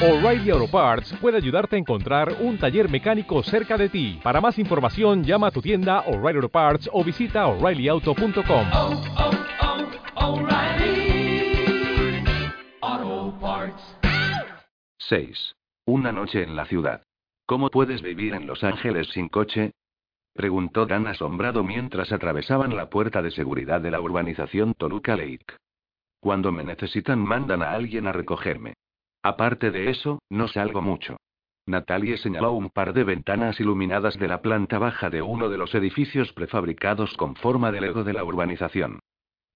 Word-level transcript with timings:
O'Reilly 0.00 0.50
Auto 0.50 0.68
Parts 0.68 1.12
puede 1.20 1.36
ayudarte 1.36 1.76
a 1.76 1.78
encontrar 1.78 2.34
un 2.40 2.58
taller 2.58 2.88
mecánico 2.90 3.42
cerca 3.42 3.76
de 3.76 3.88
ti. 3.88 4.18
Para 4.22 4.40
más 4.40 4.58
información, 4.58 5.22
llama 5.22 5.48
a 5.48 5.50
tu 5.50 5.60
tienda 5.60 6.00
O'Reilly 6.06 6.36
Auto 6.38 6.48
Parts 6.48 6.88
o 6.92 7.04
visita 7.04 7.46
oreillyauto.com. 7.46 8.66
oh, 8.72 9.02
oh, 9.18 10.34
O'Reilly. 10.40 12.24
Auto 12.80 13.38
Parts. 13.40 13.96
6. 14.98 15.54
Una 15.86 16.10
noche 16.10 16.42
en 16.42 16.56
la 16.56 16.64
ciudad. 16.64 17.02
¿Cómo 17.46 17.70
puedes 17.70 18.02
vivir 18.02 18.34
en 18.34 18.46
Los 18.46 18.64
Ángeles 18.64 19.08
sin 19.08 19.28
coche? 19.28 19.72
Preguntó 20.34 20.86
Dan 20.86 21.06
asombrado 21.06 21.62
mientras 21.62 22.10
atravesaban 22.10 22.74
la 22.74 22.88
puerta 22.88 23.20
de 23.20 23.30
seguridad 23.30 23.80
de 23.80 23.90
la 23.90 24.00
urbanización 24.00 24.74
Toluca 24.74 25.16
Lake. 25.16 25.44
Cuando 26.20 26.50
me 26.50 26.64
necesitan 26.64 27.18
mandan 27.18 27.62
a 27.62 27.72
alguien 27.72 28.06
a 28.06 28.12
recogerme. 28.12 28.74
Aparte 29.22 29.70
de 29.70 29.90
eso, 29.90 30.20
no 30.30 30.48
salgo 30.48 30.82
mucho. 30.82 31.16
Natalie 31.66 32.18
señaló 32.18 32.52
un 32.52 32.70
par 32.70 32.92
de 32.92 33.04
ventanas 33.04 33.60
iluminadas 33.60 34.18
de 34.18 34.26
la 34.26 34.42
planta 34.42 34.78
baja 34.78 35.10
de 35.10 35.22
uno 35.22 35.48
de 35.48 35.58
los 35.58 35.74
edificios 35.76 36.32
prefabricados 36.32 37.16
con 37.16 37.36
forma 37.36 37.70
de 37.70 37.80
Lego 37.80 38.02
de 38.02 38.12
la 38.12 38.24
urbanización. 38.24 38.98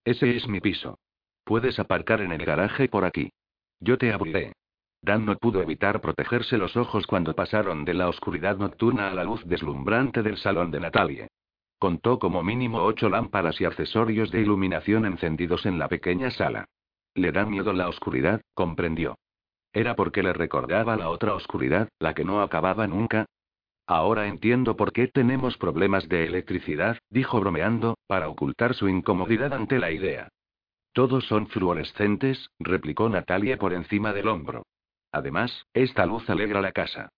Ese 0.05 0.37
es 0.37 0.47
mi 0.47 0.61
piso. 0.61 0.99
Puedes 1.45 1.81
aparcar 1.81 2.21
en 2.21 2.31
el 2.31 2.45
garaje 2.45 2.89
por 2.89 3.05
aquí. 3.05 3.31
Yo 3.81 3.99
te 3.99 4.13
abriré. 4.13 4.53
Dan 5.03 5.27
no 5.27 5.37
pudo 5.37 5.61
evitar 5.63 6.01
protegerse 6.01 6.59
los 6.59 6.77
ojos 6.77 7.07
cuando 7.07 7.35
pasaron 7.35 7.85
de 7.85 7.95
la 7.95 8.09
oscuridad 8.09 8.57
nocturna 8.57 9.09
a 9.09 9.15
la 9.15 9.25
luz 9.25 9.45
deslumbrante 9.45 10.23
del 10.23 10.37
salón 10.37 10.71
de 10.71 10.81
Natalie. 10.81 11.29
Contó 11.79 12.21
como 12.21 12.43
mínimo 12.43 12.83
ocho 12.83 13.09
lámparas 13.09 13.61
y 13.61 13.65
accesorios 13.65 14.31
de 14.31 14.41
iluminación 14.41 15.07
encendidos 15.07 15.67
en 15.67 15.79
la 15.79 15.89
pequeña 15.89 16.31
sala. 16.31 16.67
Le 17.15 17.33
da 17.33 17.45
miedo 17.45 17.73
la 17.73 17.89
oscuridad, 17.89 18.41
comprendió. 18.55 19.17
¿Era 19.77 19.95
porque 19.95 20.23
le 20.23 20.33
recordaba 20.33 20.97
la 20.97 21.11
otra 21.11 21.35
oscuridad, 21.35 21.91
la 21.99 22.15
que 22.15 22.25
no 22.25 22.41
acababa 22.41 22.87
nunca? 22.87 23.27
Ahora 23.87 24.27
entiendo 24.27 24.75
por 24.75 24.91
qué 24.91 25.07
tenemos 25.07 25.59
problemas 25.59 26.09
de 26.09 26.25
electricidad, 26.25 26.97
dijo 27.11 27.39
bromeando, 27.41 27.99
para 28.07 28.31
ocultar 28.31 28.73
su 28.73 28.89
incomodidad 28.89 29.53
ante 29.53 29.79
la 29.79 29.91
idea. 29.91 30.31
Todos 30.95 31.27
son 31.27 31.49
fluorescentes, 31.49 32.49
replicó 32.59 33.11
Natalia 33.11 33.59
por 33.59 33.75
encima 33.75 34.15
del 34.15 34.29
hombro. 34.29 34.63
Además, 35.13 35.67
esta 35.75 36.07
luz 36.07 36.31
alegra 36.31 36.63
la 36.63 36.73
casa. 36.73 37.11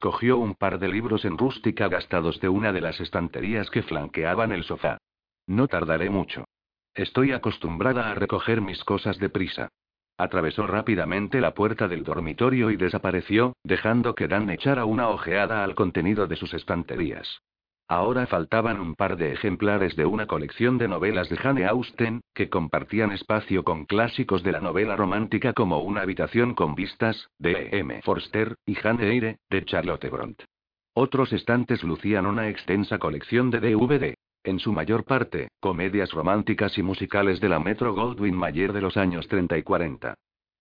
Cogió 0.00 0.38
un 0.38 0.56
par 0.56 0.80
de 0.80 0.88
libros 0.88 1.24
en 1.24 1.38
rústica 1.38 1.86
gastados 1.86 2.40
de 2.40 2.48
una 2.48 2.72
de 2.72 2.80
las 2.80 3.00
estanterías 3.00 3.70
que 3.70 3.84
flanqueaban 3.84 4.50
el 4.50 4.64
sofá. 4.64 4.98
No 5.46 5.68
tardaré 5.68 6.10
mucho. 6.10 6.46
Estoy 6.94 7.30
acostumbrada 7.30 8.10
a 8.10 8.14
recoger 8.14 8.60
mis 8.60 8.82
cosas 8.82 9.20
deprisa. 9.20 9.68
Atravesó 10.18 10.66
rápidamente 10.66 11.40
la 11.40 11.54
puerta 11.54 11.88
del 11.88 12.04
dormitorio 12.04 12.70
y 12.70 12.76
desapareció, 12.76 13.54
dejando 13.64 14.14
que 14.14 14.28
Dan 14.28 14.50
echara 14.50 14.84
una 14.84 15.08
ojeada 15.08 15.64
al 15.64 15.74
contenido 15.74 16.26
de 16.26 16.36
sus 16.36 16.54
estanterías. 16.54 17.40
Ahora 17.88 18.26
faltaban 18.26 18.80
un 18.80 18.94
par 18.94 19.16
de 19.16 19.32
ejemplares 19.32 19.96
de 19.96 20.06
una 20.06 20.26
colección 20.26 20.78
de 20.78 20.88
novelas 20.88 21.28
de 21.28 21.36
Jane 21.36 21.66
Austen, 21.66 22.22
que 22.34 22.48
compartían 22.48 23.12
espacio 23.12 23.64
con 23.64 23.84
clásicos 23.84 24.42
de 24.42 24.52
la 24.52 24.60
novela 24.60 24.96
romántica 24.96 25.52
como 25.52 25.80
Una 25.80 26.00
habitación 26.00 26.54
con 26.54 26.74
vistas, 26.74 27.28
de 27.38 27.68
M. 27.72 28.00
Forster, 28.02 28.54
y 28.64 28.76
Jane 28.76 29.06
Eyre, 29.06 29.36
de 29.50 29.64
Charlotte 29.64 30.08
Brontë. 30.10 30.44
Otros 30.94 31.32
estantes 31.32 31.82
lucían 31.82 32.26
una 32.26 32.48
extensa 32.48 32.98
colección 32.98 33.50
de 33.50 33.60
DVD. 33.60 34.14
En 34.44 34.58
su 34.58 34.72
mayor 34.72 35.04
parte, 35.04 35.48
comedias 35.60 36.10
románticas 36.10 36.76
y 36.76 36.82
musicales 36.82 37.40
de 37.40 37.48
la 37.48 37.60
Metro 37.60 37.94
Goldwyn 37.94 38.34
Mayer 38.34 38.72
de 38.72 38.80
los 38.80 38.96
años 38.96 39.28
30 39.28 39.56
y 39.56 39.62
40. 39.62 40.14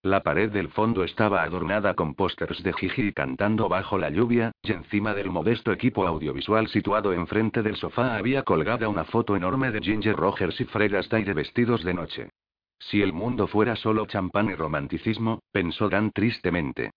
La 0.03 0.21
pared 0.21 0.51
del 0.51 0.69
fondo 0.69 1.03
estaba 1.03 1.41
adornada 1.41 1.95
con 1.95 2.13
pósters 2.13 2.61
de 2.61 2.73
Gigi 2.73 3.11
cantando 3.11 3.69
bajo 3.69 3.97
la 3.97 4.11
lluvia, 4.11 4.51
y 4.61 4.71
encima 4.71 5.15
del 5.15 5.31
modesto 5.31 5.71
equipo 5.71 6.05
audiovisual 6.05 6.67
situado 6.67 7.11
enfrente 7.13 7.63
del 7.63 7.75
sofá 7.75 8.15
había 8.17 8.43
colgada 8.43 8.88
una 8.88 9.03
foto 9.03 9.35
enorme 9.35 9.72
de 9.72 9.81
Ginger 9.81 10.16
Rogers 10.16 10.61
y 10.61 10.66
Fred 10.66 10.94
Astaire 10.94 11.33
vestidos 11.33 11.83
de 11.83 11.94
noche. 11.95 12.29
Si 12.77 13.01
el 13.01 13.13
mundo 13.13 13.47
fuera 13.47 13.75
solo 13.75 14.06
champán 14.06 14.50
y 14.51 14.56
romanticismo, 14.56 15.39
pensó 15.51 15.89
Dan 15.89 16.11
tristemente. 16.11 16.91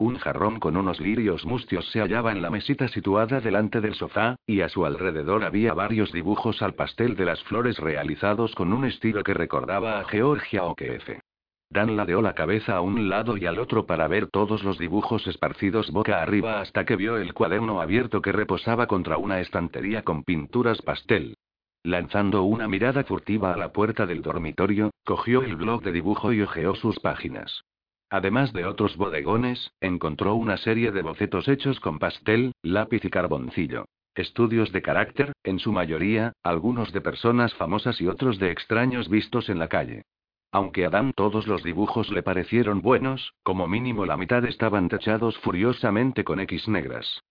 Un 0.00 0.16
jarrón 0.16 0.60
con 0.60 0.78
unos 0.78 0.98
lirios 0.98 1.44
mustios 1.44 1.86
se 1.90 2.00
hallaba 2.00 2.32
en 2.32 2.40
la 2.40 2.48
mesita 2.48 2.88
situada 2.88 3.42
delante 3.42 3.82
del 3.82 3.92
sofá, 3.92 4.36
y 4.46 4.62
a 4.62 4.70
su 4.70 4.86
alrededor 4.86 5.44
había 5.44 5.74
varios 5.74 6.10
dibujos 6.10 6.62
al 6.62 6.72
pastel 6.72 7.16
de 7.16 7.26
las 7.26 7.42
flores 7.42 7.78
realizados 7.78 8.54
con 8.54 8.72
un 8.72 8.86
estilo 8.86 9.22
que 9.22 9.34
recordaba 9.34 10.00
a 10.00 10.04
Georgia 10.04 10.64
O'Keeffe. 10.64 11.20
Dan 11.68 11.98
ladeó 11.98 12.22
la 12.22 12.34
cabeza 12.34 12.76
a 12.76 12.80
un 12.80 13.10
lado 13.10 13.36
y 13.36 13.44
al 13.44 13.58
otro 13.58 13.84
para 13.84 14.08
ver 14.08 14.28
todos 14.28 14.64
los 14.64 14.78
dibujos 14.78 15.26
esparcidos 15.26 15.90
boca 15.90 16.22
arriba 16.22 16.62
hasta 16.62 16.86
que 16.86 16.96
vio 16.96 17.18
el 17.18 17.34
cuaderno 17.34 17.82
abierto 17.82 18.22
que 18.22 18.32
reposaba 18.32 18.86
contra 18.86 19.18
una 19.18 19.40
estantería 19.40 20.02
con 20.02 20.24
pinturas 20.24 20.80
pastel. 20.80 21.36
Lanzando 21.82 22.44
una 22.44 22.68
mirada 22.68 23.04
furtiva 23.04 23.52
a 23.52 23.58
la 23.58 23.70
puerta 23.70 24.06
del 24.06 24.22
dormitorio, 24.22 24.92
cogió 25.04 25.42
el 25.42 25.56
blog 25.56 25.82
de 25.82 25.92
dibujo 25.92 26.32
y 26.32 26.40
hojeó 26.40 26.74
sus 26.74 26.98
páginas. 27.00 27.64
Además 28.10 28.52
de 28.52 28.66
otros 28.66 28.96
bodegones, 28.96 29.72
encontró 29.80 30.34
una 30.34 30.56
serie 30.56 30.90
de 30.90 31.02
bocetos 31.02 31.46
hechos 31.46 31.78
con 31.78 32.00
pastel, 32.00 32.52
lápiz 32.60 33.04
y 33.04 33.10
carboncillo. 33.10 33.86
Estudios 34.16 34.72
de 34.72 34.82
carácter, 34.82 35.32
en 35.44 35.60
su 35.60 35.70
mayoría, 35.70 36.32
algunos 36.42 36.92
de 36.92 37.00
personas 37.00 37.54
famosas 37.54 38.00
y 38.00 38.08
otros 38.08 38.40
de 38.40 38.50
extraños 38.50 39.08
vistos 39.08 39.48
en 39.48 39.60
la 39.60 39.68
calle. 39.68 40.02
Aunque 40.50 40.84
a 40.84 40.90
Dan 40.90 41.12
todos 41.12 41.46
los 41.46 41.62
dibujos 41.62 42.10
le 42.10 42.24
parecieron 42.24 42.82
buenos, 42.82 43.32
como 43.44 43.68
mínimo 43.68 44.04
la 44.04 44.16
mitad 44.16 44.44
estaban 44.44 44.88
tachados 44.88 45.38
furiosamente 45.38 46.24
con 46.24 46.40
X 46.40 46.66
negras. 46.66 47.22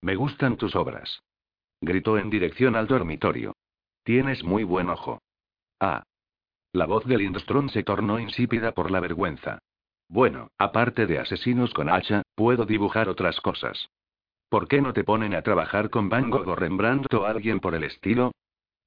Me 0.00 0.14
gustan 0.14 0.56
tus 0.56 0.76
obras. 0.76 1.24
Gritó 1.80 2.16
en 2.18 2.30
dirección 2.30 2.76
al 2.76 2.86
dormitorio. 2.86 3.56
Tienes 4.04 4.44
muy 4.44 4.62
buen 4.62 4.88
ojo. 4.88 5.20
Ah. 5.80 6.04
La 6.72 6.86
voz 6.86 7.04
de 7.04 7.18
Lindstrom 7.18 7.68
se 7.68 7.82
tornó 7.82 8.20
insípida 8.20 8.70
por 8.70 8.92
la 8.92 9.00
vergüenza. 9.00 9.58
Bueno, 10.10 10.50
aparte 10.58 11.06
de 11.06 11.20
asesinos 11.20 11.72
con 11.72 11.88
hacha, 11.88 12.22
puedo 12.34 12.66
dibujar 12.66 13.08
otras 13.08 13.40
cosas. 13.40 13.90
¿Por 14.48 14.66
qué 14.66 14.82
no 14.82 14.92
te 14.92 15.04
ponen 15.04 15.34
a 15.34 15.42
trabajar 15.42 15.88
con 15.88 16.08
Van 16.08 16.30
Gogh 16.30 16.48
o 16.48 16.56
Rembrandt 16.56 17.14
o 17.14 17.26
alguien 17.26 17.60
por 17.60 17.76
el 17.76 17.84
estilo? 17.84 18.32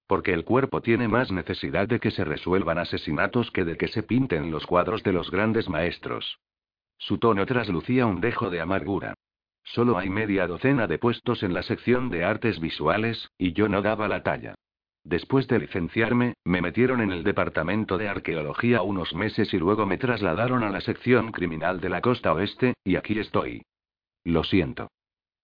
Porque 0.05 0.33
el 0.33 0.43
cuerpo 0.43 0.81
tiene 0.81 1.07
más 1.07 1.31
necesidad 1.31 1.87
de 1.87 2.01
que 2.01 2.11
se 2.11 2.25
resuelvan 2.25 2.77
asesinatos 2.77 3.51
que 3.51 3.63
de 3.63 3.77
que 3.77 3.87
se 3.87 4.03
pinten 4.03 4.51
los 4.51 4.65
cuadros 4.65 5.01
de 5.03 5.13
los 5.13 5.31
grandes 5.31 5.69
maestros. 5.69 6.39
Su 6.97 7.17
tono 7.19 7.45
traslucía 7.45 8.05
un 8.05 8.19
dejo 8.19 8.49
de 8.49 8.59
amargura. 8.59 9.13
Solo 9.63 9.97
hay 9.97 10.09
media 10.09 10.45
docena 10.45 10.87
de 10.87 10.99
puestos 10.99 11.41
en 11.41 11.53
la 11.53 11.63
sección 11.63 12.09
de 12.09 12.25
artes 12.25 12.59
visuales, 12.59 13.31
y 13.37 13.53
yo 13.53 13.69
no 13.69 13.81
daba 13.81 14.09
la 14.09 14.23
talla. 14.23 14.55
Después 15.03 15.47
de 15.47 15.59
licenciarme, 15.59 16.35
me 16.45 16.61
metieron 16.61 17.01
en 17.01 17.11
el 17.11 17.23
departamento 17.23 17.97
de 17.97 18.07
arqueología 18.07 18.81
unos 18.81 19.13
meses 19.13 19.53
y 19.53 19.57
luego 19.57 19.85
me 19.85 19.97
trasladaron 19.97 20.63
a 20.63 20.69
la 20.69 20.79
sección 20.79 21.31
criminal 21.31 21.81
de 21.81 21.89
la 21.89 21.99
costa 21.99 22.33
oeste, 22.33 22.73
y 22.85 22.95
aquí 22.95 23.19
estoy. 23.19 23.63
Lo 24.23 24.43
siento. 24.43 24.89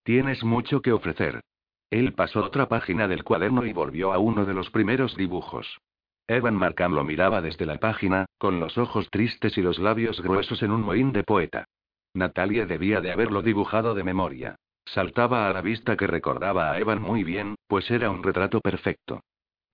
Tienes 0.03 0.44
mucho 0.44 0.81
que 0.81 0.94
ofrecer. 0.94 1.42
Él 1.90 2.14
pasó 2.14 2.46
otra 2.46 2.69
página 2.69 3.08
del 3.08 3.24
cuaderno 3.24 3.66
y 3.66 3.74
volvió 3.74 4.14
a 4.14 4.19
uno 4.19 4.46
de 4.46 4.53
los 4.53 4.69
primeros 4.69 5.18
dibujos. 5.18 5.80
Evan 6.28 6.56
Markham 6.56 6.94
lo 6.94 7.03
miraba 7.03 7.42
desde 7.42 7.66
la 7.66 7.80
página, 7.80 8.25
con 8.38 8.59
los 8.59 8.78
ojos 8.78 9.09
tristes 9.09 9.58
y 9.58 9.62
los 9.62 9.80
labios 9.80 10.22
gruesos 10.22 10.62
en 10.64 10.72
un 10.72 10.84
mohín 10.84 11.12
de 11.12 11.24
poeta. 11.24 11.66
Natalia 12.14 12.66
debía 12.66 13.02
de 13.02 13.12
haberlo 13.12 13.42
dibujado 13.42 13.94
de 13.94 14.03
memoria. 14.03 14.56
Saltaba 14.86 15.50
a 15.50 15.53
la 15.53 15.62
vista 15.62 15.98
que 15.98 16.08
recordaba 16.08 16.72
a 16.72 16.80
Evan 16.80 17.02
muy 17.02 17.24
bien, 17.24 17.56
pues 17.68 17.90
era 17.92 18.09
un 18.09 18.24
retrato 18.24 18.62
perfecto. 18.62 19.22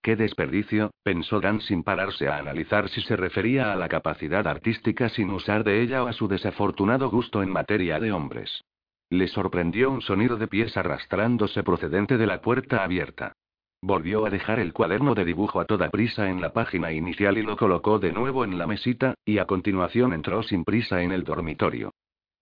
Qué 0.05 0.15
desperdicio, 0.15 0.91
pensó 1.01 1.41
Dan 1.41 1.61
sin 1.61 1.81
pararse 1.81 2.27
a 2.27 2.37
analizar 2.37 2.89
si 2.89 3.01
se 3.01 3.15
refería 3.15 3.73
a 3.73 3.75
la 3.75 3.89
capacidad 3.89 4.45
artística 4.45 5.09
sin 5.09 5.31
usar 5.31 5.63
de 5.63 5.81
ella 5.81 6.03
o 6.03 6.07
a 6.07 6.13
su 6.13 6.27
desafortunado 6.27 7.09
gusto 7.09 7.41
en 7.41 7.49
materia 7.49 7.99
de 7.99 8.11
hombres. 8.11 8.63
Le 9.09 9.27
sorprendió 9.27 9.89
un 9.89 10.03
sonido 10.03 10.37
de 10.37 10.47
pies 10.47 10.77
arrastrándose 10.77 11.63
procedente 11.63 12.17
de 12.19 12.27
la 12.27 12.39
puerta 12.39 12.83
abierta. 12.83 13.33
Volvió 13.81 14.27
a 14.27 14.29
dejar 14.29 14.59
el 14.59 14.73
cuaderno 14.73 15.15
de 15.15 15.25
dibujo 15.25 15.59
a 15.59 15.65
toda 15.65 15.89
prisa 15.89 16.29
en 16.29 16.39
la 16.39 16.53
página 16.53 16.91
inicial 16.91 17.39
y 17.39 17.41
lo 17.41 17.57
colocó 17.57 17.97
de 17.97 18.13
nuevo 18.13 18.45
en 18.45 18.59
la 18.59 18.67
mesita, 18.67 19.15
y 19.25 19.39
a 19.39 19.45
continuación 19.45 20.13
entró 20.13 20.43
sin 20.43 20.65
prisa 20.65 21.01
en 21.01 21.13
el 21.13 21.23
dormitorio. 21.23 21.95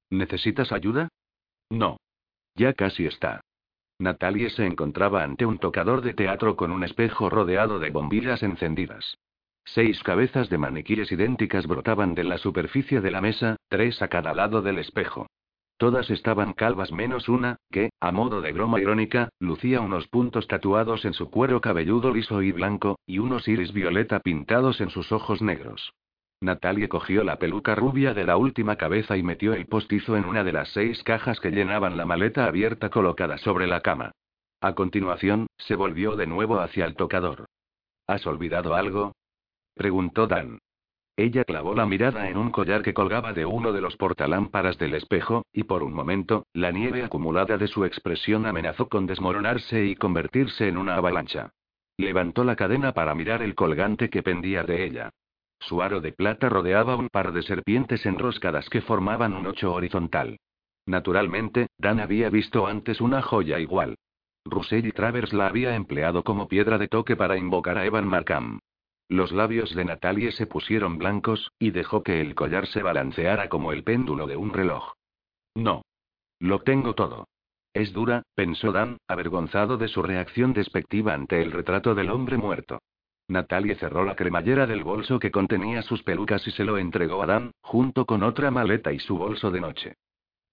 ¿Necesitas 0.09 0.74
ayuda? 0.74 1.07
No. 1.69 1.95
Ya 2.56 2.74
casi 2.74 3.06
está. 3.06 3.39
Natalie 4.00 4.50
se 4.50 4.66
encontraba 4.66 5.24
ante 5.24 5.45
un 5.45 5.60
tocador 5.60 6.01
de 6.01 6.13
teatro 6.13 6.56
con 6.56 6.72
un 6.72 6.84
espejo 6.84 7.30
rodeado 7.30 7.80
de 7.80 7.90
bombillas 7.90 8.44
encendidas. 8.44 9.18
Seis 9.66 10.04
cabezas 10.04 10.50
de 10.50 10.57
maniquíes 10.57 11.12
idénticas 11.12 11.68
brotaban 11.68 12.16
de 12.16 12.25
la 12.25 12.38
superficie 12.38 13.01
de 13.01 13.12
la 13.12 13.22
mesa, 13.22 13.56
tres 13.69 14.01
a 14.01 14.10
cada 14.10 14.34
lado 14.34 14.62
del 14.62 14.78
espejo. 14.78 15.28
Todas 15.78 16.10
estaban 16.10 16.54
calvas 16.54 16.92
menos 16.92 17.30
una, 17.30 17.57
que, 17.72 17.90
a 18.00 18.12
modo 18.12 18.42
de 18.42 18.51
broma 18.51 18.80
irónica, 18.80 19.30
lucía 19.40 19.81
unos 19.81 20.07
puntos 20.07 20.48
tatuados 20.48 21.06
en 21.06 21.13
su 21.13 21.30
cuero 21.30 21.62
cabelludo 21.62 22.13
liso 22.13 22.42
y 22.42 22.51
blanco, 22.51 23.00
y 23.06 23.19
unos 23.19 23.48
iris 23.48 23.74
violeta 23.74 24.19
pintados 24.19 24.81
en 24.81 24.90
sus 24.90 25.12
ojos 25.12 25.42
negros. 25.42 25.94
Natalie 26.44 26.90
cogió 26.90 27.24
la 27.24 27.38
peluca 27.38 27.74
rubia 27.74 28.13
de 28.13 28.25
la 28.25 28.36
última 28.36 28.75
cabeza 28.75 29.16
y 29.16 29.24
metió 29.24 29.54
el 29.54 29.66
postizo 29.66 30.18
en 30.18 30.25
una 30.25 30.44
de 30.44 30.51
las 30.51 30.69
seis 30.69 31.01
cajas 31.04 31.40
que 31.40 31.51
llenaban 31.51 31.95
la 31.95 32.06
maleta 32.06 32.45
abierta 32.45 32.90
colocada 32.90 33.38
sobre 33.38 33.66
la 33.66 33.81
cama. 33.81 34.12
A 34.62 34.75
continuación, 34.75 35.48
se 35.57 35.75
volvió 35.75 36.16
de 36.16 36.28
nuevo 36.28 36.60
hacia 36.60 36.86
el 36.86 36.95
tocador. 36.95 37.45
¿Has 38.07 38.28
olvidado 38.28 38.75
algo? 38.75 39.13
preguntó 39.74 40.28
Dan. 40.28 40.60
Ella 41.16 41.45
clavó 41.45 41.75
la 41.75 41.86
mirada 41.86 42.28
en 42.28 42.38
un 42.38 42.51
collar 42.51 42.81
que 42.81 42.94
colgaba 42.94 43.34
de 43.34 43.45
uno 43.45 43.72
de 43.72 43.81
los 43.81 43.95
portalámparas 43.95 44.78
del 44.78 44.95
espejo, 44.95 45.45
y 45.54 45.63
por 45.63 45.84
un 45.84 45.94
momento, 45.94 46.48
la 46.54 46.72
nieve 46.72 47.04
acumulada 47.04 47.57
de 47.57 47.68
su 47.68 47.86
expresión 47.86 48.45
amenazó 48.45 48.90
con 48.90 49.06
desmoronarse 49.06 49.86
y 49.86 49.95
convertirse 49.95 50.68
en 50.68 50.78
una 50.78 50.95
avalancha. 50.95 51.51
Levantó 51.98 52.44
la 52.44 52.56
cadena 52.56 52.94
para 52.94 53.16
mirar 53.16 53.44
el 53.44 53.56
colgante 53.56 54.10
que 54.10 54.24
pendía 54.24 54.63
de 54.63 54.84
ella. 54.84 55.12
Su 55.68 55.81
aro 55.81 56.01
de 56.01 56.12
plata 56.12 56.50
rodeaba 56.50 56.95
un 56.95 57.10
par 57.10 57.31
de 57.31 57.42
serpientes 57.42 58.06
enroscadas 58.06 58.69
que 58.69 58.81
formaban 58.81 59.33
un 59.33 59.48
ocho 59.48 59.74
horizontal. 59.74 60.38
Naturalmente, 60.86 61.68
Dan 61.77 62.01
había 62.01 62.30
visto 62.30 62.68
antes 62.68 63.00
una 63.00 63.21
joya 63.21 63.60
igual. 63.60 63.95
Russell 64.45 64.92
Travers 64.92 65.31
la 65.31 65.48
había 65.48 65.75
empleado 65.75 66.24
como 66.24 66.50
piedra 66.50 66.77
de 66.77 66.89
toque 66.89 67.15
para 67.15 67.38
invocar 67.38 67.77
a 67.77 67.86
Evan 67.86 68.07
Markham. 68.07 68.60
Los 69.07 69.31
labios 69.31 69.74
de 69.74 69.86
Natalie 69.86 70.33
se 70.33 70.48
pusieron 70.48 70.98
blancos, 70.98 71.51
y 71.60 71.71
dejó 71.71 72.04
que 72.04 72.19
el 72.19 72.36
collar 72.36 72.68
se 72.68 72.83
balanceara 72.83 73.48
como 73.48 73.71
el 73.71 73.83
péndulo 73.83 74.27
de 74.27 74.36
un 74.36 74.51
reloj. 74.51 74.94
No. 75.56 75.83
Lo 76.39 76.59
tengo 76.59 76.94
todo. 76.94 77.27
Es 77.74 77.94
dura, 77.94 78.24
pensó 78.36 78.74
Dan, 78.74 78.98
avergonzado 79.07 79.77
de 79.77 79.88
su 79.88 80.04
reacción 80.04 80.54
despectiva 80.54 81.13
ante 81.13 81.42
el 81.42 81.51
retrato 81.51 81.95
del 81.95 82.09
hombre 82.09 82.38
muerto. 82.38 82.80
Natalie 83.27 83.75
cerró 83.75 84.03
la 84.03 84.15
cremallera 84.15 84.67
del 84.67 84.83
bolso 84.83 85.19
que 85.19 85.31
contenía 85.31 85.81
sus 85.81 86.03
pelucas 86.03 86.45
y 86.47 86.51
se 86.51 86.63
lo 86.63 86.77
entregó 86.77 87.23
a 87.23 87.25
Dan, 87.25 87.51
junto 87.61 88.05
con 88.05 88.23
otra 88.23 88.51
maleta 88.51 88.91
y 88.91 88.99
su 88.99 89.17
bolso 89.17 89.51
de 89.51 89.61
noche. 89.61 89.93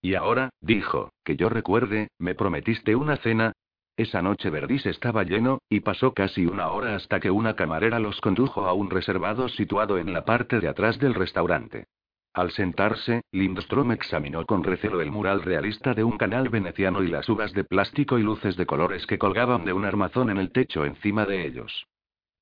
Y 0.02 0.14
ahora, 0.14 0.50
dijo, 0.60 1.12
que 1.24 1.36
yo 1.36 1.48
recuerde, 1.48 2.08
me 2.18 2.34
prometiste 2.34 2.94
una 2.96 3.16
cena, 3.16 3.52
esa 3.96 4.22
noche 4.22 4.48
Verdis 4.48 4.86
estaba 4.86 5.24
lleno, 5.24 5.58
y 5.68 5.80
pasó 5.80 6.14
casi 6.14 6.46
una 6.46 6.70
hora 6.70 6.96
hasta 6.96 7.20
que 7.20 7.30
una 7.30 7.54
camarera 7.54 7.98
los 7.98 8.18
condujo 8.22 8.66
a 8.66 8.72
un 8.72 8.88
reservado 8.88 9.48
situado 9.50 9.98
en 9.98 10.14
la 10.14 10.24
parte 10.24 10.58
de 10.58 10.68
atrás 10.68 10.98
del 10.98 11.12
restaurante. 11.12 11.84
Al 12.32 12.50
sentarse, 12.52 13.22
Lindstrom 13.32 13.92
examinó 13.92 14.46
con 14.46 14.64
recelo 14.64 15.02
el 15.02 15.10
mural 15.10 15.42
realista 15.42 15.92
de 15.92 16.04
un 16.04 16.16
canal 16.16 16.48
veneciano 16.48 17.02
y 17.02 17.08
las 17.08 17.28
uvas 17.28 17.52
de 17.52 17.64
plástico 17.64 18.18
y 18.18 18.22
luces 18.22 18.56
de 18.56 18.64
colores 18.64 19.04
que 19.06 19.18
colgaban 19.18 19.66
de 19.66 19.74
un 19.74 19.84
armazón 19.84 20.30
en 20.30 20.38
el 20.38 20.50
techo 20.50 20.84
encima 20.84 21.26
de 21.26 21.44
ellos. 21.44 21.86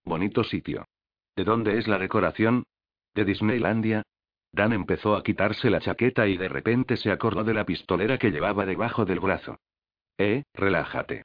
Bonito 0.08 0.42
sitio. 0.42 0.86
¿De 1.36 1.44
dónde 1.44 1.76
es 1.76 1.86
la 1.86 1.98
decoración? 1.98 2.64
¿De 3.14 3.26
Disneylandia? 3.26 4.04
Dan 4.52 4.72
empezó 4.72 5.14
a 5.14 5.22
quitarse 5.22 5.68
la 5.68 5.80
chaqueta 5.80 6.26
y 6.26 6.38
de 6.38 6.48
repente 6.48 6.96
se 6.96 7.10
acordó 7.10 7.44
de 7.44 7.52
la 7.52 7.66
pistolera 7.66 8.16
que 8.16 8.30
llevaba 8.30 8.64
debajo 8.64 9.04
del 9.04 9.20
brazo. 9.20 9.58
Eh, 10.16 10.44
relájate. 10.54 11.24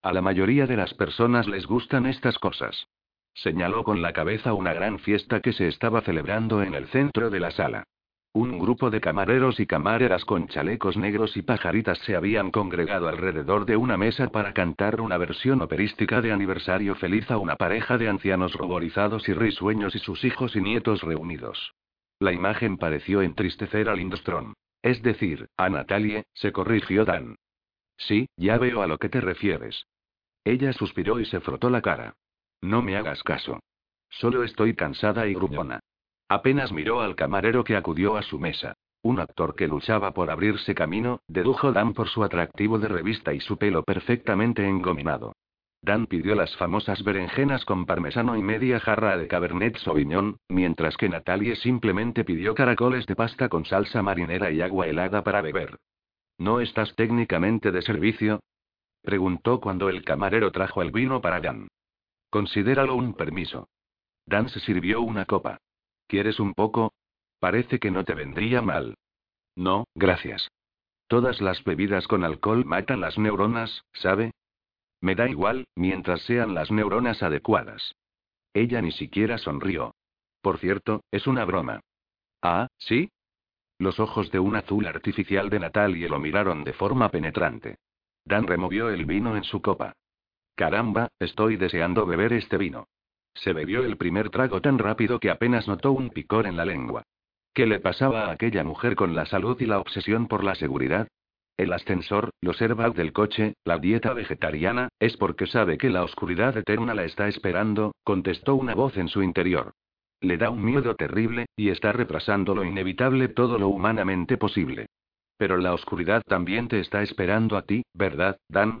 A 0.00 0.12
la 0.12 0.22
mayoría 0.22 0.68
de 0.68 0.76
las 0.76 0.94
personas 0.94 1.48
les 1.48 1.66
gustan 1.66 2.06
estas 2.06 2.38
cosas. 2.38 2.86
Señaló 3.34 3.82
con 3.82 4.00
la 4.00 4.12
cabeza 4.12 4.54
una 4.54 4.74
gran 4.74 5.00
fiesta 5.00 5.40
que 5.40 5.52
se 5.52 5.66
estaba 5.66 6.00
celebrando 6.00 6.62
en 6.62 6.74
el 6.74 6.86
centro 6.86 7.30
de 7.30 7.40
la 7.40 7.50
sala. 7.50 7.82
Un 8.32 8.60
grupo 8.60 8.90
de 8.90 9.00
camareros 9.00 9.58
y 9.58 9.66
camareras 9.66 10.24
con 10.24 10.46
chalecos 10.46 10.96
negros 10.96 11.36
y 11.36 11.42
pajaritas 11.42 11.98
se 11.98 12.14
habían 12.14 12.52
congregado 12.52 13.08
alrededor 13.08 13.66
de 13.66 13.76
una 13.76 13.96
mesa 13.96 14.28
para 14.28 14.52
cantar 14.52 15.00
una 15.00 15.18
versión 15.18 15.60
operística 15.62 16.20
de 16.20 16.30
aniversario 16.30 16.94
feliz 16.94 17.28
a 17.32 17.38
una 17.38 17.56
pareja 17.56 17.98
de 17.98 18.08
ancianos 18.08 18.52
ruborizados 18.54 19.28
y 19.28 19.32
risueños 19.32 19.96
y 19.96 19.98
sus 19.98 20.22
hijos 20.24 20.54
y 20.54 20.60
nietos 20.60 21.02
reunidos. 21.02 21.74
La 22.20 22.32
imagen 22.32 22.76
pareció 22.76 23.20
entristecer 23.20 23.88
a 23.88 23.96
Lindstrom. 23.96 24.54
Es 24.80 25.02
decir, 25.02 25.48
a 25.56 25.68
Natalie, 25.68 26.24
se 26.32 26.52
corrigió 26.52 27.04
Dan. 27.04 27.34
Sí, 27.96 28.28
ya 28.36 28.58
veo 28.58 28.82
a 28.82 28.86
lo 28.86 28.98
que 28.98 29.08
te 29.08 29.20
refieres. 29.20 29.86
Ella 30.44 30.72
suspiró 30.72 31.18
y 31.18 31.26
se 31.26 31.40
frotó 31.40 31.68
la 31.68 31.82
cara. 31.82 32.14
No 32.60 32.80
me 32.80 32.96
hagas 32.96 33.24
caso. 33.24 33.58
Solo 34.08 34.44
estoy 34.44 34.74
cansada 34.74 35.26
y 35.26 35.34
gruñona. 35.34 35.80
Apenas 36.30 36.70
miró 36.70 37.00
al 37.00 37.16
camarero 37.16 37.64
que 37.64 37.74
acudió 37.74 38.16
a 38.16 38.22
su 38.22 38.38
mesa. 38.38 38.74
Un 39.02 39.18
actor 39.18 39.56
que 39.56 39.66
luchaba 39.66 40.12
por 40.12 40.30
abrirse 40.30 40.76
camino, 40.76 41.22
dedujo 41.26 41.72
Dan 41.72 41.92
por 41.92 42.08
su 42.08 42.22
atractivo 42.22 42.78
de 42.78 42.86
revista 42.86 43.34
y 43.34 43.40
su 43.40 43.58
pelo 43.58 43.82
perfectamente 43.82 44.64
engominado. 44.64 45.32
Dan 45.82 46.06
pidió 46.06 46.36
las 46.36 46.56
famosas 46.56 47.02
berenjenas 47.02 47.64
con 47.64 47.84
parmesano 47.84 48.36
y 48.36 48.42
media 48.42 48.78
jarra 48.78 49.16
de 49.16 49.26
Cabernet 49.26 49.76
Sauvignon, 49.78 50.36
mientras 50.48 50.96
que 50.96 51.08
Natalie 51.08 51.56
simplemente 51.56 52.22
pidió 52.22 52.54
caracoles 52.54 53.06
de 53.06 53.16
pasta 53.16 53.48
con 53.48 53.64
salsa 53.64 54.00
marinera 54.00 54.52
y 54.52 54.62
agua 54.62 54.86
helada 54.86 55.24
para 55.24 55.42
beber. 55.42 55.78
¿No 56.38 56.60
estás 56.60 56.94
técnicamente 56.94 57.72
de 57.72 57.82
servicio? 57.82 58.38
Preguntó 59.02 59.60
cuando 59.60 59.88
el 59.88 60.04
camarero 60.04 60.52
trajo 60.52 60.80
el 60.80 60.92
vino 60.92 61.20
para 61.20 61.40
Dan. 61.40 61.66
Considéralo 62.30 62.94
un 62.94 63.14
permiso. 63.14 63.66
Dan 64.26 64.48
se 64.48 64.60
sirvió 64.60 65.00
una 65.00 65.24
copa. 65.24 65.58
¿Quieres 66.10 66.40
un 66.40 66.54
poco? 66.54 66.92
Parece 67.38 67.78
que 67.78 67.92
no 67.92 68.04
te 68.04 68.14
vendría 68.14 68.60
mal. 68.62 68.96
No, 69.54 69.84
gracias. 69.94 70.50
Todas 71.06 71.40
las 71.40 71.62
bebidas 71.62 72.08
con 72.08 72.24
alcohol 72.24 72.64
matan 72.64 73.00
las 73.00 73.16
neuronas, 73.16 73.84
¿sabe? 73.92 74.32
Me 75.00 75.14
da 75.14 75.28
igual, 75.28 75.68
mientras 75.76 76.22
sean 76.22 76.52
las 76.52 76.72
neuronas 76.72 77.22
adecuadas. 77.22 77.94
Ella 78.54 78.82
ni 78.82 78.90
siquiera 78.90 79.38
sonrió. 79.38 79.94
Por 80.42 80.58
cierto, 80.58 81.04
es 81.12 81.28
una 81.28 81.44
broma. 81.44 81.78
Ah, 82.42 82.66
¿sí? 82.78 83.12
Los 83.78 84.00
ojos 84.00 84.32
de 84.32 84.40
un 84.40 84.56
azul 84.56 84.88
artificial 84.88 85.48
de 85.48 85.60
Natalie 85.60 86.08
lo 86.08 86.18
miraron 86.18 86.64
de 86.64 86.72
forma 86.72 87.08
penetrante. 87.10 87.76
Dan 88.24 88.48
removió 88.48 88.90
el 88.90 89.04
vino 89.04 89.36
en 89.36 89.44
su 89.44 89.62
copa. 89.62 89.92
Caramba, 90.56 91.06
estoy 91.20 91.56
deseando 91.56 92.04
beber 92.04 92.32
este 92.32 92.56
vino. 92.56 92.88
Se 93.34 93.52
bebió 93.52 93.84
el 93.84 93.96
primer 93.96 94.30
trago 94.30 94.60
tan 94.60 94.78
rápido 94.78 95.18
que 95.20 95.30
apenas 95.30 95.68
notó 95.68 95.92
un 95.92 96.10
picor 96.10 96.46
en 96.46 96.56
la 96.56 96.64
lengua. 96.64 97.04
¿Qué 97.54 97.66
le 97.66 97.80
pasaba 97.80 98.26
a 98.26 98.32
aquella 98.32 98.64
mujer 98.64 98.94
con 98.94 99.14
la 99.14 99.26
salud 99.26 99.60
y 99.60 99.66
la 99.66 99.78
obsesión 99.78 100.28
por 100.28 100.44
la 100.44 100.54
seguridad? 100.54 101.08
El 101.56 101.72
ascensor, 101.72 102.30
los 102.40 102.62
airbags 102.62 102.96
del 102.96 103.12
coche, 103.12 103.54
la 103.64 103.78
dieta 103.78 104.14
vegetariana, 104.14 104.88
es 104.98 105.16
porque 105.16 105.46
sabe 105.46 105.76
que 105.76 105.90
la 105.90 106.04
oscuridad 106.04 106.56
eterna 106.56 106.94
la 106.94 107.04
está 107.04 107.28
esperando, 107.28 107.92
contestó 108.02 108.54
una 108.54 108.74
voz 108.74 108.96
en 108.96 109.08
su 109.08 109.22
interior. 109.22 109.72
Le 110.22 110.38
da 110.38 110.50
un 110.50 110.64
miedo 110.64 110.94
terrible, 110.94 111.46
y 111.56 111.68
está 111.68 111.92
retrasando 111.92 112.54
lo 112.54 112.64
inevitable 112.64 113.28
todo 113.28 113.58
lo 113.58 113.68
humanamente 113.68 114.38
posible. 114.38 114.86
Pero 115.36 115.56
la 115.56 115.74
oscuridad 115.74 116.22
también 116.26 116.68
te 116.68 116.80
está 116.80 117.02
esperando 117.02 117.56
a 117.56 117.62
ti, 117.62 117.82
¿verdad, 117.94 118.38
Dan? 118.48 118.80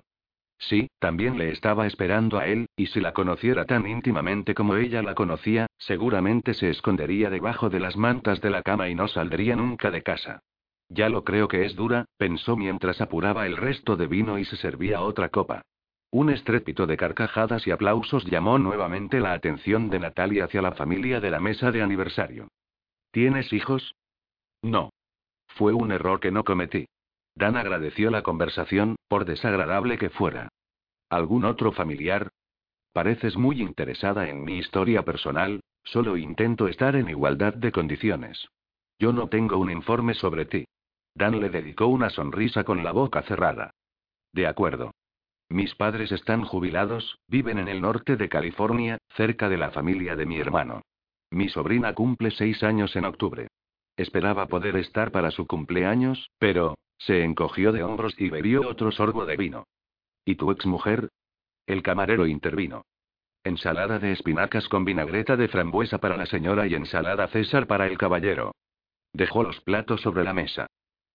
Sí, 0.60 0.90
también 0.98 1.38
le 1.38 1.50
estaba 1.50 1.86
esperando 1.86 2.38
a 2.38 2.46
él, 2.46 2.66
y 2.76 2.86
si 2.88 3.00
la 3.00 3.14
conociera 3.14 3.64
tan 3.64 3.86
íntimamente 3.86 4.54
como 4.54 4.76
ella 4.76 5.02
la 5.02 5.14
conocía, 5.14 5.66
seguramente 5.78 6.52
se 6.52 6.68
escondería 6.68 7.30
debajo 7.30 7.70
de 7.70 7.80
las 7.80 7.96
mantas 7.96 8.42
de 8.42 8.50
la 8.50 8.62
cama 8.62 8.90
y 8.90 8.94
no 8.94 9.08
saldría 9.08 9.56
nunca 9.56 9.90
de 9.90 10.02
casa. 10.02 10.40
Ya 10.90 11.08
lo 11.08 11.24
creo 11.24 11.48
que 11.48 11.64
es 11.64 11.74
dura, 11.76 12.04
pensó 12.18 12.56
mientras 12.56 13.00
apuraba 13.00 13.46
el 13.46 13.56
resto 13.56 13.96
de 13.96 14.06
vino 14.06 14.38
y 14.38 14.44
se 14.44 14.56
servía 14.56 15.00
otra 15.00 15.30
copa. 15.30 15.62
Un 16.10 16.28
estrépito 16.28 16.86
de 16.86 16.96
carcajadas 16.98 17.66
y 17.66 17.70
aplausos 17.70 18.26
llamó 18.26 18.58
nuevamente 18.58 19.18
la 19.18 19.32
atención 19.32 19.88
de 19.88 20.00
Natalia 20.00 20.44
hacia 20.44 20.60
la 20.60 20.72
familia 20.72 21.20
de 21.20 21.30
la 21.30 21.40
mesa 21.40 21.70
de 21.70 21.80
aniversario. 21.80 22.48
¿Tienes 23.12 23.52
hijos? 23.52 23.94
No. 24.60 24.90
Fue 25.46 25.72
un 25.72 25.90
error 25.90 26.20
que 26.20 26.30
no 26.30 26.44
cometí. 26.44 26.86
Dan 27.40 27.56
agradeció 27.56 28.10
la 28.10 28.22
conversación, 28.22 28.96
por 29.08 29.24
desagradable 29.24 29.96
que 29.96 30.10
fuera. 30.10 30.50
¿Algún 31.08 31.46
otro 31.46 31.72
familiar? 31.72 32.28
Pareces 32.92 33.38
muy 33.38 33.62
interesada 33.62 34.28
en 34.28 34.44
mi 34.44 34.58
historia 34.58 35.06
personal, 35.06 35.62
solo 35.82 36.18
intento 36.18 36.68
estar 36.68 36.96
en 36.96 37.08
igualdad 37.08 37.54
de 37.54 37.72
condiciones. 37.72 38.46
Yo 38.98 39.14
no 39.14 39.28
tengo 39.28 39.56
un 39.56 39.70
informe 39.70 40.12
sobre 40.12 40.44
ti. 40.44 40.66
Dan 41.14 41.40
le 41.40 41.48
dedicó 41.48 41.86
una 41.86 42.10
sonrisa 42.10 42.62
con 42.62 42.84
la 42.84 42.92
boca 42.92 43.22
cerrada. 43.22 43.70
De 44.34 44.46
acuerdo. 44.46 44.92
Mis 45.48 45.74
padres 45.74 46.12
están 46.12 46.44
jubilados, 46.44 47.18
viven 47.26 47.58
en 47.58 47.68
el 47.68 47.80
norte 47.80 48.18
de 48.18 48.28
California, 48.28 48.98
cerca 49.16 49.48
de 49.48 49.56
la 49.56 49.70
familia 49.70 50.14
de 50.14 50.26
mi 50.26 50.38
hermano. 50.38 50.82
Mi 51.30 51.48
sobrina 51.48 51.94
cumple 51.94 52.32
seis 52.32 52.62
años 52.62 52.94
en 52.96 53.06
octubre. 53.06 53.48
Esperaba 53.96 54.46
poder 54.46 54.76
estar 54.76 55.10
para 55.10 55.30
su 55.30 55.46
cumpleaños, 55.46 56.30
pero, 56.38 56.76
se 57.00 57.24
encogió 57.24 57.72
de 57.72 57.82
hombros 57.82 58.14
y 58.18 58.28
bebió 58.28 58.68
otro 58.68 58.92
sorbo 58.92 59.24
de 59.24 59.36
vino. 59.36 59.66
¿Y 60.24 60.36
tu 60.36 60.50
exmujer? 60.50 61.08
El 61.66 61.82
camarero 61.82 62.26
intervino. 62.26 62.84
Ensalada 63.42 63.98
de 63.98 64.12
espinacas 64.12 64.68
con 64.68 64.84
vinagreta 64.84 65.36
de 65.36 65.48
frambuesa 65.48 65.98
para 65.98 66.18
la 66.18 66.26
señora 66.26 66.66
y 66.66 66.74
ensalada 66.74 67.28
César 67.28 67.66
para 67.66 67.86
el 67.86 67.96
caballero. 67.96 68.52
Dejó 69.14 69.42
los 69.42 69.60
platos 69.62 70.02
sobre 70.02 70.24
la 70.24 70.34
mesa. 70.34 70.66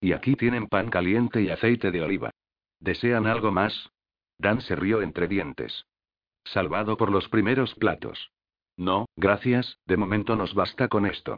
Y 0.02 0.14
aquí 0.14 0.36
tienen 0.36 0.68
pan 0.68 0.90
caliente 0.90 1.42
y 1.42 1.50
aceite 1.50 1.92
de 1.92 2.02
oliva. 2.02 2.32
¿Desean 2.80 3.28
algo 3.28 3.52
más? 3.52 3.90
Dan 4.40 4.62
se 4.62 4.76
rió 4.76 5.04
entre 5.04 5.28
dientes. 5.28 5.86
Salvado 6.46 6.98
por 6.98 7.12
los 7.12 7.30
primeros 7.30 7.76
platos. 7.76 8.32
No, 8.76 9.06
gracias, 9.16 9.78
de 9.86 9.98
momento 9.98 10.36
nos 10.36 10.54
basta 10.56 10.88
con 10.88 11.06
esto. 11.06 11.38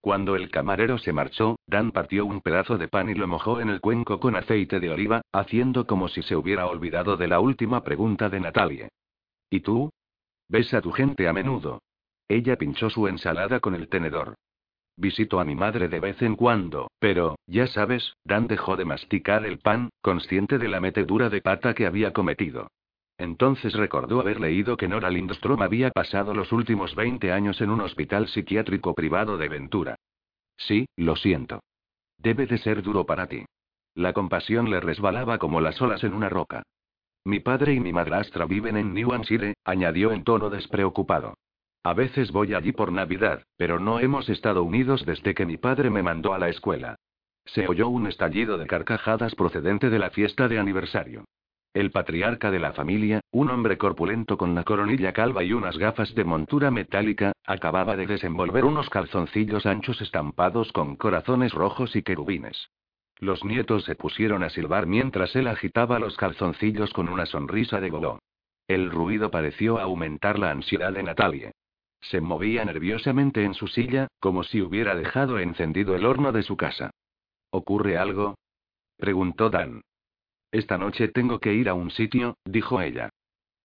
Cuando 0.00 0.36
el 0.36 0.50
camarero 0.50 0.98
se 0.98 1.12
marchó, 1.12 1.58
Dan 1.66 1.90
partió 1.90 2.24
un 2.24 2.40
pedazo 2.40 2.78
de 2.78 2.88
pan 2.88 3.10
y 3.10 3.14
lo 3.14 3.26
mojó 3.26 3.60
en 3.60 3.68
el 3.68 3.80
cuenco 3.80 4.20
con 4.20 4.36
aceite 4.36 4.78
de 4.80 4.90
oliva, 4.90 5.22
haciendo 5.32 5.86
como 5.86 6.08
si 6.08 6.22
se 6.22 6.36
hubiera 6.36 6.66
olvidado 6.66 7.16
de 7.16 7.28
la 7.28 7.40
última 7.40 7.82
pregunta 7.82 8.28
de 8.28 8.40
Natalie. 8.40 8.88
¿Y 9.50 9.60
tú? 9.60 9.90
¿Ves 10.48 10.72
a 10.72 10.80
tu 10.80 10.92
gente 10.92 11.28
a 11.28 11.32
menudo? 11.32 11.82
Ella 12.28 12.56
pinchó 12.56 12.90
su 12.90 13.08
ensalada 13.08 13.60
con 13.60 13.74
el 13.74 13.88
tenedor. 13.88 14.34
Visito 14.96 15.40
a 15.40 15.44
mi 15.44 15.54
madre 15.54 15.88
de 15.88 16.00
vez 16.00 16.20
en 16.22 16.36
cuando, 16.36 16.90
pero, 16.98 17.36
ya 17.46 17.66
sabes, 17.66 18.14
Dan 18.24 18.46
dejó 18.46 18.76
de 18.76 18.84
masticar 18.84 19.46
el 19.46 19.58
pan, 19.58 19.90
consciente 20.00 20.58
de 20.58 20.68
la 20.68 20.80
metedura 20.80 21.28
de 21.30 21.40
pata 21.40 21.74
que 21.74 21.86
había 21.86 22.12
cometido. 22.12 22.68
Entonces 23.18 23.74
recordó 23.74 24.20
haber 24.20 24.40
leído 24.40 24.76
que 24.76 24.86
Nora 24.86 25.10
Lindstrom 25.10 25.60
había 25.60 25.90
pasado 25.90 26.34
los 26.34 26.52
últimos 26.52 26.94
20 26.94 27.32
años 27.32 27.60
en 27.60 27.70
un 27.70 27.80
hospital 27.80 28.28
psiquiátrico 28.28 28.94
privado 28.94 29.36
de 29.36 29.48
Ventura. 29.48 29.96
Sí, 30.56 30.86
lo 30.96 31.16
siento. 31.16 31.60
Debe 32.16 32.46
de 32.46 32.58
ser 32.58 32.82
duro 32.82 33.06
para 33.06 33.26
ti. 33.26 33.44
La 33.94 34.12
compasión 34.12 34.70
le 34.70 34.80
resbalaba 34.80 35.38
como 35.38 35.60
las 35.60 35.82
olas 35.82 36.04
en 36.04 36.14
una 36.14 36.28
roca. 36.28 36.62
Mi 37.24 37.40
padre 37.40 37.74
y 37.74 37.80
mi 37.80 37.92
madrastra 37.92 38.46
viven 38.46 38.76
en 38.76 38.94
New 38.94 39.12
Hampshire, 39.12 39.54
añadió 39.64 40.12
en 40.12 40.22
tono 40.22 40.48
despreocupado. 40.48 41.34
A 41.82 41.94
veces 41.94 42.30
voy 42.30 42.54
allí 42.54 42.70
por 42.70 42.92
Navidad, 42.92 43.42
pero 43.56 43.80
no 43.80 43.98
hemos 43.98 44.28
estado 44.28 44.62
unidos 44.62 45.04
desde 45.04 45.34
que 45.34 45.46
mi 45.46 45.56
padre 45.56 45.90
me 45.90 46.02
mandó 46.02 46.34
a 46.34 46.38
la 46.38 46.48
escuela. 46.48 46.96
Se 47.44 47.66
oyó 47.66 47.88
un 47.88 48.06
estallido 48.06 48.58
de 48.58 48.66
carcajadas 48.66 49.34
procedente 49.34 49.90
de 49.90 49.98
la 49.98 50.10
fiesta 50.10 50.48
de 50.48 50.58
aniversario. 50.58 51.24
El 51.78 51.92
patriarca 51.92 52.50
de 52.50 52.58
la 52.58 52.72
familia, 52.72 53.20
un 53.30 53.50
hombre 53.50 53.78
corpulento 53.78 54.36
con 54.36 54.52
la 54.52 54.64
coronilla 54.64 55.12
calva 55.12 55.44
y 55.44 55.52
unas 55.52 55.78
gafas 55.78 56.12
de 56.12 56.24
montura 56.24 56.72
metálica, 56.72 57.30
acababa 57.46 57.94
de 57.94 58.08
desenvolver 58.08 58.64
unos 58.64 58.90
calzoncillos 58.90 59.64
anchos 59.64 60.00
estampados 60.00 60.72
con 60.72 60.96
corazones 60.96 61.52
rojos 61.52 61.94
y 61.94 62.02
querubines. 62.02 62.70
Los 63.20 63.44
nietos 63.44 63.84
se 63.84 63.94
pusieron 63.94 64.42
a 64.42 64.50
silbar 64.50 64.88
mientras 64.88 65.36
él 65.36 65.46
agitaba 65.46 66.00
los 66.00 66.16
calzoncillos 66.16 66.92
con 66.92 67.08
una 67.08 67.26
sonrisa 67.26 67.80
de 67.80 67.90
goló. 67.90 68.18
El 68.66 68.90
ruido 68.90 69.30
pareció 69.30 69.78
aumentar 69.78 70.40
la 70.40 70.50
ansiedad 70.50 70.92
de 70.92 71.04
Natalie. 71.04 71.52
Se 72.00 72.20
movía 72.20 72.64
nerviosamente 72.64 73.44
en 73.44 73.54
su 73.54 73.68
silla, 73.68 74.08
como 74.18 74.42
si 74.42 74.62
hubiera 74.62 74.96
dejado 74.96 75.38
encendido 75.38 75.94
el 75.94 76.06
horno 76.06 76.32
de 76.32 76.42
su 76.42 76.56
casa. 76.56 76.90
¿Ocurre 77.50 77.98
algo? 77.98 78.34
preguntó 78.96 79.48
Dan. 79.48 79.82
Esta 80.50 80.78
noche 80.78 81.08
tengo 81.08 81.40
que 81.40 81.52
ir 81.52 81.68
a 81.68 81.74
un 81.74 81.90
sitio, 81.90 82.36
dijo 82.44 82.80
ella. 82.80 83.10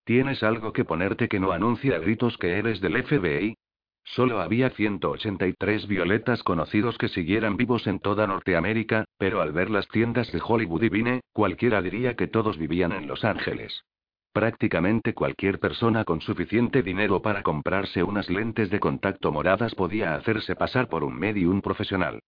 ¿Tienes 0.03 0.43
algo 0.43 0.73
que 0.73 0.83
ponerte 0.83 1.29
que 1.29 1.39
no 1.39 1.53
anuncie 1.53 1.95
a 1.95 1.99
gritos 1.99 2.37
que 2.37 2.57
eres 2.57 2.81
del 2.81 3.01
FBI? 3.03 3.55
Solo 4.03 4.41
había 4.41 4.69
183 4.69 5.87
violetas 5.87 6.43
conocidos 6.43 6.97
que 6.97 7.07
siguieran 7.07 7.55
vivos 7.55 7.87
en 7.87 7.99
toda 7.99 8.27
Norteamérica, 8.27 9.05
pero 9.17 9.41
al 9.41 9.53
ver 9.53 9.69
las 9.69 9.87
tiendas 9.87 10.29
de 10.33 10.41
Hollywood 10.45 10.83
y 10.83 10.89
Vine, 10.89 11.21
cualquiera 11.31 11.81
diría 11.81 12.15
que 12.17 12.27
todos 12.27 12.57
vivían 12.57 12.91
en 12.91 13.07
Los 13.07 13.23
Ángeles. 13.23 13.85
Prácticamente 14.33 15.13
cualquier 15.13 15.59
persona 15.59 16.03
con 16.03 16.19
suficiente 16.19 16.83
dinero 16.83 17.21
para 17.21 17.43
comprarse 17.43 18.03
unas 18.03 18.29
lentes 18.29 18.69
de 18.69 18.81
contacto 18.81 19.31
moradas 19.31 19.73
podía 19.73 20.15
hacerse 20.15 20.55
pasar 20.55 20.89
por 20.89 21.05
un 21.05 21.15
medium 21.17 21.61
profesional. 21.61 22.19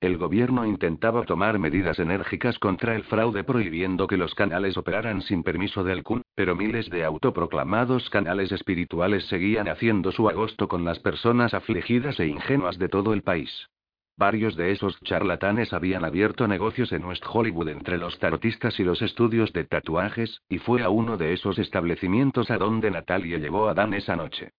El 0.00 0.18
gobierno 0.18 0.66
intentaba 0.66 1.24
tomar 1.24 1.58
medidas 1.58 1.98
enérgicas 1.98 2.58
contra 2.58 2.94
el 2.94 3.04
fraude 3.04 3.42
prohibiendo 3.42 4.06
que 4.06 4.16
los 4.16 4.34
canales 4.34 4.76
operaran 4.76 5.22
sin 5.22 5.42
permiso 5.42 5.82
del 5.82 6.02
CUN, 6.02 6.22
pero 6.34 6.54
miles 6.54 6.90
de 6.90 7.04
autoproclamados 7.04 8.10
canales 8.10 8.52
espirituales 8.52 9.24
seguían 9.28 9.68
haciendo 9.68 10.12
su 10.12 10.28
agosto 10.28 10.68
con 10.68 10.84
las 10.84 10.98
personas 10.98 11.54
afligidas 11.54 12.20
e 12.20 12.26
ingenuas 12.26 12.78
de 12.78 12.88
todo 12.88 13.14
el 13.14 13.22
país. 13.22 13.68
Varios 14.16 14.54
de 14.54 14.70
esos 14.70 15.00
charlatanes 15.00 15.72
habían 15.72 16.04
abierto 16.04 16.46
negocios 16.46 16.92
en 16.92 17.04
West 17.04 17.24
Hollywood 17.26 17.68
entre 17.68 17.98
los 17.98 18.16
tarotistas 18.20 18.78
y 18.78 18.84
los 18.84 19.02
estudios 19.02 19.52
de 19.52 19.64
tatuajes, 19.64 20.40
y 20.48 20.58
fue 20.58 20.82
a 20.82 20.88
uno 20.88 21.16
de 21.16 21.32
esos 21.32 21.58
establecimientos 21.58 22.50
a 22.50 22.58
donde 22.58 22.92
Natalia 22.92 23.38
llevó 23.38 23.68
a 23.68 23.74
Dan 23.74 23.92
esa 23.94 24.14
noche. 24.14 24.52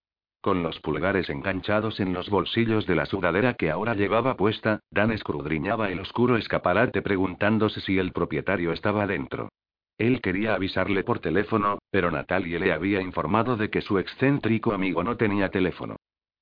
Con 0.46 0.62
los 0.62 0.80
pulgares 0.80 1.28
enganchados 1.32 2.00
en 2.00 2.14
los 2.14 2.30
bolsillos 2.30 2.86
de 2.86 2.94
la 2.94 3.08
sudadera 3.08 3.56
que 3.56 3.72
ahora 3.72 3.96
llevaba 3.96 4.38
puesta, 4.38 4.80
Dan 4.92 5.10
escudriñaba 5.12 5.90
el 5.90 6.00
oscuro 6.00 6.38
escaparate 6.38 7.02
preguntándose 7.02 7.82
si 7.82 7.98
el 7.98 8.12
propietario 8.12 8.72
estaba 8.72 9.08
dentro. 9.08 9.50
Él 9.98 10.22
quería 10.22 10.54
avisarle 10.54 11.04
por 11.04 11.18
teléfono, 11.18 11.80
pero 11.90 12.12
Natalie 12.12 12.60
le 12.60 12.74
había 12.74 13.02
informado 13.02 13.58
de 13.58 13.72
que 13.72 13.82
su 13.82 13.98
excéntrico 13.98 14.72
amigo 14.72 15.04
no 15.04 15.18
tenía 15.18 15.50
teléfono. 15.50 15.96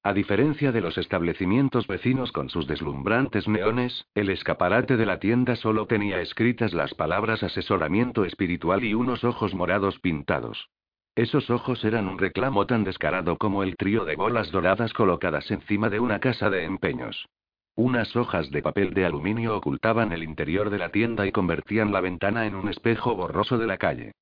A 0.04 0.12
diferencia 0.12 0.74
de 0.74 0.82
los 0.82 0.98
establecimientos 0.98 1.88
vecinos 1.88 2.34
con 2.34 2.50
sus 2.50 2.68
deslumbrantes 2.68 3.48
neones, 3.48 4.04
el 4.16 4.30
escaparate 4.32 4.98
de 4.98 5.06
la 5.06 5.20
tienda 5.20 5.56
solo 5.56 5.88
tenía 5.88 6.20
escritas 6.20 6.74
las 6.74 6.94
palabras 6.94 7.42
asesoramiento 7.42 8.26
espiritual 8.26 8.84
y 8.84 8.96
unos 8.96 9.24
ojos 9.24 9.54
morados 9.54 9.98
pintados. 10.00 10.68
Esos 11.16 11.50
ojos 11.52 11.84
eran 11.86 12.08
un 12.08 12.18
reclamo 12.18 12.66
tan 12.66 12.84
descarado 12.84 13.38
como 13.38 13.62
el 13.62 13.76
trío 13.76 14.04
de 14.04 14.16
bolas 14.16 14.52
doradas 14.52 14.94
colocadas 14.94 15.52
encima 15.52 15.90
de 15.90 16.00
una 16.00 16.20
casa 16.20 16.50
de 16.50 16.64
empeños. 16.64 17.28
Unas 17.76 18.16
hojas 18.16 18.50
de 18.50 18.62
papel 18.62 18.94
de 18.94 19.06
aluminio 19.06 19.56
ocultaban 19.56 20.12
el 20.12 20.24
interior 20.24 20.70
de 20.70 20.80
la 20.80 20.90
tienda 20.90 21.28
y 21.28 21.32
convertían 21.32 21.92
la 21.92 22.02
ventana 22.02 22.48
en 22.48 22.56
un 22.56 22.68
espejo 22.68 23.16
borroso 23.16 23.58
de 23.58 23.68
la 23.68 23.78
calle. 23.78 24.14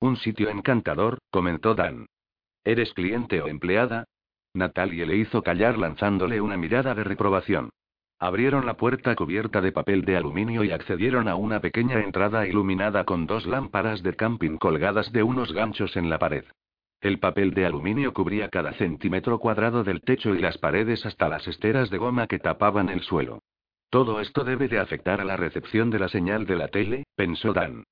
Un 0.00 0.16
sitio 0.16 0.48
encantador, 0.48 1.18
comentó 1.30 1.74
Dan. 1.74 2.06
¿Eres 2.64 2.92
cliente 2.94 3.40
o 3.42 3.48
empleada? 3.48 4.04
Natalie 4.54 5.06
le 5.06 5.16
hizo 5.16 5.42
callar 5.42 5.78
lanzándole 5.78 6.40
una 6.40 6.56
mirada 6.56 6.94
de 6.94 7.04
reprobación. 7.04 7.70
Abrieron 8.22 8.66
la 8.66 8.74
puerta 8.74 9.16
cubierta 9.16 9.62
de 9.62 9.72
papel 9.72 10.04
de 10.04 10.14
aluminio 10.14 10.62
y 10.62 10.72
accedieron 10.72 11.26
a 11.26 11.36
una 11.36 11.60
pequeña 11.60 12.00
entrada 12.00 12.46
iluminada 12.46 13.04
con 13.04 13.26
dos 13.26 13.46
lámparas 13.46 14.02
de 14.02 14.14
camping 14.14 14.58
colgadas 14.58 15.10
de 15.10 15.22
unos 15.22 15.54
ganchos 15.54 15.96
en 15.96 16.10
la 16.10 16.18
pared. 16.18 16.44
El 17.00 17.18
papel 17.18 17.54
de 17.54 17.64
aluminio 17.64 18.12
cubría 18.12 18.50
cada 18.50 18.74
centímetro 18.74 19.38
cuadrado 19.38 19.84
del 19.84 20.02
techo 20.02 20.34
y 20.34 20.38
las 20.38 20.58
paredes 20.58 21.06
hasta 21.06 21.30
las 21.30 21.48
esteras 21.48 21.88
de 21.88 21.96
goma 21.96 22.26
que 22.26 22.38
tapaban 22.38 22.90
el 22.90 23.00
suelo. 23.00 23.38
Todo 23.88 24.20
esto 24.20 24.44
debe 24.44 24.68
de 24.68 24.80
afectar 24.80 25.22
a 25.22 25.24
la 25.24 25.38
recepción 25.38 25.88
de 25.88 26.00
la 26.00 26.08
señal 26.08 26.44
de 26.44 26.56
la 26.56 26.68
tele, 26.68 27.04
pensó 27.16 27.54
Dan. 27.54 27.84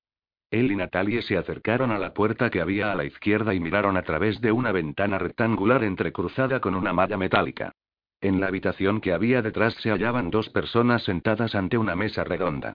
Él 0.51 0.71
y 0.71 0.75
Natalie 0.75 1.23
se 1.23 1.37
acercaron 1.37 1.89
a 1.89 1.97
la 1.97 2.13
puerta 2.13 2.51
que 2.51 2.61
había 2.61 2.91
a 2.91 2.95
la 2.95 3.05
izquierda 3.05 3.55
y 3.55 3.59
miraron 3.59 3.97
a 3.97 4.03
través 4.03 4.39
de 4.41 4.51
una 4.51 4.71
ventana 4.71 5.17
rectangular 5.17 5.83
entrecruzada 5.83 6.59
con 6.59 6.75
una 6.75 6.93
malla 6.93 7.17
metálica. 7.17 7.73
En 8.21 8.41
la 8.41 8.47
habitación 8.47 8.99
que 8.99 9.13
había 9.13 9.41
detrás 9.41 9.73
se 9.75 9.91
hallaban 9.91 10.29
dos 10.29 10.49
personas 10.49 11.03
sentadas 11.03 11.55
ante 11.55 11.77
una 11.77 11.95
mesa 11.95 12.23
redonda. 12.23 12.73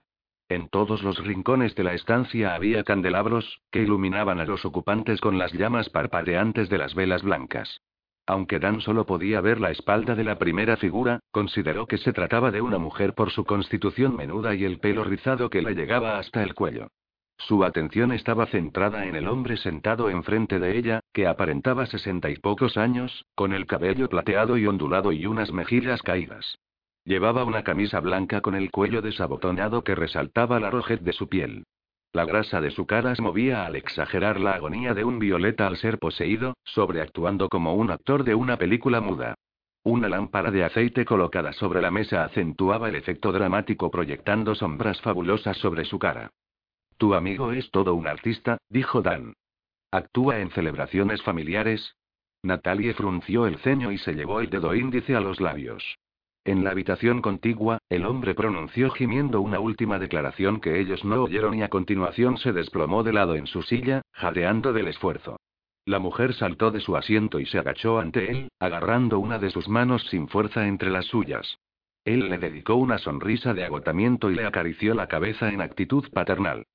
En 0.49 0.69
todos 0.69 1.03
los 1.03 1.23
rincones 1.23 1.75
de 1.75 1.83
la 1.83 1.93
estancia 1.93 2.55
había 2.55 2.83
candelabros, 2.83 3.61
que 3.71 3.81
iluminaban 3.81 4.39
a 4.39 4.45
los 4.45 4.65
ocupantes 4.65 5.21
con 5.21 5.37
las 5.37 5.53
llamas 5.53 5.89
parpadeantes 5.89 6.69
de 6.69 6.77
las 6.77 6.95
velas 6.95 7.23
blancas. 7.23 7.81
Aunque 8.27 8.57
Dan 8.57 8.81
solo 8.81 9.05
podía 9.05 9.39
ver 9.41 9.59
la 9.59 9.69
espalda 9.69 10.15
de 10.15 10.23
la 10.23 10.39
primera 10.39 10.77
figura, 10.77 11.19
consideró 11.31 11.85
que 11.85 11.99
se 11.99 12.11
trataba 12.11 12.49
de 12.49 12.61
una 12.61 12.79
mujer 12.79 13.13
por 13.13 13.29
su 13.29 13.45
constitución 13.45 14.15
menuda 14.15 14.55
y 14.55 14.65
el 14.65 14.79
pelo 14.79 15.03
rizado 15.03 15.49
que 15.49 15.61
le 15.61 15.75
llegaba 15.75 16.17
hasta 16.17 16.41
el 16.41 16.55
cuello. 16.55 16.89
Su 17.37 17.63
atención 17.63 18.11
estaba 18.11 18.45
centrada 18.47 19.05
en 19.05 19.15
el 19.15 19.27
hombre 19.27 19.57
sentado 19.57 20.09
enfrente 20.09 20.59
de 20.59 20.77
ella, 20.77 21.01
que 21.13 21.27
aparentaba 21.27 21.85
sesenta 21.85 22.29
y 22.29 22.37
pocos 22.37 22.77
años, 22.77 23.25
con 23.35 23.53
el 23.53 23.67
cabello 23.67 24.09
plateado 24.09 24.57
y 24.57 24.65
ondulado 24.65 25.11
y 25.11 25.25
unas 25.25 25.51
mejillas 25.51 26.01
caídas. 26.01 26.57
Llevaba 27.03 27.43
una 27.43 27.63
camisa 27.63 27.99
blanca 27.99 28.41
con 28.41 28.55
el 28.55 28.71
cuello 28.71 29.01
desabotonado 29.01 29.83
que 29.83 29.93
resaltaba 29.93 30.59
la 30.59 30.71
rojez 30.71 31.01
de 31.01 31.13
su 31.13 31.29
piel. 31.29 31.65
La 32.13 32.25
grasa 32.25 32.61
de 32.61 32.71
su 32.71 32.87
cara 32.87 33.13
se 33.13 33.21
movía 33.21 33.65
al 33.65 33.75
exagerar 33.75 34.39
la 34.39 34.53
agonía 34.53 34.93
de 34.93 35.03
un 35.03 35.19
violeta 35.19 35.67
al 35.67 35.77
ser 35.77 35.99
poseído, 35.99 36.55
sobreactuando 36.63 37.49
como 37.49 37.75
un 37.75 37.91
actor 37.91 38.23
de 38.23 38.33
una 38.33 38.57
película 38.57 39.01
muda. 39.01 39.35
Una 39.83 40.09
lámpara 40.09 40.49
de 40.49 40.63
aceite 40.63 41.05
colocada 41.05 41.53
sobre 41.53 41.81
la 41.81 41.91
mesa 41.91 42.23
acentuaba 42.23 42.89
el 42.89 42.95
efecto 42.95 43.31
dramático 43.31 43.91
proyectando 43.91 44.55
sombras 44.55 44.99
fabulosas 45.01 45.57
sobre 45.57 45.85
su 45.85 45.99
cara. 45.99 46.31
Tu 46.97 47.13
amigo 47.13 47.51
es 47.51 47.69
todo 47.71 47.93
un 47.93 48.07
artista, 48.07 48.57
dijo 48.69 49.01
Dan. 49.01 49.33
¿Actúa 49.91 50.39
en 50.39 50.49
celebraciones 50.51 51.21
familiares? 51.21 51.95
Natalie 52.43 52.93
frunció 52.93 53.47
el 53.47 53.57
ceño 53.57 53.91
y 53.91 53.97
se 53.97 54.13
llevó 54.13 54.39
el 54.39 54.49
dedo 54.49 54.75
índice 54.75 55.15
a 55.15 55.19
los 55.19 55.41
labios. 55.41 55.97
En 56.45 56.63
la 56.63 56.69
habitación 56.69 57.21
contigua, 57.21 57.79
el 57.89 58.05
hombre 58.05 58.35
pronunció 58.35 58.91
gimiendo 58.91 59.41
una 59.41 59.59
última 59.59 59.97
declaración 59.97 60.61
que 60.61 60.79
ellos 60.79 61.03
no 61.03 61.23
oyeron 61.23 61.55
y 61.55 61.63
a 61.63 61.69
continuación 61.69 62.37
se 62.37 62.53
desplomó 62.53 63.03
de 63.03 63.13
lado 63.13 63.35
en 63.35 63.47
su 63.47 63.63
silla, 63.63 64.03
jadeando 64.11 64.71
del 64.71 64.87
esfuerzo. 64.87 65.37
La 65.85 65.99
mujer 65.99 66.33
saltó 66.33 66.71
de 66.71 66.81
su 66.81 66.95
asiento 66.95 67.39
y 67.39 67.45
se 67.45 67.57
agachó 67.57 67.99
ante 67.99 68.31
él, 68.31 68.49
agarrando 68.59 69.19
una 69.19 69.39
de 69.39 69.49
sus 69.49 69.67
manos 69.67 70.03
sin 70.09 70.27
fuerza 70.27 70.67
entre 70.67 70.91
las 70.91 71.05
suyas. 71.05 71.57
Él 72.05 72.29
le 72.29 72.37
dedicó 72.37 72.75
una 72.75 72.99
sonrisa 72.99 73.55
de 73.55 73.65
agotamiento 73.65 74.29
y 74.29 74.35
le 74.35 74.45
acarició 74.45 74.93
la 74.93 75.07
cabeza 75.07 75.49
en 75.49 75.61
actitud 75.61 76.07
paternal. 76.11 76.65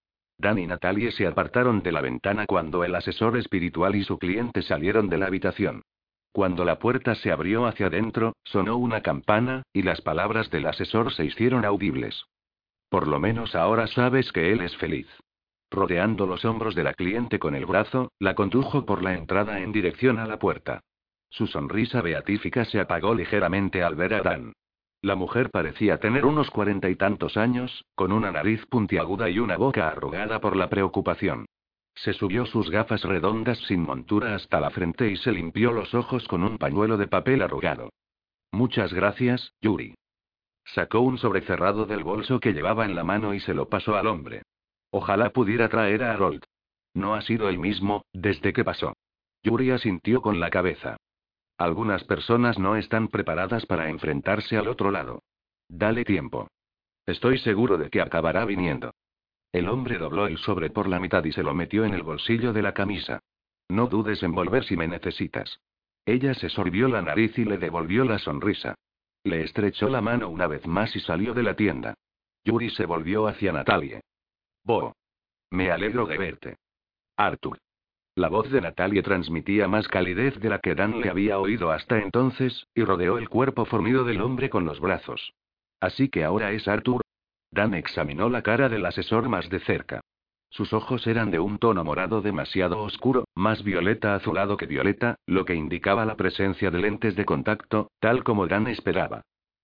Dan 0.41 0.59
y 0.59 0.67
Natalie 0.67 1.13
se 1.13 1.27
apartaron 1.27 1.83
de 1.83 1.93
la 1.93 2.01
ventana 2.01 2.47
cuando 2.47 2.83
el 2.83 2.95
asesor 2.95 3.37
espiritual 3.37 3.95
y 3.95 4.05
su 4.05 4.19
cliente 4.19 4.63
salieron 4.63 5.09
de 5.09 5.19
la 5.19 5.27
habitación. 5.27 5.83
Cuando 6.33 6.65
la 6.65 6.79
puerta 6.79 7.15
se 7.15 7.33
abrió 7.33 7.67
hacia 7.67 7.87
adentro, 7.87 8.35
sonó 8.45 8.77
una 8.77 9.03
campana, 9.03 9.65
y 9.73 9.83
las 9.83 10.01
palabras 10.01 10.51
del 10.51 10.67
asesor 10.67 11.13
se 11.13 11.25
hicieron 11.25 11.65
audibles. 11.65 12.25
Por 12.89 13.07
lo 13.07 13.21
menos 13.21 13.55
ahora 13.55 13.87
sabes 13.87 14.33
que 14.33 14.53
él 14.53 14.61
es 14.61 14.77
feliz. 14.77 15.09
Rodeando 15.71 16.27
los 16.27 16.45
hombros 16.45 16.75
de 16.75 16.85
la 16.85 16.95
cliente 16.95 17.39
con 17.39 17.55
el 17.55 17.67
brazo, 17.67 18.11
la 18.19 18.35
condujo 18.35 18.87
por 18.87 19.03
la 19.03 19.15
entrada 19.15 19.61
en 19.61 19.73
dirección 19.73 20.19
a 20.19 20.27
la 20.27 20.39
puerta. 20.39 20.81
Su 21.29 21.47
sonrisa 21.47 22.01
beatífica 22.01 22.65
se 22.65 22.81
apagó 22.81 23.15
ligeramente 23.15 23.83
al 23.83 23.95
ver 23.95 24.15
a 24.15 24.23
Dan. 24.23 24.53
La 25.03 25.15
mujer 25.15 25.51
parecía 25.51 25.99
tener 25.99 26.27
unos 26.27 26.51
cuarenta 26.51 26.91
y 26.91 26.97
tantos 26.97 27.39
años, 27.39 27.87
con 27.95 28.13
una 28.13 28.31
nariz 28.31 28.67
puntiaguda 28.67 29.31
y 29.31 29.39
una 29.39 29.57
boca 29.57 29.89
arrugada 29.89 30.41
por 30.41 30.57
la 30.57 30.69
preocupación. 30.69 31.47
Se 31.95 32.13
subió 32.13 32.45
sus 32.45 32.71
gafas 32.71 33.03
redondas 33.05 33.59
sin 33.67 33.81
montura 33.81 34.35
hasta 34.35 34.61
la 34.61 34.71
frente 34.71 35.11
y 35.11 35.17
se 35.17 35.33
limpió 35.33 35.73
los 35.73 35.95
ojos 35.95 36.29
con 36.29 36.43
un 36.43 36.59
pañuelo 36.59 36.99
de 36.99 37.09
papel 37.09 37.41
arrugado. 37.43 37.91
Muchas 38.53 38.93
gracias, 38.93 39.55
Yuri. 39.63 39.95
Sacó 40.65 41.01
un 41.01 41.17
sobrecerrado 41.17 41.87
del 41.87 42.05
bolso 42.05 42.39
que 42.39 42.53
llevaba 42.53 42.85
en 42.85 42.95
la 42.95 43.05
mano 43.05 43.33
y 43.33 43.41
se 43.41 43.55
lo 43.55 43.69
pasó 43.69 43.97
al 43.97 44.07
hombre. 44.07 44.43
Ojalá 44.91 45.31
pudiera 45.31 45.69
traer 45.69 46.05
a 46.05 46.13
Harold. 46.13 46.45
No 46.95 47.15
ha 47.15 47.23
sido 47.23 47.49
el 47.49 47.59
mismo, 47.59 48.05
desde 48.13 48.53
que 48.53 48.65
pasó. 48.65 48.95
Yuri 49.43 49.71
asintió 49.71 50.21
con 50.21 50.41
la 50.41 50.51
cabeza. 50.51 50.97
Algunas 51.61 52.03
personas 52.05 52.59
no 52.59 52.75
están 52.75 53.09
preparadas 53.09 53.67
para 53.67 53.91
enfrentarse 53.91 54.57
al 54.57 54.67
otro 54.67 54.91
lado. 54.91 55.25
Dale 55.69 56.07
tiempo. 56.07 56.49
Estoy 57.05 57.37
seguro 57.37 57.77
de 57.77 57.91
que 57.91 58.01
acabará 58.01 58.47
viniendo. 58.47 58.95
El 59.53 59.69
hombre 59.69 59.99
dobló 59.99 60.27
el 60.27 60.39
sobre 60.39 60.71
por 60.71 60.89
la 60.89 60.99
mitad 60.99 61.23
y 61.23 61.33
se 61.33 61.43
lo 61.43 61.53
metió 61.53 61.85
en 61.85 61.93
el 61.93 62.03
bolsillo 62.03 62.55
de 62.55 62.63
la 62.63 62.73
camisa. 62.73 63.21
No 63.69 63.89
dudes 63.89 64.23
en 64.23 64.33
volver 64.33 64.65
si 64.65 64.75
me 64.75 64.89
necesitas. 64.89 65.61
Ella 66.07 66.33
se 66.33 66.49
sorbió 66.49 66.89
la 66.89 67.03
nariz 67.03 67.37
y 67.37 67.45
le 67.45 67.59
devolvió 67.59 68.07
la 68.07 68.19
sonrisa. 68.19 68.75
Le 69.23 69.43
estrechó 69.43 69.91
la 69.91 70.01
mano 70.01 70.31
una 70.31 70.47
vez 70.47 70.67
más 70.67 70.97
y 70.97 71.01
salió 71.01 71.35
de 71.35 71.43
la 71.43 71.57
tienda. 71.57 71.93
Yuri 72.43 72.71
se 72.71 72.87
volvió 72.87 73.29
hacia 73.29 73.53
Natalie. 73.53 74.01
Bo. 74.65 74.95
Me 75.51 75.71
alegro 75.71 76.07
de 76.07 76.17
verte. 76.17 76.57
Arthur. 77.19 77.59
La 78.21 78.29
voz 78.29 78.51
de 78.51 78.61
Natalie 78.61 79.03
transmitía 79.03 79.67
más 79.67 79.89
calidez 79.89 80.39
de 80.41 80.51
la 80.51 80.59
que 80.59 80.75
Dan 80.75 81.01
le 81.01 81.09
había 81.09 81.39
oído 81.39 81.71
hasta 81.71 82.01
entonces, 82.01 82.67
y 82.75 82.85
rodeó 82.85 83.17
el 83.17 83.31
cuerpo 83.31 83.65
formido 83.65 84.05
del 84.05 84.21
hombre 84.21 84.51
con 84.51 84.67
los 84.67 84.79
brazos. 84.79 85.33
Así 85.81 86.11
que 86.11 86.23
ahora 86.23 86.53
es 86.53 86.69
Arthur. 86.69 87.01
Dan 87.51 87.73
examinó 87.73 88.29
la 88.29 88.43
cara 88.43 88.69
del 88.69 88.85
asesor 88.85 89.31
más 89.31 89.49
de 89.49 89.61
cerca. 89.61 90.03
Sus 90.51 90.75
ojos 90.75 91.07
eran 91.07 91.31
de 91.31 91.41
un 91.41 91.57
tono 91.57 91.83
morado 91.83 92.21
demasiado 92.21 92.83
oscuro, 92.83 93.25
más 93.35 93.65
violeta 93.65 94.15
azulado 94.15 94.59
que 94.59 94.67
violeta, 94.67 95.17
lo 95.25 95.47
que 95.47 95.55
indicaba 95.55 96.05
la 96.05 96.19
presencia 96.19 96.71
de 96.71 96.79
lentes 96.79 97.17
de 97.17 97.25
contacto, 97.25 97.91
tal 98.01 98.23
como 98.23 98.47
Dan 98.47 98.67
esperaba. 98.67 99.23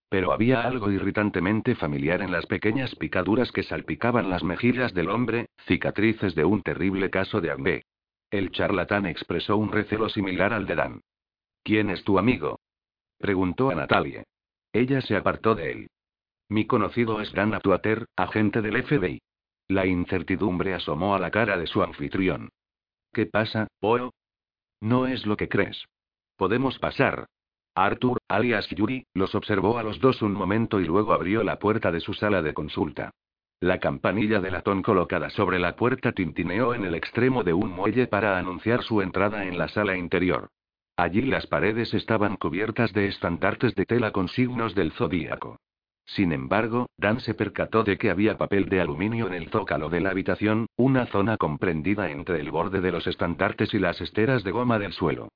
Pero 0.09 0.33
había 0.33 0.63
algo 0.63 0.91
irritantemente 0.91 1.75
familiar 1.75 2.23
en 2.23 2.33
las 2.33 2.47
pequeñas 2.47 2.95
picaduras 2.95 3.53
que 3.53 3.65
salpicaban 3.65 4.31
las 4.31 4.43
mejillas 4.43 4.95
del 4.95 5.11
hombre, 5.11 5.45
cicatrices 5.67 6.35
de 6.35 6.47
un 6.47 6.63
terrible 6.63 7.11
caso 7.11 7.43
de 7.43 7.51
acné. 7.51 7.83
El 8.31 8.51
charlatán 8.51 9.07
expresó 9.07 9.57
un 9.57 9.71
recelo 9.73 10.09
similar 10.09 10.53
al 10.53 10.67
de 10.67 10.75
Dan. 10.75 11.01
¿Quién 11.63 11.91
es 11.91 12.05
tu 12.05 12.19
amigo? 12.19 12.61
preguntó 13.19 13.71
a 13.71 13.75
Natalie. 13.75 14.25
Ella 14.73 15.01
se 15.01 15.17
apartó 15.17 15.55
de 15.55 15.73
él. 15.73 15.91
Mi 16.49 16.67
conocido 16.67 17.21
es 17.21 17.33
Dan 17.33 17.55
Atuater, 17.55 18.07
agente 18.17 18.63
del 18.63 18.83
FBI. 18.83 19.21
La 19.69 19.87
incertidumbre 19.87 20.75
asomó 20.75 21.15
a 21.15 21.19
la 21.19 21.31
cara 21.31 21.57
de 21.57 21.67
su 21.67 21.83
anfitrión. 21.83 22.51
¿Qué 23.13 23.27
pasa, 23.27 23.69
Poe? 23.81 24.11
No 24.81 25.07
es 25.07 25.27
lo 25.27 25.37
que 25.37 25.49
crees. 25.49 25.85
Podemos 26.37 26.79
pasar, 26.79 27.27
Arthur, 27.77 28.19
alias 28.29 28.67
Yuri, 28.71 29.07
los 29.13 29.35
observó 29.35 29.77
a 29.77 29.83
los 29.83 30.01
dos 30.01 30.23
un 30.23 30.33
momento 30.33 30.81
y 30.81 30.87
luego 30.87 31.13
abrió 31.13 31.45
la 31.45 31.59
puerta 31.59 31.93
de 31.93 32.01
su 32.01 32.15
sala 32.15 32.41
de 32.41 32.55
consulta. 32.55 33.11
La 33.61 33.79
campanilla 33.79 34.41
de 34.41 34.51
latón 34.51 34.83
colocada 34.83 35.31
sobre 35.31 35.59
la 35.59 35.77
puerta 35.77 36.13
tintineó 36.13 36.75
en 36.75 36.85
el 36.85 36.95
extremo 36.95 37.43
de 37.43 37.55
un 37.55 37.71
muelle 37.71 38.07
para 38.07 38.39
anunciar 38.39 38.83
su 38.83 39.01
entrada 39.01 39.47
en 39.47 39.57
la 39.57 39.69
sala 39.69 39.97
interior. 39.97 40.51
Allí 40.95 41.23
las 41.23 41.47
paredes 41.47 41.95
estaban 41.95 42.37
cubiertas 42.37 42.93
de 42.93 43.07
estandartes 43.07 43.75
de 43.75 43.87
tela 43.87 44.13
con 44.13 44.29
signos 44.29 44.75
del 44.75 44.93
zodíaco. 44.93 45.59
Sin 46.05 46.33
embargo, 46.33 46.91
Dan 46.99 47.21
se 47.21 47.35
percató 47.35 47.83
de 47.83 47.97
que 47.97 48.11
había 48.11 48.37
papel 48.37 48.69
de 48.69 48.81
aluminio 48.81 49.27
en 49.27 49.35
el 49.35 49.49
zócalo 49.49 49.89
de 49.89 50.01
la 50.01 50.11
habitación, 50.11 50.67
una 50.77 51.07
zona 51.07 51.39
comprendida 51.39 52.11
entre 52.11 52.41
el 52.41 52.51
borde 52.51 52.81
de 52.81 52.93
los 52.93 53.07
estandartes 53.07 53.73
y 53.73 53.79
las 53.79 54.01
esteras 54.01 54.45
de 54.45 54.51
goma 54.53 54.79
del 54.79 54.93
suelo. 54.93 55.29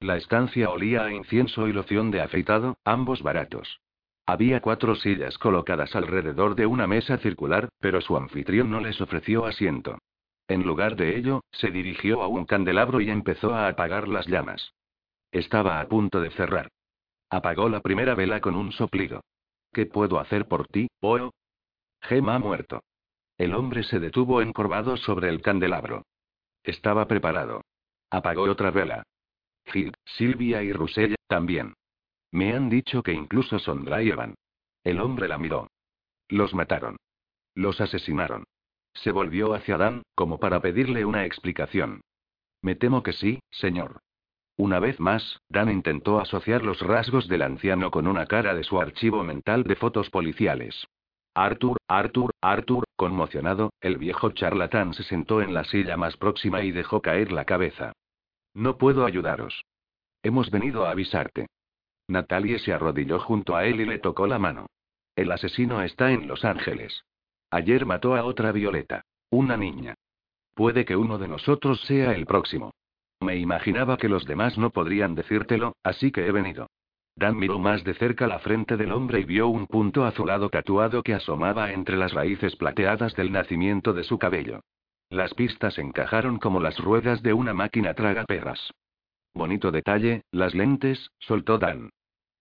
La 0.00 0.16
estancia 0.16 0.70
olía 0.70 1.04
a 1.04 1.12
incienso 1.12 1.66
y 1.68 1.72
loción 1.72 2.10
de 2.10 2.22
afeitado, 2.22 2.76
ambos 2.84 3.22
baratos. 3.22 3.80
Había 4.28 4.60
cuatro 4.60 4.94
sillas 4.94 5.38
colocadas 5.38 5.96
alrededor 5.96 6.54
de 6.54 6.66
una 6.66 6.86
mesa 6.86 7.16
circular, 7.16 7.70
pero 7.80 8.02
su 8.02 8.14
anfitrión 8.14 8.70
no 8.70 8.78
les 8.78 9.00
ofreció 9.00 9.46
asiento. 9.46 9.96
En 10.48 10.64
lugar 10.64 10.96
de 10.96 11.16
ello, 11.16 11.44
se 11.50 11.70
dirigió 11.70 12.20
a 12.20 12.28
un 12.28 12.44
candelabro 12.44 13.00
y 13.00 13.08
empezó 13.08 13.54
a 13.54 13.68
apagar 13.68 14.06
las 14.06 14.26
llamas. 14.26 14.74
Estaba 15.32 15.80
a 15.80 15.88
punto 15.88 16.20
de 16.20 16.30
cerrar. 16.32 16.68
Apagó 17.30 17.70
la 17.70 17.80
primera 17.80 18.14
vela 18.14 18.42
con 18.42 18.54
un 18.54 18.70
soplido. 18.72 19.22
¿Qué 19.72 19.86
puedo 19.86 20.20
hacer 20.20 20.46
por 20.46 20.66
ti, 20.66 20.88
Poe? 21.00 21.30
Gema 22.02 22.34
ha 22.34 22.38
muerto. 22.38 22.82
El 23.38 23.54
hombre 23.54 23.82
se 23.82 23.98
detuvo 23.98 24.42
encorvado 24.42 24.98
sobre 24.98 25.30
el 25.30 25.40
candelabro. 25.40 26.02
Estaba 26.62 27.08
preparado. 27.08 27.62
Apagó 28.10 28.42
otra 28.42 28.70
vela. 28.72 29.04
Gil, 29.64 29.94
Silvia 30.04 30.62
y 30.62 30.74
Russell 30.74 31.14
también. 31.28 31.77
Me 32.30 32.54
han 32.54 32.68
dicho 32.68 33.02
que 33.02 33.12
incluso 33.12 33.58
sondraían. 33.58 34.34
El 34.84 35.00
hombre 35.00 35.28
la 35.28 35.38
miró. 35.38 35.68
Los 36.28 36.54
mataron. 36.54 36.96
Los 37.54 37.80
asesinaron. 37.80 38.44
Se 38.94 39.10
volvió 39.12 39.54
hacia 39.54 39.78
Dan, 39.78 40.02
como 40.14 40.38
para 40.38 40.60
pedirle 40.60 41.04
una 41.04 41.24
explicación. 41.24 42.00
Me 42.62 42.74
temo 42.74 43.02
que 43.02 43.12
sí, 43.12 43.40
señor. 43.50 44.00
Una 44.56 44.80
vez 44.80 44.98
más, 44.98 45.40
Dan 45.48 45.70
intentó 45.70 46.18
asociar 46.18 46.64
los 46.64 46.80
rasgos 46.80 47.28
del 47.28 47.42
anciano 47.42 47.90
con 47.90 48.06
una 48.08 48.26
cara 48.26 48.54
de 48.54 48.64
su 48.64 48.80
archivo 48.80 49.22
mental 49.22 49.62
de 49.62 49.76
fotos 49.76 50.10
policiales. 50.10 50.86
Arthur, 51.34 51.76
Arthur, 51.86 52.32
Arthur, 52.40 52.84
conmocionado, 52.96 53.70
el 53.80 53.96
viejo 53.96 54.30
charlatán 54.30 54.94
se 54.94 55.04
sentó 55.04 55.40
en 55.40 55.54
la 55.54 55.62
silla 55.62 55.96
más 55.96 56.16
próxima 56.16 56.64
y 56.64 56.72
dejó 56.72 57.00
caer 57.00 57.30
la 57.30 57.44
cabeza. 57.44 57.92
No 58.54 58.76
puedo 58.76 59.06
ayudaros. 59.06 59.64
Hemos 60.24 60.50
venido 60.50 60.84
a 60.84 60.90
avisarte. 60.90 61.46
Natalie 62.08 62.58
se 62.58 62.72
arrodilló 62.72 63.20
junto 63.20 63.54
a 63.54 63.66
él 63.66 63.80
y 63.80 63.84
le 63.84 63.98
tocó 63.98 64.26
la 64.26 64.38
mano. 64.38 64.66
El 65.14 65.30
asesino 65.30 65.82
está 65.82 66.10
en 66.10 66.26
Los 66.26 66.44
Ángeles. 66.44 67.04
Ayer 67.50 67.84
mató 67.84 68.16
a 68.16 68.24
otra 68.24 68.50
Violeta. 68.52 69.02
Una 69.30 69.56
niña. 69.56 69.94
Puede 70.54 70.84
que 70.84 70.96
uno 70.96 71.18
de 71.18 71.28
nosotros 71.28 71.80
sea 71.82 72.12
el 72.14 72.24
próximo. 72.24 72.72
Me 73.20 73.36
imaginaba 73.36 73.98
que 73.98 74.08
los 74.08 74.24
demás 74.24 74.56
no 74.56 74.70
podrían 74.70 75.14
decírtelo, 75.14 75.74
así 75.82 76.10
que 76.10 76.26
he 76.26 76.32
venido. 76.32 76.68
Dan 77.14 77.36
miró 77.36 77.58
más 77.58 77.84
de 77.84 77.94
cerca 77.94 78.26
la 78.26 78.38
frente 78.38 78.76
del 78.76 78.92
hombre 78.92 79.20
y 79.20 79.24
vio 79.24 79.48
un 79.48 79.66
punto 79.66 80.04
azulado 80.04 80.50
tatuado 80.50 81.02
que 81.02 81.14
asomaba 81.14 81.72
entre 81.72 81.96
las 81.96 82.12
raíces 82.12 82.54
plateadas 82.56 83.14
del 83.16 83.32
nacimiento 83.32 83.92
de 83.92 84.04
su 84.04 84.18
cabello. 84.18 84.60
Las 85.10 85.34
pistas 85.34 85.78
encajaron 85.78 86.38
como 86.38 86.60
las 86.60 86.78
ruedas 86.78 87.22
de 87.22 87.32
una 87.32 87.54
máquina 87.54 87.94
tragaperras. 87.94 88.70
Bonito 89.34 89.72
detalle, 89.72 90.22
las 90.30 90.54
lentes, 90.54 91.10
soltó 91.18 91.58
Dan. 91.58 91.90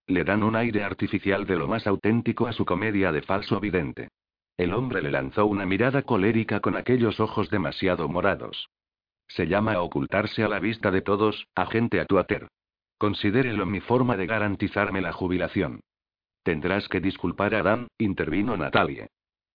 Le 0.08 0.24
dan 0.24 0.42
un 0.44 0.56
aire 0.56 0.84
artificial 0.84 1.46
de 1.46 1.58
lo 1.58 1.68
más 1.68 1.86
auténtico 1.86 2.48
a 2.48 2.54
su 2.54 2.64
comedia 2.64 3.12
de 3.12 3.22
falso 3.22 3.60
vidente. 3.60 4.10
El 4.56 4.74
hombre 4.74 5.02
le 5.02 5.12
lanzó 5.12 5.46
una 5.46 5.66
mirada 5.66 6.02
colérica 6.02 6.62
con 6.62 6.78
aquellos 6.78 7.20
ojos 7.20 7.50
demasiado 7.50 8.08
morados. 8.08 8.70
Se 9.28 9.48
llama 9.48 9.80
ocultarse 9.82 10.44
a 10.44 10.48
la 10.48 10.60
vista 10.60 10.92
de 10.92 11.02
todos, 11.02 11.46
agente 11.54 12.00
Atuater. 12.00 12.48
Considérelo 12.98 13.66
mi 13.66 13.82
forma 13.82 14.16
de 14.16 14.26
garantizarme 14.26 15.02
la 15.02 15.12
jubilación. 15.12 15.82
Tendrás 16.42 16.88
que 16.88 17.02
disculpar 17.02 17.54
a 17.54 17.62
Dan, 17.62 17.88
intervino 17.98 18.56
Natalie. 18.56 19.10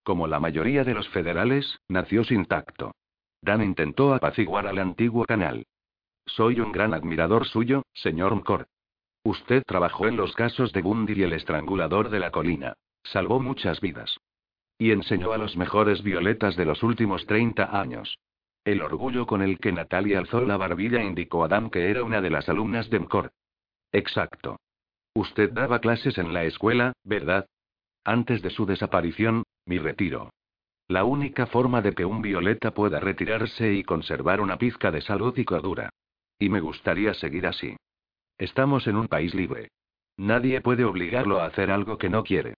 Como 0.04 0.26
la 0.26 0.38
mayoría 0.38 0.84
de 0.84 0.94
los 0.94 1.08
federales, 1.08 1.78
nació 1.88 2.22
sin 2.24 2.44
tacto. 2.44 2.92
Dan 3.40 3.62
intentó 3.62 4.12
apaciguar 4.14 4.66
al 4.66 4.78
antiguo 4.78 5.24
canal. 5.24 5.64
Soy 6.26 6.60
un 6.60 6.70
gran 6.70 6.92
admirador 6.92 7.46
suyo, 7.46 7.82
señor 7.94 8.36
Mcor. 8.36 8.68
Usted 9.24 9.62
trabajó 9.66 10.06
en 10.06 10.16
los 10.16 10.34
casos 10.34 10.72
de 10.72 10.82
Bundy 10.82 11.14
y 11.14 11.22
el 11.22 11.32
estrangulador 11.32 12.10
de 12.10 12.18
la 12.18 12.30
colina. 12.30 12.74
Salvó 13.04 13.40
muchas 13.40 13.80
vidas. 13.80 14.18
Y 14.78 14.90
enseñó 14.90 15.32
a 15.32 15.38
los 15.38 15.56
mejores 15.56 16.02
violetas 16.02 16.56
de 16.56 16.64
los 16.64 16.82
últimos 16.82 17.24
30 17.26 17.78
años. 17.80 18.18
El 18.64 18.82
orgullo 18.82 19.26
con 19.26 19.42
el 19.42 19.58
que 19.58 19.72
Natalia 19.72 20.18
alzó 20.18 20.40
la 20.40 20.56
barbilla 20.56 21.02
indicó 21.02 21.44
a 21.44 21.48
Dan 21.48 21.70
que 21.70 21.90
era 21.90 22.02
una 22.02 22.20
de 22.20 22.30
las 22.30 22.48
alumnas 22.48 22.90
de 22.90 23.00
MCOR. 23.00 23.32
Exacto. 23.92 24.58
Usted 25.14 25.52
daba 25.52 25.80
clases 25.80 26.18
en 26.18 26.32
la 26.32 26.44
escuela, 26.44 26.92
¿verdad? 27.04 27.46
Antes 28.04 28.42
de 28.42 28.50
su 28.50 28.66
desaparición, 28.66 29.44
mi 29.66 29.78
retiro. 29.78 30.30
La 30.88 31.04
única 31.04 31.46
forma 31.46 31.80
de 31.80 31.92
que 31.92 32.04
un 32.04 32.22
violeta 32.22 32.72
pueda 32.72 32.98
retirarse 32.98 33.72
y 33.72 33.84
conservar 33.84 34.40
una 34.40 34.58
pizca 34.58 34.90
de 34.90 35.00
salud 35.00 35.36
y 35.36 35.44
cordura. 35.44 35.90
Y 36.38 36.48
me 36.48 36.60
gustaría 36.60 37.14
seguir 37.14 37.46
así. 37.46 37.76
Estamos 38.42 38.88
en 38.88 38.96
un 38.96 39.06
país 39.06 39.36
libre. 39.36 39.68
Nadie 40.16 40.60
puede 40.60 40.82
obligarlo 40.84 41.40
a 41.40 41.46
hacer 41.46 41.70
algo 41.70 41.96
que 41.96 42.08
no 42.08 42.24
quiere. 42.24 42.54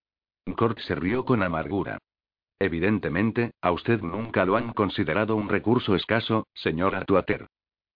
Kurt 0.57 0.79
se 0.79 0.95
rió 0.95 1.27
con 1.27 1.43
amargura. 1.43 1.99
Evidentemente, 2.59 3.51
a 3.61 3.71
usted 3.71 4.01
nunca 4.01 4.47
lo 4.47 4.57
han 4.57 4.73
considerado 4.73 5.37
un 5.37 5.51
recurso 5.51 5.95
escaso, 5.95 6.47
señora 6.55 7.05
Tuater. 7.05 7.49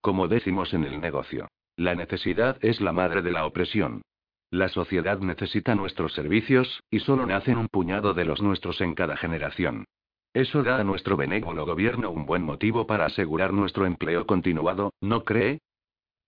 Como 0.02 0.28
decimos 0.28 0.74
en 0.74 0.84
el 0.84 1.00
negocio, 1.00 1.48
la 1.76 1.94
necesidad 1.94 2.58
es 2.60 2.82
la 2.82 2.92
madre 2.92 3.22
de 3.22 3.32
la 3.32 3.46
opresión. 3.46 4.02
La 4.50 4.68
sociedad 4.68 5.20
necesita 5.20 5.74
nuestros 5.74 6.12
servicios, 6.12 6.82
y 6.90 6.98
solo 6.98 7.24
nacen 7.24 7.56
un 7.56 7.68
puñado 7.68 8.12
de 8.12 8.26
los 8.26 8.42
nuestros 8.42 8.82
en 8.82 8.94
cada 8.94 9.16
generación. 9.16 9.86
Eso 10.34 10.62
da 10.62 10.78
a 10.78 10.84
nuestro 10.84 11.16
benévolo 11.16 11.64
gobierno 11.64 12.10
un 12.10 12.26
buen 12.26 12.42
motivo 12.42 12.86
para 12.86 13.06
asegurar 13.06 13.54
nuestro 13.54 13.86
empleo 13.86 14.26
continuado, 14.26 14.92
¿no 15.00 15.24
cree? 15.24 15.60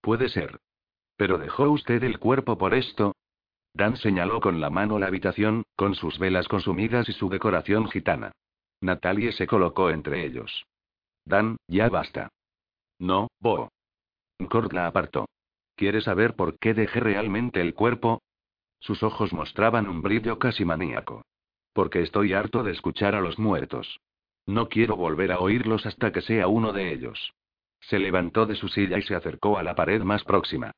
Puede 0.01 0.27
ser. 0.29 0.57
¿Pero 1.21 1.37
dejó 1.37 1.69
usted 1.69 2.03
el 2.03 2.17
cuerpo 2.17 2.57
por 2.57 2.73
esto? 2.73 3.13
Dan 3.75 3.95
señaló 3.95 4.41
con 4.41 4.59
la 4.59 4.71
mano 4.71 4.97
la 4.97 5.05
habitación, 5.05 5.65
con 5.75 5.93
sus 5.93 6.17
velas 6.17 6.47
consumidas 6.47 7.07
y 7.09 7.13
su 7.13 7.29
decoración 7.29 7.91
gitana. 7.91 8.31
Natalie 8.81 9.31
se 9.31 9.45
colocó 9.45 9.91
entre 9.91 10.25
ellos. 10.25 10.65
Dan, 11.23 11.57
ya 11.67 11.89
basta. 11.89 12.29
No, 12.97 13.27
Bo. 13.39 13.69
Cord 14.49 14.73
la 14.73 14.87
apartó. 14.87 15.27
¿Quieres 15.75 16.05
saber 16.05 16.35
por 16.35 16.57
qué 16.57 16.73
dejé 16.73 16.99
realmente 16.99 17.61
el 17.61 17.75
cuerpo? 17.75 18.23
Sus 18.79 19.03
ojos 19.03 19.31
mostraban 19.31 19.87
un 19.87 20.01
brillo 20.01 20.39
casi 20.39 20.65
maníaco. 20.65 21.21
Porque 21.71 22.01
estoy 22.01 22.33
harto 22.33 22.63
de 22.63 22.71
escuchar 22.71 23.13
a 23.13 23.21
los 23.21 23.37
muertos. 23.37 23.99
No 24.47 24.69
quiero 24.69 24.95
volver 24.95 25.33
a 25.33 25.39
oírlos 25.39 25.85
hasta 25.85 26.11
que 26.11 26.21
sea 26.21 26.47
uno 26.47 26.73
de 26.73 26.91
ellos. 26.91 27.35
Se 27.79 27.99
levantó 27.99 28.47
de 28.47 28.55
su 28.55 28.69
silla 28.69 28.97
y 28.97 29.03
se 29.03 29.13
acercó 29.13 29.59
a 29.59 29.61
la 29.61 29.75
pared 29.75 30.01
más 30.01 30.23
próxima. 30.23 30.71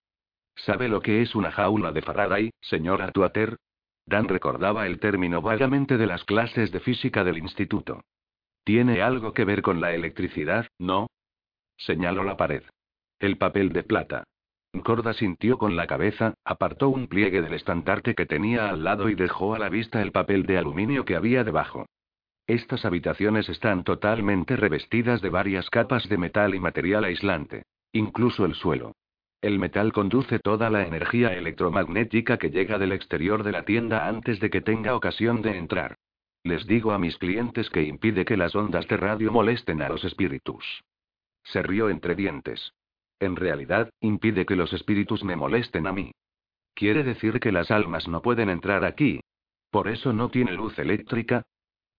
¿Sabe 0.56 0.88
lo 0.88 1.02
que 1.02 1.22
es 1.22 1.36
una 1.36 1.52
jaula 1.52 1.92
de 1.92 2.02
Faraday, 2.02 2.52
señora 2.62 3.12
Tuater? 3.12 3.58
Dan 4.06 4.28
recordaba 4.28 4.86
el 4.86 5.00
término 5.00 5.42
vagamente 5.42 5.98
de 5.98 6.08
las 6.08 6.24
clases 6.26 6.72
de 6.72 6.80
física 6.80 7.24
del 7.24 7.38
instituto. 7.38 8.02
Tiene 8.64 9.02
algo 9.02 9.34
que 9.34 9.46
ver 9.46 9.62
con 9.62 9.82
la 9.82 9.94
electricidad, 9.94 10.68
¿no? 10.80 11.08
Señaló 11.78 12.24
la 12.24 12.38
pared. 12.38 12.64
El 13.20 13.38
papel 13.38 13.74
de 13.74 13.84
plata. 13.84 14.24
Corda 14.84 15.14
sintió 15.14 15.58
con 15.58 15.76
la 15.76 15.88
cabeza, 15.88 16.34
apartó 16.44 16.90
un 16.90 17.08
pliegue 17.08 17.42
del 17.42 17.54
estandarte 17.54 18.16
que 18.16 18.26
tenía 18.26 18.70
al 18.70 18.84
lado 18.84 19.10
y 19.10 19.16
dejó 19.16 19.54
a 19.54 19.60
la 19.60 19.70
vista 19.70 20.02
el 20.02 20.12
papel 20.12 20.46
de 20.46 20.58
aluminio 20.58 21.06
que 21.06 21.16
había 21.16 21.44
debajo. 21.44 21.86
Estas 22.48 22.84
habitaciones 22.84 23.48
están 23.50 23.84
totalmente 23.84 24.58
revestidas 24.58 25.22
de 25.22 25.30
varias 25.30 25.70
capas 25.70 26.10
de 26.10 26.18
metal 26.18 26.56
y 26.56 26.60
material 26.60 27.06
aislante. 27.06 27.64
Incluso 27.94 28.46
el 28.46 28.56
suelo. 28.56 28.94
El 29.44 29.60
metal 29.60 29.92
conduce 29.92 30.40
toda 30.40 30.70
la 30.70 30.88
energía 30.88 31.34
electromagnética 31.34 32.38
que 32.38 32.50
llega 32.50 32.78
del 32.78 32.94
exterior 32.94 33.44
de 33.44 33.52
la 33.52 33.66
tienda 33.66 34.08
antes 34.08 34.40
de 34.40 34.50
que 34.50 34.62
tenga 34.62 34.96
ocasión 34.96 35.42
de 35.42 35.58
entrar. 35.58 35.98
Les 36.46 36.66
digo 36.66 36.94
a 36.94 36.98
mis 36.98 37.18
clientes 37.18 37.70
que 37.70 37.84
impide 37.84 38.24
que 38.24 38.38
las 38.38 38.56
ondas 38.56 38.88
de 38.88 38.96
radio 38.96 39.34
molesten 39.34 39.82
a 39.82 39.90
los 39.90 40.06
espíritus. 40.06 40.86
Se 41.44 41.62
rió 41.62 41.90
entre 41.90 42.16
dientes. 42.16 42.72
En 43.20 43.36
realidad, 43.36 43.90
impide 44.00 44.46
que 44.46 44.56
los 44.56 44.72
espíritus 44.72 45.26
me 45.26 45.36
molesten 45.36 45.88
a 45.88 45.92
mí. 45.92 46.14
Quiere 46.74 47.04
decir 47.04 47.42
que 47.42 47.52
las 47.52 47.70
almas 47.70 48.08
no 48.08 48.22
pueden 48.22 48.50
entrar 48.50 48.86
aquí. 48.86 49.20
Por 49.72 49.90
eso 49.90 50.14
no 50.14 50.30
tiene 50.30 50.54
luz 50.54 50.80
eléctrica. 50.80 51.44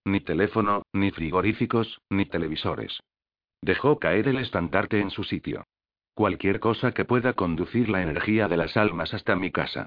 Ni 0.06 0.20
teléfono, 0.20 0.84
ni 0.94 1.10
frigoríficos, 1.10 2.00
ni 2.08 2.24
televisores. 2.24 3.00
Dejó 3.60 3.98
caer 3.98 4.28
el 4.28 4.38
estandarte 4.38 4.98
en 4.98 5.10
su 5.10 5.24
sitio. 5.24 5.66
Cualquier 6.14 6.60
cosa 6.60 6.92
que 6.92 7.04
pueda 7.04 7.32
conducir 7.32 7.88
la 7.88 8.00
energía 8.00 8.46
de 8.46 8.56
las 8.56 8.76
almas 8.76 9.12
hasta 9.12 9.34
mi 9.34 9.50
casa. 9.50 9.86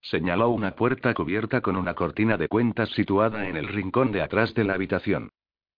Señaló 0.00 0.48
una 0.48 0.72
puerta 0.72 1.12
cubierta 1.12 1.60
con 1.60 1.76
una 1.76 1.94
cortina 1.94 2.38
de 2.38 2.48
cuentas 2.48 2.88
situada 2.90 3.48
en 3.48 3.56
el 3.56 3.68
rincón 3.68 4.10
de 4.10 4.22
atrás 4.22 4.54
de 4.54 4.64
la 4.64 4.74
habitación. 4.74 5.30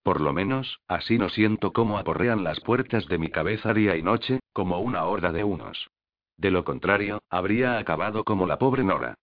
Por 0.04 0.20
lo 0.20 0.32
menos, 0.32 0.80
así 0.86 1.18
no 1.18 1.28
siento 1.28 1.72
cómo 1.72 1.98
aporrean 1.98 2.44
las 2.44 2.60
puertas 2.60 3.06
de 3.08 3.18
mi 3.18 3.30
cabeza 3.30 3.74
día 3.74 3.96
y 3.96 4.02
noche, 4.02 4.40
como 4.52 4.78
una 4.78 5.04
horda 5.04 5.32
de 5.32 5.42
unos. 5.42 5.90
De 6.36 6.50
lo 6.50 6.64
contrario, 6.64 7.22
habría 7.28 7.78
acabado 7.78 8.24
como 8.24 8.46
la 8.46 8.58
pobre 8.58 8.84
Nora. 8.84 9.14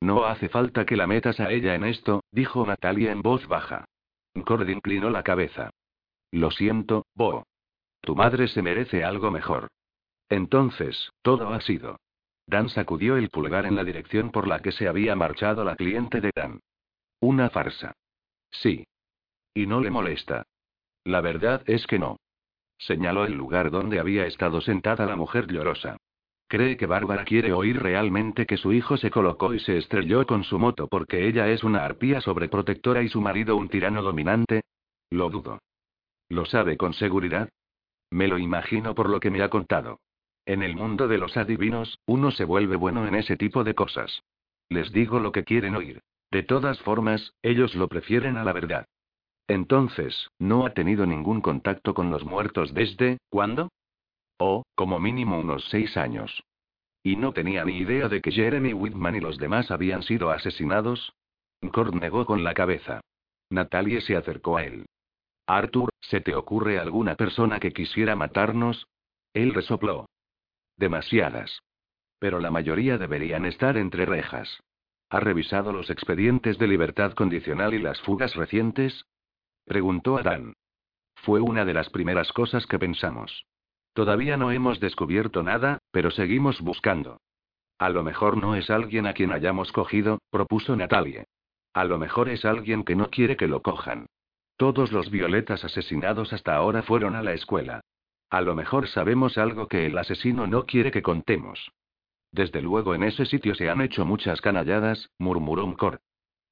No 0.00 0.24
hace 0.24 0.48
falta 0.48 0.86
que 0.86 0.96
la 0.96 1.06
metas 1.06 1.40
a 1.40 1.50
ella 1.50 1.74
en 1.74 1.84
esto, 1.84 2.22
dijo 2.30 2.64
Natalia 2.64 3.10
en 3.10 3.20
voz 3.20 3.46
baja. 3.48 3.84
Cord 4.46 4.68
inclinó 4.68 5.10
la 5.10 5.22
cabeza. 5.22 5.70
Lo 6.30 6.50
siento, 6.50 7.06
Bo. 7.14 7.46
Tu 8.00 8.14
madre 8.14 8.48
se 8.48 8.62
merece 8.62 9.04
algo 9.04 9.30
mejor. 9.30 9.68
Entonces, 10.28 11.10
todo 11.22 11.48
ha 11.48 11.60
sido. 11.60 11.98
Dan 12.46 12.68
sacudió 12.68 13.16
el 13.16 13.30
pulgar 13.30 13.66
en 13.66 13.76
la 13.76 13.84
dirección 13.84 14.30
por 14.30 14.46
la 14.46 14.60
que 14.60 14.72
se 14.72 14.88
había 14.88 15.16
marchado 15.16 15.64
la 15.64 15.76
cliente 15.76 16.20
de 16.20 16.30
Dan. 16.34 16.60
Una 17.20 17.50
farsa. 17.50 17.92
Sí. 18.50 18.86
Y 19.54 19.66
no 19.66 19.80
le 19.80 19.90
molesta. 19.90 20.44
La 21.04 21.20
verdad 21.20 21.62
es 21.66 21.86
que 21.86 21.98
no. 21.98 22.18
Señaló 22.78 23.24
el 23.24 23.34
lugar 23.34 23.70
donde 23.70 24.00
había 24.00 24.26
estado 24.26 24.60
sentada 24.60 25.06
la 25.06 25.16
mujer 25.16 25.46
llorosa. 25.46 25.96
¿Cree 26.48 26.76
que 26.76 26.86
Bárbara 26.86 27.24
quiere 27.24 27.52
oír 27.52 27.82
realmente 27.82 28.46
que 28.46 28.56
su 28.56 28.72
hijo 28.72 28.96
se 28.96 29.10
colocó 29.10 29.54
y 29.54 29.60
se 29.60 29.78
estrelló 29.78 30.26
con 30.26 30.44
su 30.44 30.58
moto 30.58 30.88
porque 30.88 31.26
ella 31.26 31.48
es 31.48 31.64
una 31.64 31.84
arpía 31.84 32.20
sobreprotectora 32.20 33.02
y 33.02 33.08
su 33.08 33.20
marido 33.20 33.56
un 33.56 33.68
tirano 33.68 34.02
dominante? 34.02 34.62
Lo 35.10 35.30
dudo. 35.30 35.60
¿Lo 36.28 36.44
sabe 36.44 36.76
con 36.76 36.92
seguridad? 36.92 37.48
Me 38.10 38.28
lo 38.28 38.38
imagino 38.38 38.94
por 38.94 39.08
lo 39.08 39.20
que 39.20 39.30
me 39.30 39.42
ha 39.42 39.48
contado. 39.48 39.98
En 40.46 40.62
el 40.62 40.76
mundo 40.76 41.08
de 41.08 41.18
los 41.18 41.36
adivinos, 41.36 41.98
uno 42.06 42.30
se 42.30 42.44
vuelve 42.44 42.76
bueno 42.76 43.06
en 43.06 43.14
ese 43.14 43.36
tipo 43.36 43.64
de 43.64 43.74
cosas. 43.74 44.22
Les 44.68 44.92
digo 44.92 45.18
lo 45.18 45.32
que 45.32 45.44
quieren 45.44 45.74
oír. 45.74 46.02
De 46.30 46.42
todas 46.42 46.78
formas, 46.80 47.32
ellos 47.42 47.74
lo 47.74 47.88
prefieren 47.88 48.36
a 48.36 48.44
la 48.44 48.52
verdad. 48.52 48.86
Entonces, 49.48 50.30
¿no 50.38 50.66
ha 50.66 50.74
tenido 50.74 51.06
ningún 51.06 51.40
contacto 51.40 51.94
con 51.94 52.10
los 52.10 52.24
muertos 52.24 52.74
desde, 52.74 53.18
¿cuándo? 53.28 53.70
Oh, 54.38 54.64
como 54.74 54.98
mínimo 54.98 55.38
unos 55.38 55.64
seis 55.70 55.96
años. 55.96 56.42
¿Y 57.02 57.16
no 57.16 57.32
tenía 57.32 57.64
ni 57.64 57.78
idea 57.78 58.08
de 58.08 58.20
que 58.20 58.32
Jeremy 58.32 58.72
Whitman 58.72 59.16
y 59.16 59.20
los 59.20 59.38
demás 59.38 59.70
habían 59.70 60.02
sido 60.02 60.30
asesinados? 60.30 61.12
Cord 61.72 61.94
negó 61.94 62.26
con 62.26 62.44
la 62.44 62.54
cabeza. 62.54 63.00
Natalie 63.50 64.00
se 64.00 64.16
acercó 64.16 64.56
a 64.56 64.64
él. 64.64 64.86
Arthur, 65.46 65.90
¿se 66.00 66.20
te 66.20 66.34
ocurre 66.34 66.78
alguna 66.78 67.14
persona 67.14 67.60
que 67.60 67.72
quisiera 67.72 68.16
matarnos? 68.16 68.86
Él 69.34 69.52
resopló. 69.52 70.06
Demasiadas. 70.76 71.62
Pero 72.18 72.40
la 72.40 72.50
mayoría 72.50 72.98
deberían 72.98 73.44
estar 73.44 73.76
entre 73.76 74.06
rejas. 74.06 74.62
¿Ha 75.10 75.20
revisado 75.20 75.72
los 75.72 75.90
expedientes 75.90 76.58
de 76.58 76.66
libertad 76.66 77.12
condicional 77.12 77.74
y 77.74 77.78
las 77.78 78.00
fugas 78.00 78.34
recientes? 78.34 79.04
Preguntó 79.64 80.18
Adán. 80.18 80.54
Fue 81.16 81.40
una 81.40 81.64
de 81.64 81.74
las 81.74 81.90
primeras 81.90 82.32
cosas 82.32 82.66
que 82.66 82.78
pensamos. 82.78 83.46
Todavía 83.92 84.36
no 84.36 84.50
hemos 84.50 84.80
descubierto 84.80 85.42
nada, 85.42 85.78
pero 85.92 86.10
seguimos 86.10 86.60
buscando. 86.60 87.20
A 87.78 87.90
lo 87.90 88.02
mejor 88.02 88.36
no 88.36 88.56
es 88.56 88.70
alguien 88.70 89.06
a 89.06 89.12
quien 89.14 89.32
hayamos 89.32 89.70
cogido, 89.72 90.18
propuso 90.30 90.74
Natalie. 90.76 91.26
A 91.72 91.84
lo 91.84 91.98
mejor 91.98 92.28
es 92.28 92.44
alguien 92.44 92.84
que 92.84 92.96
no 92.96 93.10
quiere 93.10 93.36
que 93.36 93.48
lo 93.48 93.62
cojan. 93.62 94.06
Todos 94.56 94.92
los 94.92 95.10
violetas 95.10 95.64
asesinados 95.64 96.32
hasta 96.32 96.54
ahora 96.54 96.82
fueron 96.82 97.16
a 97.16 97.22
la 97.22 97.32
escuela. 97.32 97.80
A 98.34 98.40
lo 98.40 98.56
mejor 98.56 98.88
sabemos 98.88 99.38
algo 99.38 99.68
que 99.68 99.86
el 99.86 99.96
asesino 99.96 100.48
no 100.48 100.66
quiere 100.66 100.90
que 100.90 101.02
contemos. 101.02 101.70
Desde 102.32 102.62
luego 102.62 102.96
en 102.96 103.04
ese 103.04 103.26
sitio 103.26 103.54
se 103.54 103.70
han 103.70 103.80
hecho 103.80 104.04
muchas 104.04 104.40
canalladas, 104.40 105.08
murmuró 105.20 105.72
cor. 105.76 106.00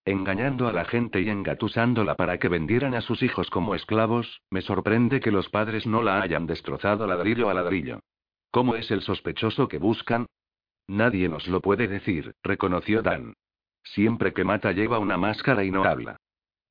Engañando 0.04 0.68
a 0.68 0.72
la 0.72 0.84
gente 0.84 1.22
y 1.22 1.28
engatusándola 1.28 2.14
para 2.14 2.38
que 2.38 2.46
vendieran 2.46 2.94
a 2.94 3.00
sus 3.00 3.20
hijos 3.24 3.50
como 3.50 3.74
esclavos, 3.74 4.42
me 4.48 4.62
sorprende 4.62 5.18
que 5.18 5.32
los 5.32 5.48
padres 5.48 5.84
no 5.84 6.04
la 6.04 6.22
hayan 6.22 6.46
destrozado 6.46 7.04
ladrillo 7.08 7.50
a 7.50 7.54
ladrillo. 7.54 7.98
¿Cómo 8.52 8.76
es 8.76 8.88
el 8.92 9.02
sospechoso 9.02 9.66
que 9.66 9.78
buscan? 9.78 10.26
Nadie 10.86 11.28
nos 11.28 11.48
lo 11.48 11.60
puede 11.60 11.88
decir, 11.88 12.32
reconoció 12.44 13.02
Dan. 13.02 13.34
Siempre 13.82 14.32
que 14.32 14.44
mata 14.44 14.70
lleva 14.70 15.00
una 15.00 15.16
máscara 15.16 15.64
y 15.64 15.72
no 15.72 15.82
habla. 15.82 16.16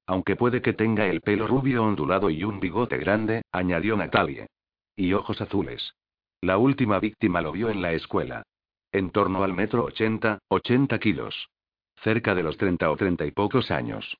Aunque 0.05 0.37
puede 0.37 0.61
que 0.61 0.71
tenga 0.71 1.07
el 1.07 1.19
pelo 1.19 1.47
rubio 1.47 1.83
ondulado 1.83 2.29
y 2.29 2.45
un 2.45 2.61
bigote 2.61 2.97
grande, 2.97 3.41
añadió 3.51 3.97
Natalie. 3.97 4.47
Y 4.95 5.13
ojos 5.13 5.41
azules. 5.41 5.93
La 6.41 6.57
última 6.57 6.99
víctima 6.99 7.41
lo 7.41 7.51
vio 7.51 7.69
en 7.69 7.81
la 7.81 7.93
escuela. 7.93 8.43
En 8.91 9.11
torno 9.11 9.43
al 9.43 9.53
metro 9.53 9.85
ochenta, 9.85 10.39
ochenta 10.49 10.99
kilos. 10.99 11.49
Cerca 12.03 12.35
de 12.35 12.43
los 12.43 12.57
treinta 12.57 12.89
o 12.91 12.97
treinta 12.97 13.25
y 13.25 13.31
pocos 13.31 13.71
años. 13.71 14.17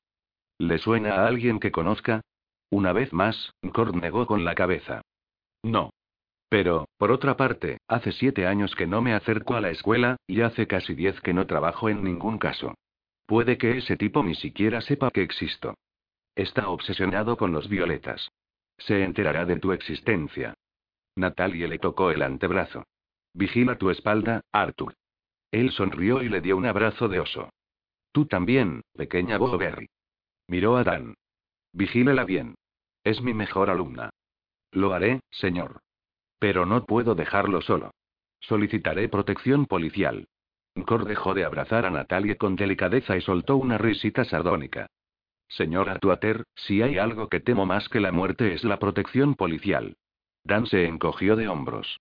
¿Le 0.58 0.78
suena 0.78 1.16
a 1.16 1.26
alguien 1.26 1.58
que 1.58 1.72
conozca? 1.72 2.20
Una 2.70 2.92
vez 2.92 3.12
más, 3.12 3.52
Cord 3.74 3.96
negó 3.96 4.26
con 4.26 4.44
la 4.44 4.54
cabeza. 4.54 5.02
No. 5.62 5.90
Pero, 6.48 6.86
por 6.96 7.10
otra 7.10 7.36
parte, 7.36 7.78
hace 7.88 8.12
siete 8.12 8.46
años 8.46 8.74
que 8.76 8.86
no 8.86 9.02
me 9.02 9.14
acerco 9.14 9.54
a 9.54 9.60
la 9.60 9.70
escuela, 9.70 10.16
y 10.26 10.42
hace 10.42 10.66
casi 10.66 10.94
diez 10.94 11.20
que 11.20 11.34
no 11.34 11.46
trabajo 11.46 11.88
en 11.88 12.04
ningún 12.04 12.38
caso. 12.38 12.74
Puede 13.26 13.58
que 13.58 13.78
ese 13.78 13.96
tipo 13.96 14.22
ni 14.22 14.34
siquiera 14.34 14.80
sepa 14.80 15.10
que 15.10 15.22
existo. 15.22 15.74
Está 16.34 16.68
obsesionado 16.68 17.36
con 17.36 17.52
los 17.52 17.68
violetas. 17.68 18.30
Se 18.78 19.02
enterará 19.02 19.44
de 19.44 19.58
tu 19.58 19.72
existencia. 19.72 20.54
Natalie 21.16 21.68
le 21.68 21.78
tocó 21.78 22.10
el 22.10 22.22
antebrazo. 22.22 22.84
Vigila 23.34 23.76
tu 23.76 23.90
espalda, 23.90 24.42
Arthur. 24.52 24.94
Él 25.50 25.70
sonrió 25.70 26.22
y 26.22 26.28
le 26.28 26.40
dio 26.40 26.56
un 26.56 26.66
abrazo 26.66 27.08
de 27.08 27.20
oso. 27.20 27.50
Tú 28.12 28.26
también, 28.26 28.82
pequeña 28.94 29.38
Boberry. 29.38 29.88
Miró 30.48 30.76
a 30.76 30.84
Dan. 30.84 31.14
Vigílela 31.72 32.24
bien. 32.24 32.54
Es 33.04 33.22
mi 33.22 33.34
mejor 33.34 33.70
alumna. 33.70 34.10
Lo 34.70 34.92
haré, 34.92 35.20
señor. 35.30 35.80
Pero 36.38 36.66
no 36.66 36.84
puedo 36.84 37.14
dejarlo 37.14 37.60
solo. 37.60 37.92
Solicitaré 38.40 39.08
protección 39.08 39.66
policial. 39.66 40.26
Cor 40.86 41.04
dejó 41.04 41.34
de 41.34 41.44
abrazar 41.44 41.84
a 41.84 41.90
Natalie 41.90 42.36
con 42.36 42.56
delicadeza 42.56 43.16
y 43.16 43.20
soltó 43.20 43.56
una 43.56 43.78
risita 43.78 44.24
sardónica. 44.24 44.86
Señora 45.48 45.98
Tuater, 45.98 46.44
si 46.54 46.80
hay 46.80 46.96
algo 46.96 47.28
que 47.28 47.40
temo 47.40 47.66
más 47.66 47.88
que 47.90 48.00
la 48.00 48.10
muerte 48.10 48.54
es 48.54 48.64
la 48.64 48.78
protección 48.78 49.34
policial. 49.34 49.96
Dan 50.44 50.66
se 50.66 50.86
encogió 50.86 51.36
de 51.36 51.48
hombros. 51.48 52.00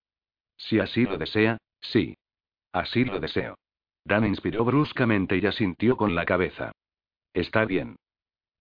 Si 0.58 0.80
así 0.80 1.04
lo 1.04 1.18
desea, 1.18 1.58
sí. 1.82 2.16
Así 2.72 3.06
lo 3.06 3.20
deseo. 3.20 3.56
Dan 4.04 4.26
inspiró 4.26 4.66
bruscamente 4.66 5.38
y 5.38 5.46
asintió 5.46 5.98
con 5.98 6.16
la 6.16 6.26
cabeza. 6.26 6.72
Está 7.34 7.66
bien. 7.66 7.98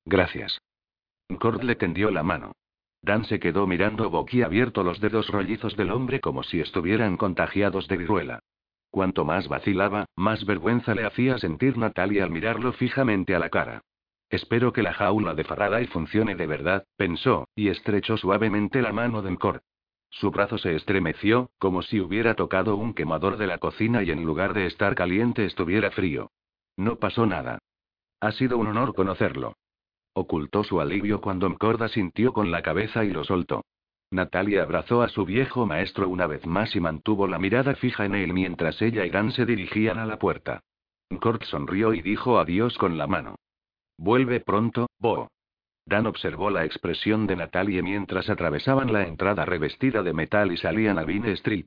Gracias. 0.05 0.61
Cord 1.38 1.62
le 1.62 1.77
tendió 1.77 2.11
la 2.11 2.23
mano. 2.23 2.53
Dan 3.03 3.25
se 3.25 3.40
quedó 3.40 3.66
mirando 3.66 4.11
boquiabierto 4.11 4.83
los 4.83 5.01
dedos 5.01 5.29
rollizos 5.29 5.77
del 5.77 5.90
hombre 5.90 6.21
como 6.21 6.43
si 6.43 6.61
estuvieran 6.61 7.16
contagiados 7.16 7.88
de 7.88 7.97
viruela. 7.97 8.40
Cuanto 8.90 9.25
más 9.25 9.49
vacilaba, 9.49 10.07
más 10.16 10.45
vergüenza 10.45 10.95
le 10.95 11.07
hacía 11.07 11.38
sentir 11.38 11.79
Natalia 11.79 12.25
al 12.25 12.31
mirarlo 12.31 12.73
fijamente 12.73 13.35
a 13.35 13.38
la 13.38 13.49
cara. 13.49 13.83
Espero 14.29 14.73
que 14.73 14.83
la 14.83 14.93
jaula 14.93 15.35
de 15.35 15.45
Faraday 15.45 15.87
funcione 15.87 16.35
de 16.35 16.47
verdad, 16.47 16.85
pensó, 16.97 17.49
y 17.55 17.69
estrechó 17.69 18.16
suavemente 18.16 18.83
la 18.83 18.93
mano 18.93 19.23
de 19.23 19.37
Cord. 19.37 19.62
Su 20.11 20.31
brazo 20.31 20.59
se 20.59 20.75
estremeció, 20.75 21.51
como 21.59 21.83
si 21.83 22.01
hubiera 22.01 22.35
tocado 22.35 22.77
un 22.77 22.94
quemador 22.94 23.37
de 23.37 23.46
la 23.46 23.59
cocina 23.59 24.03
y 24.03 24.11
en 24.11 24.25
lugar 24.25 24.55
de 24.55 24.66
estar 24.66 24.94
caliente 24.94 25.44
estuviera 25.44 25.90
frío. 25.90 26.31
No 26.77 26.96
pasó 26.96 27.27
nada. 27.27 27.59
Ha 28.20 28.33
sido 28.33 28.59
un 28.59 28.66
honor 28.66 28.94
conocerlo. 28.94 29.55
Ocultó 30.12 30.64
su 30.64 30.81
alivio 30.81 31.20
cuando 31.20 31.49
Mcorda 31.49 31.88
sintió 31.88 32.33
con 32.33 32.51
la 32.51 32.62
cabeza 32.62 33.05
y 33.05 33.11
lo 33.11 33.25
soltó. 33.25 33.64
Natalia 34.11 34.64
abrazó 34.64 35.03
a 35.03 35.09
su 35.09 35.25
viejo 35.25 35.66
maestro 35.66 36.09
una 36.09 36.27
vez 36.27 36.44
más 36.44 36.75
y 36.75 36.81
mantuvo 36.81 37.29
la 37.29 37.38
mirada 37.38 37.77
fija 37.77 38.05
en 38.05 38.16
él 38.16 38.33
mientras 38.33 38.83
ella 38.83 39.07
y 39.07 39.11
Dan 39.11 39.31
se 39.31 39.46
dirigían 39.46 39.99
a 39.99 40.07
la 40.07 40.18
puerta. 40.18 40.64
Mcord 41.11 41.44
sonrió 41.44 41.94
y 41.94 42.03
dijo 42.03 42.38
adiós 42.38 42.77
con 42.77 42.99
la 42.99 43.07
mano. 43.07 43.37
Vuelve 43.96 44.40
pronto, 44.40 44.88
Bo. 44.99 45.29
Dan 45.90 46.07
observó 46.07 46.50
la 46.50 46.64
expresión 46.64 47.26
de 47.26 47.35
Natalie 47.35 47.83
mientras 47.83 48.31
atravesaban 48.31 48.92
la 48.92 49.09
entrada 49.09 49.44
revestida 49.44 50.05
de 50.05 50.12
metal 50.12 50.53
y 50.53 50.57
salían 50.57 51.00
a 51.00 51.03
Vine 51.03 51.33
Street. 51.33 51.66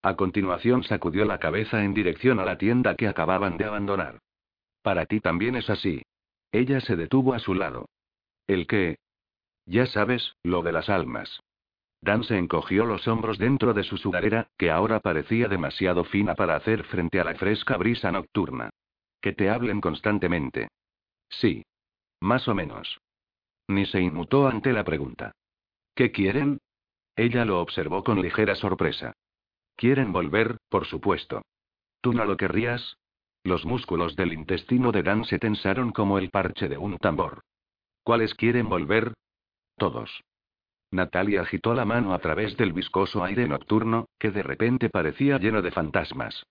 A 0.00 0.14
continuación 0.14 0.84
sacudió 0.84 1.24
la 1.24 1.40
cabeza 1.40 1.82
en 1.82 1.92
dirección 1.92 2.38
a 2.38 2.44
la 2.44 2.56
tienda 2.56 2.94
que 2.94 3.08
acababan 3.08 3.56
de 3.56 3.64
abandonar. 3.64 4.20
Para 4.80 5.06
ti 5.06 5.18
también 5.18 5.56
es 5.56 5.68
así. 5.70 6.02
Ella 6.52 6.80
se 6.80 6.94
detuvo 6.94 7.34
a 7.34 7.40
su 7.40 7.52
lado. 7.52 7.88
¿El 8.46 8.68
qué? 8.68 8.98
Ya 9.66 9.86
sabes, 9.86 10.36
lo 10.44 10.62
de 10.62 10.70
las 10.70 10.88
almas. 10.88 11.40
Dan 12.00 12.22
se 12.22 12.38
encogió 12.38 12.84
los 12.84 13.08
hombros 13.08 13.38
dentro 13.38 13.74
de 13.74 13.82
su 13.82 13.96
sudadera, 13.96 14.46
que 14.56 14.70
ahora 14.70 15.00
parecía 15.00 15.48
demasiado 15.48 16.04
fina 16.04 16.36
para 16.36 16.54
hacer 16.54 16.84
frente 16.84 17.18
a 17.18 17.24
la 17.24 17.34
fresca 17.34 17.76
brisa 17.76 18.12
nocturna. 18.12 18.70
Que 19.20 19.32
te 19.32 19.50
hablen 19.50 19.80
constantemente. 19.80 20.68
Sí. 21.28 21.64
Más 22.20 22.46
o 22.46 22.54
menos. 22.54 23.00
Ni 23.68 23.86
se 23.86 24.00
inmutó 24.00 24.48
ante 24.48 24.72
la 24.72 24.82
pregunta. 24.82 25.32
¿Qué 25.94 26.10
quieren? 26.10 26.58
Ella 27.16 27.44
lo 27.44 27.60
observó 27.60 28.02
con 28.02 28.20
ligera 28.22 28.54
sorpresa. 28.54 29.12
Quieren 29.76 30.12
volver, 30.12 30.56
por 30.68 30.86
supuesto. 30.86 31.42
¿Tú 32.00 32.12
no 32.12 32.24
lo 32.24 32.36
querrías? 32.36 32.96
Los 33.44 33.64
músculos 33.64 34.16
del 34.16 34.32
intestino 34.32 34.90
de 34.90 35.02
Dan 35.02 35.24
se 35.24 35.38
tensaron 35.38 35.92
como 35.92 36.18
el 36.18 36.30
parche 36.30 36.68
de 36.68 36.78
un 36.78 36.96
tambor. 36.98 37.42
¿Cuáles 38.02 38.34
quieren 38.34 38.68
volver? 38.68 39.14
Todos. 39.76 40.22
Natalia 40.90 41.42
agitó 41.42 41.74
la 41.74 41.84
mano 41.84 42.14
a 42.14 42.18
través 42.18 42.56
del 42.56 42.72
viscoso 42.72 43.22
aire 43.22 43.46
nocturno, 43.46 44.06
que 44.18 44.30
de 44.30 44.42
repente 44.42 44.88
parecía 44.88 45.38
lleno 45.38 45.60
de 45.60 45.70
fantasmas. 45.70 46.44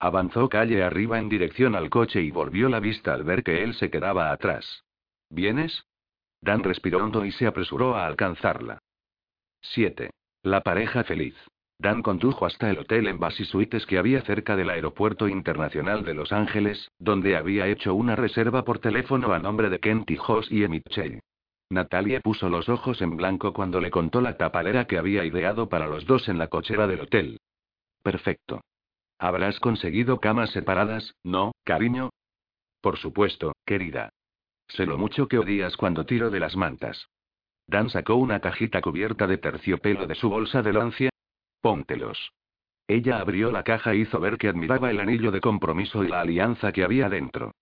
Avanzó 0.00 0.48
calle 0.48 0.82
arriba 0.82 1.18
en 1.18 1.28
dirección 1.28 1.76
al 1.76 1.88
coche 1.88 2.20
y 2.20 2.30
volvió 2.30 2.68
la 2.68 2.80
vista 2.80 3.14
al 3.14 3.22
ver 3.22 3.44
que 3.44 3.62
él 3.62 3.74
se 3.74 3.90
quedaba 3.90 4.32
atrás. 4.32 4.84
¿Vienes? 5.30 5.84
Dan 6.44 6.62
respiró 6.62 7.02
hondo 7.02 7.24
y 7.24 7.32
se 7.32 7.46
apresuró 7.46 7.96
a 7.96 8.06
alcanzarla. 8.06 8.78
7. 9.62 10.10
La 10.42 10.60
pareja 10.60 11.02
feliz. 11.02 11.34
Dan 11.78 12.02
condujo 12.02 12.44
hasta 12.44 12.68
el 12.68 12.78
hotel 12.78 13.08
en 13.08 13.18
Suites 13.30 13.86
que 13.86 13.96
había 13.96 14.20
cerca 14.20 14.54
del 14.54 14.68
Aeropuerto 14.68 15.26
Internacional 15.26 16.04
de 16.04 16.12
Los 16.12 16.32
Ángeles, 16.32 16.90
donde 16.98 17.36
había 17.36 17.66
hecho 17.66 17.94
una 17.94 18.14
reserva 18.14 18.62
por 18.62 18.78
teléfono 18.78 19.32
a 19.32 19.38
nombre 19.38 19.70
de 19.70 19.80
Kenty 19.80 20.18
Hoss 20.18 20.52
y 20.52 20.68
Mitchell. 20.68 21.20
Natalia 21.70 22.20
puso 22.20 22.50
los 22.50 22.68
ojos 22.68 23.00
en 23.00 23.16
blanco 23.16 23.54
cuando 23.54 23.80
le 23.80 23.90
contó 23.90 24.20
la 24.20 24.36
tapadera 24.36 24.86
que 24.86 24.98
había 24.98 25.24
ideado 25.24 25.70
para 25.70 25.86
los 25.86 26.04
dos 26.04 26.28
en 26.28 26.36
la 26.36 26.48
cochera 26.48 26.86
del 26.86 27.00
hotel. 27.00 27.40
Perfecto. 28.02 28.60
¿Habrás 29.18 29.58
conseguido 29.60 30.20
camas 30.20 30.50
separadas, 30.50 31.14
no, 31.24 31.52
cariño? 31.64 32.10
Por 32.82 32.98
supuesto, 32.98 33.54
querida. 33.64 34.10
Sé 34.74 34.86
lo 34.86 34.98
mucho 34.98 35.28
que 35.28 35.38
odias 35.38 35.76
cuando 35.76 36.04
tiro 36.04 36.30
de 36.30 36.40
las 36.40 36.56
mantas. 36.56 37.08
Dan 37.66 37.90
sacó 37.90 38.16
una 38.16 38.40
cajita 38.40 38.80
cubierta 38.80 39.28
de 39.28 39.38
terciopelo 39.38 40.06
de 40.06 40.16
su 40.16 40.28
bolsa 40.28 40.62
de 40.62 40.72
lancia. 40.72 41.10
Póntelos. 41.60 42.32
Ella 42.88 43.20
abrió 43.20 43.52
la 43.52 43.62
caja 43.62 43.92
e 43.92 43.98
hizo 43.98 44.18
ver 44.18 44.36
que 44.36 44.48
admiraba 44.48 44.90
el 44.90 44.98
anillo 44.98 45.30
de 45.30 45.40
compromiso 45.40 46.02
y 46.02 46.08
la 46.08 46.20
alianza 46.20 46.72
que 46.72 46.82
había 46.82 47.08
dentro. 47.08 47.52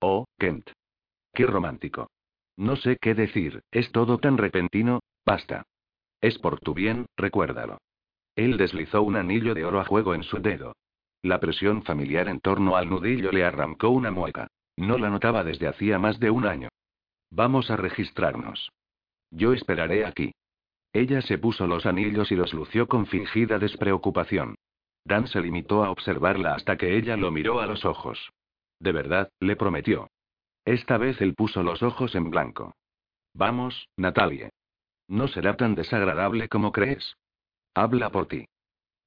Oh, 0.00 0.24
Kent. 0.38 0.70
Qué 1.34 1.46
romántico. 1.46 2.08
No 2.56 2.76
sé 2.76 2.96
qué 3.00 3.14
decir, 3.14 3.62
es 3.72 3.90
todo 3.90 4.18
tan 4.18 4.38
repentino, 4.38 5.00
basta. 5.26 5.64
Es 6.20 6.38
por 6.38 6.60
tu 6.60 6.74
bien, 6.74 7.06
recuérdalo. 7.16 7.78
Él 8.36 8.56
deslizó 8.56 9.02
un 9.02 9.16
anillo 9.16 9.54
de 9.54 9.64
oro 9.64 9.80
a 9.80 9.84
juego 9.84 10.14
en 10.14 10.22
su 10.22 10.38
dedo. 10.38 10.76
La 11.22 11.40
presión 11.40 11.82
familiar 11.82 12.28
en 12.28 12.40
torno 12.40 12.76
al 12.76 12.88
nudillo 12.88 13.32
le 13.32 13.44
arrancó 13.44 13.90
una 13.90 14.12
mueca. 14.12 14.48
No 14.76 14.98
la 14.98 15.10
notaba 15.10 15.44
desde 15.44 15.68
hacía 15.68 15.98
más 15.98 16.18
de 16.18 16.30
un 16.30 16.46
año. 16.46 16.68
Vamos 17.30 17.70
a 17.70 17.76
registrarnos. 17.76 18.70
Yo 19.30 19.52
esperaré 19.52 20.04
aquí. 20.04 20.32
Ella 20.92 21.22
se 21.22 21.38
puso 21.38 21.66
los 21.66 21.86
anillos 21.86 22.30
y 22.32 22.36
los 22.36 22.52
lució 22.52 22.86
con 22.86 23.06
fingida 23.06 23.58
despreocupación. 23.58 24.56
Dan 25.04 25.26
se 25.26 25.40
limitó 25.40 25.84
a 25.84 25.90
observarla 25.90 26.54
hasta 26.54 26.76
que 26.76 26.96
ella 26.96 27.16
lo 27.16 27.30
miró 27.30 27.60
a 27.60 27.66
los 27.66 27.84
ojos. 27.84 28.30
De 28.78 28.92
verdad, 28.92 29.30
le 29.40 29.56
prometió. 29.56 30.08
Esta 30.64 30.98
vez 30.98 31.20
él 31.20 31.34
puso 31.34 31.62
los 31.62 31.82
ojos 31.82 32.14
en 32.14 32.30
blanco. 32.30 32.74
Vamos, 33.34 33.88
Natalie. 33.96 34.50
No 35.08 35.28
será 35.28 35.56
tan 35.56 35.74
desagradable 35.74 36.48
como 36.48 36.72
crees. 36.72 37.16
Habla 37.74 38.10
por 38.10 38.28
ti. 38.28 38.46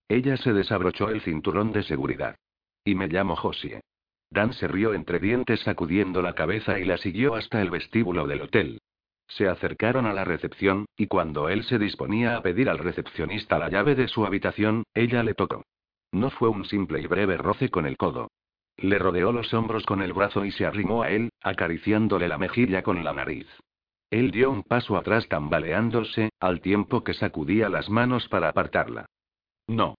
Ella 0.08 0.38
se 0.38 0.54
desabrochó 0.54 1.10
el 1.10 1.22
cinturón 1.22 1.72
de 1.72 1.84
seguridad. 1.84 2.36
Y 2.84 2.96
me 2.96 3.08
llamo 3.08 3.36
Josie. 3.36 3.82
Dan 4.36 4.52
se 4.52 4.68
rió 4.68 4.94
entre 4.94 5.20
dientes 5.20 5.62
sacudiendo 5.62 6.22
la 6.22 6.34
cabeza 6.34 6.78
y 6.78 6.84
la 6.84 6.98
siguió 6.98 7.36
hasta 7.36 7.62
el 7.62 7.70
vestíbulo 7.70 8.28
del 8.28 8.42
hotel. 8.42 8.82
Se 9.30 9.48
acercaron 9.48 10.06
a 10.06 10.14
la 10.14 10.26
recepción, 10.26 10.88
y 10.98 11.08
cuando 11.08 11.48
él 11.48 11.64
se 11.64 11.80
disponía 11.80 12.36
a 12.36 12.42
pedir 12.42 12.70
al 12.70 12.80
recepcionista 12.80 13.58
la 13.58 13.70
llave 13.70 13.96
de 13.96 14.10
su 14.10 14.26
habitación, 14.26 14.84
ella 14.94 15.24
le 15.24 15.36
tocó. 15.36 15.64
No 16.12 16.32
fue 16.32 16.50
un 16.50 16.66
simple 16.66 17.00
y 17.00 17.08
breve 17.08 17.38
roce 17.38 17.70
con 17.70 17.86
el 17.86 17.96
codo. 17.96 18.28
Le 18.76 19.00
rodeó 19.00 19.32
los 19.32 19.54
hombros 19.54 19.86
con 19.86 20.02
el 20.02 20.12
brazo 20.12 20.44
y 20.44 20.52
se 20.52 20.66
arrimó 20.66 21.04
a 21.04 21.12
él, 21.12 21.30
acariciándole 21.42 22.28
la 22.28 22.38
mejilla 22.38 22.84
con 22.84 23.06
la 23.06 23.14
nariz. 23.14 23.48
Él 24.10 24.32
dio 24.32 24.52
un 24.52 24.64
paso 24.64 24.98
atrás 24.98 25.30
tambaleándose, 25.30 26.30
al 26.42 26.60
tiempo 26.60 27.06
que 27.06 27.14
sacudía 27.14 27.70
las 27.70 27.90
manos 27.90 28.28
para 28.28 28.50
apartarla. 28.50 29.06
No. 29.68 29.96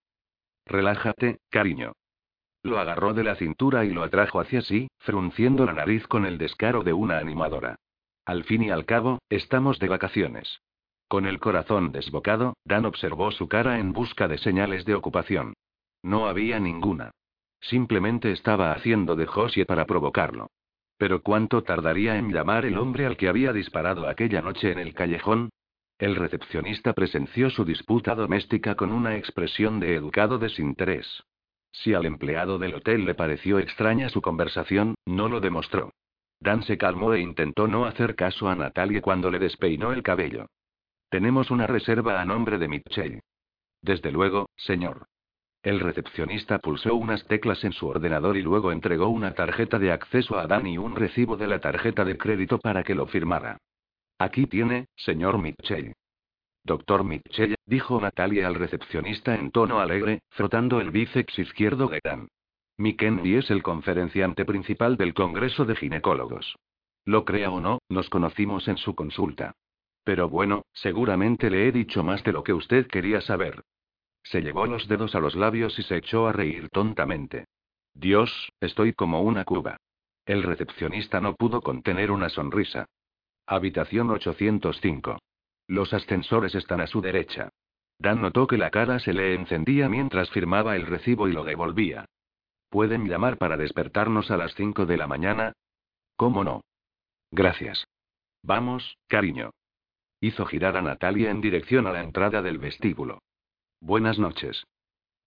Relájate, 0.66 1.38
cariño. 1.48 1.92
Lo 2.66 2.80
agarró 2.80 3.14
de 3.14 3.22
la 3.22 3.36
cintura 3.36 3.84
y 3.84 3.90
lo 3.90 4.02
atrajo 4.02 4.40
hacia 4.40 4.60
sí, 4.60 4.88
frunciendo 4.98 5.64
la 5.66 5.72
nariz 5.72 6.04
con 6.08 6.26
el 6.26 6.36
descaro 6.36 6.82
de 6.82 6.92
una 6.92 7.18
animadora. 7.18 7.76
Al 8.24 8.42
fin 8.42 8.64
y 8.64 8.70
al 8.70 8.84
cabo, 8.84 9.20
estamos 9.30 9.78
de 9.78 9.86
vacaciones. 9.86 10.62
Con 11.06 11.26
el 11.26 11.38
corazón 11.38 11.92
desbocado, 11.92 12.56
Dan 12.64 12.84
observó 12.84 13.30
su 13.30 13.46
cara 13.46 13.78
en 13.78 13.92
busca 13.92 14.26
de 14.26 14.38
señales 14.38 14.84
de 14.84 14.96
ocupación. 14.96 15.54
No 16.02 16.26
había 16.26 16.58
ninguna. 16.58 17.12
Simplemente 17.60 18.32
estaba 18.32 18.72
haciendo 18.72 19.14
de 19.14 19.26
Josie 19.26 19.64
para 19.64 19.86
provocarlo. 19.86 20.48
Pero 20.98 21.22
¿cuánto 21.22 21.62
tardaría 21.62 22.18
en 22.18 22.32
llamar 22.32 22.64
el 22.64 22.78
hombre 22.78 23.06
al 23.06 23.16
que 23.16 23.28
había 23.28 23.52
disparado 23.52 24.08
aquella 24.08 24.42
noche 24.42 24.72
en 24.72 24.80
el 24.80 24.92
callejón? 24.92 25.50
El 25.98 26.16
recepcionista 26.16 26.94
presenció 26.94 27.48
su 27.48 27.64
disputa 27.64 28.16
doméstica 28.16 28.74
con 28.74 28.90
una 28.90 29.16
expresión 29.16 29.78
de 29.78 29.94
educado 29.94 30.40
desinterés. 30.40 31.22
Si 31.82 31.92
al 31.92 32.06
empleado 32.06 32.58
del 32.58 32.74
hotel 32.74 33.04
le 33.04 33.14
pareció 33.14 33.58
extraña 33.58 34.08
su 34.08 34.22
conversación, 34.22 34.94
no 35.04 35.28
lo 35.28 35.40
demostró. 35.40 35.92
Dan 36.40 36.62
se 36.62 36.78
calmó 36.78 37.12
e 37.12 37.20
intentó 37.20 37.68
no 37.68 37.84
hacer 37.84 38.14
caso 38.14 38.48
a 38.48 38.54
Natalie 38.54 39.02
cuando 39.02 39.30
le 39.30 39.38
despeinó 39.38 39.92
el 39.92 40.02
cabello. 40.02 40.46
Tenemos 41.10 41.50
una 41.50 41.66
reserva 41.66 42.20
a 42.20 42.24
nombre 42.24 42.58
de 42.58 42.68
Mitchell. 42.68 43.20
Desde 43.82 44.10
luego, 44.10 44.48
señor. 44.56 45.06
El 45.62 45.80
recepcionista 45.80 46.60
pulsó 46.60 46.94
unas 46.94 47.26
teclas 47.26 47.62
en 47.64 47.72
su 47.72 47.86
ordenador 47.86 48.36
y 48.36 48.42
luego 48.42 48.72
entregó 48.72 49.08
una 49.08 49.34
tarjeta 49.34 49.78
de 49.78 49.92
acceso 49.92 50.38
a 50.38 50.46
Dan 50.46 50.66
y 50.66 50.78
un 50.78 50.96
recibo 50.96 51.36
de 51.36 51.46
la 51.46 51.60
tarjeta 51.60 52.04
de 52.04 52.16
crédito 52.16 52.58
para 52.58 52.84
que 52.84 52.94
lo 52.94 53.06
firmara. 53.06 53.58
Aquí 54.18 54.46
tiene, 54.46 54.86
señor 54.96 55.38
Mitchell. 55.38 55.92
Doctor 56.66 57.04
Mitchell, 57.04 57.54
dijo 57.64 58.00
Natalia 58.00 58.48
al 58.48 58.56
recepcionista 58.56 59.36
en 59.36 59.52
tono 59.52 59.78
alegre, 59.78 60.22
frotando 60.30 60.80
el 60.80 60.90
bíceps 60.90 61.38
izquierdo 61.38 61.86
de 61.86 62.00
Dan. 62.02 62.26
Mackenzie 62.76 63.38
es 63.38 63.52
el 63.52 63.62
conferenciante 63.62 64.44
principal 64.44 64.96
del 64.96 65.14
Congreso 65.14 65.64
de 65.64 65.76
Ginecólogos. 65.76 66.56
Lo 67.04 67.24
crea 67.24 67.52
o 67.52 67.60
no, 67.60 67.78
nos 67.88 68.10
conocimos 68.10 68.66
en 68.66 68.78
su 68.78 68.96
consulta. 68.96 69.54
Pero 70.02 70.28
bueno, 70.28 70.62
seguramente 70.72 71.50
le 71.50 71.68
he 71.68 71.72
dicho 71.72 72.02
más 72.02 72.24
de 72.24 72.32
lo 72.32 72.42
que 72.42 72.52
usted 72.52 72.88
quería 72.88 73.20
saber. 73.20 73.62
Se 74.24 74.40
llevó 74.40 74.66
los 74.66 74.88
dedos 74.88 75.14
a 75.14 75.20
los 75.20 75.36
labios 75.36 75.78
y 75.78 75.84
se 75.84 75.98
echó 75.98 76.26
a 76.26 76.32
reír 76.32 76.68
tontamente. 76.70 77.44
Dios, 77.94 78.50
estoy 78.60 78.92
como 78.92 79.22
una 79.22 79.44
cuba. 79.44 79.76
El 80.24 80.42
recepcionista 80.42 81.20
no 81.20 81.36
pudo 81.36 81.60
contener 81.60 82.10
una 82.10 82.28
sonrisa. 82.28 82.86
Habitación 83.46 84.10
805. 84.10 85.18
Los 85.68 85.92
ascensores 85.92 86.54
están 86.54 86.80
a 86.80 86.86
su 86.86 87.00
derecha. 87.00 87.50
Dan 87.98 88.20
notó 88.20 88.46
que 88.46 88.58
la 88.58 88.70
cara 88.70 88.98
se 88.98 89.12
le 89.12 89.34
encendía 89.34 89.88
mientras 89.88 90.30
firmaba 90.30 90.76
el 90.76 90.86
recibo 90.86 91.28
y 91.28 91.32
lo 91.32 91.44
devolvía. 91.44 92.04
¿Pueden 92.68 93.08
llamar 93.08 93.38
para 93.38 93.56
despertarnos 93.56 94.30
a 94.30 94.36
las 94.36 94.54
5 94.54 94.86
de 94.86 94.96
la 94.96 95.06
mañana? 95.06 95.52
¿Cómo 96.16 96.44
no? 96.44 96.62
Gracias. 97.30 97.86
Vamos, 98.42 98.98
cariño. 99.08 99.50
Hizo 100.20 100.46
girar 100.46 100.76
a 100.76 100.82
Natalia 100.82 101.30
en 101.30 101.40
dirección 101.40 101.86
a 101.86 101.92
la 101.92 102.02
entrada 102.02 102.42
del 102.42 102.58
vestíbulo. 102.58 103.20
Buenas 103.80 104.18
noches. 104.18 104.64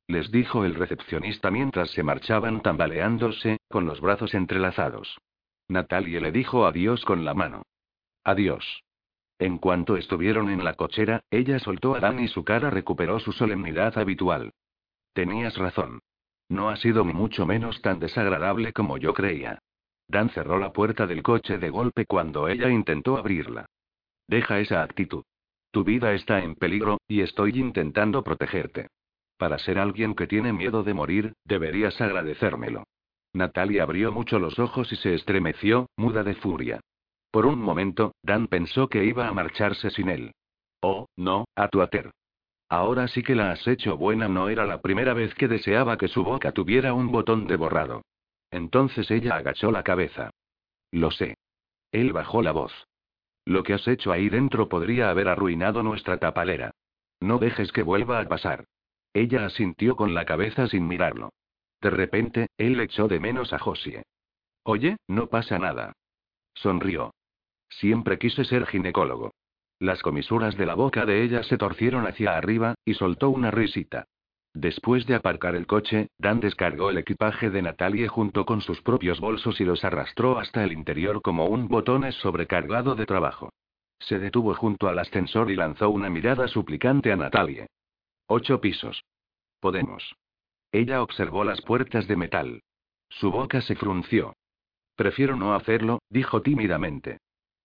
Les 0.07 0.31
dijo 0.31 0.65
el 0.65 0.75
recepcionista 0.75 1.51
mientras 1.51 1.91
se 1.91 2.01
marchaban 2.01 2.61
tambaleándose, 2.61 3.57
con 3.69 3.85
los 3.85 4.01
brazos 4.01 4.33
entrelazados. 4.33 5.19
Natalie 5.67 6.19
le 6.19 6.31
dijo 6.31 6.65
adiós 6.65 7.05
con 7.05 7.25
la 7.25 7.35
mano. 7.35 7.63
Adiós. 8.23 8.81
En 9.39 9.57
cuanto 9.57 9.95
estuvieron 9.95 10.49
en 10.49 10.65
la 10.65 10.73
cochera, 10.73 11.23
ella 11.31 11.59
soltó 11.59 11.95
a 11.95 12.01
Dan 12.01 12.19
y 12.19 12.27
su 12.27 12.43
cara 12.43 12.69
recuperó 12.69 13.19
su 13.19 13.31
solemnidad 13.31 13.97
habitual. 13.97 14.51
Tenías 15.13 15.57
razón. 15.57 15.99
No 16.49 16.69
ha 16.69 16.75
sido 16.75 17.05
ni 17.05 17.13
mucho 17.13 17.45
menos 17.45 17.81
tan 17.81 17.99
desagradable 17.99 18.73
como 18.73 18.97
yo 18.97 19.13
creía. 19.13 19.59
Dan 20.09 20.29
cerró 20.31 20.59
la 20.59 20.73
puerta 20.73 21.07
del 21.07 21.23
coche 21.23 21.57
de 21.57 21.69
golpe 21.69 22.05
cuando 22.05 22.49
ella 22.49 22.69
intentó 22.69 23.17
abrirla. 23.17 23.65
Deja 24.27 24.59
esa 24.59 24.83
actitud. 24.83 25.23
Tu 25.71 25.83
vida 25.83 26.13
está 26.13 26.43
en 26.43 26.55
peligro, 26.55 26.97
y 27.07 27.21
estoy 27.21 27.51
intentando 27.59 28.23
protegerte. 28.23 28.87
Para 29.37 29.57
ser 29.59 29.79
alguien 29.79 30.15
que 30.15 30.27
tiene 30.27 30.51
miedo 30.51 30.83
de 30.83 30.93
morir, 30.93 31.33
deberías 31.45 32.01
agradecérmelo. 32.01 32.83
Natalia 33.33 33.83
abrió 33.83 34.11
mucho 34.11 34.39
los 34.39 34.59
ojos 34.59 34.91
y 34.91 34.95
se 34.97 35.13
estremeció, 35.13 35.87
muda 35.95 36.23
de 36.23 36.35
furia. 36.35 36.81
Por 37.31 37.45
un 37.45 37.59
momento, 37.59 38.13
Dan 38.23 38.47
pensó 38.47 38.89
que 38.89 39.05
iba 39.05 39.27
a 39.27 39.33
marcharse 39.33 39.89
sin 39.91 40.09
él. 40.09 40.33
Oh, 40.81 41.07
no, 41.15 41.45
a 41.55 41.67
tu 41.67 41.81
ater. 41.81 42.11
Ahora 42.69 43.07
sí 43.07 43.23
que 43.23 43.35
la 43.35 43.51
has 43.51 43.67
hecho 43.67 43.97
buena, 43.97 44.27
no 44.27 44.49
era 44.49 44.65
la 44.65 44.81
primera 44.81 45.13
vez 45.13 45.33
que 45.35 45.47
deseaba 45.47 45.97
que 45.97 46.07
su 46.07 46.23
boca 46.23 46.51
tuviera 46.51 46.93
un 46.93 47.11
botón 47.11 47.47
de 47.47 47.55
borrado. 47.55 48.03
Entonces 48.51 49.09
ella 49.11 49.35
agachó 49.35 49.71
la 49.71 49.83
cabeza. 49.83 50.31
Lo 50.91 51.11
sé. 51.11 51.35
Él 51.91 52.13
bajó 52.13 52.41
la 52.41 52.51
voz. 52.51 52.71
Lo 53.45 53.63
que 53.63 53.73
has 53.73 53.87
hecho 53.87 54.11
ahí 54.11 54.29
dentro 54.29 54.69
podría 54.69 55.09
haber 55.09 55.27
arruinado 55.27 55.81
nuestra 55.81 56.17
tapalera. 56.17 56.71
No 57.19 57.39
dejes 57.39 57.71
que 57.71 57.83
vuelva 57.83 58.19
a 58.19 58.27
pasar. 58.27 58.65
Ella 59.13 59.45
asintió 59.45 59.95
con 59.95 60.13
la 60.13 60.25
cabeza 60.25 60.67
sin 60.67 60.87
mirarlo. 60.87 61.31
De 61.81 61.89
repente, 61.89 62.47
él 62.57 62.79
echó 62.79 63.07
de 63.07 63.19
menos 63.19 63.53
a 63.53 63.59
Josie. 63.59 64.03
Oye, 64.63 64.97
no 65.07 65.27
pasa 65.27 65.57
nada. 65.57 65.93
Sonrió. 66.53 67.11
Siempre 67.69 68.17
quise 68.17 68.43
ser 68.45 68.65
ginecólogo. 68.65 69.31
Las 69.79 70.01
comisuras 70.01 70.57
de 70.57 70.65
la 70.65 70.75
boca 70.75 71.05
de 71.05 71.23
ella 71.23 71.43
se 71.43 71.57
torcieron 71.57 72.05
hacia 72.05 72.35
arriba, 72.35 72.75
y 72.83 72.95
soltó 72.95 73.29
una 73.29 73.51
risita. 73.51 74.05
Después 74.53 75.05
de 75.05 75.15
aparcar 75.15 75.55
el 75.55 75.67
coche, 75.67 76.09
Dan 76.17 76.39
descargó 76.39 76.89
el 76.89 76.97
equipaje 76.97 77.49
de 77.49 77.61
Natalie 77.61 78.07
junto 78.07 78.45
con 78.45 78.61
sus 78.61 78.81
propios 78.81 79.19
bolsos 79.19 79.61
y 79.61 79.65
los 79.65 79.85
arrastró 79.85 80.39
hasta 80.39 80.63
el 80.63 80.73
interior 80.73 81.21
como 81.21 81.45
un 81.45 81.67
botones 81.67 82.15
sobrecargado 82.15 82.95
de 82.95 83.05
trabajo. 83.05 83.53
Se 83.99 84.17
detuvo 84.17 84.55
junto 84.55 84.87
al 84.87 84.99
ascensor 84.99 85.51
y 85.51 85.55
lanzó 85.55 85.89
una 85.89 86.09
mirada 86.09 86.47
suplicante 86.47 87.11
a 87.11 87.15
Natalie. 87.15 87.67
Ocho 88.27 88.59
pisos. 88.59 89.03
Podemos. 89.59 90.15
Ella 90.71 91.03
observó 91.03 91.43
las 91.43 91.61
puertas 91.61 92.07
de 92.07 92.15
metal. 92.15 92.61
Su 93.09 93.31
boca 93.31 93.61
se 93.61 93.75
frunció. 93.75 94.35
Prefiero 94.95 95.35
no 95.35 95.53
hacerlo, 95.53 95.99
dijo 96.09 96.41
tímidamente. 96.41 97.19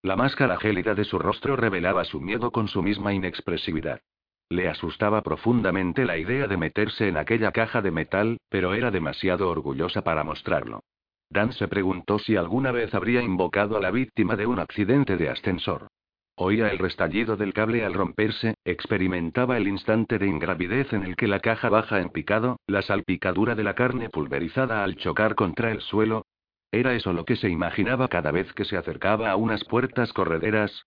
La 0.05 0.15
máscara 0.15 0.57
gélida 0.57 0.93
de 0.93 1.03
su 1.03 1.17
rostro 1.17 1.55
revelaba 1.55 2.05
su 2.05 2.21
miedo 2.21 2.51
con 2.51 2.67
su 2.67 2.83
misma 2.83 3.15
inexpresividad. 3.15 4.01
Le 4.49 4.69
asustaba 4.69 5.23
profundamente 5.23 6.05
la 6.05 6.15
idea 6.19 6.45
de 6.45 6.57
meterse 6.57 7.07
en 7.07 7.17
aquella 7.17 7.51
caja 7.51 7.81
de 7.81 7.89
metal, 7.89 8.37
pero 8.47 8.75
era 8.75 8.91
demasiado 8.91 9.49
orgullosa 9.49 10.03
para 10.03 10.23
mostrarlo. 10.23 10.83
Dan 11.31 11.53
se 11.53 11.67
preguntó 11.67 12.19
si 12.19 12.35
alguna 12.35 12.71
vez 12.71 12.93
habría 12.93 13.23
invocado 13.23 13.77
a 13.77 13.79
la 13.81 13.89
víctima 13.89 14.35
de 14.35 14.45
un 14.45 14.59
accidente 14.59 15.17
de 15.17 15.27
ascensor. 15.27 15.87
Oía 16.35 16.69
el 16.69 16.77
restallido 16.77 17.35
del 17.35 17.55
cable 17.55 17.83
al 17.83 17.95
romperse, 17.95 18.53
experimentaba 18.63 19.57
el 19.57 19.67
instante 19.67 20.19
de 20.19 20.27
ingravidez 20.27 20.93
en 20.93 21.01
el 21.01 21.15
que 21.15 21.27
la 21.27 21.39
caja 21.39 21.69
baja 21.69 21.99
en 21.99 22.09
picado, 22.09 22.59
la 22.67 22.83
salpicadura 22.83 23.55
de 23.55 23.63
la 23.63 23.73
carne 23.73 24.11
pulverizada 24.11 24.83
al 24.83 24.97
chocar 24.97 25.33
contra 25.33 25.71
el 25.71 25.81
suelo. 25.81 26.27
Era 26.71 26.93
eso 26.93 27.13
lo 27.13 27.25
que 27.25 27.35
se 27.35 27.49
imaginaba 27.49 28.07
cada 28.07 28.31
vez 28.31 28.51
que 28.53 28.65
se 28.65 28.77
acercaba 28.77 29.31
a 29.31 29.35
unas 29.35 29.63
puertas 29.63 30.11
correderas, 30.13 30.85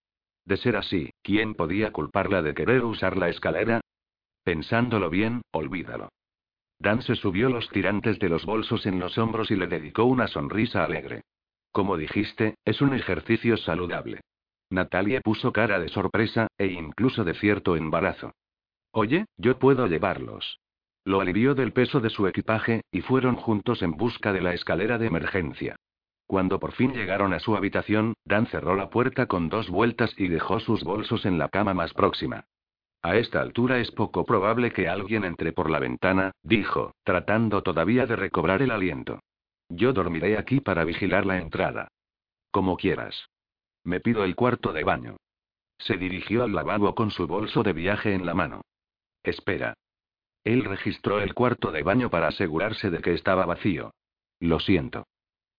de 0.49 0.57
ser 0.57 0.77
así, 0.77 1.11
¿quién 1.23 1.55
podía 1.55 1.93
culparla 1.93 2.41
de 2.41 2.55
querer 2.55 2.83
usar 2.83 3.19
la 3.19 3.29
escalera? 3.29 3.83
Pensándolo 4.45 5.11
bien, 5.11 5.43
olvídalo. 5.53 6.09
Dan 6.79 7.03
se 7.03 7.17
subió 7.17 7.51
los 7.51 7.69
tirantes 7.69 8.19
de 8.19 8.31
los 8.31 8.47
bolsos 8.47 8.87
en 8.87 8.99
los 8.99 9.19
hombros 9.19 9.51
y 9.51 9.57
le 9.57 9.67
dedicó 9.67 10.05
una 10.05 10.27
sonrisa 10.27 10.85
alegre. 10.85 11.23
Como 11.71 11.99
dijiste, 11.99 12.55
es 12.65 12.81
un 12.81 12.95
ejercicio 12.95 13.59
saludable. 13.59 14.21
Natalia 14.71 15.21
puso 15.21 15.53
cara 15.53 15.79
de 15.79 15.89
sorpresa, 15.89 16.47
e 16.57 16.69
incluso 16.69 17.25
de 17.25 17.35
cierto 17.35 17.77
embarazo. 17.77 18.33
Oye, 18.93 19.27
yo 19.37 19.59
puedo 19.59 19.87
llevarlos. 19.87 20.61
Lo 21.09 21.23
alivió 21.23 21.55
del 21.55 21.73
peso 21.73 22.01
de 22.01 22.11
su 22.11 22.27
equipaje, 22.27 22.83
y 22.93 23.01
fueron 23.01 23.37
juntos 23.37 23.81
en 23.81 23.93
busca 23.93 24.35
de 24.35 24.43
la 24.43 24.53
escalera 24.53 24.99
de 24.99 25.07
emergencia. 25.07 25.75
Cuando 26.27 26.61
por 26.61 26.73
fin 26.73 26.93
llegaron 26.93 27.33
a 27.33 27.41
su 27.41 27.57
habitación, 27.57 28.13
Dan 28.27 28.47
cerró 28.49 28.77
la 28.77 28.91
puerta 28.91 29.25
con 29.25 29.49
dos 29.49 29.71
vueltas 29.71 30.13
y 30.19 30.29
dejó 30.29 30.61
sus 30.61 30.85
bolsos 30.85 31.25
en 31.25 31.39
la 31.39 31.49
cama 31.49 31.73
más 31.73 31.95
próxima. 31.95 32.45
A 33.01 33.17
esta 33.17 33.41
altura 33.41 33.79
es 33.79 33.91
poco 33.91 34.27
probable 34.27 34.71
que 34.71 34.87
alguien 34.87 35.25
entre 35.25 35.55
por 35.55 35.71
la 35.71 35.79
ventana, 35.79 36.33
dijo, 36.43 36.93
tratando 37.05 37.63
todavía 37.63 38.05
de 38.05 38.17
recobrar 38.17 38.61
el 38.61 38.71
aliento. 38.71 39.21
Yo 39.71 39.95
dormiré 39.95 40.37
aquí 40.37 40.61
para 40.61 40.85
vigilar 40.85 41.25
la 41.25 41.39
entrada. 41.39 41.89
Como 42.51 42.77
quieras. 42.77 43.31
Me 43.83 44.01
pido 44.01 44.25
el 44.25 44.37
cuarto 44.37 44.75
de 44.75 44.85
baño. 44.85 45.17
Se 45.79 45.97
dirigió 45.97 46.45
al 46.45 46.53
lavabo 46.53 46.95
con 46.95 47.11
su 47.11 47.27
bolso 47.27 47.63
de 47.63 47.73
viaje 47.73 48.13
en 48.13 48.27
la 48.27 48.35
mano. 48.35 48.61
Espera. 49.23 49.73
Él 50.45 50.65
registró 50.65 51.21
el 51.21 51.35
cuarto 51.35 51.73
de 51.73 51.83
baño 51.83 52.11
para 52.11 52.29
asegurarse 52.29 52.91
de 52.91 52.99
que 52.99 53.15
estaba 53.15 53.47
vacío. 53.47 53.93
Lo 54.41 54.61
siento. 54.61 55.07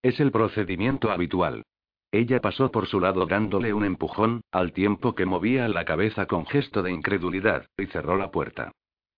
Es 0.02 0.20
el 0.20 0.32
procedimiento 0.32 1.12
habitual. 1.12 1.64
Ella 2.12 2.40
pasó 2.40 2.72
por 2.72 2.88
su 2.88 3.00
lado 3.00 3.26
dándole 3.26 3.74
un 3.74 3.86
empujón, 3.86 4.42
al 4.52 4.74
tiempo 4.74 5.14
que 5.14 5.26
movía 5.26 5.68
la 5.68 5.86
cabeza 5.86 6.26
con 6.26 6.46
gesto 6.46 6.82
de 6.82 6.92
incredulidad, 6.92 7.68
y 7.78 7.86
cerró 7.88 8.18
la 8.18 8.32
puerta. 8.32 8.72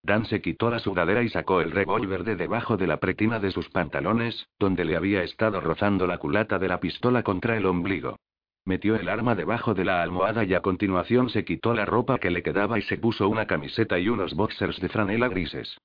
Dan 0.04 0.26
se 0.26 0.42
quitó 0.42 0.70
la 0.70 0.80
sudadera 0.80 1.22
y 1.22 1.30
sacó 1.30 1.62
el 1.62 1.72
revólver 1.72 2.24
de 2.24 2.36
debajo 2.36 2.76
de 2.76 2.88
la 2.88 2.98
pretina 2.98 3.40
de 3.40 3.52
sus 3.52 3.70
pantalones, 3.70 4.48
donde 4.60 4.84
le 4.84 4.98
había 4.98 5.24
estado 5.24 5.62
rozando 5.62 6.08
la 6.08 6.18
culata 6.18 6.58
de 6.58 6.68
la 6.68 6.80
pistola 6.80 7.24
contra 7.24 7.56
el 7.56 7.66
ombligo. 7.66 8.18
Metió 8.66 8.96
el 8.96 9.10
arma 9.10 9.36
debajo 9.36 9.74
de 9.74 9.86
la 9.86 10.02
almohada 10.04 10.44
y 10.44 10.54
a 10.54 10.62
continuación 10.62 11.30
se 11.30 11.44
quitó 11.44 11.74
la 11.74 11.86
ropa 11.86 12.20
que 12.20 12.30
le 12.30 12.44
quedaba 12.44 12.78
y 12.78 12.84
se 12.84 12.98
puso 12.98 13.28
una 13.28 13.48
camiseta 13.48 14.00
y 14.00 14.08
unos 14.08 14.36
boxers 14.36 14.80
de 14.80 14.90
franela 14.90 15.30
grises. 15.30 15.78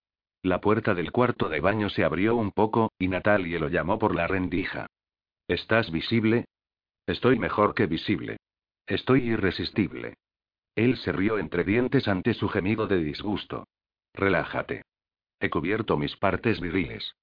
La 0.43 0.61
puerta 0.61 0.95
del 0.95 1.11
cuarto 1.11 1.49
de 1.49 1.61
baño 1.61 1.89
se 1.89 2.05
abrió 2.05 2.37
un 2.37 2.53
poco, 2.53 2.93
y 2.99 3.09
Natalie 3.09 3.59
lo 3.59 3.69
llamó 3.69 3.99
por 3.99 4.15
la 4.15 4.27
rendija. 4.27 4.87
¿Estás 5.49 5.91
visible? 5.91 6.45
Estoy 7.07 7.39
mejor 7.39 7.75
que 7.75 7.87
visible. 7.87 8.37
Estoy 8.87 9.29
irresistible. 9.29 10.15
Él 10.75 10.99
se 10.99 11.13
rió 11.13 11.39
entre 11.39 11.65
dientes 11.65 12.07
ante 12.07 12.35
su 12.35 12.49
gemido 12.49 12.87
de 12.87 12.99
disgusto. 12.99 13.67
Relájate. 14.13 14.83
He 15.41 15.51
cubierto 15.51 15.97
mis 15.97 16.17
partes 16.17 16.61
viriles. 16.61 17.15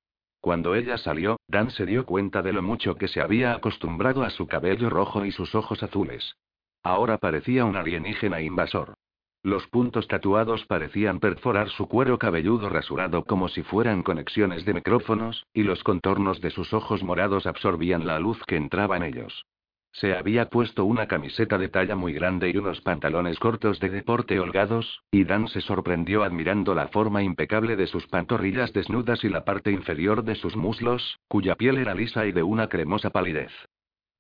Cuando 0.44 0.76
ella 0.76 0.98
salió, 0.98 1.38
Dan 1.48 1.72
se 1.72 1.86
dio 1.86 2.06
cuenta 2.06 2.42
de 2.42 2.52
lo 2.52 2.62
mucho 2.62 2.96
que 2.96 3.08
se 3.08 3.22
había 3.22 3.54
acostumbrado 3.54 4.24
a 4.24 4.30
su 4.30 4.46
cabello 4.46 4.90
rojo 4.90 5.24
y 5.24 5.32
sus 5.32 5.56
ojos 5.56 5.82
azules. 5.82 6.36
Ahora 6.84 7.18
parecía 7.18 7.64
un 7.64 7.78
alienígena 7.78 8.42
invasor. 8.42 8.94
Los 9.42 9.66
puntos 9.68 10.06
tatuados 10.10 10.66
parecían 10.66 11.22
perforar 11.22 11.70
su 11.70 11.88
cuero 11.88 12.20
cabelludo 12.20 12.68
rasurado 12.68 13.24
como 13.24 13.48
si 13.48 13.64
fueran 13.64 14.04
conexiones 14.04 14.66
de 14.66 14.74
micrófonos, 14.74 15.46
y 15.54 15.64
los 15.64 15.82
contornos 15.82 16.42
de 16.42 16.50
sus 16.50 16.74
ojos 16.74 17.04
morados 17.04 17.48
absorbían 17.48 18.06
la 18.06 18.20
luz 18.20 18.44
que 18.46 18.58
entraba 18.58 18.98
en 18.98 19.04
ellos. 19.04 19.46
Se 19.94 20.16
había 20.16 20.50
puesto 20.50 20.86
una 20.86 21.08
camiseta 21.08 21.60
de 21.60 21.70
talla 21.70 21.96
muy 21.96 22.14
grande 22.14 22.50
y 22.50 22.58
unos 22.58 22.82
pantalones 22.82 23.38
cortos 23.38 23.80
de 23.80 23.92
deporte 23.92 24.40
holgados, 24.40 25.04
y 25.12 25.24
Dan 25.24 25.48
se 25.48 25.62
sorprendió 25.62 26.24
admirando 26.24 26.74
la 26.74 26.88
forma 26.88 27.22
impecable 27.22 27.76
de 27.76 27.86
sus 27.86 28.08
pantorrillas 28.08 28.74
desnudas 28.74 29.24
y 29.24 29.30
la 29.30 29.46
parte 29.46 29.70
inferior 29.72 30.24
de 30.24 30.34
sus 30.34 30.56
muslos, 30.56 31.20
cuya 31.28 31.56
piel 31.56 31.78
era 31.78 31.94
lisa 31.94 32.26
y 32.26 32.32
de 32.32 32.42
una 32.42 32.70
cremosa 32.70 33.12
palidez. 33.12 33.52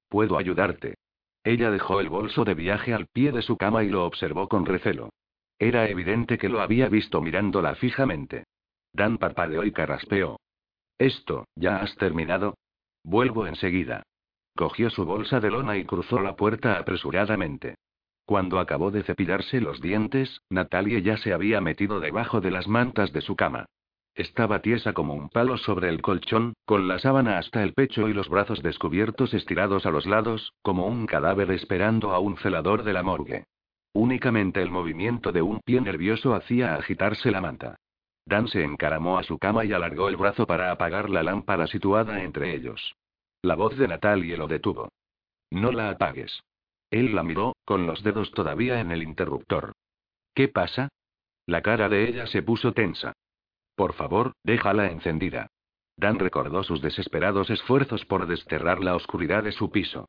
Puedo 0.09 0.38
ayudarte. 0.38 0.93
Ella 1.43 1.71
dejó 1.71 1.99
el 1.99 2.07
bolso 2.07 2.45
de 2.45 2.53
viaje 2.53 2.93
al 2.93 3.07
pie 3.07 3.32
de 3.32 3.41
su 3.41 3.57
cama 3.57 3.84
y 3.84 3.89
lo 3.89 4.05
observó 4.05 4.47
con 4.47 4.67
recelo. 4.67 5.09
Era 5.57 5.89
evidente 5.89 6.38
que 6.38 6.49
lo 6.49 6.61
había 6.61 6.88
visto 6.88 7.19
mirándola 7.19 7.74
fijamente. 7.74 8.43
Dan 8.93 9.17
parpadeó 9.17 9.63
y 9.63 9.71
carraspeó. 9.71 10.39
Esto, 10.99 11.47
¿ya 11.55 11.78
has 11.78 11.95
terminado? 11.95 12.57
Vuelvo 13.03 13.47
enseguida. 13.47 14.03
Cogió 14.56 14.89
su 14.89 15.06
bolsa 15.06 15.39
de 15.39 15.49
lona 15.49 15.78
y 15.78 15.86
cruzó 15.86 16.20
la 16.20 16.36
puerta 16.36 16.78
apresuradamente. 16.78 17.76
Cuando 18.26 18.60
acabó 18.60 18.91
de 18.91 19.04
cepillarse 19.04 19.60
los 19.60 19.82
dientes, 19.82 20.41
Natalie 20.49 21.01
ya 21.01 21.18
se 21.18 21.34
había 21.34 21.60
metido 21.60 21.99
debajo 21.99 22.39
de 22.39 22.51
las 22.51 22.68
mantas 22.68 23.12
de 23.12 23.22
su 23.22 23.36
cama. 23.36 23.66
Estaba 24.16 24.62
tiesa 24.62 24.93
como 24.93 25.16
un 25.16 25.30
palo 25.30 25.58
sobre 25.58 25.89
el 25.89 26.01
colchón, 26.01 26.54
con 26.66 26.88
la 26.88 26.99
sábana 26.99 27.39
hasta 27.39 27.64
el 27.64 27.74
pecho 27.74 28.08
y 28.08 28.14
los 28.14 28.30
brazos 28.30 28.62
descubiertos 28.62 29.34
estirados 29.34 29.88
a 29.88 29.91
los 29.91 30.06
lados, 30.06 30.54
como 30.62 30.86
un 30.86 31.08
cadáver 31.08 31.49
esperando 31.51 32.12
a 32.14 32.20
un 32.20 32.38
celador 32.38 32.84
de 32.84 32.93
la 32.93 33.01
morgue. 33.01 33.45
Únicamente 33.91 34.62
el 34.62 34.70
movimiento 34.70 35.32
de 35.32 35.41
un 35.41 35.60
pie 35.62 35.82
nervioso 35.82 36.36
hacía 36.36 36.76
agitarse 36.76 37.32
la 37.32 37.41
manta. 37.41 37.76
Dan 38.26 38.47
se 38.47 38.64
encaramó 38.64 39.18
a 39.18 39.24
su 39.24 39.39
cama 39.39 39.66
y 39.66 39.74
alargó 39.74 40.10
el 40.10 40.16
brazo 40.16 40.45
para 40.45 40.72
apagar 40.72 41.10
la 41.10 41.24
lámpara 41.24 41.66
situada 41.68 42.24
entre 42.24 42.56
ellos. 42.56 42.95
La 43.44 43.56
voz 43.56 43.78
de 43.78 43.89
Natalie 43.89 44.38
lo 44.38 44.48
detuvo. 44.48 44.88
No 45.52 45.74
la 45.74 45.89
apagues. 45.89 46.41
Él 46.89 47.14
la 47.14 47.24
miró, 47.24 47.58
con 47.66 47.86
los 47.86 48.02
dedos 48.02 48.32
todavía 48.32 48.80
en 48.80 48.91
el 48.91 49.04
interruptor. 49.04 49.74
¿Qué 50.34 50.48
pasa? 50.48 50.88
La 51.46 51.62
cara 51.62 51.89
de 51.89 52.08
ella 52.08 52.26
se 52.26 52.41
puso 52.41 52.72
tensa. 52.72 53.12
Por 53.76 53.94
favor, 53.96 54.32
déjala 54.44 54.89
encendida. 54.91 55.48
Dan 55.98 56.20
recordó 56.20 56.64
sus 56.64 56.82
desesperados 56.82 57.50
esfuerzos 57.50 58.06
por 58.06 58.28
desterrar 58.28 58.80
la 58.80 58.96
oscuridad 58.96 59.44
de 59.44 59.52
su 59.52 59.70
piso. 59.72 60.08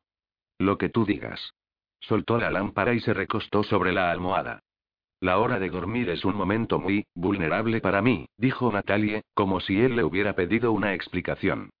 Lo 0.57 0.77
que 0.77 0.87
tú 0.87 1.05
digas. 1.05 1.51
Soltó 1.99 2.37
la 2.37 2.51
lámpara 2.51 2.93
y 2.93 3.01
se 3.01 3.13
recostó 3.13 3.63
sobre 3.63 3.91
la 3.91 4.11
almohada. 4.11 4.61
La 5.19 5.39
hora 5.39 5.59
de 5.59 5.69
dormir 5.69 6.09
es 6.09 6.23
un 6.23 6.35
momento 6.35 6.79
muy 6.79 7.05
vulnerable 7.13 7.81
para 7.81 8.01
mí, 8.01 8.27
dijo 8.37 8.71
Natalie, 8.71 9.23
como 9.33 9.59
si 9.59 9.81
él 9.81 9.97
le 9.97 10.05
hubiera 10.05 10.35
pedido 10.35 10.71
una 10.71 10.93
explicación. 10.93 11.71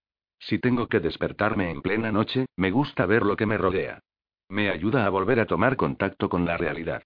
Si 0.45 0.59
tengo 0.59 0.87
que 0.87 0.99
despertarme 0.99 1.71
en 1.71 1.81
plena 1.81 2.11
noche, 2.11 2.45
me 2.55 2.69
gusta 2.69 3.07
ver 3.07 3.23
lo 3.23 3.35
que 3.35 3.47
me 3.47 3.57
rodea. 3.57 3.99
Me 4.47 4.69
ayuda 4.69 5.07
a 5.07 5.09
volver 5.09 5.39
a 5.39 5.47
tomar 5.47 5.75
contacto 5.75 6.29
con 6.29 6.45
la 6.45 6.55
realidad. 6.55 7.01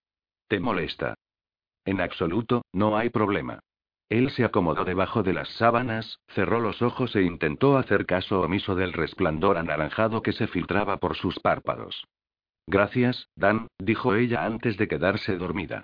¿Te 0.50 0.60
molesta? 0.60 1.16
En 1.86 2.02
absoluto, 2.02 2.64
no 2.74 2.98
hay 2.98 3.10
problema. 3.10 3.62
Él 4.10 4.30
se 4.32 4.44
acomodó 4.44 4.84
debajo 4.84 5.24
de 5.24 5.32
las 5.32 5.48
sábanas, 5.54 6.20
cerró 6.36 6.60
los 6.60 6.82
ojos 6.82 7.16
e 7.16 7.22
intentó 7.22 7.78
hacer 7.78 8.06
caso 8.06 8.42
omiso 8.42 8.76
del 8.76 8.92
resplandor 8.92 9.58
anaranjado 9.58 10.22
que 10.22 10.34
se 10.34 10.48
filtraba 10.48 10.98
por 10.98 11.16
sus 11.16 11.40
párpados. 11.40 12.08
Gracias, 12.68 13.30
Dan, 13.38 13.68
dijo 13.78 14.16
ella 14.16 14.44
antes 14.44 14.76
de 14.76 14.90
quedarse 14.90 15.38
dormida. 15.38 15.84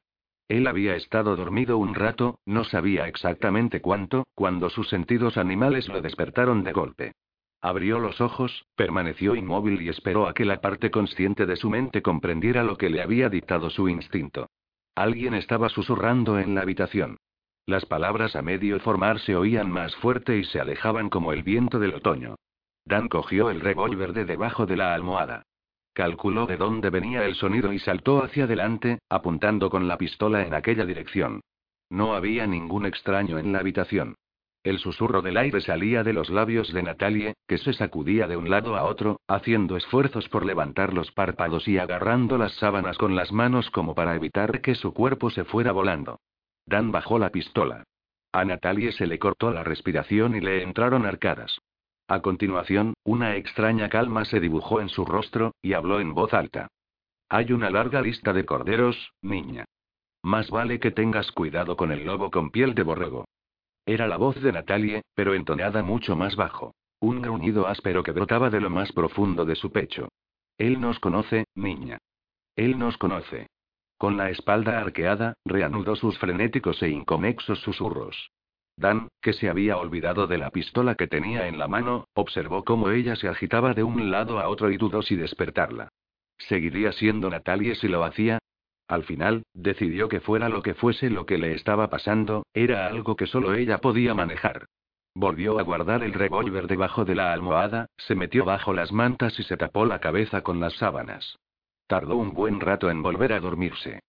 Él 0.49 0.67
había 0.67 0.97
estado 0.97 1.37
dormido 1.37 1.77
un 1.77 1.95
rato, 1.95 2.37
no 2.45 2.65
sabía 2.65 3.07
exactamente 3.07 3.79
cuánto, 3.79 4.25
cuando 4.35 4.69
sus 4.69 4.89
sentidos 4.89 5.37
animales 5.37 5.87
lo 5.87 6.01
despertaron 6.01 6.65
de 6.65 6.73
golpe. 6.73 7.13
Abrió 7.65 7.97
los 7.97 8.21
ojos, 8.21 8.67
permaneció 8.75 9.33
inmóvil 9.33 9.81
y 9.81 9.89
esperó 9.89 10.27
a 10.27 10.35
que 10.35 10.45
la 10.45 10.61
parte 10.61 10.91
consciente 10.91 11.47
de 11.47 11.55
su 11.55 11.71
mente 11.71 12.03
comprendiera 12.03 12.63
lo 12.63 12.77
que 12.77 12.91
le 12.91 13.01
había 13.01 13.27
dictado 13.27 13.71
su 13.71 13.89
instinto. 13.89 14.51
Alguien 14.93 15.33
estaba 15.33 15.69
susurrando 15.69 16.37
en 16.37 16.53
la 16.53 16.61
habitación. 16.61 17.17
Las 17.65 17.87
palabras 17.87 18.35
a 18.35 18.43
medio 18.43 18.79
formar 18.81 19.19
se 19.19 19.35
oían 19.35 19.71
más 19.71 19.95
fuerte 19.95 20.37
y 20.37 20.43
se 20.43 20.59
alejaban 20.59 21.09
como 21.09 21.33
el 21.33 21.41
viento 21.41 21.79
del 21.79 21.95
otoño. 21.95 22.35
Dan 22.85 23.07
cogió 23.07 23.49
el 23.49 23.61
revólver 23.61 24.13
de 24.13 24.25
debajo 24.25 24.67
de 24.67 24.77
la 24.77 24.93
almohada. 24.93 25.41
Calculó 25.93 26.45
de 26.45 26.57
dónde 26.57 26.91
venía 26.91 27.25
el 27.25 27.33
sonido 27.33 27.73
y 27.73 27.79
saltó 27.79 28.23
hacia 28.23 28.43
adelante, 28.43 28.99
apuntando 29.09 29.71
con 29.71 29.87
la 29.87 29.97
pistola 29.97 30.45
en 30.45 30.53
aquella 30.53 30.85
dirección. 30.85 31.41
No 31.89 32.13
había 32.13 32.45
ningún 32.45 32.85
extraño 32.85 33.39
en 33.39 33.53
la 33.53 33.57
habitación. 33.57 34.13
El 34.65 34.79
susurro 34.79 35.21
del 35.21 35.37
aire 35.37 35.61
salía 35.61 36.03
de 36.03 36.11
los 36.11 36.31
labios 36.31 36.73
de 36.73 36.81
Natalie, 36.81 37.35
que 37.47 37.59
se 37.59 37.71
sacudía 37.73 38.25
de 38.27 38.35
un 38.35 38.49
lado 38.49 38.75
a 38.75 38.85
otro, 38.85 39.21
haciendo 39.27 39.77
esfuerzos 39.77 40.27
por 40.27 40.43
levantar 40.43 40.91
los 40.91 41.11
párpados 41.11 41.67
y 41.67 41.77
agarrando 41.77 42.39
las 42.39 42.53
sábanas 42.53 42.97
con 42.97 43.15
las 43.15 43.31
manos 43.31 43.69
como 43.69 43.93
para 43.93 44.15
evitar 44.15 44.61
que 44.61 44.73
su 44.73 44.91
cuerpo 44.91 45.29
se 45.29 45.43
fuera 45.43 45.71
volando. 45.71 46.19
Dan 46.65 46.91
bajó 46.91 47.19
la 47.19 47.29
pistola. 47.29 47.83
A 48.31 48.43
Natalie 48.43 48.91
se 48.91 49.05
le 49.05 49.19
cortó 49.19 49.51
la 49.51 49.63
respiración 49.63 50.35
y 50.35 50.41
le 50.41 50.63
entraron 50.63 51.05
arcadas. 51.05 51.59
A 52.07 52.21
continuación, 52.21 52.95
una 53.03 53.35
extraña 53.35 53.87
calma 53.87 54.25
se 54.25 54.39
dibujó 54.39 54.81
en 54.81 54.89
su 54.89 55.05
rostro, 55.05 55.53
y 55.61 55.73
habló 55.73 55.99
en 55.99 56.15
voz 56.15 56.33
alta. 56.33 56.69
Hay 57.29 57.51
una 57.51 57.69
larga 57.69 58.01
lista 58.01 58.33
de 58.33 58.45
corderos, 58.45 59.11
niña. 59.21 59.65
Más 60.23 60.49
vale 60.49 60.79
que 60.79 60.89
tengas 60.89 61.31
cuidado 61.31 61.77
con 61.77 61.91
el 61.91 62.03
lobo 62.03 62.31
con 62.31 62.49
piel 62.49 62.73
de 62.73 62.81
borrego. 62.81 63.25
Era 63.85 64.07
la 64.07 64.17
voz 64.17 64.41
de 64.41 64.51
Natalie, 64.51 65.03
pero 65.13 65.35
entonada 65.35 65.83
mucho 65.83 66.15
más 66.15 66.35
bajo. 66.35 66.73
Un 66.99 67.21
gruñido 67.21 67.67
áspero 67.67 68.03
que 68.03 68.11
brotaba 68.11 68.49
de 68.49 68.59
lo 68.59 68.69
más 68.69 68.91
profundo 68.91 69.45
de 69.45 69.55
su 69.55 69.71
pecho. 69.71 70.09
Él 70.57 70.81
nos 70.81 70.99
conoce, 70.99 71.45
niña. 71.53 71.99
Él 72.55 72.79
nos 72.79 72.97
conoce. 72.97 73.47
Con 73.97 74.17
la 74.17 74.29
espalda 74.29 74.79
arqueada, 74.79 75.35
reanudó 75.45 75.95
sus 75.95 76.17
frenéticos 76.17 76.81
e 76.81 76.89
inconexos 76.89 77.59
susurros. 77.59 78.31
Dan, 78.77 79.07
que 79.21 79.33
se 79.33 79.49
había 79.49 79.77
olvidado 79.77 80.27
de 80.27 80.37
la 80.37 80.49
pistola 80.49 80.95
que 80.95 81.07
tenía 81.07 81.47
en 81.47 81.59
la 81.59 81.67
mano, 81.67 82.07
observó 82.13 82.63
cómo 82.63 82.89
ella 82.89 83.15
se 83.15 83.27
agitaba 83.27 83.73
de 83.73 83.83
un 83.83 84.11
lado 84.11 84.39
a 84.39 84.49
otro 84.49 84.69
y 84.71 84.77
dudó 84.77 85.01
si 85.01 85.15
despertarla. 85.15 85.89
¿Seguiría 86.37 86.91
siendo 86.91 87.29
Natalie 87.29 87.75
si 87.75 87.87
lo 87.87 88.03
hacía? 88.03 88.39
Al 88.87 89.03
final, 89.03 89.43
decidió 89.53 90.07
que 90.09 90.19
fuera 90.19 90.49
lo 90.49 90.61
que 90.61 90.75
fuese 90.75 91.09
lo 91.09 91.25
que 91.25 91.37
le 91.37 91.53
estaba 91.53 91.89
pasando, 91.89 92.45
era 92.53 92.87
algo 92.87 93.15
que 93.15 93.25
solo 93.25 93.55
ella 93.55 93.79
podía 93.79 94.13
manejar. 94.13 94.67
Volvió 95.15 95.59
a 95.59 95.63
guardar 95.63 96.03
el 96.03 96.13
revólver 96.13 96.67
debajo 96.67 97.05
de 97.05 97.15
la 97.15 97.31
almohada, 97.31 97.87
se 97.97 98.15
metió 98.15 98.45
bajo 98.45 98.73
las 98.73 98.91
mantas 98.91 99.39
y 99.39 99.43
se 99.43 99.57
tapó 99.57 99.85
la 99.85 99.99
cabeza 99.99 100.41
con 100.41 100.59
las 100.59 100.73
sábanas. 100.73 101.37
Tardó 101.87 102.17
un 102.17 102.33
buen 102.33 102.59
rato 102.59 102.89
en 102.89 103.01
volver 103.01 103.33
a 103.33 103.39
dormirse. 103.39 104.01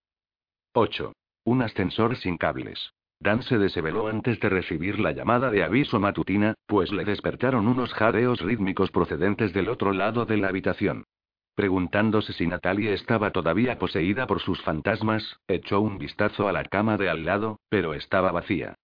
8. 0.73 1.13
Un 1.45 1.63
ascensor 1.63 2.17
sin 2.17 2.37
cables. 2.37 2.93
Dan 3.21 3.43
se 3.43 3.57
desveló 3.57 4.09
antes 4.09 4.41
de 4.41 4.49
recibir 4.49 4.99
la 4.99 5.13
llamada 5.13 5.51
de 5.51 5.63
aviso 5.63 5.99
matutina, 5.99 6.55
pues 6.67 6.93
le 6.93 7.05
despertaron 7.05 7.67
unos 7.67 7.95
jadeos 7.95 8.41
rítmicos 8.41 8.91
procedentes 8.91 9.55
del 9.55 9.69
otro 9.69 9.93
lado 9.93 10.27
de 10.27 10.37
la 10.37 10.49
habitación. 10.49 11.05
Preguntándose 11.57 12.35
si 12.35 12.47
Natalie 12.47 12.93
estaba 12.93 13.31
todavía 13.31 13.79
poseída 13.79 14.27
por 14.27 14.41
sus 14.41 14.61
fantasmas, 14.61 15.41
echó 15.49 15.81
un 15.81 15.97
vistazo 15.97 16.49
a 16.49 16.53
la 16.53 16.65
cama 16.65 16.99
de 16.99 17.09
al 17.09 17.25
lado, 17.25 17.61
pero 17.71 17.95
estaba 17.95 18.31
vacía. 18.31 18.75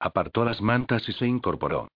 Apartó 0.00 0.42
las 0.46 0.62
mantas 0.62 1.06
y 1.10 1.12
se 1.12 1.26
incorporó. 1.26 1.88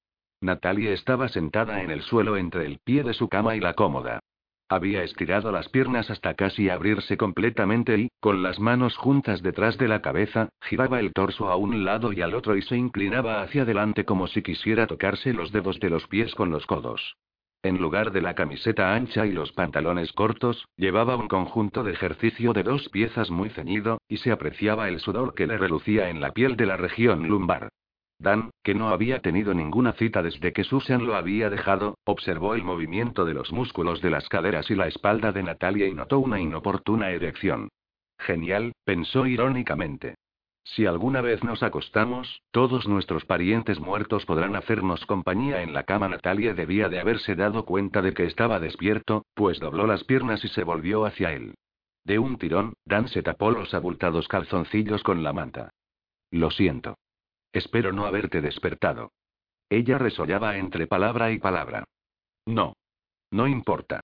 Natalie 0.43 0.93
estaba 0.93 1.29
sentada 1.29 1.83
en 1.83 1.91
el 1.91 2.03
suelo 2.03 2.37
entre 2.37 2.67
el 2.67 2.79
pie 2.85 3.03
de 3.03 3.15
su 3.15 3.31
cama 3.31 3.57
y 3.57 3.61
la 3.61 3.73
cómoda. 3.73 4.21
Había 4.69 5.05
estirado 5.05 5.51
las 5.53 5.71
piernas 5.71 6.11
hasta 6.11 6.35
casi 6.35 6.69
abrirse 6.69 7.17
completamente 7.17 7.97
y, 7.97 8.09
con 8.21 8.43
las 8.43 8.61
manos 8.61 8.95
juntas 8.99 9.41
detrás 9.41 9.79
de 9.79 9.89
la 9.89 10.03
cabeza, 10.03 10.51
giraba 10.61 11.01
el 11.01 11.15
torso 11.15 11.49
a 11.49 11.57
un 11.57 11.87
lado 11.87 12.13
y 12.13 12.21
al 12.21 12.35
otro 12.35 12.57
y 12.57 12.63
se 12.63 12.77
inclinaba 12.77 13.41
hacia 13.41 13.63
adelante 13.63 14.05
como 14.05 14.27
si 14.27 14.43
quisiera 14.43 14.87
tocarse 14.87 15.33
los 15.33 15.51
dedos 15.51 15.81
de 15.81 15.89
los 15.89 16.07
pies 16.09 16.35
con 16.35 16.51
los 16.51 16.67
codos. 16.67 17.17
En 17.63 17.79
lugar 17.79 18.13
de 18.13 18.21
la 18.21 18.35
camiseta 18.35 18.95
ancha 18.95 19.27
y 19.27 19.33
los 19.33 19.53
pantalones 19.53 20.13
cortos, 20.13 20.67
llevaba 20.77 21.17
un 21.17 21.29
conjunto 21.29 21.83
de 21.83 21.93
ejercicio 21.93 22.53
de 22.53 22.63
dos 22.63 22.89
piezas 22.91 23.31
muy 23.31 23.51
ceñido, 23.51 23.99
y 24.09 24.19
se 24.19 24.31
apreciaba 24.31 24.89
el 24.89 25.01
sudor 25.01 25.35
que 25.35 25.47
le 25.47 25.59
relucía 25.59 26.11
en 26.11 26.21
la 26.21 26.33
piel 26.33 26.57
de 26.57 26.67
la 26.67 26.77
región 26.77 27.29
lumbar. 27.29 27.69
Dan, 28.19 28.51
que 28.63 28.75
no 28.75 28.89
había 28.89 29.21
tenido 29.21 29.53
ninguna 29.53 29.93
cita 29.93 30.23
desde 30.23 30.53
que 30.53 30.65
Susan 30.65 31.07
lo 31.07 31.17
había 31.17 31.51
dejado, 31.51 31.99
observó 32.05 32.55
el 32.55 32.65
movimiento 32.65 33.25
de 33.25 33.35
los 33.35 33.53
músculos 33.53 34.01
de 34.01 34.11
las 34.11 34.29
caderas 34.29 34.71
y 34.71 34.75
la 34.75 34.87
espalda 34.87 35.33
de 35.33 35.43
Natalia 35.43 35.87
y 35.87 35.93
notó 35.93 36.19
una 36.19 36.41
inoportuna 36.41 37.11
erección. 37.11 37.69
Genial, 38.19 38.73
pensó 38.85 39.27
irónicamente. 39.27 40.15
Si 40.67 40.85
alguna 40.85 41.21
vez 41.21 41.45
nos 41.45 41.63
acostamos, 41.63 42.43
todos 42.51 42.89
nuestros 42.89 43.25
parientes 43.25 43.79
muertos 43.79 44.27
podrán 44.27 44.57
hacernos 44.57 45.07
compañía 45.07 45.63
en 45.63 45.73
la 45.73 45.85
cama. 45.85 46.09
Natalia 46.09 46.55
debía 46.55 46.89
de 46.89 46.99
haberse 46.99 47.37
dado 47.37 47.65
cuenta 47.65 48.03
de 48.03 48.13
que 48.13 48.25
estaba 48.25 48.59
despierto, 48.59 49.25
pues 49.35 49.61
dobló 49.61 49.87
las 49.87 50.03
piernas 50.03 50.45
y 50.45 50.49
se 50.49 50.65
volvió 50.65 51.05
hacia 51.05 51.33
él. 51.33 51.55
De 52.05 52.19
un 52.19 52.37
tirón, 52.37 52.75
Dan 52.85 53.07
se 53.07 53.23
tapó 53.23 53.53
los 53.53 53.75
abultados 53.75 54.27
calzoncillos 54.27 55.05
con 55.05 55.23
la 55.23 55.33
manta. 55.33 55.71
Lo 56.33 56.51
siento. 56.51 56.99
Espero 57.53 57.93
no 57.93 58.05
haberte 58.05 58.41
despertado. 58.41 59.13
Ella 59.71 59.99
resollaba 59.99 60.57
entre 60.57 60.89
palabra 60.89 61.31
y 61.31 61.39
palabra. 61.39 61.85
No. 62.45 62.75
No 63.31 63.47
importa. 63.47 64.01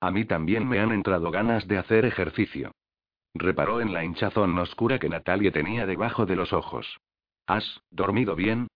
A 0.00 0.10
mí 0.10 0.24
también 0.24 0.66
me 0.66 0.80
han 0.80 0.92
entrado 0.92 1.30
ganas 1.30 1.68
de 1.68 1.76
hacer 1.76 2.06
ejercicio. 2.06 2.72
Reparó 3.34 3.80
en 3.80 3.92
la 3.92 4.04
hinchazón 4.04 4.58
oscura 4.58 4.98
que 4.98 5.08
Natalie 5.08 5.52
tenía 5.52 5.86
debajo 5.86 6.26
de 6.26 6.36
los 6.36 6.52
ojos. 6.52 6.98
¿Has 7.46 7.80
dormido 7.90 8.34
bien? 8.34 8.68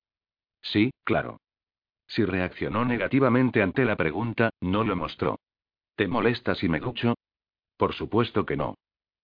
Sí, 0.62 0.92
claro. 1.04 1.38
Si 2.06 2.24
reaccionó 2.24 2.84
negativamente 2.84 3.62
ante 3.62 3.84
la 3.84 3.96
pregunta, 3.96 4.50
no 4.60 4.84
lo 4.84 4.96
mostró. 4.96 5.38
¿Te 5.96 6.08
molesta 6.08 6.54
si 6.54 6.68
me 6.68 6.80
ducho? 6.80 7.14
Por 7.76 7.94
supuesto 7.94 8.44
que 8.44 8.56
no. 8.56 8.74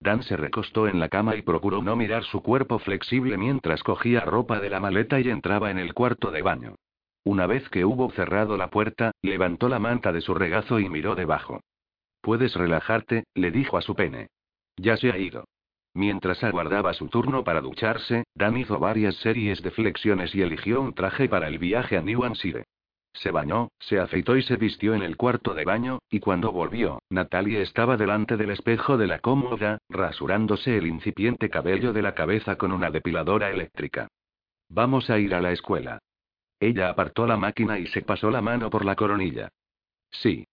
Dan 0.00 0.22
se 0.22 0.36
recostó 0.36 0.86
en 0.86 1.00
la 1.00 1.08
cama 1.08 1.34
y 1.36 1.42
procuró 1.42 1.82
no 1.82 1.96
mirar 1.96 2.24
su 2.24 2.42
cuerpo 2.42 2.78
flexible 2.78 3.36
mientras 3.36 3.82
cogía 3.82 4.20
ropa 4.20 4.60
de 4.60 4.70
la 4.70 4.80
maleta 4.80 5.20
y 5.20 5.28
entraba 5.28 5.70
en 5.70 5.78
el 5.78 5.92
cuarto 5.92 6.30
de 6.30 6.42
baño. 6.42 6.74
Una 7.24 7.46
vez 7.46 7.68
que 7.68 7.84
hubo 7.84 8.10
cerrado 8.12 8.56
la 8.56 8.70
puerta, 8.70 9.12
levantó 9.22 9.68
la 9.68 9.78
manta 9.78 10.12
de 10.12 10.20
su 10.20 10.34
regazo 10.34 10.78
y 10.78 10.88
miró 10.88 11.14
debajo. 11.14 11.60
Puedes 12.20 12.54
relajarte, 12.54 13.24
le 13.34 13.50
dijo 13.50 13.76
a 13.76 13.82
su 13.82 13.94
pene. 13.94 14.28
Ya 14.78 14.96
se 14.96 15.10
ha 15.10 15.18
ido. 15.18 15.44
Mientras 15.94 16.42
aguardaba 16.44 16.94
su 16.94 17.08
turno 17.08 17.44
para 17.44 17.60
ducharse, 17.60 18.24
Dan 18.34 18.56
hizo 18.56 18.78
varias 18.78 19.16
series 19.16 19.62
de 19.62 19.70
flexiones 19.70 20.34
y 20.34 20.42
eligió 20.42 20.80
un 20.80 20.94
traje 20.94 21.28
para 21.28 21.48
el 21.48 21.58
viaje 21.58 21.96
a 21.96 22.02
New 22.02 22.24
Hampshire. 22.24 22.64
Se 23.12 23.32
bañó, 23.32 23.68
se 23.80 23.98
afeitó 23.98 24.36
y 24.36 24.42
se 24.42 24.56
vistió 24.56 24.94
en 24.94 25.02
el 25.02 25.16
cuarto 25.16 25.54
de 25.54 25.64
baño, 25.64 25.98
y 26.08 26.20
cuando 26.20 26.52
volvió, 26.52 27.00
Natalie 27.10 27.62
estaba 27.62 27.96
delante 27.96 28.36
del 28.36 28.50
espejo 28.50 28.96
de 28.96 29.08
la 29.08 29.18
cómoda, 29.18 29.78
rasurándose 29.88 30.76
el 30.76 30.86
incipiente 30.86 31.50
cabello 31.50 31.92
de 31.92 32.02
la 32.02 32.14
cabeza 32.14 32.56
con 32.56 32.70
una 32.70 32.90
depiladora 32.90 33.50
eléctrica. 33.50 34.08
Vamos 34.68 35.10
a 35.10 35.18
ir 35.18 35.34
a 35.34 35.40
la 35.40 35.52
escuela. 35.52 35.98
Ella 36.60 36.90
apartó 36.90 37.26
la 37.26 37.36
máquina 37.36 37.78
y 37.78 37.86
se 37.88 38.02
pasó 38.02 38.30
la 38.30 38.42
mano 38.42 38.70
por 38.70 38.84
la 38.84 38.94
coronilla. 38.94 39.48
Sí. 40.10 40.46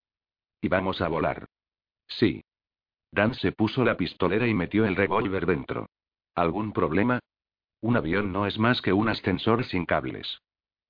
Y 0.62 0.68
vamos 0.68 1.02
a 1.02 1.08
volar. 1.08 1.46
Sí. 2.08 2.44
Dan 3.16 3.34
se 3.34 3.54
puso 3.54 3.86
la 3.86 3.96
pistolera 3.96 4.46
y 4.46 4.54
metió 4.54 4.86
el 4.86 4.98
revólver 4.98 5.46
dentro. 5.46 5.88
¿Algún 6.36 6.74
problema? 6.74 7.20
Un 7.80 7.96
avión 7.96 8.34
no 8.34 8.46
es 8.46 8.60
más 8.60 8.82
que 8.82 8.92
un 8.92 9.08
ascensor 9.08 9.64
sin 9.64 9.86
cables. 9.86 10.42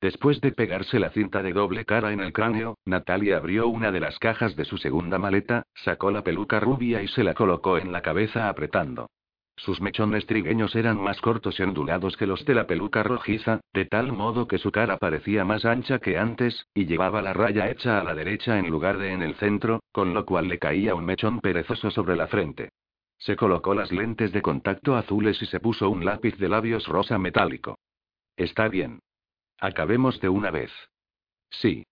Después 0.02 0.42
de 0.42 0.52
pegarse 0.52 0.98
la 0.98 1.12
cinta 1.12 1.44
de 1.44 1.54
doble 1.54 1.86
cara 1.86 2.14
en 2.14 2.22
el 2.22 2.34
cráneo, 2.34 2.80
Natalia 2.84 3.38
abrió 3.38 3.68
una 3.68 3.92
de 3.92 4.00
las 4.00 4.18
cajas 4.18 4.56
de 4.56 4.66
su 4.66 4.80
segunda 4.80 5.20
maleta, 5.20 5.68
sacó 5.76 6.10
la 6.10 6.24
peluca 6.24 6.60
rubia 6.60 7.04
y 7.04 7.08
se 7.10 7.24
la 7.24 7.36
colocó 7.36 7.78
en 7.78 7.92
la 7.92 8.02
cabeza 8.02 8.50
apretando. 8.50 9.12
Sus 9.58 9.80
mechones 9.80 10.26
trigueños 10.26 10.76
eran 10.76 11.01
más 11.01 11.22
cortos 11.22 11.60
y 11.60 11.64
ondulados 11.64 12.18
que 12.18 12.28
los 12.28 12.43
de 12.43 12.56
la 12.56 12.68
peluca 12.68 13.03
rojiza, 13.03 13.62
de 13.74 13.86
tal 13.86 14.12
modo 14.12 14.47
que 14.47 14.58
su 14.58 14.72
cara 14.72 14.97
parecía 14.97 15.45
más 15.45 15.64
ancha 15.64 15.99
que 15.99 16.18
antes, 16.18 16.68
y 16.74 16.86
llevaba 16.86 17.22
la 17.22 17.34
raya 17.34 17.70
hecha 17.70 17.99
a 17.99 18.03
la 18.03 18.14
derecha 18.14 18.60
en 18.60 18.70
lugar 18.70 18.97
de 18.97 19.14
en 19.14 19.22
el 19.22 19.36
centro, 19.36 19.80
con 19.93 20.14
lo 20.14 20.26
cual 20.26 20.49
le 20.49 20.60
caía 20.60 20.93
un 20.93 21.06
mechón 21.06 21.39
perezoso 21.39 21.89
sobre 21.89 22.18
la 22.18 22.28
frente. 22.28 22.70
Se 23.18 23.38
colocó 23.38 23.74
las 23.74 23.93
lentes 23.93 24.34
de 24.34 24.41
contacto 24.41 24.95
azules 24.95 25.41
y 25.41 25.45
se 25.45 25.62
puso 25.62 25.89
un 25.89 26.03
lápiz 26.03 26.38
de 26.38 26.49
labios 26.49 26.88
rosa 26.88 27.18
metálico. 27.18 27.78
Está 28.36 28.68
bien. 28.68 28.99
Acabemos 29.60 30.20
de 30.20 30.28
una 30.28 30.51
vez. 30.51 30.72
Sí. 31.49 31.86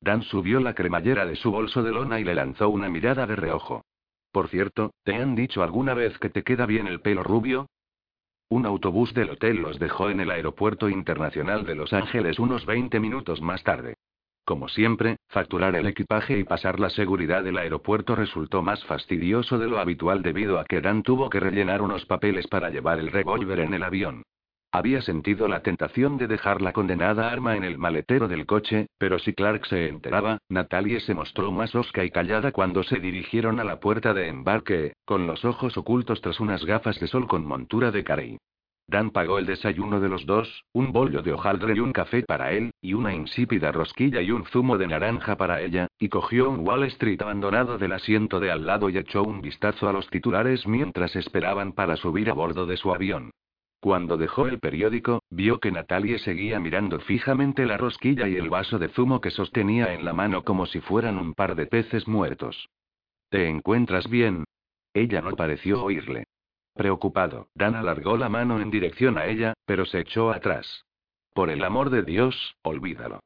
Dan 0.00 0.22
subió 0.22 0.60
la 0.60 0.74
cremallera 0.74 1.26
de 1.26 1.34
su 1.34 1.50
bolso 1.50 1.82
de 1.82 1.90
lona 1.90 2.20
y 2.20 2.24
le 2.24 2.34
lanzó 2.34 2.68
una 2.68 2.88
mirada 2.88 3.26
de 3.26 3.34
reojo. 3.34 3.84
Por 4.32 4.48
cierto, 4.48 4.94
¿te 5.04 5.14
han 5.14 5.34
dicho 5.34 5.62
alguna 5.62 5.92
vez 5.92 6.18
que 6.18 6.30
te 6.30 6.42
queda 6.42 6.64
bien 6.64 6.86
el 6.86 7.00
pelo 7.00 7.22
rubio? 7.22 7.68
Un 8.48 8.64
autobús 8.64 9.12
del 9.12 9.30
hotel 9.30 9.56
los 9.56 9.78
dejó 9.78 10.08
en 10.08 10.20
el 10.20 10.30
aeropuerto 10.30 10.88
internacional 10.88 11.64
de 11.66 11.74
Los 11.74 11.92
Ángeles 11.92 12.38
unos 12.38 12.64
20 12.64 12.98
minutos 12.98 13.42
más 13.42 13.62
tarde. 13.62 13.94
Como 14.44 14.68
siempre, 14.68 15.18
facturar 15.28 15.76
el 15.76 15.86
equipaje 15.86 16.38
y 16.38 16.44
pasar 16.44 16.80
la 16.80 16.90
seguridad 16.90 17.44
del 17.44 17.58
aeropuerto 17.58 18.16
resultó 18.16 18.62
más 18.62 18.84
fastidioso 18.86 19.58
de 19.58 19.68
lo 19.68 19.78
habitual 19.78 20.22
debido 20.22 20.58
a 20.58 20.64
que 20.64 20.80
Dan 20.80 21.02
tuvo 21.02 21.30
que 21.30 21.38
rellenar 21.38 21.82
unos 21.82 22.06
papeles 22.06 22.46
para 22.48 22.70
llevar 22.70 22.98
el 22.98 23.12
revólver 23.12 23.60
en 23.60 23.74
el 23.74 23.82
avión. 23.82 24.22
Había 24.74 25.02
sentido 25.02 25.48
la 25.48 25.60
tentación 25.60 26.16
de 26.16 26.26
dejar 26.26 26.62
la 26.62 26.72
condenada 26.72 27.30
arma 27.30 27.56
en 27.58 27.64
el 27.64 27.76
maletero 27.76 28.26
del 28.26 28.46
coche, 28.46 28.86
pero 28.96 29.18
si 29.18 29.34
Clark 29.34 29.66
se 29.66 29.86
enteraba, 29.86 30.38
Natalie 30.48 31.00
se 31.00 31.12
mostró 31.12 31.52
más 31.52 31.74
osca 31.74 32.04
y 32.04 32.10
callada 32.10 32.52
cuando 32.52 32.82
se 32.82 32.98
dirigieron 32.98 33.60
a 33.60 33.64
la 33.64 33.80
puerta 33.80 34.14
de 34.14 34.28
embarque, 34.28 34.94
con 35.04 35.26
los 35.26 35.44
ojos 35.44 35.76
ocultos 35.76 36.22
tras 36.22 36.40
unas 36.40 36.64
gafas 36.64 36.98
de 36.98 37.06
sol 37.06 37.28
con 37.28 37.44
montura 37.44 37.90
de 37.90 38.02
carey. 38.02 38.38
Dan 38.86 39.10
pagó 39.10 39.38
el 39.38 39.44
desayuno 39.44 40.00
de 40.00 40.08
los 40.08 40.24
dos, 40.24 40.64
un 40.72 40.90
bollo 40.90 41.22
de 41.22 41.34
hojaldre 41.34 41.74
y 41.74 41.80
un 41.80 41.92
café 41.92 42.22
para 42.22 42.52
él, 42.52 42.70
y 42.80 42.94
una 42.94 43.14
insípida 43.14 43.72
rosquilla 43.72 44.22
y 44.22 44.30
un 44.30 44.46
zumo 44.46 44.78
de 44.78 44.86
naranja 44.86 45.36
para 45.36 45.60
ella, 45.60 45.88
y 45.98 46.08
cogió 46.08 46.48
un 46.48 46.66
Wall 46.66 46.84
Street 46.84 47.20
abandonado 47.20 47.76
del 47.76 47.92
asiento 47.92 48.40
de 48.40 48.50
al 48.50 48.64
lado 48.64 48.88
y 48.88 48.96
echó 48.96 49.22
un 49.22 49.42
vistazo 49.42 49.86
a 49.86 49.92
los 49.92 50.08
titulares 50.08 50.66
mientras 50.66 51.14
esperaban 51.14 51.72
para 51.72 51.96
subir 51.96 52.30
a 52.30 52.32
bordo 52.32 52.64
de 52.64 52.78
su 52.78 52.92
avión. 52.94 53.32
Cuando 53.82 54.16
dejó 54.16 54.46
el 54.46 54.60
periódico, 54.60 55.24
vio 55.28 55.58
que 55.58 55.72
Natalie 55.72 56.20
seguía 56.20 56.60
mirando 56.60 57.00
fijamente 57.00 57.66
la 57.66 57.76
rosquilla 57.76 58.28
y 58.28 58.36
el 58.36 58.48
vaso 58.48 58.78
de 58.78 58.88
zumo 58.90 59.20
que 59.20 59.32
sostenía 59.32 59.92
en 59.92 60.04
la 60.04 60.12
mano 60.12 60.44
como 60.44 60.66
si 60.66 60.78
fueran 60.78 61.18
un 61.18 61.34
par 61.34 61.56
de 61.56 61.66
peces 61.66 62.06
muertos. 62.06 62.68
¿Te 63.28 63.48
encuentras 63.48 64.08
bien? 64.08 64.44
Ella 64.94 65.20
no 65.20 65.34
pareció 65.34 65.82
oírle. 65.82 66.28
Preocupado, 66.74 67.48
Dan 67.56 67.74
alargó 67.74 68.16
la 68.16 68.28
mano 68.28 68.60
en 68.60 68.70
dirección 68.70 69.18
a 69.18 69.26
ella, 69.26 69.54
pero 69.66 69.84
se 69.84 69.98
echó 69.98 70.30
atrás. 70.30 70.84
Por 71.34 71.50
el 71.50 71.64
amor 71.64 71.90
de 71.90 72.04
Dios, 72.04 72.54
olvídalo. 72.62 73.18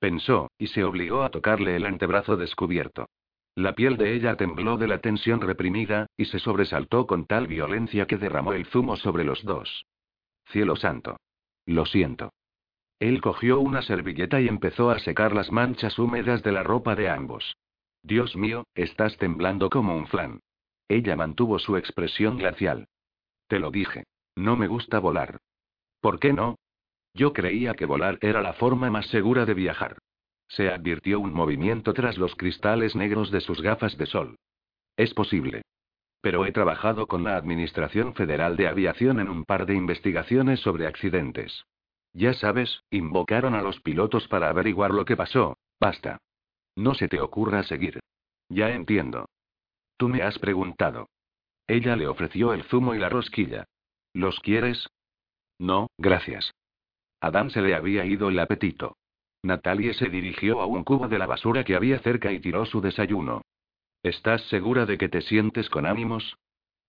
Pensó, 0.00 0.50
y 0.58 0.66
se 0.66 0.82
obligó 0.82 1.22
a 1.22 1.30
tocarle 1.30 1.76
el 1.76 1.86
antebrazo 1.86 2.36
descubierto. 2.36 3.06
La 3.54 3.76
piel 3.76 3.96
de 3.98 4.14
ella 4.14 4.34
tembló 4.34 4.78
de 4.78 4.88
la 4.88 4.98
tensión 4.98 5.40
reprimida, 5.40 6.06
y 6.16 6.24
se 6.24 6.40
sobresaltó 6.40 7.06
con 7.06 7.24
tal 7.24 7.46
violencia 7.46 8.08
que 8.08 8.16
derramó 8.16 8.52
el 8.52 8.66
zumo 8.66 8.96
sobre 8.96 9.22
los 9.22 9.44
dos. 9.44 9.84
Cielo 10.52 10.76
santo. 10.76 11.16
Lo 11.64 11.86
siento. 11.86 12.32
Él 12.98 13.22
cogió 13.22 13.58
una 13.58 13.80
servilleta 13.82 14.40
y 14.40 14.48
empezó 14.48 14.90
a 14.90 14.98
secar 14.98 15.34
las 15.34 15.50
manchas 15.50 15.98
húmedas 15.98 16.42
de 16.42 16.52
la 16.52 16.62
ropa 16.62 16.94
de 16.94 17.08
ambos. 17.08 17.56
Dios 18.02 18.36
mío, 18.36 18.64
estás 18.74 19.16
temblando 19.16 19.70
como 19.70 19.96
un 19.96 20.06
flan. 20.06 20.40
Ella 20.88 21.16
mantuvo 21.16 21.58
su 21.58 21.78
expresión 21.78 22.36
glacial. 22.36 22.86
Te 23.48 23.58
lo 23.58 23.70
dije. 23.70 24.04
No 24.36 24.56
me 24.56 24.66
gusta 24.66 24.98
volar. 24.98 25.38
¿Por 26.00 26.20
qué 26.20 26.32
no? 26.32 26.58
Yo 27.14 27.32
creía 27.32 27.74
que 27.74 27.86
volar 27.86 28.18
era 28.20 28.42
la 28.42 28.52
forma 28.52 28.90
más 28.90 29.06
segura 29.06 29.46
de 29.46 29.54
viajar. 29.54 29.98
Se 30.48 30.68
advirtió 30.68 31.18
un 31.18 31.32
movimiento 31.32 31.94
tras 31.94 32.18
los 32.18 32.34
cristales 32.36 32.94
negros 32.94 33.30
de 33.30 33.40
sus 33.40 33.62
gafas 33.62 33.96
de 33.96 34.06
sol. 34.06 34.36
Es 34.96 35.14
posible. 35.14 35.62
Pero 36.22 36.46
he 36.46 36.52
trabajado 36.52 37.06
con 37.06 37.24
la 37.24 37.36
Administración 37.36 38.14
Federal 38.14 38.56
de 38.56 38.68
Aviación 38.68 39.20
en 39.20 39.28
un 39.28 39.44
par 39.44 39.66
de 39.66 39.74
investigaciones 39.74 40.60
sobre 40.60 40.86
accidentes. 40.86 41.66
Ya 42.14 42.32
sabes, 42.32 42.84
invocaron 42.90 43.54
a 43.54 43.62
los 43.62 43.80
pilotos 43.80 44.28
para 44.28 44.48
averiguar 44.48 44.92
lo 44.92 45.04
que 45.04 45.16
pasó. 45.16 45.58
Basta. 45.78 46.18
No 46.76 46.94
se 46.94 47.08
te 47.08 47.20
ocurra 47.20 47.64
seguir. 47.64 48.00
Ya 48.48 48.70
entiendo. 48.70 49.26
Tú 49.96 50.08
me 50.08 50.22
has 50.22 50.38
preguntado. 50.38 51.08
Ella 51.66 51.96
le 51.96 52.06
ofreció 52.06 52.54
el 52.54 52.64
zumo 52.64 52.94
y 52.94 52.98
la 52.98 53.08
rosquilla. 53.08 53.64
¿Los 54.14 54.40
quieres? 54.40 54.88
No, 55.58 55.88
gracias. 55.98 56.52
A 57.20 57.30
Dan 57.30 57.50
se 57.50 57.62
le 57.62 57.74
había 57.74 58.04
ido 58.04 58.28
el 58.28 58.38
apetito. 58.38 58.96
Natalie 59.42 59.94
se 59.94 60.08
dirigió 60.08 60.60
a 60.60 60.66
un 60.66 60.84
cubo 60.84 61.08
de 61.08 61.18
la 61.18 61.26
basura 61.26 61.64
que 61.64 61.74
había 61.74 61.98
cerca 62.00 62.30
y 62.30 62.40
tiró 62.40 62.64
su 62.64 62.80
desayuno. 62.80 63.42
¿Estás 64.02 64.42
segura 64.48 64.84
de 64.84 64.98
que 64.98 65.08
te 65.08 65.20
sientes 65.22 65.70
con 65.70 65.86
ánimos? 65.86 66.36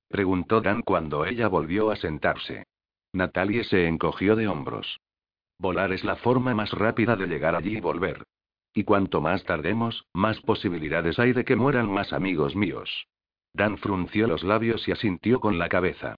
preguntó 0.07 0.61
Dan 0.61 0.81
cuando 0.81 1.25
ella 1.25 1.47
volvió 1.47 1.91
a 1.91 1.95
sentarse. 1.95 2.65
Natalie 3.13 3.63
se 3.63 3.87
encogió 3.87 4.35
de 4.35 4.47
hombros. 4.47 4.99
Volar 5.59 5.91
es 5.91 6.03
la 6.03 6.15
forma 6.15 6.55
más 6.55 6.71
rápida 6.71 7.15
de 7.15 7.27
llegar 7.27 7.55
allí 7.55 7.77
y 7.77 7.81
volver. 7.81 8.23
Y 8.73 8.83
cuanto 8.83 9.21
más 9.21 9.43
tardemos, 9.43 10.05
más 10.13 10.39
posibilidades 10.41 11.19
hay 11.19 11.33
de 11.33 11.45
que 11.45 11.55
mueran 11.55 11.91
más 11.91 12.11
amigos 12.11 12.55
míos. 12.55 13.07
Dan 13.53 13.77
frunció 13.77 14.25
los 14.27 14.43
labios 14.43 14.87
y 14.87 14.91
asintió 14.91 15.39
con 15.39 15.59
la 15.59 15.69
cabeza. 15.69 16.15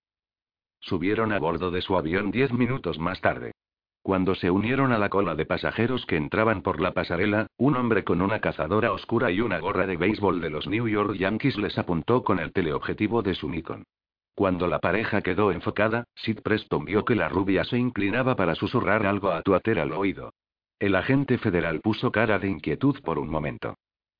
Subieron 0.80 1.34
a 1.34 1.40
bordo 1.40 1.72
de 1.72 1.82
su 1.82 1.98
avión 1.98 2.32
diez 2.32 2.54
minutos 2.54 2.98
más 3.00 3.20
tarde. 3.20 3.52
Cuando 4.06 4.36
se 4.36 4.52
unieron 4.52 4.92
a 4.92 5.00
la 5.00 5.10
cola 5.10 5.34
de 5.34 5.48
pasajeros 5.48 6.06
que 6.06 6.16
entraban 6.16 6.62
por 6.62 6.80
la 6.80 6.92
pasarela, 6.92 7.48
un 7.58 7.76
hombre 7.76 8.04
con 8.04 8.22
una 8.22 8.40
cazadora 8.40 8.92
oscura 8.92 9.32
y 9.32 9.42
una 9.42 9.58
gorra 9.58 9.88
de 9.88 9.98
béisbol 9.98 10.42
de 10.42 10.52
los 10.52 10.68
New 10.68 10.88
York 10.88 11.16
Yankees 11.16 11.58
les 11.58 11.76
apuntó 11.80 12.24
con 12.24 12.38
el 12.38 12.54
teleobjetivo 12.54 13.24
de 13.24 13.34
su 13.34 13.50
Nikon. 13.50 13.84
Cuando 14.36 14.68
la 14.68 14.78
pareja 14.78 15.24
quedó 15.24 15.52
enfocada, 15.52 16.04
Sid 16.14 16.42
Preston 16.42 16.86
vio 16.86 17.04
que 17.04 17.16
la 17.16 17.30
rubia 17.30 17.64
se 17.64 17.80
inclinaba 17.80 18.36
para 18.36 18.54
susurrar 18.54 19.08
algo 19.08 19.32
a 19.32 19.42
Tuater 19.42 19.80
al 19.80 19.92
oído. 19.92 20.36
El 20.78 20.94
agente 20.94 21.40
federal 21.40 21.82
puso 21.82 22.12
cara 22.12 22.38
de 22.38 22.48
inquietud 22.48 23.02
por 23.04 23.18
un 23.18 23.32
momento. 23.32 23.74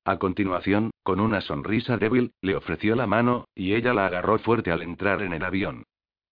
A 0.04 0.16
continuación, 0.18 0.90
con 1.04 1.20
una 1.20 1.40
sonrisa 1.42 1.96
débil, 1.96 2.32
le 2.40 2.56
ofreció 2.56 2.96
la 2.96 3.06
mano, 3.06 3.44
y 3.54 3.74
ella 3.74 3.94
la 3.94 4.06
agarró 4.06 4.36
fuerte 4.40 4.72
al 4.72 4.82
entrar 4.82 5.22
en 5.22 5.32
el 5.32 5.44
avión. 5.44 5.84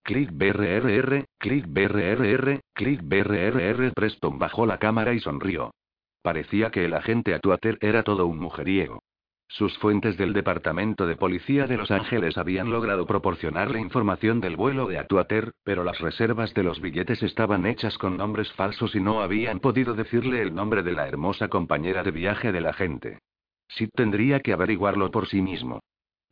Click 0.05 0.29
BRRR, 0.35 1.25
click 1.39 1.65
BRRR, 1.67 2.61
click 2.75 3.01
BRRR. 3.03 3.93
Preston 3.95 4.39
bajó 4.39 4.67
la 4.67 4.77
cámara 4.77 5.15
y 5.15 5.21
sonrió. 5.21 5.73
Parecía 6.21 6.71
que 6.71 6.85
el 6.85 6.93
agente 6.93 7.33
Atuater 7.33 7.79
era 7.81 8.03
todo 8.03 8.27
un 8.27 8.39
mujeriego. 8.39 9.03
Sus 9.49 9.79
fuentes 9.79 10.19
del 10.19 10.35
Departamento 10.35 11.07
de 11.07 11.17
Policía 11.17 11.67
de 11.67 11.79
Los 11.79 11.91
Ángeles 11.91 12.37
habían 12.37 12.71
logrado 12.71 13.07
proporcionarle 13.07 13.81
información 13.81 14.43
del 14.43 14.57
vuelo 14.57 14.87
de 14.89 14.99
Atuater, 14.99 15.53
pero 15.65 15.85
las 15.85 15.99
reservas 16.01 16.53
de 16.53 16.65
los 16.65 16.83
billetes 16.83 17.23
estaban 17.23 17.65
hechas 17.65 17.97
con 17.97 18.19
nombres 18.19 18.53
falsos 18.53 18.95
y 18.95 19.01
no 19.01 19.23
habían 19.23 19.59
podido 19.59 19.95
decirle 19.95 20.43
el 20.43 20.55
nombre 20.55 20.83
de 20.83 20.93
la 20.93 21.09
hermosa 21.09 21.49
compañera 21.49 22.03
de 22.03 22.11
viaje 22.11 22.53
del 22.53 22.67
agente. 22.67 23.21
Sid 23.69 23.89
tendría 23.95 24.41
que 24.41 24.53
averiguarlo 24.53 25.11
por 25.11 25.29
sí 25.29 25.41
mismo. 25.41 25.81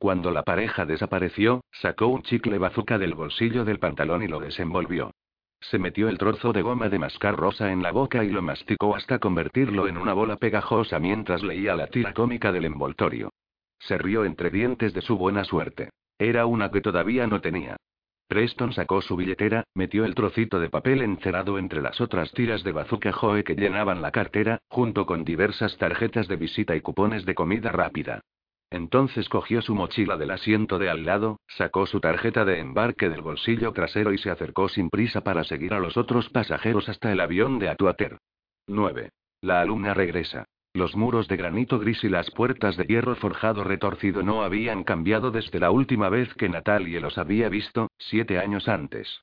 Cuando 0.03 0.33
la 0.33 0.43
pareja 0.43 0.85
desapareció, 0.85 1.61
sacó 1.71 2.09
un 2.09 2.25
chicle 2.25 2.59
bazooka 2.59 2.99
del 2.99 3.15
bolsillo 3.15 3.65
del 3.65 3.79
pantalón 3.79 4.25
y 4.25 4.27
lo 4.27 4.41
desenvolvió. 4.41 5.13
Se 5.61 5.79
metió 5.79 6.09
el 6.09 6.19
trozo 6.19 6.53
de 6.53 6.61
goma 6.61 6.89
de 6.89 6.99
mascar 6.99 7.37
rosa 7.37 7.71
en 7.71 7.85
la 7.85 7.93
boca 7.93 8.25
y 8.25 8.31
lo 8.31 8.43
masticó 8.43 8.97
hasta 8.97 9.21
convertirlo 9.21 9.87
en 9.87 9.97
una 9.97 10.13
bola 10.13 10.39
pegajosa 10.39 10.99
mientras 10.99 11.45
leía 11.45 11.77
la 11.77 11.87
tira 11.87 12.15
cómica 12.15 12.51
del 12.51 12.65
envoltorio. 12.65 13.31
Se 13.79 13.97
rió 13.97 14.25
entre 14.25 14.51
dientes 14.51 14.93
de 14.93 15.03
su 15.03 15.17
buena 15.17 15.45
suerte. 15.45 15.91
Era 16.19 16.47
una 16.47 16.73
que 16.73 16.81
todavía 16.81 17.29
no 17.29 17.41
tenía. 17.41 17.77
Preston 18.27 18.73
sacó 18.73 19.03
su 19.03 19.15
billetera, 19.15 19.63
metió 19.73 20.05
el 20.05 20.17
trocito 20.17 20.59
de 20.59 20.69
papel 20.69 21.03
encerado 21.03 21.61
entre 21.61 21.81
las 21.81 22.01
otras 22.01 22.33
tiras 22.33 22.65
de 22.65 22.73
bazooka 22.73 23.13
Joe 23.13 23.45
que 23.45 23.55
llenaban 23.55 24.03
la 24.03 24.11
cartera, 24.11 24.59
junto 24.67 25.07
con 25.07 25.23
diversas 25.23 25.79
tarjetas 25.79 26.27
de 26.27 26.35
visita 26.35 26.75
y 26.75 26.81
cupones 26.81 27.25
de 27.25 27.37
comida 27.37 27.71
rápida. 27.71 28.21
Entonces 28.73 29.29
cogió 29.29 29.61
su 29.61 29.75
mochila 29.75 30.17
del 30.17 30.31
asiento 30.31 30.79
de 30.79 30.89
al 30.89 31.05
lado, 31.05 31.39
sacó 31.47 31.85
su 31.85 32.01
tarjeta 32.01 32.47
de 32.47 32.59
embarque 32.59 33.11
del 33.11 33.21
bolsillo 33.21 33.71
trasero 33.75 34.15
y 34.15 34.19
se 34.19 34.31
acercó 34.31 34.71
sin 34.71 34.89
prisa 34.89 35.21
para 35.21 35.45
seguir 35.45 35.75
a 35.75 35.79
los 35.79 35.99
otros 35.99 36.31
pasajeros 36.31 36.89
hasta 36.89 37.13
el 37.13 37.21
avión 37.21 37.59
de 37.59 37.69
Atuater. 37.69 38.17
9. 38.67 39.11
La 39.43 39.61
alumna 39.61 39.93
regresa. 39.93 40.47
Los 40.73 40.97
muros 40.97 41.29
de 41.29 41.37
granito 41.37 41.79
gris 41.79 42.03
y 42.03 42.09
las 42.09 42.31
puertas 42.31 42.79
de 42.79 42.85
hierro 42.85 43.15
forjado 43.15 43.63
retorcido 43.63 44.23
no 44.23 44.43
habían 44.43 44.85
cambiado 44.85 45.31
desde 45.31 45.61
la 45.61 45.71
última 45.71 46.09
vez 46.09 46.33
que 46.33 46.49
Natalie 46.49 46.99
los 46.99 47.19
había 47.19 47.51
visto, 47.51 47.91
siete 47.99 48.39
años 48.39 48.69
antes. 48.69 49.21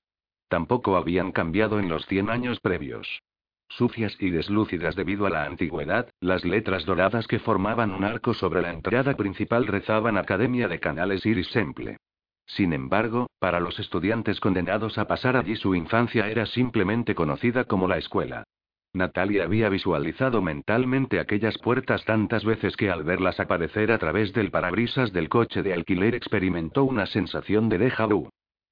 Tampoco 0.48 0.96
habían 0.96 1.32
cambiado 1.32 1.80
en 1.80 1.90
los 1.90 2.06
cien 2.06 2.30
años 2.30 2.60
previos. 2.60 3.24
Sucias 3.70 4.18
y 4.20 4.32
deslúcidas 4.32 4.96
debido 4.96 5.26
a 5.26 5.30
la 5.30 5.46
antigüedad, 5.46 6.10
las 6.20 6.44
letras 6.44 6.86
doradas 6.86 7.28
que 7.28 7.40
formaban 7.40 7.92
un 7.92 8.04
arco 8.04 8.34
sobre 8.34 8.62
la 8.62 8.72
entrada 8.72 9.16
principal 9.16 9.68
rezaban 9.68 10.18
Academia 10.18 10.68
de 10.68 10.80
Canales 10.80 11.26
Iris 11.26 11.48
Semple. 11.50 11.98
Sin 12.46 12.74
embargo, 12.74 13.30
para 13.38 13.60
los 13.60 13.80
estudiantes 13.80 14.40
condenados 14.40 14.98
a 14.98 15.08
pasar 15.08 15.38
allí 15.38 15.56
su 15.56 15.76
infancia 15.76 16.28
era 16.28 16.48
simplemente 16.48 17.14
conocida 17.14 17.66
como 17.66 17.88
la 17.88 17.98
escuela. 17.98 18.44
Natalia 18.92 19.44
había 19.44 19.70
visualizado 19.70 20.42
mentalmente 20.42 21.20
aquellas 21.20 21.60
puertas 21.60 22.04
tantas 22.06 22.44
veces 22.44 22.76
que 22.76 22.90
al 22.90 23.04
verlas 23.04 23.40
aparecer 23.40 23.92
a 23.92 24.00
través 24.00 24.34
del 24.34 24.50
parabrisas 24.50 25.14
del 25.14 25.30
coche 25.30 25.62
de 25.62 25.74
alquiler 25.74 26.16
experimentó 26.16 26.86
una 26.86 27.06
sensación 27.06 27.70
de 27.70 27.78
déjà 27.78 28.08
vu. 28.08 28.30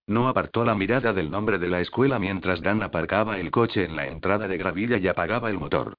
No 0.08 0.30
apartó 0.30 0.64
la 0.64 0.74
mirada 0.74 1.12
del 1.12 1.30
nombre 1.30 1.60
de 1.60 1.68
la 1.68 1.82
escuela 1.82 2.18
mientras 2.18 2.62
Dan 2.62 2.82
aparcaba 2.82 3.40
el 3.40 3.52
coche 3.52 3.84
en 3.84 3.98
la 3.98 4.08
entrada 4.08 4.48
de 4.48 4.58
gravilla 4.58 4.98
y 4.98 5.08
apagaba 5.08 5.50
el 5.50 5.60
motor. 5.60 5.96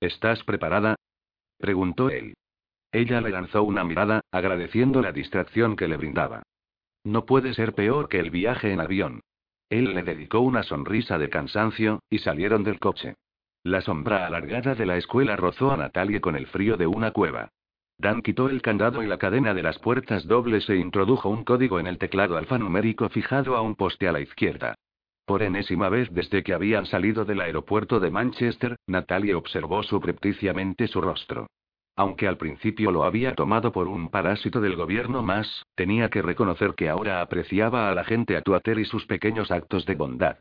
¿Estás 0.00 0.42
preparada? 0.42 0.96
preguntó 1.58 2.08
él. 2.08 2.34
Ella 2.90 3.20
le 3.20 3.30
lanzó 3.30 3.62
una 3.62 3.84
mirada, 3.84 4.22
agradeciendo 4.32 5.02
la 5.02 5.12
distracción 5.12 5.76
que 5.76 5.86
le 5.86 5.98
brindaba. 5.98 6.42
No 7.04 7.26
puede 7.26 7.52
ser 7.54 7.74
peor 7.74 8.08
que 8.08 8.20
el 8.20 8.30
viaje 8.30 8.72
en 8.72 8.80
avión. 8.80 9.20
Él 9.68 9.94
le 9.94 10.02
dedicó 10.02 10.40
una 10.40 10.62
sonrisa 10.62 11.18
de 11.18 11.28
cansancio, 11.30 12.00
y 12.10 12.18
salieron 12.18 12.64
del 12.64 12.78
coche. 12.78 13.14
La 13.64 13.80
sombra 13.80 14.26
alargada 14.26 14.74
de 14.74 14.86
la 14.86 14.96
escuela 14.96 15.36
rozó 15.36 15.72
a 15.72 15.76
Natalie 15.76 16.20
con 16.20 16.36
el 16.36 16.46
frío 16.46 16.76
de 16.76 16.86
una 16.86 17.12
cueva. 17.12 17.50
Dan 18.02 18.20
quitó 18.20 18.48
el 18.48 18.62
candado 18.62 19.04
y 19.04 19.06
la 19.06 19.16
cadena 19.16 19.54
de 19.54 19.62
las 19.62 19.78
puertas 19.78 20.26
dobles 20.26 20.68
e 20.68 20.74
introdujo 20.74 21.28
un 21.28 21.44
código 21.44 21.78
en 21.78 21.86
el 21.86 21.98
teclado 21.98 22.36
alfanumérico 22.36 23.08
fijado 23.10 23.54
a 23.54 23.62
un 23.62 23.76
poste 23.76 24.08
a 24.08 24.12
la 24.12 24.18
izquierda. 24.18 24.74
Por 25.24 25.40
enésima 25.40 25.88
vez 25.88 26.12
desde 26.12 26.42
que 26.42 26.52
habían 26.52 26.84
salido 26.86 27.24
del 27.24 27.40
aeropuerto 27.40 28.00
de 28.00 28.10
Manchester, 28.10 28.74
Natalie 28.88 29.36
observó 29.36 29.84
subrepticiamente 29.84 30.88
su 30.88 31.00
rostro. 31.00 31.46
Aunque 31.94 32.26
al 32.26 32.38
principio 32.38 32.90
lo 32.90 33.04
había 33.04 33.36
tomado 33.36 33.70
por 33.70 33.86
un 33.86 34.08
parásito 34.08 34.60
del 34.60 34.74
gobierno 34.74 35.22
más, 35.22 35.62
tenía 35.76 36.08
que 36.08 36.22
reconocer 36.22 36.74
que 36.74 36.88
ahora 36.88 37.20
apreciaba 37.20 37.88
a 37.88 37.94
la 37.94 38.02
gente 38.02 38.36
Atuater 38.36 38.80
y 38.80 38.84
sus 38.84 39.06
pequeños 39.06 39.52
actos 39.52 39.86
de 39.86 39.94
bondad. 39.94 40.38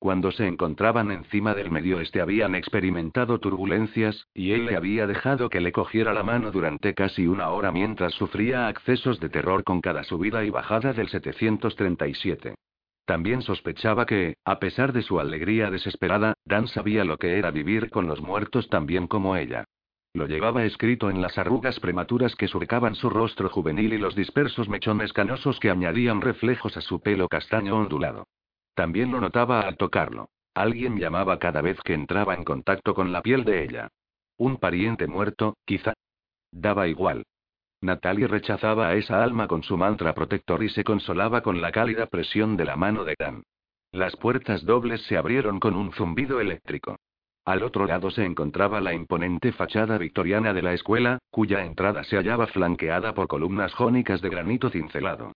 Cuando 0.00 0.32
se 0.32 0.46
encontraban 0.46 1.10
encima 1.10 1.54
del 1.54 1.70
medio 1.70 2.00
este 2.00 2.22
habían 2.22 2.54
experimentado 2.54 3.38
turbulencias, 3.38 4.28
y 4.32 4.52
él 4.52 4.64
le 4.64 4.74
había 4.74 5.06
dejado 5.06 5.50
que 5.50 5.60
le 5.60 5.72
cogiera 5.72 6.14
la 6.14 6.22
mano 6.22 6.50
durante 6.50 6.94
casi 6.94 7.26
una 7.26 7.50
hora 7.50 7.70
mientras 7.70 8.14
sufría 8.14 8.66
accesos 8.66 9.20
de 9.20 9.28
terror 9.28 9.62
con 9.62 9.82
cada 9.82 10.02
subida 10.02 10.42
y 10.42 10.48
bajada 10.48 10.94
del 10.94 11.10
737. 11.10 12.54
También 13.04 13.42
sospechaba 13.42 14.06
que, 14.06 14.38
a 14.42 14.58
pesar 14.58 14.94
de 14.94 15.02
su 15.02 15.20
alegría 15.20 15.70
desesperada, 15.70 16.32
Dan 16.46 16.66
sabía 16.68 17.04
lo 17.04 17.18
que 17.18 17.36
era 17.36 17.50
vivir 17.50 17.90
con 17.90 18.06
los 18.06 18.22
muertos 18.22 18.70
tan 18.70 18.86
bien 18.86 19.06
como 19.06 19.36
ella. 19.36 19.66
Lo 20.14 20.26
llevaba 20.26 20.64
escrito 20.64 21.10
en 21.10 21.20
las 21.20 21.36
arrugas 21.36 21.78
prematuras 21.78 22.34
que 22.36 22.48
surcaban 22.48 22.94
su 22.94 23.10
rostro 23.10 23.50
juvenil 23.50 23.92
y 23.92 23.98
los 23.98 24.16
dispersos 24.16 24.66
mechones 24.70 25.12
canosos 25.12 25.60
que 25.60 25.68
añadían 25.68 26.22
reflejos 26.22 26.78
a 26.78 26.80
su 26.80 27.02
pelo 27.02 27.28
castaño 27.28 27.76
ondulado. 27.76 28.24
También 28.74 29.10
lo 29.10 29.20
notaba 29.20 29.60
al 29.60 29.76
tocarlo. 29.76 30.30
Alguien 30.54 30.98
llamaba 30.98 31.38
cada 31.38 31.62
vez 31.62 31.80
que 31.82 31.94
entraba 31.94 32.34
en 32.34 32.44
contacto 32.44 32.94
con 32.94 33.12
la 33.12 33.22
piel 33.22 33.44
de 33.44 33.64
ella. 33.64 33.88
Un 34.36 34.56
pariente 34.56 35.06
muerto, 35.06 35.56
quizá. 35.64 35.94
Daba 36.50 36.88
igual. 36.88 37.24
Natalie 37.82 38.26
rechazaba 38.26 38.88
a 38.88 38.94
esa 38.94 39.22
alma 39.22 39.46
con 39.46 39.62
su 39.62 39.76
mantra 39.76 40.12
protector 40.14 40.62
y 40.62 40.68
se 40.68 40.84
consolaba 40.84 41.40
con 41.40 41.60
la 41.60 41.72
cálida 41.72 42.06
presión 42.06 42.56
de 42.56 42.64
la 42.64 42.76
mano 42.76 43.04
de 43.04 43.14
Dan. 43.18 43.42
Las 43.92 44.16
puertas 44.16 44.64
dobles 44.64 45.02
se 45.06 45.16
abrieron 45.16 45.60
con 45.60 45.74
un 45.74 45.92
zumbido 45.92 46.40
eléctrico. 46.40 46.96
Al 47.44 47.62
otro 47.62 47.86
lado 47.86 48.10
se 48.10 48.24
encontraba 48.24 48.80
la 48.80 48.92
imponente 48.92 49.52
fachada 49.52 49.98
victoriana 49.98 50.52
de 50.52 50.62
la 50.62 50.74
escuela, 50.74 51.18
cuya 51.30 51.64
entrada 51.64 52.04
se 52.04 52.16
hallaba 52.16 52.46
flanqueada 52.46 53.14
por 53.14 53.28
columnas 53.28 53.72
jónicas 53.72 54.20
de 54.20 54.28
granito 54.28 54.70
cincelado. 54.70 55.32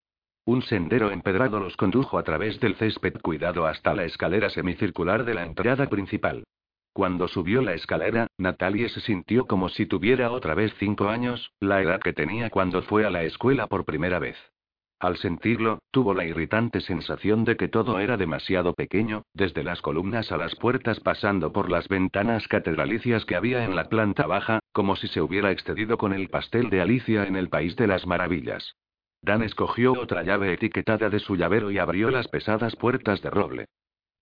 Un 0.46 0.60
sendero 0.60 1.10
empedrado 1.10 1.58
los 1.58 1.74
condujo 1.76 2.18
a 2.18 2.22
través 2.22 2.60
del 2.60 2.74
césped 2.74 3.14
cuidado 3.22 3.66
hasta 3.66 3.94
la 3.94 4.04
escalera 4.04 4.50
semicircular 4.50 5.24
de 5.24 5.32
la 5.32 5.46
entrada 5.46 5.88
principal. 5.88 6.44
Cuando 6.92 7.28
subió 7.28 7.62
la 7.62 7.72
escalera, 7.72 8.26
Natalie 8.36 8.90
se 8.90 9.00
sintió 9.00 9.46
como 9.46 9.70
si 9.70 9.86
tuviera 9.86 10.30
otra 10.30 10.54
vez 10.54 10.74
cinco 10.78 11.08
años, 11.08 11.50
la 11.60 11.80
edad 11.80 11.98
que 11.98 12.12
tenía 12.12 12.50
cuando 12.50 12.82
fue 12.82 13.06
a 13.06 13.10
la 13.10 13.22
escuela 13.22 13.68
por 13.68 13.86
primera 13.86 14.18
vez. 14.18 14.36
Al 15.00 15.16
sentirlo, 15.16 15.78
tuvo 15.90 16.12
la 16.12 16.26
irritante 16.26 16.80
sensación 16.82 17.44
de 17.44 17.56
que 17.56 17.68
todo 17.68 17.98
era 17.98 18.18
demasiado 18.18 18.74
pequeño, 18.74 19.22
desde 19.32 19.64
las 19.64 19.80
columnas 19.80 20.30
a 20.30 20.36
las 20.36 20.54
puertas 20.56 21.00
pasando 21.00 21.52
por 21.52 21.70
las 21.70 21.88
ventanas 21.88 22.46
catedralicias 22.48 23.24
que 23.24 23.34
había 23.34 23.64
en 23.64 23.74
la 23.74 23.88
planta 23.88 24.26
baja, 24.26 24.60
como 24.72 24.94
si 24.94 25.08
se 25.08 25.22
hubiera 25.22 25.50
excedido 25.50 25.96
con 25.96 26.12
el 26.12 26.28
pastel 26.28 26.68
de 26.68 26.82
Alicia 26.82 27.24
en 27.24 27.36
el 27.36 27.48
País 27.48 27.76
de 27.76 27.86
las 27.86 28.06
Maravillas. 28.06 28.76
Dan 29.24 29.42
escogió 29.42 29.94
otra 29.94 30.22
llave 30.22 30.52
etiquetada 30.52 31.08
de 31.08 31.18
su 31.18 31.34
llavero 31.34 31.70
y 31.70 31.78
abrió 31.78 32.10
las 32.10 32.28
pesadas 32.28 32.76
puertas 32.76 33.22
de 33.22 33.30
roble. 33.30 33.68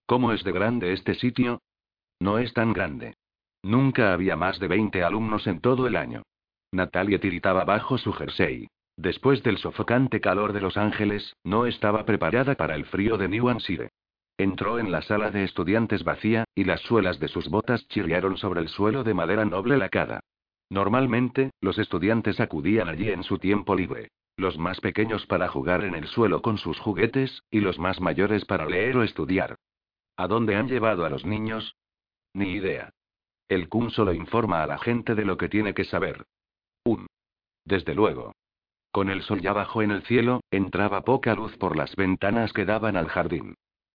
¿Cómo 0.06 0.32
es 0.32 0.44
de 0.44 0.52
grande 0.52 0.92
este 0.92 1.14
sitio? 1.14 1.60
No 2.20 2.38
es 2.38 2.54
tan 2.54 2.72
grande. 2.72 3.14
Nunca 3.64 4.12
había 4.12 4.36
más 4.36 4.60
de 4.60 4.68
20 4.68 5.02
alumnos 5.02 5.48
en 5.48 5.58
todo 5.60 5.88
el 5.88 5.96
año. 5.96 6.22
Natalia 6.70 7.18
tiritaba 7.18 7.64
bajo 7.64 7.98
su 7.98 8.12
jersey. 8.12 8.68
Después 8.96 9.42
del 9.42 9.58
sofocante 9.58 10.20
calor 10.20 10.52
de 10.52 10.60
Los 10.60 10.76
Ángeles, 10.76 11.34
no 11.42 11.66
estaba 11.66 12.04
preparada 12.04 12.54
para 12.54 12.76
el 12.76 12.84
frío 12.84 13.18
de 13.18 13.26
New 13.26 13.48
Hampshire. 13.48 13.88
Entró 14.38 14.78
en 14.78 14.92
la 14.92 15.02
sala 15.02 15.32
de 15.32 15.42
estudiantes 15.42 16.04
vacía, 16.04 16.44
y 16.54 16.62
las 16.62 16.80
suelas 16.80 17.18
de 17.18 17.26
sus 17.26 17.48
botas 17.48 17.88
chirriaron 17.88 18.36
sobre 18.36 18.60
el 18.60 18.68
suelo 18.68 19.02
de 19.02 19.14
madera 19.14 19.44
noble 19.44 19.78
lacada. 19.78 20.20
Normalmente, 20.70 21.50
los 21.60 21.78
estudiantes 21.78 22.38
acudían 22.38 22.88
allí 22.88 23.10
en 23.10 23.24
su 23.24 23.38
tiempo 23.38 23.74
libre. 23.74 24.08
Los 24.36 24.58
más 24.58 24.80
pequeños 24.80 25.26
para 25.26 25.48
jugar 25.48 25.84
en 25.84 25.94
el 25.94 26.06
suelo 26.06 26.42
con 26.42 26.58
sus 26.58 26.78
juguetes, 26.78 27.42
y 27.50 27.60
los 27.60 27.78
más 27.78 28.00
mayores 28.00 28.44
para 28.44 28.66
leer 28.66 28.96
o 28.96 29.02
estudiar. 29.02 29.56
¿A 30.16 30.26
dónde 30.26 30.56
han 30.56 30.68
llevado 30.68 31.04
a 31.04 31.10
los 31.10 31.24
niños? 31.24 31.76
Ni 32.34 32.52
idea. 32.52 32.90
El 33.48 33.68
Kun 33.68 33.90
solo 33.90 34.14
informa 34.14 34.62
a 34.62 34.66
la 34.66 34.78
gente 34.78 35.14
de 35.14 35.24
lo 35.24 35.36
que 35.36 35.48
tiene 35.48 35.74
que 35.74 35.84
saber. 35.84 36.26
Un. 36.84 37.06
Desde 37.64 37.94
luego. 37.94 38.34
Con 38.90 39.10
el 39.10 39.22
sol 39.22 39.40
ya 39.40 39.52
bajo 39.52 39.82
en 39.82 39.90
el 39.90 40.02
cielo, 40.02 40.40
entraba 40.50 41.02
poca 41.02 41.34
luz 41.34 41.56
por 41.56 41.76
las 41.76 41.94
ventanas 41.96 42.52
que 42.52 42.64
daban 42.64 42.96
al 42.96 43.08
jardín. 43.08 43.54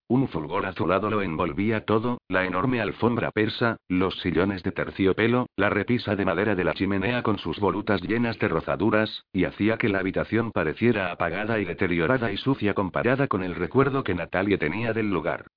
Un 0.10 0.30
fulgor 0.30 0.66
azulado 0.66 1.10
lo 1.10 1.22
envolvía 1.22 1.84
todo, 1.84 2.20
la 2.30 2.46
enorme 2.46 2.80
alfombra 2.80 3.30
persa, 3.32 3.76
los 3.90 4.18
sillones 4.22 4.64
de 4.64 4.72
terciopelo, 4.72 5.48
la 5.58 5.70
repisa 5.70 6.16
de 6.16 6.24
madera 6.24 6.56
de 6.56 6.64
la 6.64 6.74
chimenea 6.74 7.24
con 7.24 7.38
sus 7.40 7.60
volutas 7.60 8.02
llenas 8.02 8.40
de 8.40 8.48
rozaduras, 8.48 9.26
y 9.34 9.44
hacía 9.44 9.78
que 9.78 9.90
la 9.90 10.00
habitación 10.00 10.54
pareciera 10.54 11.12
apagada 11.12 11.60
y 11.60 11.66
deteriorada 11.66 12.32
y 12.32 12.38
sucia 12.38 12.74
comparada 12.74 13.28
con 13.28 13.44
el 13.44 13.54
recuerdo 13.56 14.06
que 14.06 14.16
Natalia 14.16 14.58
tenía 14.58 14.94
del 14.94 15.10
lugar. 15.10 15.48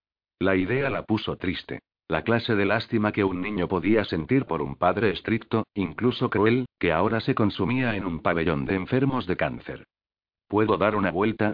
La 0.40 0.56
idea 0.56 0.90
la 0.90 1.04
puso 1.04 1.36
triste. 1.36 1.80
La 2.08 2.22
clase 2.22 2.56
de 2.56 2.66
lástima 2.66 3.12
que 3.12 3.22
un 3.22 3.40
niño 3.40 3.68
podía 3.68 4.04
sentir 4.04 4.46
por 4.46 4.62
un 4.62 4.74
padre 4.74 5.10
estricto, 5.10 5.68
incluso 5.74 6.28
cruel, 6.28 6.66
que 6.80 6.90
ahora 6.90 7.20
se 7.20 7.36
consumía 7.36 7.94
en 7.94 8.04
un 8.04 8.20
pabellón 8.20 8.64
de 8.64 8.74
enfermos 8.74 9.28
de 9.28 9.36
cáncer. 9.36 9.86
¿Puedo 10.48 10.76
dar 10.76 10.96
una 10.96 11.12
vuelta? 11.12 11.52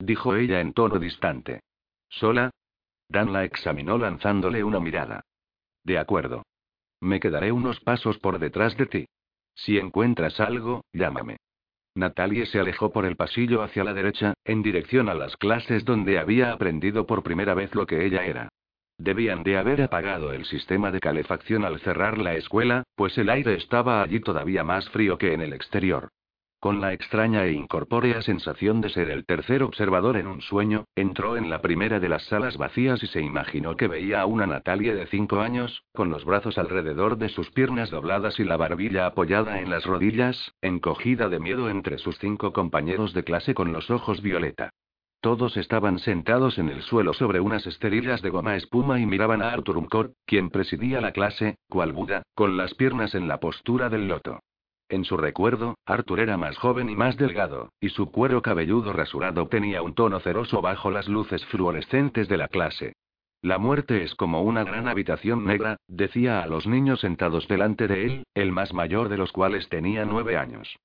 dijo 0.00 0.34
ella 0.34 0.60
en 0.60 0.72
tono 0.72 0.98
distante. 0.98 1.60
¿Sola? 2.18 2.50
Dan 3.08 3.32
la 3.32 3.44
examinó 3.44 3.98
lanzándole 3.98 4.62
una 4.62 4.80
mirada. 4.80 5.22
De 5.82 5.98
acuerdo. 5.98 6.44
Me 7.00 7.20
quedaré 7.20 7.52
unos 7.52 7.80
pasos 7.80 8.18
por 8.18 8.38
detrás 8.38 8.76
de 8.76 8.86
ti. 8.86 9.06
Si 9.54 9.78
encuentras 9.78 10.40
algo, 10.40 10.84
llámame. 10.92 11.36
Natalie 11.96 12.46
se 12.46 12.58
alejó 12.58 12.92
por 12.92 13.04
el 13.04 13.16
pasillo 13.16 13.62
hacia 13.62 13.84
la 13.84 13.94
derecha, 13.94 14.34
en 14.44 14.62
dirección 14.62 15.08
a 15.08 15.14
las 15.14 15.36
clases 15.36 15.84
donde 15.84 16.18
había 16.18 16.52
aprendido 16.52 17.06
por 17.06 17.22
primera 17.22 17.54
vez 17.54 17.74
lo 17.74 17.86
que 17.86 18.04
ella 18.04 18.24
era. 18.24 18.48
Debían 18.98 19.42
de 19.42 19.58
haber 19.58 19.82
apagado 19.82 20.32
el 20.32 20.44
sistema 20.44 20.90
de 20.90 21.00
calefacción 21.00 21.64
al 21.64 21.80
cerrar 21.80 22.18
la 22.18 22.34
escuela, 22.34 22.84
pues 22.94 23.18
el 23.18 23.28
aire 23.28 23.54
estaba 23.54 24.02
allí 24.02 24.20
todavía 24.20 24.62
más 24.64 24.88
frío 24.90 25.18
que 25.18 25.34
en 25.34 25.40
el 25.40 25.52
exterior. 25.52 26.10
Con 26.64 26.80
la 26.80 26.94
extraña 26.94 27.44
e 27.44 27.52
incorpórea 27.52 28.22
sensación 28.22 28.80
de 28.80 28.88
ser 28.88 29.10
el 29.10 29.26
tercer 29.26 29.62
observador 29.62 30.16
en 30.16 30.26
un 30.26 30.40
sueño, 30.40 30.86
entró 30.96 31.36
en 31.36 31.50
la 31.50 31.60
primera 31.60 32.00
de 32.00 32.08
las 32.08 32.24
salas 32.24 32.56
vacías 32.56 33.02
y 33.02 33.06
se 33.06 33.20
imaginó 33.20 33.76
que 33.76 33.86
veía 33.86 34.22
a 34.22 34.24
una 34.24 34.46
Natalia 34.46 34.94
de 34.94 35.06
cinco 35.06 35.40
años, 35.40 35.84
con 35.92 36.08
los 36.08 36.24
brazos 36.24 36.56
alrededor 36.56 37.18
de 37.18 37.28
sus 37.28 37.50
piernas 37.50 37.90
dobladas 37.90 38.40
y 38.40 38.44
la 38.44 38.56
barbilla 38.56 39.04
apoyada 39.04 39.60
en 39.60 39.68
las 39.68 39.84
rodillas, 39.84 40.54
encogida 40.62 41.28
de 41.28 41.38
miedo 41.38 41.68
entre 41.68 41.98
sus 41.98 42.18
cinco 42.18 42.54
compañeros 42.54 43.12
de 43.12 43.24
clase 43.24 43.52
con 43.52 43.74
los 43.74 43.90
ojos 43.90 44.22
violeta. 44.22 44.70
Todos 45.20 45.58
estaban 45.58 45.98
sentados 45.98 46.56
en 46.56 46.70
el 46.70 46.80
suelo 46.80 47.12
sobre 47.12 47.40
unas 47.40 47.66
esterillas 47.66 48.22
de 48.22 48.30
goma 48.30 48.56
espuma 48.56 48.98
y 48.98 49.04
miraban 49.04 49.42
a 49.42 49.52
Arthur 49.52 49.76
Umcor, 49.76 50.14
quien 50.24 50.48
presidía 50.48 51.02
la 51.02 51.12
clase, 51.12 51.58
cual 51.68 51.92
Buda, 51.92 52.22
con 52.34 52.56
las 52.56 52.72
piernas 52.72 53.14
en 53.14 53.28
la 53.28 53.38
postura 53.38 53.90
del 53.90 54.08
loto. 54.08 54.40
En 54.94 55.04
su 55.04 55.16
recuerdo, 55.16 55.74
Arthur 55.86 56.20
era 56.20 56.36
más 56.36 56.56
joven 56.56 56.88
y 56.88 56.94
más 56.94 57.16
delgado, 57.16 57.72
y 57.80 57.88
su 57.88 58.12
cuero 58.12 58.42
cabelludo 58.42 58.92
rasurado 58.92 59.48
tenía 59.48 59.82
un 59.82 59.92
tono 59.92 60.20
ceroso 60.20 60.62
bajo 60.62 60.88
las 60.88 61.08
luces 61.08 61.44
fluorescentes 61.46 62.28
de 62.28 62.36
la 62.36 62.46
clase. 62.46 62.92
La 63.42 63.58
muerte 63.58 64.04
es 64.04 64.14
como 64.14 64.42
una 64.42 64.62
gran 64.62 64.86
habitación 64.86 65.44
negra, 65.46 65.78
decía 65.88 66.44
a 66.44 66.46
los 66.46 66.68
niños 66.68 67.00
sentados 67.00 67.48
delante 67.48 67.88
de 67.88 68.04
él, 68.06 68.24
el 68.34 68.52
más 68.52 68.72
mayor 68.72 69.08
de 69.08 69.16
los 69.16 69.32
cuales 69.32 69.68
tenía 69.68 70.04
nueve 70.04 70.36
años. 70.36 70.76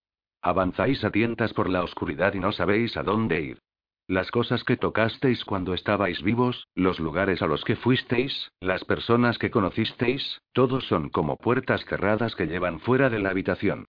Avanzáis 0.41 1.03
a 1.03 1.11
tientas 1.11 1.53
por 1.53 1.69
la 1.69 1.83
oscuridad 1.83 2.33
y 2.33 2.39
no 2.39 2.51
sabéis 2.51 2.97
a 2.97 3.03
dónde 3.03 3.41
ir. 3.41 3.59
Las 4.07 4.31
cosas 4.31 4.63
que 4.63 4.75
tocasteis 4.75 5.45
cuando 5.45 5.75
estabais 5.75 6.23
vivos, 6.23 6.67
los 6.73 6.99
lugares 6.99 7.43
a 7.43 7.45
los 7.45 7.63
que 7.63 7.75
fuisteis, 7.75 8.49
las 8.59 8.83
personas 8.85 9.37
que 9.37 9.51
conocisteis, 9.51 10.41
todos 10.51 10.87
son 10.87 11.09
como 11.09 11.37
puertas 11.37 11.85
cerradas 11.85 12.33
que 12.33 12.47
llevan 12.47 12.79
fuera 12.79 13.11
de 13.11 13.19
la 13.19 13.29
habitación. 13.29 13.85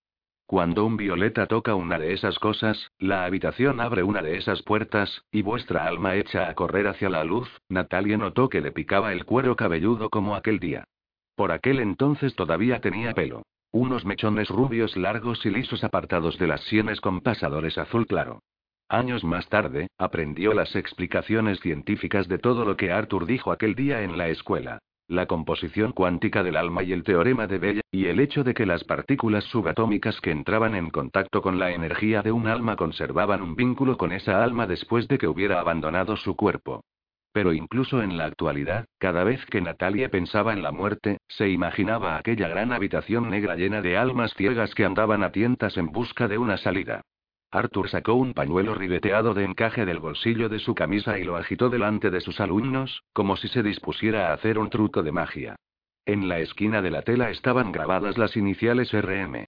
Cuando 0.50 0.84
un 0.84 0.96
violeta 0.96 1.46
toca 1.46 1.76
una 1.76 1.96
de 1.96 2.12
esas 2.12 2.40
cosas, 2.40 2.90
la 2.98 3.24
habitación 3.24 3.80
abre 3.80 4.02
una 4.02 4.20
de 4.20 4.36
esas 4.36 4.64
puertas, 4.64 5.22
y 5.30 5.42
vuestra 5.42 5.86
alma 5.86 6.16
echa 6.16 6.48
a 6.48 6.54
correr 6.56 6.88
hacia 6.88 7.08
la 7.08 7.22
luz. 7.22 7.48
Natalia 7.68 8.16
notó 8.16 8.48
que 8.48 8.60
le 8.60 8.72
picaba 8.72 9.12
el 9.12 9.24
cuero 9.24 9.54
cabelludo 9.54 10.10
como 10.10 10.34
aquel 10.34 10.58
día. 10.58 10.88
Por 11.36 11.52
aquel 11.52 11.78
entonces 11.78 12.34
todavía 12.34 12.80
tenía 12.80 13.14
pelo. 13.14 13.44
Unos 13.70 14.04
mechones 14.04 14.48
rubios 14.48 14.96
largos 14.96 15.46
y 15.46 15.50
lisos 15.50 15.84
apartados 15.84 16.36
de 16.36 16.48
las 16.48 16.64
sienes 16.64 17.00
con 17.00 17.20
pasadores 17.20 17.78
azul 17.78 18.08
claro. 18.08 18.40
Años 18.88 19.22
más 19.22 19.48
tarde, 19.48 19.86
aprendió 19.98 20.52
las 20.52 20.74
explicaciones 20.74 21.60
científicas 21.60 22.26
de 22.26 22.38
todo 22.38 22.64
lo 22.64 22.76
que 22.76 22.90
Arthur 22.90 23.24
dijo 23.24 23.52
aquel 23.52 23.76
día 23.76 24.02
en 24.02 24.18
la 24.18 24.26
escuela. 24.26 24.80
La 25.10 25.26
composición 25.26 25.90
cuántica 25.90 26.44
del 26.44 26.54
alma 26.54 26.84
y 26.84 26.92
el 26.92 27.02
teorema 27.02 27.48
de 27.48 27.58
Bell, 27.58 27.80
y 27.90 28.06
el 28.06 28.20
hecho 28.20 28.44
de 28.44 28.54
que 28.54 28.64
las 28.64 28.84
partículas 28.84 29.42
subatómicas 29.42 30.20
que 30.20 30.30
entraban 30.30 30.76
en 30.76 30.88
contacto 30.90 31.42
con 31.42 31.58
la 31.58 31.72
energía 31.72 32.22
de 32.22 32.30
un 32.30 32.46
alma 32.46 32.76
conservaban 32.76 33.42
un 33.42 33.56
vínculo 33.56 33.96
con 33.96 34.12
esa 34.12 34.44
alma 34.44 34.68
después 34.68 35.08
de 35.08 35.18
que 35.18 35.26
hubiera 35.26 35.58
abandonado 35.58 36.16
su 36.16 36.36
cuerpo. 36.36 36.84
Pero 37.32 37.52
incluso 37.52 38.04
en 38.04 38.18
la 38.18 38.26
actualidad, 38.26 38.86
cada 39.00 39.24
vez 39.24 39.44
que 39.46 39.60
Natalia 39.60 40.10
pensaba 40.10 40.52
en 40.52 40.62
la 40.62 40.70
muerte, 40.70 41.18
se 41.26 41.48
imaginaba 41.48 42.16
aquella 42.16 42.46
gran 42.46 42.72
habitación 42.72 43.30
negra 43.30 43.56
llena 43.56 43.82
de 43.82 43.96
almas 43.96 44.32
ciegas 44.34 44.76
que 44.76 44.84
andaban 44.84 45.24
a 45.24 45.32
tientas 45.32 45.76
en 45.76 45.90
busca 45.90 46.28
de 46.28 46.38
una 46.38 46.56
salida. 46.56 47.02
Arthur 47.52 47.88
sacó 47.88 48.14
un 48.14 48.32
pañuelo 48.32 48.74
ribeteado 48.74 49.34
de 49.34 49.44
encaje 49.44 49.84
del 49.84 49.98
bolsillo 49.98 50.48
de 50.48 50.60
su 50.60 50.74
camisa 50.74 51.18
y 51.18 51.24
lo 51.24 51.36
agitó 51.36 51.68
delante 51.68 52.10
de 52.10 52.20
sus 52.20 52.40
alumnos, 52.40 53.02
como 53.12 53.36
si 53.36 53.48
se 53.48 53.62
dispusiera 53.62 54.28
a 54.28 54.34
hacer 54.34 54.58
un 54.58 54.70
truco 54.70 55.02
de 55.02 55.10
magia. 55.10 55.56
En 56.06 56.28
la 56.28 56.38
esquina 56.38 56.80
de 56.80 56.90
la 56.90 57.02
tela 57.02 57.30
estaban 57.30 57.72
grabadas 57.72 58.18
las 58.18 58.36
iniciales 58.36 58.92
RM. 58.92 59.46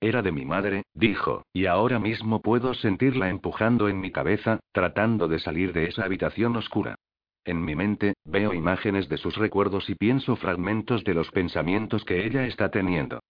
Era 0.00 0.22
de 0.22 0.32
mi 0.32 0.44
madre, 0.44 0.82
dijo, 0.94 1.44
y 1.52 1.66
ahora 1.66 1.98
mismo 1.98 2.42
puedo 2.42 2.74
sentirla 2.74 3.28
empujando 3.28 3.88
en 3.88 4.00
mi 4.00 4.10
cabeza, 4.10 4.60
tratando 4.72 5.28
de 5.28 5.38
salir 5.38 5.72
de 5.72 5.86
esa 5.86 6.04
habitación 6.04 6.56
oscura. 6.56 6.96
En 7.44 7.62
mi 7.62 7.76
mente, 7.76 8.14
veo 8.24 8.54
imágenes 8.54 9.08
de 9.08 9.18
sus 9.18 9.36
recuerdos 9.36 9.90
y 9.90 9.94
pienso 9.94 10.36
fragmentos 10.36 11.04
de 11.04 11.14
los 11.14 11.30
pensamientos 11.30 12.04
que 12.04 12.24
ella 12.24 12.46
está 12.46 12.70
teniendo. 12.70 13.20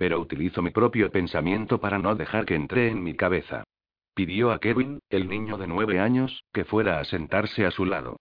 Pero 0.00 0.18
utilizo 0.18 0.62
mi 0.62 0.70
propio 0.70 1.10
pensamiento 1.10 1.78
para 1.78 1.98
no 1.98 2.14
dejar 2.14 2.46
que 2.46 2.54
entre 2.54 2.88
en 2.88 3.02
mi 3.02 3.12
cabeza. 3.12 3.64
Pidió 4.14 4.50
a 4.50 4.58
Kevin, 4.58 5.00
el 5.10 5.28
niño 5.28 5.58
de 5.58 5.66
nueve 5.66 6.00
años, 6.00 6.42
que 6.54 6.64
fuera 6.64 7.00
a 7.00 7.04
sentarse 7.04 7.66
a 7.66 7.70
su 7.70 7.84
lado. 7.84 8.16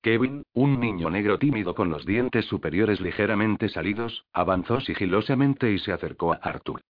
Kevin, 0.00 0.44
un 0.52 0.78
niño 0.78 1.10
negro 1.10 1.40
tímido 1.40 1.74
con 1.74 1.90
los 1.90 2.06
dientes 2.06 2.44
superiores 2.44 3.00
ligeramente 3.00 3.68
salidos, 3.68 4.24
avanzó 4.32 4.78
sigilosamente 4.78 5.72
y 5.72 5.80
se 5.80 5.90
acercó 5.90 6.34
a 6.34 6.36
Arthur. 6.36 6.82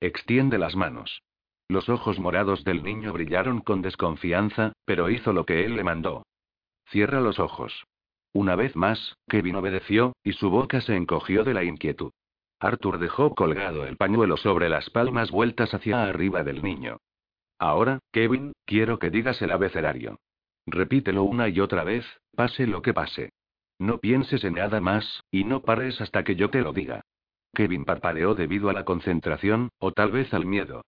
Extiende 0.00 0.56
las 0.56 0.74
manos. 0.74 1.20
Los 1.68 1.90
ojos 1.90 2.18
morados 2.18 2.64
del 2.64 2.82
niño 2.82 3.12
brillaron 3.12 3.60
con 3.60 3.82
desconfianza, 3.82 4.72
pero 4.86 5.10
hizo 5.10 5.34
lo 5.34 5.44
que 5.44 5.66
él 5.66 5.76
le 5.76 5.84
mandó. 5.84 6.24
Cierra 6.88 7.20
los 7.20 7.38
ojos. 7.38 7.84
Una 8.32 8.56
vez 8.56 8.74
más, 8.74 9.18
Kevin 9.28 9.56
obedeció, 9.56 10.14
y 10.24 10.32
su 10.32 10.48
boca 10.48 10.80
se 10.80 10.96
encogió 10.96 11.44
de 11.44 11.52
la 11.52 11.64
inquietud. 11.64 12.10
Arthur 12.62 13.00
dejó 13.00 13.34
colgado 13.34 13.84
el 13.86 13.96
pañuelo 13.96 14.36
sobre 14.36 14.68
las 14.68 14.88
palmas 14.88 15.32
vueltas 15.32 15.74
hacia 15.74 16.04
arriba 16.04 16.44
del 16.44 16.62
niño. 16.62 16.98
Ahora, 17.58 17.98
Kevin, 18.12 18.52
quiero 18.64 19.00
que 19.00 19.10
digas 19.10 19.42
el 19.42 19.50
abecedario. 19.50 20.20
Repítelo 20.66 21.24
una 21.24 21.48
y 21.48 21.58
otra 21.58 21.82
vez, 21.82 22.06
pase 22.36 22.68
lo 22.68 22.80
que 22.80 22.94
pase. 22.94 23.30
No 23.80 23.98
pienses 23.98 24.44
en 24.44 24.54
nada 24.54 24.80
más, 24.80 25.24
y 25.32 25.42
no 25.42 25.62
pares 25.62 26.00
hasta 26.00 26.22
que 26.22 26.36
yo 26.36 26.50
te 26.50 26.60
lo 26.60 26.72
diga. 26.72 27.02
Kevin 27.52 27.84
parpadeó 27.84 28.36
debido 28.36 28.70
a 28.70 28.72
la 28.72 28.84
concentración, 28.84 29.70
o 29.80 29.90
tal 29.90 30.12
vez 30.12 30.32
al 30.32 30.46
miedo. 30.46 30.82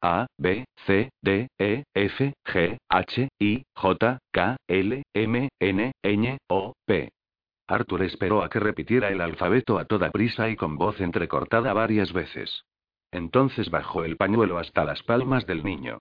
A, 0.00 0.26
B, 0.38 0.64
C, 0.86 1.10
D, 1.20 1.48
E, 1.58 1.84
F, 1.92 2.32
G, 2.46 2.78
H, 2.88 3.28
I, 3.38 3.62
J, 3.74 4.18
K, 4.32 4.56
L, 4.68 5.02
M, 5.12 5.48
N, 5.60 5.92
Ñ, 6.02 6.38
O, 6.48 6.72
P. 6.86 7.10
Arthur 7.70 8.02
esperó 8.02 8.42
a 8.42 8.48
que 8.48 8.58
repitiera 8.58 9.10
el 9.10 9.20
alfabeto 9.20 9.78
a 9.78 9.84
toda 9.84 10.10
prisa 10.10 10.48
y 10.48 10.56
con 10.56 10.76
voz 10.76 11.00
entrecortada 11.00 11.72
varias 11.72 12.12
veces. 12.12 12.64
Entonces 13.12 13.70
bajó 13.70 14.04
el 14.04 14.16
pañuelo 14.16 14.58
hasta 14.58 14.84
las 14.84 15.02
palmas 15.04 15.46
del 15.46 15.62
niño. 15.62 15.98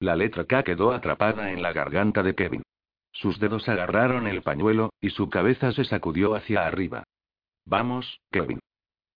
La 0.00 0.16
letra 0.16 0.44
K 0.44 0.64
quedó 0.64 0.92
atrapada 0.92 1.52
en 1.52 1.62
la 1.62 1.72
garganta 1.72 2.24
de 2.24 2.34
Kevin. 2.34 2.62
Sus 3.12 3.38
dedos 3.38 3.68
agarraron 3.68 4.26
el 4.26 4.42
pañuelo, 4.42 4.90
y 5.00 5.10
su 5.10 5.30
cabeza 5.30 5.70
se 5.72 5.84
sacudió 5.84 6.34
hacia 6.34 6.66
arriba. 6.66 7.04
Vamos, 7.66 8.20
Kevin. 8.32 8.58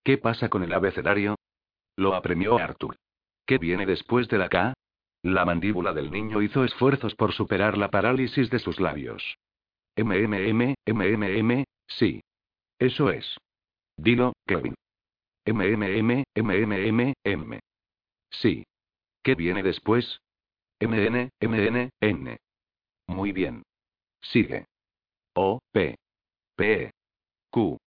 ¿Qué 0.03 0.17
pasa 0.17 0.47
con 0.47 0.63
el 0.63 0.73
abecedario? 0.73 1.35
Lo 1.97 2.15
apremió 2.15 2.57
Arthur. 2.57 2.95
¿Qué 3.45 3.57
viene 3.57 3.85
después 3.85 4.29
de 4.29 4.37
la 4.37 4.47
K? 4.47 4.73
La 5.23 5.43
mandíbula 5.43 5.91
del 5.93 6.09
niño 6.09 6.41
hizo 6.41 6.63
esfuerzos 6.63 7.15
por 7.15 7.33
superar 7.33 7.77
la 7.77 7.89
parálisis 7.89 8.49
de 8.49 8.59
sus 8.59 8.79
labios. 8.79 9.37
MMM, 9.97 10.75
MMM, 10.85 11.65
Sí. 11.87 12.21
Eso 12.79 13.09
es. 13.09 13.37
Dilo, 13.97 14.33
Kevin. 14.45 14.75
MMM, 15.45 16.23
MMM, 16.35 17.13
M. 17.23 17.59
Sí. 18.29 18.65
¿Qué 19.23 19.35
viene 19.35 19.63
después? 19.63 20.19
MN, 20.79 21.29
MN, 21.41 21.89
N. 21.99 22.37
Muy 23.07 23.31
bien. 23.31 23.63
Sigue. 24.21 24.67
O, 25.33 25.59
P. 25.71 25.95
P. 26.55 26.91
Q. 27.49 27.77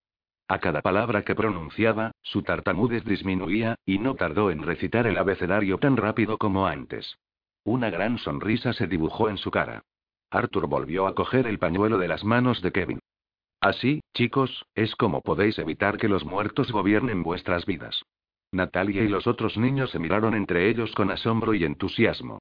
A 0.48 0.59
cada 0.59 0.82
palabra 0.82 1.22
que 1.22 1.36
pronunciaba, 1.36 2.12
su 2.22 2.42
tartamudez 2.42 3.05
disminuía, 3.05 3.76
y 3.84 3.98
no 3.98 4.16
tardó 4.16 4.51
en 4.51 4.62
recitar 4.62 5.07
el 5.07 5.18
abecedario 5.18 5.78
tan 5.78 5.96
rápido 5.96 6.38
como 6.38 6.66
antes. 6.66 7.16
Una 7.62 7.90
gran 7.90 8.18
sonrisa 8.18 8.72
se 8.72 8.88
dibujó 8.88 9.28
en 9.28 9.36
su 9.36 9.51
cara. 9.51 9.82
Arthur 10.30 10.66
volvió 10.66 11.07
a 11.07 11.14
coger 11.14 11.46
el 11.46 11.59
pañuelo 11.59 11.98
de 11.98 12.09
las 12.09 12.24
manos 12.24 12.62
de 12.62 12.72
Kevin. 12.72 13.01
Así, 13.61 14.00
chicos, 14.14 14.64
es 14.74 14.96
como 14.96 15.20
podéis 15.20 15.58
evitar 15.58 15.98
que 15.98 16.08
los 16.08 16.24
muertos 16.24 16.72
gobiernen 16.72 17.22
vuestras 17.22 17.66
vidas. 17.66 18.02
Natalia 18.52 19.02
y 19.02 19.08
los 19.08 19.26
otros 19.26 19.58
niños 19.58 19.90
se 19.90 19.98
miraron 19.98 20.34
entre 20.34 20.68
ellos 20.68 20.92
con 20.92 21.11
asombro 21.11 21.54
y 21.54 21.64
entusiasmo. 21.64 22.38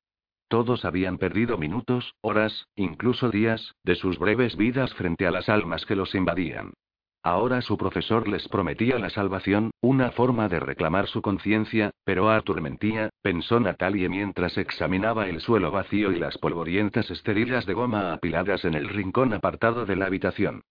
Todos 0.48 0.86
habían 0.86 1.18
perdido 1.18 1.58
minutos, 1.58 2.16
horas, 2.22 2.66
incluso 2.76 3.30
días, 3.30 3.76
de 3.84 3.96
sus 3.96 4.18
breves 4.18 4.56
vidas 4.56 4.94
frente 4.96 5.28
a 5.28 5.32
las 5.32 5.50
almas 5.50 5.86
que 5.86 5.96
los 5.96 6.16
invadían. 6.16 6.72
Ahora 7.22 7.62
su 7.62 7.78
profesor 7.78 8.30
les 8.30 8.48
prometía 8.48 8.98
la 8.98 9.10
salvación, 9.10 9.72
una 9.82 10.12
forma 10.12 10.48
de 10.48 10.62
reclamar 10.62 11.08
su 11.08 11.22
conciencia, 11.22 11.92
pero 12.06 12.30
Arthur 12.30 12.62
mentía, 12.62 13.10
pensó 13.22 13.60
Natalie 13.60 14.08
mientras 14.08 14.58
examinaba 14.58 15.28
el 15.28 15.42
suelo 15.42 15.70
vacío 15.70 16.14
y 16.14 16.18
las 16.18 16.38
polvorientas 16.38 17.12
esterillas 17.12 17.66
de 17.66 17.74
goma 17.74 18.14
apiladas 18.14 18.64
en 18.64 18.74
el 18.74 18.88
rincón 18.88 19.34
apartado 19.34 19.86
de 19.86 19.98
la 19.98 20.06
habitación. 20.06 20.62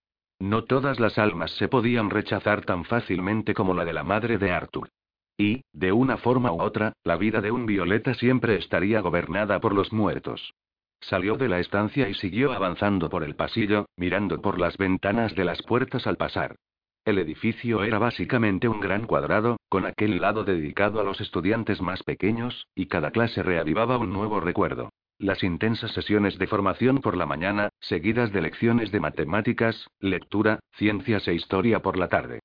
No 0.41 0.65
todas 0.65 1.01
las 1.01 1.19
almas 1.19 1.51
se 1.53 1.69
podían 1.69 2.11
rechazar 2.11 2.65
tan 2.65 2.85
fácilmente 2.85 3.55
como 3.55 3.75
la 3.75 3.85
de 3.85 3.93
la 3.93 4.05
madre 4.05 4.39
de 4.39 4.53
Arthur. 4.53 4.89
Y, 5.37 5.63
de 5.73 5.93
una 5.93 6.17
forma 6.17 6.53
u 6.53 6.61
otra, 6.61 6.93
la 7.05 7.17
vida 7.17 7.41
de 7.41 7.51
un 7.51 7.67
violeta 7.67 8.15
siempre 8.15 8.57
estaría 8.57 9.01
gobernada 9.01 9.61
por 9.61 9.75
los 9.75 9.93
muertos. 9.93 10.55
Salió 11.01 11.37
de 11.37 11.49
la 11.49 11.61
estancia 11.61 12.09
y 12.09 12.15
siguió 12.15 12.53
avanzando 12.53 13.09
por 13.09 13.23
el 13.23 13.37
pasillo, 13.37 13.87
mirando 13.97 14.41
por 14.41 14.59
las 14.59 14.77
ventanas 14.77 15.35
de 15.35 15.45
las 15.45 15.63
puertas 15.63 16.07
al 16.07 16.17
pasar. 16.17 16.57
El 17.05 17.19
edificio 17.19 17.85
era 17.85 17.99
básicamente 17.99 18.69
un 18.69 18.81
gran 18.81 19.07
cuadrado, 19.07 19.59
con 19.69 19.87
aquel 19.87 20.21
lado 20.21 20.45
dedicado 20.45 21.01
a 21.01 21.05
los 21.05 21.21
estudiantes 21.21 21.81
más 21.81 22.03
pequeños, 22.03 22.67
y 22.75 22.87
cada 22.87 23.11
clase 23.13 23.43
reavivaba 23.43 23.97
un 23.97 24.13
nuevo 24.13 24.41
recuerdo. 24.41 24.91
Las 25.19 25.43
intensas 25.43 25.91
sesiones 25.93 26.39
de 26.39 26.47
formación 26.47 27.01
por 27.01 27.17
la 27.17 27.27
mañana, 27.27 27.71
seguidas 27.81 28.33
de 28.33 28.41
lecciones 28.41 28.93
de 28.93 29.01
matemáticas, 29.01 29.91
lectura, 29.99 30.61
ciencias 30.77 31.27
e 31.27 31.35
historia 31.35 31.83
por 31.83 31.97
la 31.97 32.09
tarde. 32.09 32.39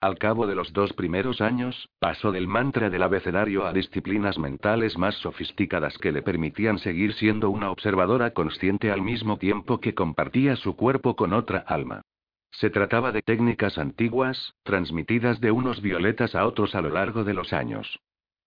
Al 0.00 0.16
cabo 0.16 0.46
de 0.46 0.54
los 0.54 0.72
dos 0.72 0.92
primeros 0.92 1.40
años, 1.40 1.88
pasó 1.98 2.30
del 2.30 2.46
mantra 2.46 2.88
del 2.88 3.02
abecedario 3.02 3.66
a 3.66 3.72
disciplinas 3.72 4.38
mentales 4.38 4.96
más 4.96 5.16
sofisticadas 5.16 5.98
que 5.98 6.12
le 6.12 6.22
permitían 6.22 6.78
seguir 6.78 7.14
siendo 7.14 7.50
una 7.50 7.70
observadora 7.70 8.30
consciente 8.30 8.92
al 8.92 9.02
mismo 9.02 9.36
tiempo 9.36 9.80
que 9.80 9.94
compartía 9.94 10.54
su 10.54 10.76
cuerpo 10.76 11.16
con 11.16 11.32
otra 11.32 11.58
alma. 11.66 12.00
Se 12.52 12.70
trataba 12.70 13.10
de 13.10 13.22
técnicas 13.22 13.76
antiguas, 13.76 14.54
transmitidas 14.62 15.40
de 15.40 15.50
unos 15.50 15.82
violetas 15.82 16.36
a 16.36 16.46
otros 16.46 16.76
a 16.76 16.80
lo 16.80 16.90
largo 16.90 17.24
de 17.24 17.34
los 17.34 17.52
años. 17.52 17.98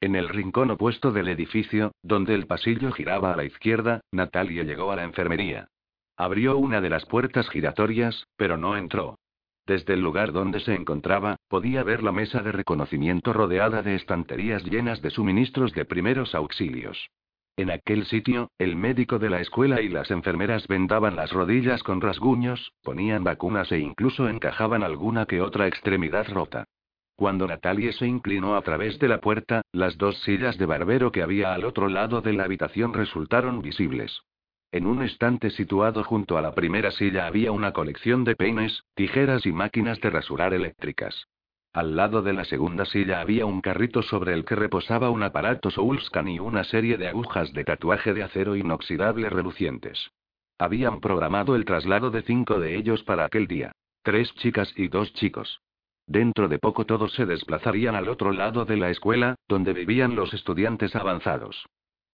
En 0.04 0.18
el 0.18 0.28
rincón 0.28 0.70
opuesto 0.70 1.14
del 1.14 1.30
edificio, 1.30 1.94
donde 2.04 2.36
el 2.36 2.46
pasillo 2.46 2.92
giraba 2.92 3.32
a 3.32 3.38
la 3.38 3.46
izquierda, 3.46 4.02
Natalia 4.12 4.64
llegó 4.64 4.92
a 4.92 4.98
la 4.98 5.06
enfermería. 5.06 5.70
Abrió 6.18 6.58
una 6.58 6.82
de 6.82 6.90
las 6.90 7.06
puertas 7.06 7.48
giratorias, 7.48 8.28
pero 8.36 8.58
no 8.58 8.76
entró. 8.76 9.18
Desde 9.66 9.94
el 9.94 10.02
lugar 10.02 10.34
donde 10.34 10.60
se 10.60 10.74
encontraba, 10.74 11.38
podía 11.48 11.84
ver 11.84 12.04
la 12.04 12.12
mesa 12.12 12.42
de 12.42 12.52
reconocimiento 12.52 13.32
rodeada 13.32 13.82
de 13.82 13.96
estanterías 13.96 14.66
llenas 14.66 15.02
de 15.02 15.10
suministros 15.10 15.72
de 15.72 15.86
primeros 15.86 16.36
auxilios. 16.36 17.10
En 17.56 17.72
aquel 17.72 18.04
sitio, 18.06 18.50
el 18.58 18.76
médico 18.76 19.20
de 19.20 19.30
la 19.30 19.40
escuela 19.40 19.80
y 19.80 19.88
las 19.88 20.12
enfermeras 20.12 20.68
vendaban 20.68 21.16
las 21.16 21.32
rodillas 21.32 21.82
con 21.82 22.02
rasguños, 22.02 22.74
ponían 22.84 23.24
vacunas 23.24 23.72
e 23.72 23.80
incluso 23.80 24.28
encajaban 24.28 24.84
alguna 24.84 25.28
que 25.28 25.40
otra 25.40 25.68
extremidad 25.68 26.28
rota. 26.28 26.66
Cuando 27.16 27.48
Natalie 27.48 27.94
se 27.94 28.08
inclinó 28.08 28.56
a 28.56 28.62
través 28.64 28.98
de 29.00 29.08
la 29.08 29.20
puerta, 29.20 29.62
las 29.72 29.98
dos 29.98 30.18
sillas 30.24 30.58
de 30.58 30.66
barbero 30.66 31.12
que 31.12 31.22
había 31.22 31.54
al 31.54 31.64
otro 31.64 31.88
lado 31.88 32.22
de 32.22 32.34
la 32.34 32.46
habitación 32.46 32.94
resultaron 32.94 33.62
visibles. 33.62 34.24
En 34.72 34.88
un 34.88 35.04
estante 35.04 35.52
situado 35.52 36.04
junto 36.04 36.38
a 36.38 36.42
la 36.42 36.56
primera 36.56 36.90
silla 36.90 37.28
había 37.28 37.52
una 37.52 37.74
colección 37.74 38.24
de 38.24 38.36
peines, 38.36 38.84
tijeras 38.96 39.46
y 39.46 39.52
máquinas 39.52 40.02
de 40.02 40.10
rasurar 40.10 40.56
eléctricas. 40.56 41.28
Al 41.74 41.96
lado 41.96 42.24
de 42.24 42.34
la 42.34 42.46
segunda 42.46 42.86
silla 42.86 43.22
había 43.22 43.46
un 43.46 43.62
carrito 43.62 44.02
sobre 44.02 44.34
el 44.34 44.46
que 44.46 44.56
reposaba 44.56 45.12
un 45.12 45.22
aparato 45.22 45.70
Soulscan 45.70 46.28
y 46.28 46.40
una 46.40 46.64
serie 46.64 46.98
de 46.98 47.08
agujas 47.08 47.54
de 47.54 47.64
tatuaje 47.64 48.16
de 48.16 48.24
acero 48.24 48.56
inoxidable 48.56 49.30
relucientes. 49.30 50.12
Habían 50.58 51.00
programado 51.00 51.56
el 51.56 51.66
traslado 51.66 52.10
de 52.10 52.24
cinco 52.24 52.60
de 52.60 52.76
ellos 52.76 53.04
para 53.04 53.26
aquel 53.26 53.48
día. 53.48 53.72
Tres 54.04 54.34
chicas 54.36 54.74
y 54.76 54.88
dos 54.88 55.14
chicos. 55.14 55.62
Dentro 56.08 56.48
de 56.48 56.60
poco 56.60 56.86
todos 56.86 57.14
se 57.14 57.26
desplazarían 57.26 57.96
al 57.96 58.10
otro 58.10 58.32
lado 58.32 58.66
de 58.66 58.78
la 58.78 58.90
escuela, 58.90 59.36
donde 59.48 59.74
vivían 59.74 60.16
los 60.16 60.34
estudiantes 60.34 60.96
avanzados. 60.96 61.66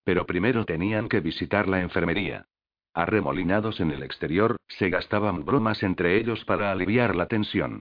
Pero 0.04 0.26
primero 0.26 0.66
tenían 0.66 1.10
que 1.10 1.20
visitar 1.20 1.68
la 1.68 1.82
enfermería. 1.82 2.46
Arremolinados 2.94 3.80
en 3.80 3.92
el 3.92 4.04
exterior, 4.04 4.58
se 4.68 4.90
gastaban 4.90 5.46
bromas 5.46 5.84
entre 5.84 6.18
ellos 6.18 6.44
para 6.46 6.72
aliviar 6.72 7.16
la 7.16 7.28
tensión. 7.28 7.80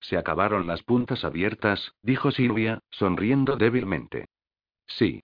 Se 0.00 0.16
acabaron 0.16 0.66
las 0.66 0.82
puntas 0.82 1.24
abiertas, 1.24 1.92
dijo 2.02 2.30
Silvia, 2.30 2.80
sonriendo 2.90 3.56
débilmente. 3.56 4.26
Sí. 4.86 5.22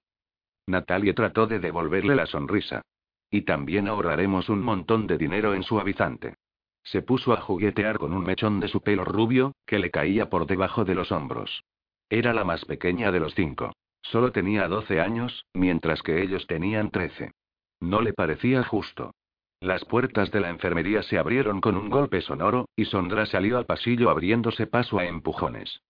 Natalia 0.67 1.15
trató 1.15 1.47
de 1.47 1.59
devolverle 1.59 2.15
la 2.15 2.27
sonrisa. 2.27 2.83
Y 3.31 3.43
también 3.43 3.89
ahorraremos 3.89 4.49
un 4.49 4.63
montón 4.63 5.07
de 5.07 5.19
dinero 5.19 5.55
en 5.55 5.63
suavizante. 5.63 6.37
Se 6.85 7.03
puso 7.03 7.33
a 7.33 7.41
juguetear 7.41 7.99
con 7.99 8.13
un 8.13 8.25
mechón 8.25 8.61
de 8.61 8.69
su 8.69 8.83
pelo 8.83 9.05
rubio, 9.05 9.55
que 9.67 9.79
le 9.79 9.91
caía 9.91 10.31
por 10.31 10.47
debajo 10.47 10.85
de 10.85 10.95
los 10.95 11.11
hombros. 11.11 11.65
Era 12.11 12.35
la 12.35 12.45
más 12.45 12.65
pequeña 12.65 13.11
de 13.11 13.21
los 13.21 13.35
cinco. 13.35 13.73
Solo 14.03 14.33
tenía 14.33 14.69
12 14.69 15.01
años, 15.01 15.47
mientras 15.55 16.03
que 16.03 16.23
ellos 16.23 16.47
tenían 16.47 16.91
13. 16.91 17.33
No 17.81 18.03
le 18.03 18.13
parecía 18.13 18.63
justo. 18.63 19.13
Las 19.61 19.85
puertas 19.87 20.31
de 20.31 20.41
la 20.41 20.51
enfermería 20.51 21.03
se 21.03 21.19
abrieron 21.19 21.63
con 21.63 21.77
un 21.77 21.89
golpe 21.89 22.21
sonoro, 22.21 22.69
y 22.77 22.85
Sondra 22.85 23.25
salió 23.25 23.57
al 23.57 23.65
pasillo 23.65 24.11
abriéndose 24.11 24.67
paso 24.67 24.99
a 24.99 25.07
empujones. 25.07 25.81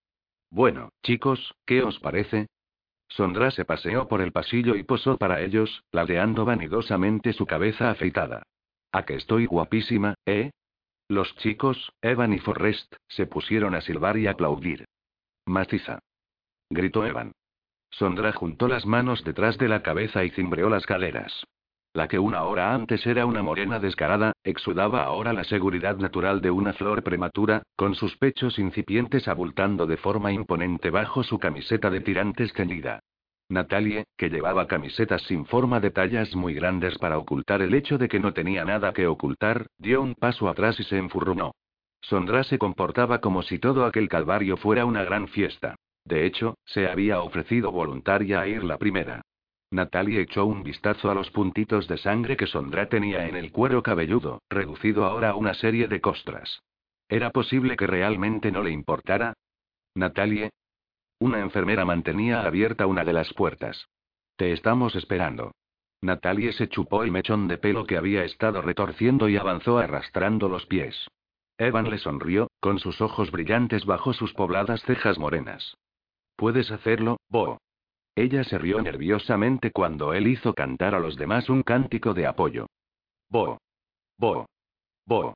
Bueno, 0.49 0.91
chicos, 1.03 1.57
¿qué 1.67 1.83
os 1.83 1.99
parece? 1.99 2.47
Sondra 3.09 3.51
se 3.51 3.65
paseó 3.65 4.07
por 4.07 4.21
el 4.21 4.31
pasillo 4.31 4.77
y 4.77 4.85
posó 4.85 5.17
para 5.19 5.41
ellos, 5.41 5.83
ladeando 5.91 6.45
vanidosamente 6.45 7.33
su 7.33 7.47
cabeza 7.47 7.91
afeitada. 7.91 8.45
¿A 8.93 9.05
que 9.05 9.15
estoy 9.15 9.47
guapísima, 9.47 10.15
eh? 10.25 10.53
Los 11.09 11.37
chicos, 11.37 11.93
Evan 12.01 12.33
y 12.33 12.39
Forrest, 12.39 12.95
se 13.09 13.27
pusieron 13.27 13.75
a 13.75 13.83
silbar 13.83 14.17
y 14.17 14.27
aplaudir. 14.27 14.87
Maciza. 15.47 15.99
Gritó 16.71 17.05
Evan. 17.05 17.33
Sondra 17.91 18.33
juntó 18.33 18.69
las 18.69 18.87
manos 18.87 19.23
detrás 19.23 19.59
de 19.59 19.69
la 19.69 19.83
cabeza 19.83 20.25
y 20.25 20.31
cimbreó 20.31 20.71
las 20.71 20.87
caderas. 20.87 21.45
La 21.93 22.09
que 22.09 22.19
una 22.19 22.43
hora 22.43 22.75
antes 22.75 23.07
era 23.07 23.27
una 23.27 23.43
morena 23.43 23.79
descarada, 23.79 24.33
exudaba 24.43 25.05
ahora 25.05 25.33
la 25.33 25.45
seguridad 25.45 25.97
natural 25.99 26.41
de 26.41 26.51
una 26.51 26.73
flor 26.73 27.05
prematura, 27.05 27.63
con 27.77 27.95
sus 27.95 28.17
pechos 28.17 28.59
incipientes 28.59 29.29
abultando 29.29 29.87
de 29.87 29.97
forma 29.99 30.33
imponente 30.33 30.91
bajo 30.91 31.23
su 31.23 31.39
camiseta 31.39 31.91
de 31.91 32.01
tirantes 32.01 32.53
ceñida. 32.55 33.01
Natalie, 33.49 34.05
que 34.17 34.31
llevaba 34.31 34.67
camisetas 34.67 35.23
sin 35.23 35.45
forma 35.47 35.81
de 35.81 35.91
tallas 35.91 36.35
muy 36.35 36.55
grandes 36.55 36.99
para 36.99 37.19
ocultar 37.19 37.63
el 37.63 37.75
hecho 37.75 37.99
de 37.99 38.09
que 38.09 38.21
no 38.21 38.33
tenía 38.33 38.65
nada 38.65 38.93
que 38.93 39.07
ocultar, 39.07 39.67
dio 39.79 40.01
un 40.01 40.15
paso 40.15 40.49
atrás 40.49 40.81
y 40.81 40.85
se 40.85 40.97
enfurruñó. 40.97 41.53
Sondra 42.01 42.45
se 42.45 42.59
comportaba 42.59 43.21
como 43.21 43.43
si 43.43 43.59
todo 43.59 43.85
aquel 43.85 44.09
calvario 44.09 44.57
fuera 44.57 44.85
una 44.85 45.05
gran 45.05 45.29
fiesta. 45.29 45.77
De 46.05 46.27
hecho, 46.27 46.57
se 46.65 46.87
había 46.87 47.21
ofrecido 47.21 47.73
voluntaria 47.73 48.41
a 48.41 48.47
ir 48.47 48.63
la 48.63 48.79
primera. 48.79 49.23
Natalie 49.71 50.21
echó 50.21 50.45
un 50.45 50.63
vistazo 50.63 51.11
a 51.11 51.15
los 51.15 51.31
puntitos 51.31 51.89
de 51.89 51.99
sangre 51.99 52.37
que 52.37 52.47
Sondra 52.47 52.89
tenía 52.89 53.27
en 53.27 53.37
el 53.37 53.51
cuero 53.51 53.83
cabelludo, 53.83 54.41
reducido 54.49 55.05
ahora 55.05 55.31
a 55.31 55.35
una 55.35 55.55
serie 55.55 55.89
de 55.89 56.01
costras. 56.01 56.61
¿Era 57.09 57.31
posible 57.31 57.77
que 57.77 57.87
realmente 57.87 58.53
no 58.53 58.63
le 58.63 58.71
importara? 58.71 59.35
Natalie. 59.95 60.51
Una 61.19 61.41
enfermera 61.41 61.85
mantenía 61.85 62.43
abierta 62.43 62.87
una 62.87 63.05
de 63.05 63.13
las 63.13 63.33
puertas. 63.35 63.89
Te 64.37 64.53
estamos 64.53 64.95
esperando. 64.97 65.53
Natalie 66.03 66.53
se 66.53 66.69
chupó 66.69 67.03
el 67.03 67.11
mechón 67.11 67.49
de 67.49 67.57
pelo 67.57 67.87
que 67.87 67.97
había 67.97 68.25
estado 68.25 68.61
retorciendo 68.61 69.29
y 69.29 69.37
avanzó 69.37 69.79
arrastrando 69.79 70.49
los 70.49 70.67
pies. 70.67 71.09
Evan 71.57 71.89
le 71.89 71.99
sonrió, 71.99 72.49
con 72.61 72.79
sus 72.79 73.01
ojos 73.01 73.31
brillantes 73.31 73.87
bajo 73.87 74.13
sus 74.13 74.35
pobladas 74.35 74.83
cejas 74.83 75.19
morenas. 75.19 75.77
Puedes 76.37 76.71
hacerlo, 76.71 77.19
Bo. 77.29 77.59
Ella 78.17 78.45
se 78.45 78.59
rió 78.59 78.83
nerviosamente 78.83 79.71
cuando 79.71 80.13
él 80.15 80.27
hizo 80.27 80.55
cantar 80.55 80.95
a 80.95 81.01
los 81.01 81.17
demás 81.17 81.49
un 81.49 81.63
cántico 81.63 82.13
de 82.13 82.27
apoyo. 82.27 82.67
Bo. 83.29 83.59
Bo. 84.19 84.47
Bo. 85.07 85.35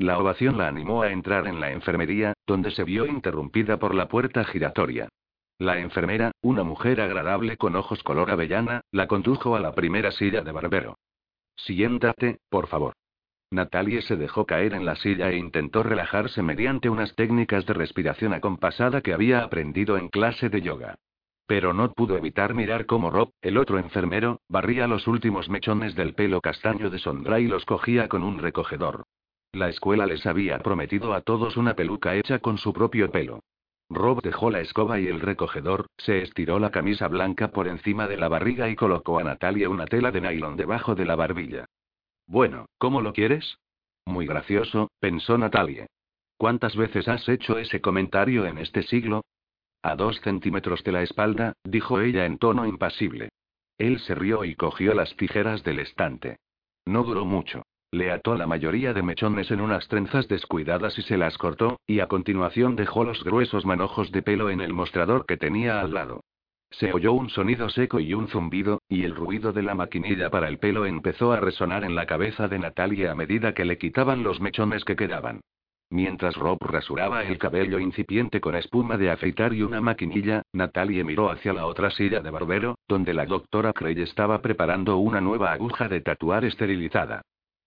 La 0.00 0.18
ovación 0.18 0.56
la 0.56 0.66
animó 0.66 1.02
a 1.02 1.12
entrar 1.12 1.46
en 1.46 1.60
la 1.60 1.72
enfermería, 1.72 2.32
donde 2.46 2.70
se 2.70 2.84
vio 2.84 3.04
interrumpida 3.04 3.76
por 3.76 3.94
la 3.94 4.08
puerta 4.08 4.44
giratoria. 4.44 5.10
La 5.58 5.78
enfermera, 5.78 6.32
una 6.40 6.64
mujer 6.64 7.02
agradable 7.02 7.58
con 7.58 7.76
ojos 7.76 8.02
color 8.02 8.30
avellana, 8.30 8.80
la 8.92 9.06
condujo 9.06 9.56
a 9.56 9.60
la 9.60 9.74
primera 9.74 10.10
silla 10.10 10.40
de 10.40 10.52
barbero. 10.52 10.96
Siéntate, 11.54 12.38
por 12.48 12.68
favor. 12.68 12.94
Natalie 13.50 14.00
se 14.00 14.16
dejó 14.16 14.46
caer 14.46 14.72
en 14.72 14.86
la 14.86 14.96
silla 14.96 15.28
e 15.28 15.36
intentó 15.36 15.82
relajarse 15.82 16.40
mediante 16.40 16.88
unas 16.88 17.14
técnicas 17.14 17.66
de 17.66 17.74
respiración 17.74 18.32
acompasada 18.32 19.02
que 19.02 19.12
había 19.12 19.44
aprendido 19.44 19.98
en 19.98 20.08
clase 20.08 20.48
de 20.48 20.62
yoga. 20.62 20.94
Pero 21.46 21.74
no 21.74 21.92
pudo 21.92 22.16
evitar 22.16 22.54
mirar 22.54 22.86
cómo 22.86 23.10
Rob, 23.10 23.32
el 23.42 23.58
otro 23.58 23.78
enfermero, 23.78 24.40
barría 24.48 24.86
los 24.86 25.06
últimos 25.06 25.50
mechones 25.50 25.94
del 25.94 26.14
pelo 26.14 26.40
castaño 26.40 26.88
de 26.88 27.00
Sondra 27.00 27.38
y 27.38 27.48
los 27.48 27.66
cogía 27.66 28.08
con 28.08 28.22
un 28.22 28.38
recogedor. 28.38 29.04
La 29.52 29.68
escuela 29.68 30.06
les 30.06 30.26
había 30.26 30.58
prometido 30.60 31.12
a 31.12 31.22
todos 31.22 31.56
una 31.56 31.74
peluca 31.74 32.14
hecha 32.14 32.38
con 32.38 32.58
su 32.58 32.72
propio 32.72 33.10
pelo. 33.10 33.40
Rob 33.88 34.22
dejó 34.22 34.50
la 34.50 34.60
escoba 34.60 35.00
y 35.00 35.08
el 35.08 35.20
recogedor, 35.20 35.86
se 35.98 36.22
estiró 36.22 36.60
la 36.60 36.70
camisa 36.70 37.08
blanca 37.08 37.48
por 37.48 37.66
encima 37.66 38.06
de 38.06 38.16
la 38.16 38.28
barriga 38.28 38.68
y 38.68 38.76
colocó 38.76 39.18
a 39.18 39.24
Natalia 39.24 39.68
una 39.68 39.86
tela 39.86 40.12
de 40.12 40.20
nylon 40.20 40.56
debajo 40.56 40.94
de 40.94 41.04
la 41.04 41.16
barbilla. 41.16 41.66
Bueno, 42.28 42.66
¿cómo 42.78 43.00
lo 43.00 43.12
quieres? 43.12 43.58
Muy 44.06 44.26
gracioso, 44.26 44.92
pensó 45.00 45.36
Natalia. 45.36 45.86
¿Cuántas 46.36 46.76
veces 46.76 47.08
has 47.08 47.28
hecho 47.28 47.58
ese 47.58 47.80
comentario 47.80 48.46
en 48.46 48.58
este 48.58 48.84
siglo? 48.84 49.24
A 49.82 49.96
dos 49.96 50.20
centímetros 50.20 50.84
de 50.84 50.92
la 50.92 51.02
espalda, 51.02 51.54
dijo 51.64 52.00
ella 52.00 52.24
en 52.26 52.38
tono 52.38 52.66
impasible. 52.66 53.30
Él 53.78 53.98
se 53.98 54.14
rió 54.14 54.44
y 54.44 54.54
cogió 54.54 54.94
las 54.94 55.16
tijeras 55.16 55.64
del 55.64 55.80
estante. 55.80 56.36
No 56.86 57.02
duró 57.02 57.24
mucho. 57.24 57.64
Le 57.92 58.12
ató 58.12 58.36
la 58.36 58.46
mayoría 58.46 58.92
de 58.92 59.02
mechones 59.02 59.50
en 59.50 59.60
unas 59.60 59.88
trenzas 59.88 60.28
descuidadas 60.28 60.96
y 60.96 61.02
se 61.02 61.16
las 61.16 61.36
cortó, 61.36 61.80
y 61.88 61.98
a 61.98 62.06
continuación 62.06 62.76
dejó 62.76 63.02
los 63.02 63.24
gruesos 63.24 63.66
manojos 63.66 64.12
de 64.12 64.22
pelo 64.22 64.48
en 64.48 64.60
el 64.60 64.72
mostrador 64.72 65.26
que 65.26 65.36
tenía 65.36 65.80
al 65.80 65.92
lado. 65.92 66.22
Se 66.70 66.92
oyó 66.92 67.12
un 67.12 67.30
sonido 67.30 67.68
seco 67.68 67.98
y 67.98 68.14
un 68.14 68.28
zumbido, 68.28 68.80
y 68.88 69.02
el 69.02 69.16
ruido 69.16 69.52
de 69.52 69.62
la 69.62 69.74
maquinilla 69.74 70.30
para 70.30 70.46
el 70.46 70.58
pelo 70.58 70.86
empezó 70.86 71.32
a 71.32 71.40
resonar 71.40 71.82
en 71.82 71.96
la 71.96 72.06
cabeza 72.06 72.46
de 72.46 72.60
Natalia 72.60 73.10
a 73.10 73.16
medida 73.16 73.54
que 73.54 73.64
le 73.64 73.76
quitaban 73.76 74.22
los 74.22 74.40
mechones 74.40 74.84
que 74.84 74.94
quedaban. 74.94 75.40
Mientras 75.90 76.36
Rob 76.36 76.58
rasuraba 76.60 77.24
el 77.24 77.38
cabello 77.38 77.80
incipiente 77.80 78.40
con 78.40 78.54
espuma 78.54 78.96
de 78.98 79.10
afeitar 79.10 79.52
y 79.52 79.62
una 79.62 79.80
maquinilla, 79.80 80.42
Natalie 80.52 81.02
miró 81.02 81.28
hacia 81.28 81.52
la 81.52 81.66
otra 81.66 81.90
silla 81.90 82.20
de 82.20 82.30
barbero, 82.30 82.76
donde 82.86 83.12
la 83.12 83.26
doctora 83.26 83.72
Cray 83.72 84.00
estaba 84.00 84.40
preparando 84.40 84.98
una 84.98 85.20
nueva 85.20 85.50
aguja 85.50 85.88
de 85.88 86.00
tatuar 86.00 86.44
esterilizada. 86.44 87.22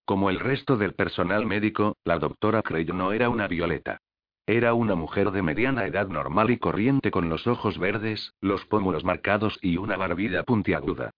Como 0.06 0.30
el 0.30 0.40
resto 0.40 0.76
del 0.76 0.94
personal 0.94 1.46
médico, 1.46 1.96
la 2.04 2.20
doctora 2.20 2.62
Cray 2.62 2.86
no 2.86 3.14
era 3.14 3.30
una 3.30 3.48
violeta. 3.48 4.00
Era 4.46 4.74
una 4.74 4.96
mujer 4.96 5.32
de 5.32 5.42
mediana 5.42 5.86
edad 5.86 6.10
normal 6.10 6.52
y 6.52 6.58
corriente 6.58 7.12
con 7.12 7.30
los 7.30 7.48
ojos 7.48 7.78
verdes, 7.78 8.34
los 8.42 8.66
pómulos 8.66 9.06
marcados 9.06 9.58
y 9.62 9.78
una 9.78 9.96
barbilla 9.96 10.44
puntiaguda. 10.44 11.12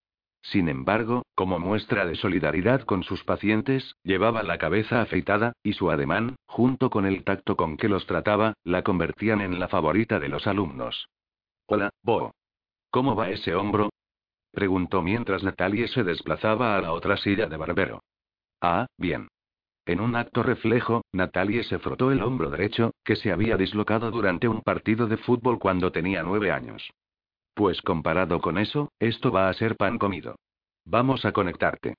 Sin 0.43 0.69
embargo, 0.69 1.23
como 1.33 1.57
muestra 1.57 2.05
de 2.05 2.15
solidaridad 2.15 2.81
con 2.81 3.01
sus 3.01 3.23
pacientes, 3.23 3.95
llevaba 4.03 4.43
la 4.43 4.59
cabeza 4.59 5.01
afeitada, 5.01 5.53
y 5.63 5.73
su 5.73 5.89
ademán, 5.89 6.35
junto 6.45 6.91
con 6.91 7.07
el 7.07 7.23
tacto 7.23 7.55
con 7.55 7.77
que 7.77 7.89
los 7.89 8.05
trataba, 8.05 8.53
la 8.63 8.83
convertían 8.83 9.41
en 9.41 9.59
la 9.59 9.67
favorita 9.67 10.19
de 10.19 10.29
los 10.29 10.45
alumnos. 10.45 11.07
Hola, 11.65 11.89
Bo. 12.03 12.35
¿Cómo 12.91 13.15
va 13.15 13.31
ese 13.31 13.55
hombro? 13.55 13.89
preguntó 14.51 15.01
mientras 15.01 15.43
Natalie 15.43 15.87
se 15.87 16.03
desplazaba 16.03 16.77
a 16.77 16.81
la 16.81 16.93
otra 16.93 17.17
silla 17.17 17.47
de 17.47 17.57
barbero. 17.57 18.03
Ah, 18.67 18.87
bien. 18.97 19.27
En 19.85 19.99
un 19.99 20.15
acto 20.15 20.41
reflejo, 20.41 21.03
Natalie 21.13 21.63
se 21.63 21.77
frotó 21.77 22.11
el 22.11 22.23
hombro 22.23 22.49
derecho, 22.49 22.95
que 23.03 23.15
se 23.15 23.31
había 23.31 23.57
dislocado 23.57 24.09
durante 24.09 24.47
un 24.47 24.63
partido 24.63 25.05
de 25.05 25.17
fútbol 25.17 25.59
cuando 25.59 25.91
tenía 25.91 26.23
nueve 26.23 26.51
años. 26.51 26.89
Pues 27.53 27.79
comparado 27.83 28.41
con 28.41 28.57
eso, 28.57 28.89
esto 28.97 29.31
va 29.31 29.49
a 29.49 29.53
ser 29.53 29.77
pan 29.77 29.99
comido. 29.99 30.37
Vamos 30.83 31.25
a 31.25 31.31
conectarte. 31.31 31.93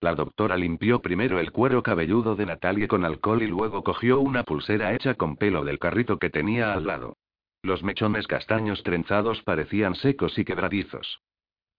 La 0.00 0.14
doctora 0.14 0.56
limpió 0.56 1.02
primero 1.02 1.40
el 1.40 1.50
cuero 1.50 1.82
cabelludo 1.82 2.36
de 2.36 2.46
Natalie 2.46 2.86
con 2.86 3.04
alcohol 3.04 3.42
y 3.42 3.48
luego 3.48 3.82
cogió 3.82 4.20
una 4.20 4.44
pulsera 4.44 4.94
hecha 4.94 5.14
con 5.14 5.36
pelo 5.36 5.64
del 5.64 5.80
carrito 5.80 6.20
que 6.20 6.30
tenía 6.30 6.72
al 6.72 6.86
lado. 6.86 7.16
Los 7.64 7.82
mechones 7.82 8.28
castaños 8.28 8.84
trenzados 8.84 9.42
parecían 9.42 9.96
secos 9.96 10.38
y 10.38 10.44
quebradizos. 10.44 11.20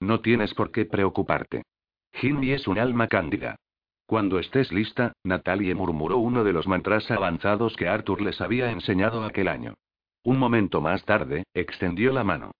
No 0.01 0.19
tienes 0.19 0.53
por 0.53 0.73
qué 0.73 0.83
preocuparte. 0.83 1.63
Jimmy 2.11 2.51
es 2.51 2.67
un 2.67 2.77
alma 2.77 3.07
cándida. 3.07 3.55
Cuando 4.05 4.39
estés 4.39 4.71
lista, 4.71 5.13
Natalie 5.23 5.75
murmuró 5.75 6.17
uno 6.17 6.43
de 6.43 6.53
los 6.53 6.67
mantras 6.67 7.09
avanzados 7.09 7.75
que 7.75 7.87
Arthur 7.87 8.21
les 8.21 8.41
había 8.41 8.71
enseñado 8.71 9.23
aquel 9.23 9.47
año. 9.47 9.75
Un 10.23 10.37
momento 10.39 10.81
más 10.81 11.03
tarde, 11.05 11.43
extendió 11.53 12.11
la 12.13 12.23
mano. 12.23 12.51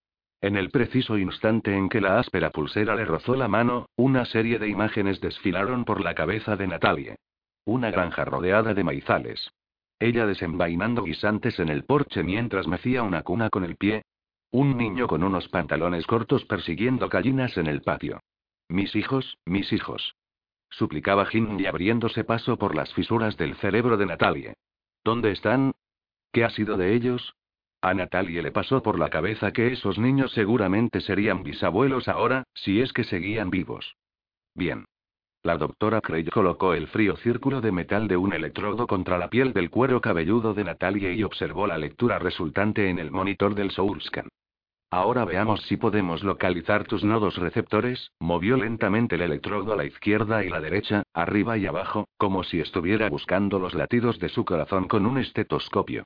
En 0.42 0.58
el 0.58 0.72
preciso 0.72 1.18
instante 1.18 1.74
en 1.74 1.88
que 1.88 2.02
la 2.02 2.20
áspera 2.20 2.50
pulsera 2.50 2.96
le 2.96 3.06
rozó 3.06 3.36
la 3.36 3.48
mano, 3.48 3.88
una 3.96 4.26
serie 4.26 4.60
de 4.60 4.68
imágenes 4.68 5.22
desfilaron 5.22 5.86
por 5.86 6.02
la 6.02 6.16
cabeza 6.16 6.58
de 6.58 6.68
Natalie. 6.68 7.16
Una 7.66 7.92
granja 7.92 8.26
rodeada 8.26 8.74
de 8.74 8.84
maizales. 8.84 9.52
Ella 10.00 10.26
desenvainando 10.26 11.04
guisantes 11.04 11.60
en 11.60 11.70
el 11.70 11.86
porche 11.86 12.24
mientras 12.24 12.68
mecía 12.68 13.04
una 13.04 13.22
cuna 13.24 13.50
con 13.50 13.64
el 13.64 13.78
pie. 13.78 14.04
Un 14.52 14.78
niño 14.78 15.08
con 15.08 15.24
unos 15.24 15.48
pantalones 15.48 16.06
cortos 16.06 16.44
persiguiendo 16.44 17.08
gallinas 17.08 17.58
en 17.58 17.68
el 17.68 17.82
patio. 17.82 18.20
Mis 18.68 18.96
hijos, 18.98 19.38
mis 19.46 19.72
hijos. 19.72 20.16
Suplicaba 20.74 21.28
Hindy 21.32 21.68
abriéndose 21.68 22.24
paso 22.24 22.58
por 22.58 22.76
las 22.76 22.92
fisuras 22.96 23.38
del 23.38 23.56
cerebro 23.58 23.96
de 23.96 24.08
Natalie. 24.08 24.56
¿Dónde 25.04 25.32
están? 25.32 25.74
¿Qué 26.32 26.44
ha 26.44 26.50
sido 26.50 26.78
de 26.78 26.96
ellos? 26.96 27.36
A 27.82 27.94
Natalie 27.94 28.42
le 28.42 28.52
pasó 28.52 28.82
por 28.82 28.98
la 28.98 29.12
cabeza 29.12 29.52
que 29.52 29.72
esos 29.72 30.00
niños 30.00 30.32
seguramente 30.32 31.02
serían 31.02 31.44
bisabuelos 31.44 32.08
ahora, 32.08 32.46
si 32.56 32.82
es 32.82 32.92
que 32.92 33.04
seguían 33.04 33.52
vivos. 33.52 33.98
Bien. 34.56 34.86
La 35.44 35.58
doctora 35.58 36.02
Craig 36.02 36.32
colocó 36.32 36.74
el 36.74 36.88
frío 36.88 37.18
círculo 37.18 37.62
de 37.62 37.72
metal 37.72 38.08
de 38.08 38.18
un 38.18 38.34
electrodo 38.34 38.88
contra 38.88 39.20
la 39.20 39.30
piel 39.30 39.54
del 39.54 39.70
cuero 39.70 40.02
cabelludo 40.02 40.56
de 40.56 40.64
Natalie 40.64 41.14
y 41.14 41.24
observó 41.24 41.68
la 41.68 41.78
lectura 41.78 42.18
resultante 42.18 42.90
en 42.90 42.98
el 42.98 43.12
monitor 43.12 43.54
del 43.54 43.70
Soulscan. 43.70 44.28
Ahora 44.94 45.26
veamos 45.26 45.64
si 45.64 45.76
podemos 45.76 46.24
localizar 46.24 46.84
tus 46.84 47.04
nodos 47.04 47.38
receptores. 47.38 48.12
Movió 48.20 48.58
lentamente 48.58 49.16
el 49.16 49.24
electrodo 49.24 49.74
a 49.74 49.76
la 49.76 49.86
izquierda 49.86 50.46
y 50.46 50.50
la 50.50 50.62
derecha, 50.62 51.02
arriba 51.16 51.58
y 51.58 51.66
abajo, 51.66 52.10
como 52.16 52.44
si 52.44 52.60
estuviera 52.60 53.10
buscando 53.10 53.58
los 53.58 53.74
latidos 53.74 54.20
de 54.20 54.30
su 54.30 54.46
corazón 54.46 54.88
con 54.88 55.08
un 55.08 55.18
estetoscopio. 55.18 56.04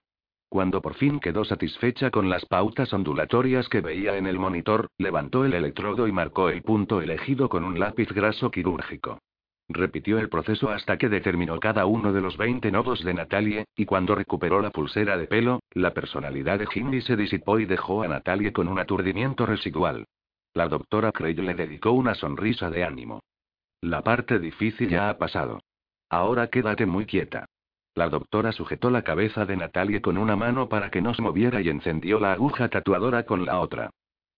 Cuando 0.48 0.82
por 0.82 0.94
fin 0.94 1.20
quedó 1.20 1.44
satisfecha 1.44 2.12
con 2.12 2.30
las 2.30 2.46
pautas 2.46 2.94
ondulatorias 2.94 3.68
que 3.68 3.82
veía 3.82 4.16
en 4.16 4.26
el 4.26 4.40
monitor, 4.40 4.88
levantó 4.98 5.44
el 5.44 5.54
electrodo 5.54 6.08
y 6.08 6.14
marcó 6.14 6.48
el 6.48 6.64
punto 6.64 7.02
elegido 7.02 7.50
con 7.50 7.66
un 7.66 7.78
lápiz 7.78 8.10
graso 8.14 8.52
quirúrgico. 8.52 9.20
Repitió 9.70 10.18
el 10.18 10.30
proceso 10.30 10.70
hasta 10.70 10.98
que 10.98 11.10
determinó 11.10 11.60
cada 11.60 11.86
uno 11.86 12.14
de 12.14 12.22
los 12.22 12.38
20 12.38 12.72
nodos 12.72 13.04
de 13.04 13.14
Natalie, 13.14 13.66
y 13.76 13.86
cuando 13.86 14.16
recuperó 14.16 14.62
la 14.62 14.70
pulsera 14.70 15.18
de 15.18 15.28
pelo, 15.28 15.60
la 15.72 15.94
personalidad 15.94 16.60
de 16.60 16.68
Jimmy 16.68 17.02
se 17.02 17.18
disipó 17.18 17.60
y 17.60 17.66
dejó 17.66 18.04
a 18.04 18.08
Natalie 18.08 18.54
con 18.54 18.70
un 18.70 18.80
aturdimiento 18.80 19.46
residual. 19.46 20.06
La 20.54 20.70
doctora 20.70 21.12
Craig 21.12 21.36
le 21.36 21.54
dedicó 21.54 21.92
una 21.92 22.16
sonrisa 22.16 22.70
de 22.70 22.86
ánimo. 22.86 23.22
La 23.82 24.02
parte 24.02 24.40
difícil 24.40 24.90
ya 24.90 25.10
ha 25.10 25.18
pasado. 25.18 25.60
Ahora 26.10 26.48
quédate 26.48 26.86
muy 26.86 27.06
quieta. 27.06 27.46
La 27.94 28.10
doctora 28.10 28.52
sujetó 28.54 28.90
la 28.90 29.02
cabeza 29.02 29.46
de 29.46 29.58
Natalie 29.58 30.02
con 30.02 30.18
una 30.18 30.36
mano 30.36 30.70
para 30.70 30.90
que 30.90 31.02
no 31.02 31.14
se 31.14 31.22
moviera 31.22 31.62
y 31.62 31.70
encendió 31.70 32.20
la 32.20 32.34
aguja 32.34 32.70
tatuadora 32.70 33.24
con 33.24 33.46
la 33.46 33.60
otra. 33.60 33.90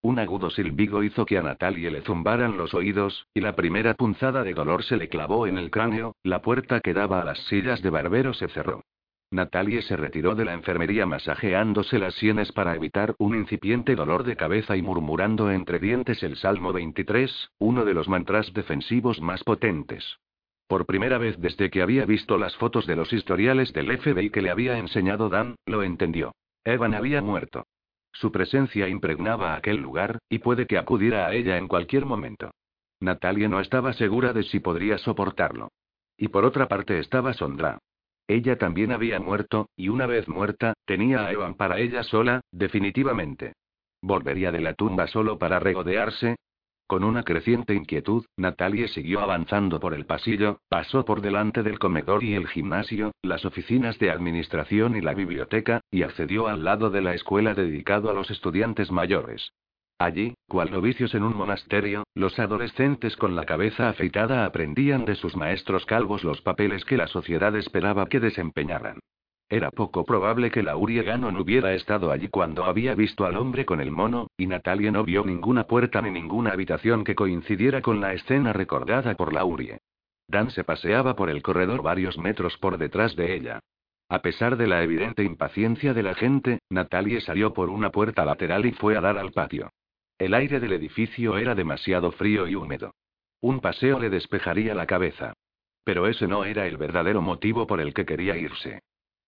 Un 0.02 0.18
agudo 0.18 0.48
silbido 0.48 1.02
hizo 1.02 1.26
que 1.26 1.36
a 1.36 1.42
Natalie 1.42 1.90
le 1.90 2.00
zumbaran 2.00 2.56
los 2.56 2.72
oídos, 2.72 3.26
y 3.34 3.40
la 3.40 3.54
primera 3.54 3.94
punzada 3.94 4.42
de 4.42 4.54
dolor 4.54 4.82
se 4.82 4.96
le 4.96 5.08
clavó 5.10 5.46
en 5.46 5.58
el 5.58 5.70
cráneo, 5.70 6.16
la 6.22 6.40
puerta 6.40 6.80
que 6.80 6.94
daba 6.94 7.20
a 7.20 7.24
las 7.24 7.38
sillas 7.48 7.82
de 7.82 7.90
barbero 7.90 8.32
se 8.32 8.48
cerró. 8.48 8.82
Natalie 9.30 9.82
se 9.82 9.96
retiró 9.96 10.34
de 10.34 10.46
la 10.46 10.54
enfermería 10.54 11.06
masajeándose 11.06 11.98
las 11.98 12.14
sienes 12.14 12.50
para 12.50 12.74
evitar 12.74 13.14
un 13.18 13.36
incipiente 13.36 13.94
dolor 13.94 14.24
de 14.24 14.36
cabeza 14.36 14.76
y 14.76 14.82
murmurando 14.82 15.50
entre 15.50 15.78
dientes 15.78 16.22
el 16.22 16.36
Salmo 16.36 16.72
23, 16.72 17.50
uno 17.58 17.84
de 17.84 17.94
los 17.94 18.08
mantras 18.08 18.52
defensivos 18.54 19.20
más 19.20 19.44
potentes. 19.44 20.18
Por 20.66 20.86
primera 20.86 21.18
vez 21.18 21.38
desde 21.38 21.68
que 21.68 21.82
había 21.82 22.06
visto 22.06 22.38
las 22.38 22.56
fotos 22.56 22.86
de 22.86 22.96
los 22.96 23.12
historiales 23.12 23.72
del 23.72 23.96
FBI 23.98 24.30
que 24.30 24.42
le 24.42 24.50
había 24.50 24.78
enseñado 24.78 25.28
Dan, 25.28 25.56
lo 25.66 25.82
entendió. 25.82 26.32
Evan 26.64 26.94
había 26.94 27.22
muerto. 27.22 27.66
Su 28.12 28.32
presencia 28.32 28.88
impregnaba 28.88 29.54
aquel 29.54 29.76
lugar, 29.76 30.18
y 30.28 30.38
puede 30.38 30.66
que 30.66 30.78
acudiera 30.78 31.26
a 31.26 31.34
ella 31.34 31.56
en 31.56 31.68
cualquier 31.68 32.06
momento. 32.06 32.50
Natalia 33.00 33.48
no 33.48 33.60
estaba 33.60 33.92
segura 33.92 34.32
de 34.32 34.42
si 34.42 34.60
podría 34.60 34.98
soportarlo. 34.98 35.70
Y 36.16 36.28
por 36.28 36.44
otra 36.44 36.68
parte 36.68 36.98
estaba 36.98 37.32
Sondra. 37.32 37.78
Ella 38.28 38.58
también 38.58 38.92
había 38.92 39.18
muerto, 39.18 39.70
y 39.74 39.88
una 39.88 40.06
vez 40.06 40.28
muerta, 40.28 40.74
tenía 40.84 41.26
a 41.26 41.32
Evan 41.32 41.54
para 41.54 41.78
ella 41.78 42.02
sola, 42.02 42.42
definitivamente. 42.52 43.54
¿Volvería 44.02 44.52
de 44.52 44.60
la 44.60 44.74
tumba 44.74 45.06
solo 45.06 45.38
para 45.38 45.58
regodearse? 45.58 46.36
Con 46.90 47.04
una 47.04 47.22
creciente 47.22 47.72
inquietud, 47.72 48.24
Natalie 48.36 48.88
siguió 48.88 49.20
avanzando 49.20 49.78
por 49.78 49.94
el 49.94 50.06
pasillo, 50.06 50.58
pasó 50.68 51.04
por 51.04 51.20
delante 51.20 51.62
del 51.62 51.78
comedor 51.78 52.24
y 52.24 52.34
el 52.34 52.48
gimnasio, 52.48 53.12
las 53.22 53.44
oficinas 53.44 53.96
de 54.00 54.10
administración 54.10 54.96
y 54.96 55.00
la 55.00 55.14
biblioteca, 55.14 55.82
y 55.92 56.02
accedió 56.02 56.48
al 56.48 56.64
lado 56.64 56.90
de 56.90 57.00
la 57.00 57.14
escuela 57.14 57.54
dedicado 57.54 58.10
a 58.10 58.12
los 58.12 58.32
estudiantes 58.32 58.90
mayores. 58.90 59.52
Allí, 60.00 60.34
cual 60.48 60.72
novicios 60.72 61.14
en 61.14 61.22
un 61.22 61.36
monasterio, 61.36 62.02
los 62.16 62.36
adolescentes 62.40 63.16
con 63.16 63.36
la 63.36 63.46
cabeza 63.46 63.88
afeitada 63.88 64.44
aprendían 64.44 65.04
de 65.04 65.14
sus 65.14 65.36
maestros 65.36 65.86
calvos 65.86 66.24
los 66.24 66.42
papeles 66.42 66.84
que 66.84 66.96
la 66.96 67.06
sociedad 67.06 67.54
esperaba 67.54 68.08
que 68.08 68.18
desempeñaran. 68.18 68.98
Era 69.52 69.72
poco 69.72 70.04
probable 70.04 70.52
que 70.52 70.62
Laurie 70.62 71.02
Gannon 71.02 71.36
hubiera 71.36 71.74
estado 71.74 72.12
allí 72.12 72.28
cuando 72.28 72.64
había 72.64 72.94
visto 72.94 73.26
al 73.26 73.36
hombre 73.36 73.66
con 73.66 73.80
el 73.80 73.90
mono, 73.90 74.28
y 74.36 74.46
Natalia 74.46 74.92
no 74.92 75.02
vio 75.02 75.24
ninguna 75.24 75.64
puerta 75.64 76.00
ni 76.00 76.12
ninguna 76.12 76.52
habitación 76.52 77.02
que 77.02 77.16
coincidiera 77.16 77.82
con 77.82 78.00
la 78.00 78.12
escena 78.12 78.52
recordada 78.52 79.16
por 79.16 79.32
Laurie. 79.32 79.80
Dan 80.28 80.52
se 80.52 80.62
paseaba 80.62 81.16
por 81.16 81.30
el 81.30 81.42
corredor 81.42 81.82
varios 81.82 82.16
metros 82.16 82.56
por 82.58 82.78
detrás 82.78 83.16
de 83.16 83.34
ella. 83.34 83.58
A 84.08 84.22
pesar 84.22 84.56
de 84.56 84.68
la 84.68 84.84
evidente 84.84 85.24
impaciencia 85.24 85.94
de 85.94 86.04
la 86.04 86.14
gente, 86.14 86.60
Natalie 86.70 87.20
salió 87.20 87.52
por 87.52 87.70
una 87.70 87.90
puerta 87.90 88.24
lateral 88.24 88.66
y 88.66 88.72
fue 88.72 88.96
a 88.96 89.00
dar 89.00 89.18
al 89.18 89.32
patio. 89.32 89.72
El 90.16 90.34
aire 90.34 90.60
del 90.60 90.74
edificio 90.74 91.38
era 91.38 91.56
demasiado 91.56 92.12
frío 92.12 92.46
y 92.46 92.54
húmedo. 92.54 92.94
Un 93.40 93.58
paseo 93.58 93.98
le 93.98 94.10
despejaría 94.10 94.76
la 94.76 94.86
cabeza. 94.86 95.32
Pero 95.82 96.06
ese 96.06 96.28
no 96.28 96.44
era 96.44 96.68
el 96.68 96.76
verdadero 96.76 97.20
motivo 97.20 97.66
por 97.66 97.80
el 97.80 97.92
que 97.94 98.04
quería 98.04 98.36
irse. 98.36 98.80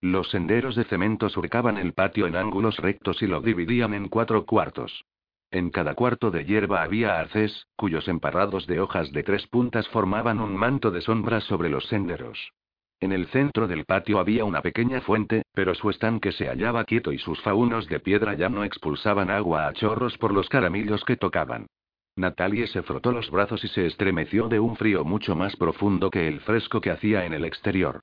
Los 0.03 0.30
senderos 0.30 0.74
de 0.74 0.82
cemento 0.82 1.28
surcaban 1.28 1.78
el 1.78 1.92
patio 1.92 2.26
en 2.26 2.34
ángulos 2.34 2.76
rectos 2.78 3.22
y 3.22 3.28
lo 3.28 3.40
dividían 3.40 3.94
en 3.94 4.09
cuatro 4.09 4.44
cuartos. 4.44 5.05
En 5.53 5.70
cada 5.70 5.94
cuarto 5.94 6.32
de 6.32 6.44
hierba 6.44 6.82
había 6.82 7.20
arcés, 7.20 7.68
cuyos 7.76 8.09
emparrados 8.09 8.66
de 8.66 8.80
hojas 8.80 9.12
de 9.12 9.22
tres 9.22 9.46
puntas 9.46 9.86
formaban 9.90 10.40
un 10.40 10.57
manto 10.57 10.90
de 10.90 11.03
sombras 11.03 11.44
sobre 11.44 11.68
los 11.68 11.86
senderos. 11.86 12.50
En 12.98 13.12
el 13.12 13.28
centro 13.28 13.68
del 13.68 13.84
patio 13.84 14.18
había 14.18 14.44
una 14.44 14.61
pequeña 14.61 15.00
fuente, 15.03 15.42
pero 15.55 15.72
su 15.72 15.88
estanque 15.88 16.32
se 16.32 16.48
hallaba 16.48 16.84
quieto 16.84 17.12
y 17.12 17.18
sus 17.18 17.40
faunos 17.40 17.86
de 17.86 18.00
piedra 18.00 18.34
ya 18.34 18.48
no 18.48 18.64
expulsaban 18.64 19.30
agua 19.30 19.68
a 19.68 19.72
chorros 19.72 20.18
por 20.18 20.32
los 20.32 20.48
caramillos 20.48 21.05
que 21.05 21.16
tocaban. 21.16 21.68
Natalie 22.16 22.66
se 22.66 22.82
frotó 22.82 23.12
los 23.12 23.30
brazos 23.30 23.62
y 23.62 23.68
se 23.68 23.86
estremeció 23.86 24.48
de 24.48 24.59
un 24.59 24.74
frío 24.74 25.05
mucho 25.05 25.36
más 25.36 25.55
profundo 25.55 26.11
que 26.11 26.26
el 26.26 26.40
fresco 26.40 26.80
que 26.80 26.90
hacía 26.90 27.24
en 27.24 27.34
el 27.34 27.44
exterior. 27.44 28.00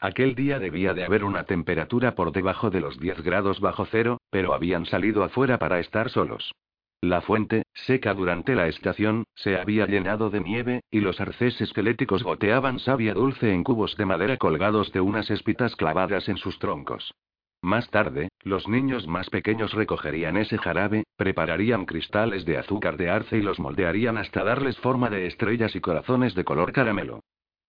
Aquel 0.00 0.34
día 0.34 0.58
debía 0.58 0.94
de 0.94 1.04
haber 1.04 1.24
una 1.24 1.44
temperatura 1.44 2.14
por 2.14 2.32
debajo 2.32 2.70
de 2.70 2.80
los 2.80 2.98
10 2.98 3.22
grados 3.22 3.60
bajo 3.60 3.84
cero, 3.84 4.18
pero 4.30 4.54
habían 4.54 4.86
salido 4.86 5.22
afuera 5.22 5.58
para 5.58 5.78
estar 5.78 6.08
solos. 6.08 6.54
La 7.02 7.20
fuente, 7.20 7.64
seca 7.74 8.14
durante 8.14 8.54
la 8.54 8.66
estación, 8.66 9.24
se 9.34 9.58
había 9.58 9.86
llenado 9.86 10.30
de 10.30 10.40
nieve, 10.40 10.80
y 10.90 11.00
los 11.00 11.20
arces 11.20 11.60
esqueléticos 11.60 12.22
goteaban 12.22 12.78
savia 12.78 13.12
dulce 13.12 13.52
en 13.52 13.62
cubos 13.62 13.94
de 13.96 14.06
madera 14.06 14.38
colgados 14.38 14.90
de 14.92 15.02
unas 15.02 15.30
espitas 15.30 15.76
clavadas 15.76 16.30
en 16.30 16.38
sus 16.38 16.58
troncos. 16.58 17.14
Más 17.62 17.90
tarde, 17.90 18.30
los 18.42 18.68
niños 18.68 19.06
más 19.06 19.28
pequeños 19.28 19.74
recogerían 19.74 20.38
ese 20.38 20.56
jarabe, 20.56 21.04
prepararían 21.16 21.84
cristales 21.84 22.46
de 22.46 22.56
azúcar 22.56 22.96
de 22.96 23.10
arce 23.10 23.36
y 23.36 23.42
los 23.42 23.60
moldearían 23.60 24.16
hasta 24.16 24.44
darles 24.44 24.78
forma 24.78 25.10
de 25.10 25.26
estrellas 25.26 25.76
y 25.76 25.80
corazones 25.80 26.34
de 26.34 26.44
color 26.44 26.72
caramelo. 26.72 27.20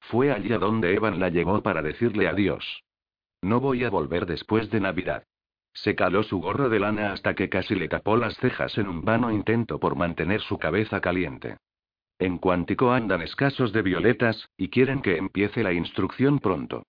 Fue 0.01 0.31
allí 0.31 0.49
donde 0.49 0.93
Evan 0.93 1.19
la 1.19 1.29
llevó 1.29 1.61
para 1.61 1.81
decirle 1.81 2.27
adiós. 2.27 2.83
No 3.41 3.59
voy 3.59 3.83
a 3.83 3.89
volver 3.89 4.25
después 4.25 4.69
de 4.69 4.79
Navidad. 4.79 5.23
Se 5.73 5.95
caló 5.95 6.23
su 6.23 6.39
gorro 6.39 6.69
de 6.69 6.79
lana 6.79 7.13
hasta 7.13 7.33
que 7.33 7.49
casi 7.49 7.75
le 7.75 7.87
tapó 7.87 8.17
las 8.17 8.35
cejas 8.37 8.77
en 8.77 8.89
un 8.89 9.05
vano 9.05 9.31
intento 9.31 9.79
por 9.79 9.95
mantener 9.95 10.41
su 10.41 10.57
cabeza 10.57 10.99
caliente. 10.99 11.57
En 12.19 12.37
Cuántico 12.37 12.91
andan 12.91 13.21
escasos 13.21 13.71
de 13.73 13.81
violetas, 13.81 14.49
y 14.57 14.69
quieren 14.69 15.01
que 15.01 15.17
empiece 15.17 15.63
la 15.63 15.73
instrucción 15.73 16.39
pronto. 16.39 16.83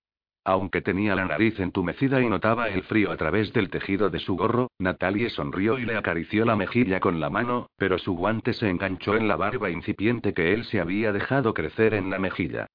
Aunque 0.45 0.81
tenía 0.81 1.15
la 1.15 1.25
nariz 1.25 1.57
entumecida 1.59 2.21
y 2.21 2.27
notaba 2.27 2.67
el 2.67 2.83
frío 2.83 3.11
a 3.11 3.17
través 3.17 3.53
del 3.53 3.69
tejido 3.69 4.09
de 4.09 4.19
su 4.19 4.35
gorro, 4.35 4.69
Natalie 4.77 5.29
sonrió 5.29 5.79
y 5.79 5.85
le 5.85 5.95
acarició 5.95 6.43
la 6.43 6.57
mejilla 6.57 6.99
con 6.99 7.21
la 7.21 7.29
mano, 7.29 7.69
pero 7.77 7.97
su 7.97 8.13
guante 8.13 8.51
se 8.53 8.69
enganchó 8.69 9.15
en 9.15 9.29
la 9.29 9.37
barba 9.37 9.69
incipiente 9.69 10.33
que 10.33 10.53
él 10.53 10.65
se 10.65 10.81
había 10.81 11.13
dejado 11.13 11.53
crecer 11.53 11.93
en 11.93 12.09
la 12.09 12.19
mejilla. 12.19 12.67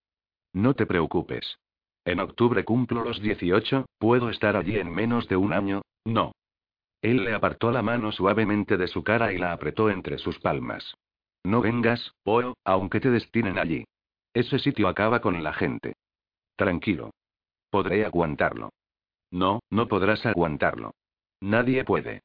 No 0.58 0.74
te 0.74 0.86
preocupes. 0.86 1.60
En 2.04 2.18
octubre 2.18 2.64
cumplo 2.64 3.04
los 3.04 3.22
18, 3.22 3.86
puedo 3.96 4.28
estar 4.28 4.56
allí 4.56 4.76
en 4.76 4.90
menos 4.90 5.28
de 5.28 5.36
un 5.36 5.52
año, 5.52 5.82
no. 6.04 6.32
Él 7.00 7.22
le 7.22 7.32
apartó 7.32 7.70
la 7.70 7.80
mano 7.80 8.10
suavemente 8.10 8.76
de 8.76 8.88
su 8.88 9.04
cara 9.04 9.32
y 9.32 9.38
la 9.38 9.52
apretó 9.52 9.88
entre 9.88 10.18
sus 10.18 10.40
palmas. 10.40 10.96
No 11.44 11.60
vengas, 11.60 12.12
Poe, 12.24 12.54
aunque 12.64 12.98
te 12.98 13.08
destinen 13.08 13.56
allí. 13.56 13.84
Ese 14.34 14.58
sitio 14.58 14.88
acaba 14.88 15.20
con 15.20 15.40
la 15.44 15.52
gente. 15.52 15.94
Tranquilo. 16.56 17.12
Podré 17.70 18.04
aguantarlo. 18.04 18.70
No, 19.30 19.60
no 19.70 19.86
podrás 19.86 20.26
aguantarlo. 20.26 20.90
Nadie 21.40 21.84
puede. 21.84 22.22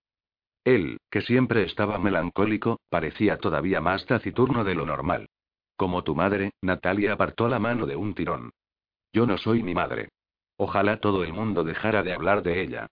Él, 0.64 0.98
que 1.12 1.22
siempre 1.22 1.66
estaba 1.66 2.00
melancólico, 2.00 2.80
parecía 2.90 3.38
todavía 3.38 3.80
más 3.80 4.08
taciturno 4.08 4.64
de 4.64 4.74
lo 4.74 4.88
normal. 4.88 5.30
Como 5.76 6.04
tu 6.04 6.16
madre, 6.16 6.52
Natalia 6.62 7.14
apartó 7.14 7.48
la 7.48 7.60
mano 7.60 7.86
de 7.86 7.96
un 7.96 8.14
tirón. 8.14 8.52
Yo 9.12 9.26
no 9.26 9.38
soy 9.38 9.64
mi 9.64 9.74
madre. 9.74 10.10
Ojalá 10.58 10.98
todo 10.98 11.24
el 11.24 11.34
mundo 11.34 11.64
dejara 11.64 12.04
de 12.04 12.14
hablar 12.14 12.44
de 12.44 12.62
ella. 12.62 12.88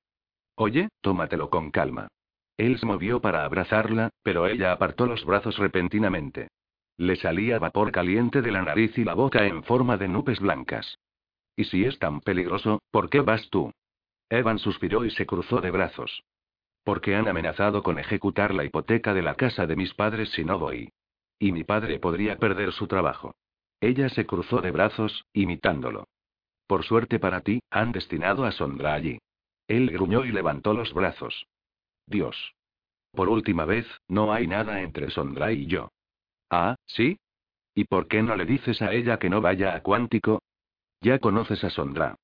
Oye, 0.56 0.90
tómatelo 1.02 1.50
con 1.50 1.72
calma. 1.72 2.08
Él 2.58 2.78
se 2.80 2.86
movió 2.86 3.22
para 3.22 3.46
abrazarla, 3.46 4.10
pero 4.24 4.48
ella 4.48 4.72
apartó 4.72 5.06
los 5.06 5.26
brazos 5.26 5.58
repentinamente. 5.58 6.50
Le 6.98 7.16
salía 7.16 7.58
vapor 7.58 7.92
caliente 7.92 8.42
de 8.42 8.52
la 8.52 8.62
nariz 8.62 8.98
y 8.98 9.04
la 9.04 9.14
boca 9.14 9.46
en 9.46 9.64
forma 9.64 9.98
de 9.98 10.08
nubes 10.08 10.40
blancas. 10.40 11.00
¿Y 11.56 11.66
si 11.66 11.86
es 11.86 11.98
tan 12.00 12.22
peligroso, 12.22 12.82
por 12.92 13.10
qué 13.10 13.22
vas 13.22 13.50
tú? 13.50 13.72
Evan 14.30 14.60
suspiró 14.60 15.04
y 15.06 15.12
se 15.12 15.26
cruzó 15.26 15.62
de 15.62 15.72
brazos. 15.72 16.24
Porque 16.84 17.16
han 17.16 17.28
amenazado 17.28 17.84
con 17.84 18.00
ejecutar 18.00 18.54
la 18.54 18.64
hipoteca 18.64 19.14
de 19.14 19.22
la 19.22 19.36
casa 19.36 19.66
de 19.66 19.76
mis 19.76 19.94
padres 19.94 20.30
si 20.32 20.44
no 20.44 20.60
voy. 20.60 20.92
Y 21.42 21.52
mi 21.52 21.64
padre 21.64 21.98
podría 21.98 22.38
perder 22.38 22.72
su 22.72 22.86
trabajo. 22.86 23.34
Ella 23.80 24.10
se 24.10 24.28
cruzó 24.28 24.62
de 24.62 24.70
brazos, 24.70 25.26
imitándolo. 25.34 26.08
Por 26.68 26.86
suerte 26.86 27.18
para 27.18 27.42
ti, 27.42 27.62
han 27.72 27.92
destinado 27.92 28.46
a 28.46 28.52
Sondra 28.52 28.94
allí. 28.94 29.18
Él 29.68 29.90
gruñó 29.90 30.24
y 30.24 30.32
levantó 30.32 30.76
los 30.76 30.94
brazos. 30.94 31.48
Dios. 32.06 32.54
Por 33.12 33.28
última 33.28 33.66
vez, 33.66 33.88
no 34.08 34.32
hay 34.32 34.46
nada 34.46 34.84
entre 34.84 35.10
Sondra 35.10 35.52
y 35.52 35.66
yo. 35.66 35.90
Ah, 36.52 36.76
¿sí? 36.86 37.18
¿Y 37.74 37.86
por 37.86 38.08
qué 38.08 38.22
no 38.22 38.36
le 38.36 38.46
dices 38.46 38.80
a 38.84 38.94
ella 38.94 39.18
que 39.18 39.32
no 39.32 39.42
vaya 39.42 39.74
a 39.74 39.82
Cuántico? 39.82 40.44
Ya 41.02 41.18
conoces 41.18 41.64
a 41.64 41.72
Sondra. 41.72 42.18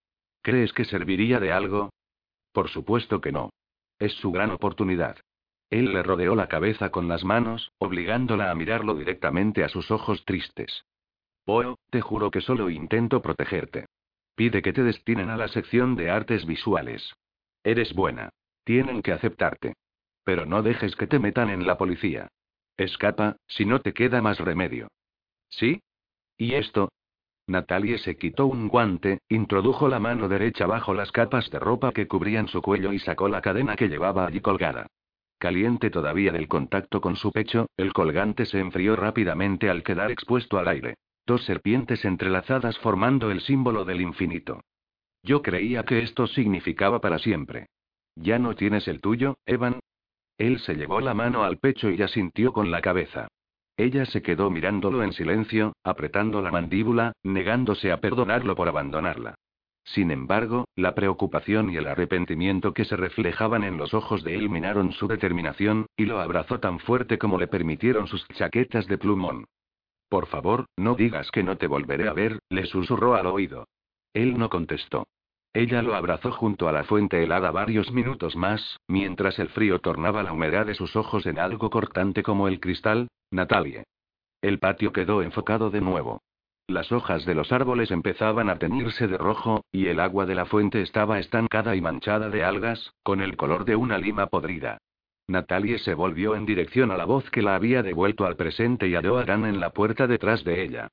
¿Crees 0.44 0.74
que 0.74 0.86
serviría 0.86 1.40
de 1.40 1.52
algo? 1.52 1.90
Por 2.52 2.70
supuesto 2.70 3.20
que 3.20 3.32
no. 3.32 3.50
Es 3.98 4.14
su 4.14 4.32
gran 4.32 4.52
oportunidad. 4.52 5.18
Él 5.70 5.94
le 5.94 6.02
rodeó 6.04 6.36
la 6.36 6.48
cabeza 6.48 6.90
con 6.92 7.08
las 7.08 7.24
manos, 7.24 7.74
obligándola 7.78 8.52
a 8.52 8.56
mirarlo 8.56 8.96
directamente 8.96 9.64
a 9.64 9.70
sus 9.70 9.92
ojos 9.92 10.24
tristes. 10.26 10.86
Poe, 11.44 11.76
te 11.90 12.02
juro 12.02 12.32
que 12.32 12.42
solo 12.42 12.70
intento 12.70 13.22
protegerte. 13.22 13.86
Pide 14.36 14.62
que 14.62 14.74
te 14.74 14.84
destinen 14.84 15.30
a 15.30 15.38
la 15.38 15.48
sección 15.48 15.96
de 15.96 16.10
artes 16.10 16.46
visuales. 16.46 17.14
Eres 17.64 17.94
buena. 17.94 18.30
Tienen 18.64 19.02
que 19.02 19.12
aceptarte. 19.12 19.74
Pero 20.24 20.46
no 20.46 20.62
dejes 20.62 20.96
que 20.96 21.08
te 21.08 21.20
metan 21.20 21.50
en 21.50 21.66
la 21.66 21.78
policía. 21.78 22.28
Escapa, 22.78 23.38
si 23.48 23.66
no 23.66 23.82
te 23.82 23.94
queda 23.94 24.22
más 24.22 24.40
remedio. 24.40 24.90
¿Sí? 25.50 25.82
¿Y 26.38 26.54
esto? 26.54 26.90
Natalie 27.48 27.98
se 27.98 28.18
quitó 28.18 28.46
un 28.46 28.68
guante, 28.68 29.22
introdujo 29.30 29.88
la 29.88 30.00
mano 30.00 30.28
derecha 30.28 30.68
bajo 30.68 30.94
las 30.94 31.12
capas 31.12 31.50
de 31.50 31.60
ropa 31.60 31.94
que 31.94 32.08
cubrían 32.08 32.48
su 32.50 32.62
cuello 32.62 32.92
y 32.92 33.00
sacó 33.00 33.30
la 33.30 33.42
cadena 33.42 33.76
que 33.76 33.88
llevaba 33.88 34.28
allí 34.28 34.42
colgada. 34.42 34.88
Caliente 35.40 35.92
todavía 35.92 36.32
del 36.32 36.48
contacto 36.48 37.00
con 37.00 37.16
su 37.16 37.32
pecho, 37.32 37.68
el 37.78 37.94
colgante 37.94 38.46
se 38.46 38.60
enfrió 38.60 38.96
rápidamente 38.96 39.70
al 39.70 39.84
quedar 39.84 40.12
expuesto 40.12 40.58
al 40.58 40.68
aire. 40.68 40.96
Dos 41.28 41.44
serpientes 41.44 42.06
entrelazadas 42.06 42.80
formando 42.80 43.30
el 43.30 43.42
símbolo 43.42 43.86
del 43.86 44.02
infinito. 44.02 44.62
Yo 45.22 45.42
creía 45.42 45.84
que 45.84 46.00
esto 46.00 46.26
significaba 46.26 47.02
para 47.02 47.20
siempre. 47.20 47.68
¿Ya 48.16 48.40
no 48.40 48.56
tienes 48.56 48.88
el 48.88 49.00
tuyo, 49.00 49.38
Evan? 49.46 49.80
Él 50.38 50.60
se 50.60 50.76
llevó 50.76 51.02
la 51.02 51.14
mano 51.14 51.44
al 51.44 51.58
pecho 51.58 51.90
y 51.92 52.02
asintió 52.02 52.54
con 52.54 52.72
la 52.72 52.82
cabeza. 52.82 53.28
Ella 53.76 54.06
se 54.06 54.24
quedó 54.24 54.50
mirándolo 54.50 55.04
en 55.04 55.14
silencio, 55.14 55.74
apretando 55.84 56.42
la 56.42 56.52
mandíbula, 56.52 57.14
negándose 57.24 57.92
a 57.92 58.00
perdonarlo 58.00 58.56
por 58.56 58.68
abandonarla. 58.68 59.36
Sin 59.88 60.12
embargo, 60.12 60.68
la 60.76 60.94
preocupación 60.96 61.70
y 61.70 61.78
el 61.78 61.88
arrepentimiento 61.88 62.74
que 62.74 62.84
se 62.84 62.98
reflejaban 62.98 63.64
en 63.64 63.78
los 63.78 63.94
ojos 63.94 64.22
de 64.24 64.36
él 64.36 64.50
minaron 64.50 64.92
su 64.92 65.08
determinación, 65.08 65.86
y 65.96 66.06
lo 66.06 66.20
abrazó 66.20 66.60
tan 66.60 66.80
fuerte 66.80 67.18
como 67.18 67.38
le 67.38 67.48
permitieron 67.48 68.08
sus 68.08 68.28
chaquetas 68.30 68.86
de 68.88 68.98
plumón. 68.98 69.46
Por 70.10 70.28
favor, 70.28 70.66
no 70.76 70.96
digas 70.96 71.32
que 71.32 71.42
no 71.42 71.58
te 71.58 71.68
volveré 71.68 72.10
a 72.10 72.14
ver, 72.14 72.40
le 72.50 72.66
susurró 72.66 73.16
al 73.16 73.28
oído. 73.28 73.68
Él 74.14 74.38
no 74.38 74.50
contestó. 74.50 75.08
Ella 75.54 75.82
lo 75.82 75.96
abrazó 75.96 76.32
junto 76.34 76.68
a 76.68 76.74
la 76.74 76.84
fuente 76.84 77.24
helada 77.24 77.52
varios 77.52 77.92
minutos 77.92 78.36
más, 78.36 78.80
mientras 78.90 79.40
el 79.40 79.48
frío 79.50 79.80
tornaba 79.80 80.22
la 80.22 80.34
humedad 80.34 80.66
de 80.66 80.76
sus 80.76 80.98
ojos 80.98 81.26
en 81.26 81.40
algo 81.40 81.70
cortante 81.70 82.24
como 82.24 82.50
el 82.50 82.60
cristal, 82.60 83.08
Natalie. 83.32 83.86
El 84.42 84.60
patio 84.60 84.92
quedó 84.92 85.22
enfocado 85.22 85.70
de 85.70 85.80
nuevo. 85.80 86.22
Las 86.68 86.92
hojas 86.92 87.26
de 87.26 87.34
los 87.34 87.54
árboles 87.54 87.92
empezaban 87.92 88.50
a 88.50 88.60
teñirse 88.60 89.08
de 89.08 89.18
rojo, 89.18 89.64
y 89.72 89.88
el 89.88 90.02
agua 90.02 90.26
de 90.26 90.36
la 90.36 90.46
fuente 90.46 90.82
estaba 90.82 91.18
estancada 91.18 91.78
y 91.78 91.82
manchada 91.82 92.30
de 92.30 92.44
algas, 92.44 92.94
con 93.04 93.22
el 93.22 93.38
color 93.38 93.64
de 93.64 93.78
una 93.78 93.98
lima 93.98 94.28
podrida. 94.28 94.78
Natalie 95.30 95.80
se 95.80 95.94
volvió 95.94 96.36
en 96.36 96.46
dirección 96.46 96.92
a 96.92 96.98
la 96.98 97.06
voz 97.06 97.30
que 97.30 97.42
la 97.42 97.56
había 97.56 97.84
devuelto 97.84 98.26
al 98.26 98.36
presente 98.36 98.90
y 98.90 98.96
halló 98.96 99.18
a 99.18 99.24
Dan 99.24 99.46
en 99.46 99.62
la 99.62 99.70
puerta 99.70 100.08
detrás 100.08 100.44
de 100.44 100.62
ella. 100.62 100.90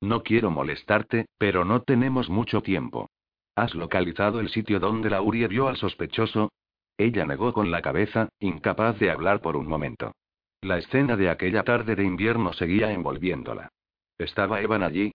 No 0.00 0.22
quiero 0.22 0.52
molestarte, 0.52 1.26
pero 1.36 1.64
no 1.64 1.82
tenemos 1.82 2.30
mucho 2.30 2.62
tiempo. 2.62 3.10
¿Has 3.56 3.74
localizado 3.74 4.38
el 4.38 4.48
sitio 4.48 4.78
donde 4.78 5.10
Laurie 5.10 5.48
vio 5.48 5.66
al 5.66 5.76
sospechoso? 5.76 6.52
Ella 6.96 7.26
negó 7.26 7.52
con 7.52 7.72
la 7.72 7.82
cabeza, 7.82 8.28
incapaz 8.38 9.00
de 9.00 9.10
hablar 9.10 9.40
por 9.40 9.56
un 9.56 9.66
momento. 9.66 10.12
La 10.60 10.78
escena 10.78 11.16
de 11.16 11.28
aquella 11.28 11.64
tarde 11.64 11.96
de 11.96 12.04
invierno 12.04 12.52
seguía 12.52 12.92
envolviéndola. 12.92 13.70
¿Estaba 14.18 14.60
Evan 14.60 14.82
allí? 14.82 15.12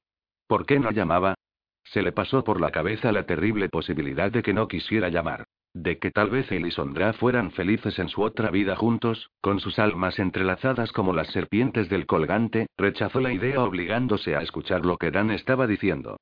¿Por 0.47 0.65
qué 0.65 0.79
no 0.79 0.91
llamaba? 0.91 1.35
Se 1.83 2.01
le 2.01 2.11
pasó 2.11 2.43
por 2.43 2.61
la 2.61 2.71
cabeza 2.71 3.11
la 3.11 3.25
terrible 3.25 3.69
posibilidad 3.69 4.31
de 4.31 4.41
que 4.41 4.53
no 4.53 4.67
quisiera 4.67 5.09
llamar. 5.09 5.45
De 5.73 5.97
que 5.97 6.11
tal 6.11 6.29
vez 6.29 6.51
él 6.51 6.67
y 6.67 6.71
Sondra 6.71 7.13
fueran 7.13 7.51
felices 7.51 7.97
en 7.99 8.07
su 8.07 8.21
otra 8.21 8.51
vida 8.51 8.75
juntos, 8.75 9.31
con 9.41 9.59
sus 9.59 9.79
almas 9.79 10.19
entrelazadas 10.19 10.91
como 10.91 11.13
las 11.13 11.27
serpientes 11.27 11.89
del 11.89 12.05
colgante, 12.05 12.67
rechazó 12.77 13.19
la 13.19 13.33
idea 13.33 13.61
obligándose 13.61 14.35
a 14.35 14.41
escuchar 14.41 14.85
lo 14.85 14.97
que 14.97 15.11
Dan 15.11 15.31
estaba 15.31 15.67
diciendo. 15.67 16.17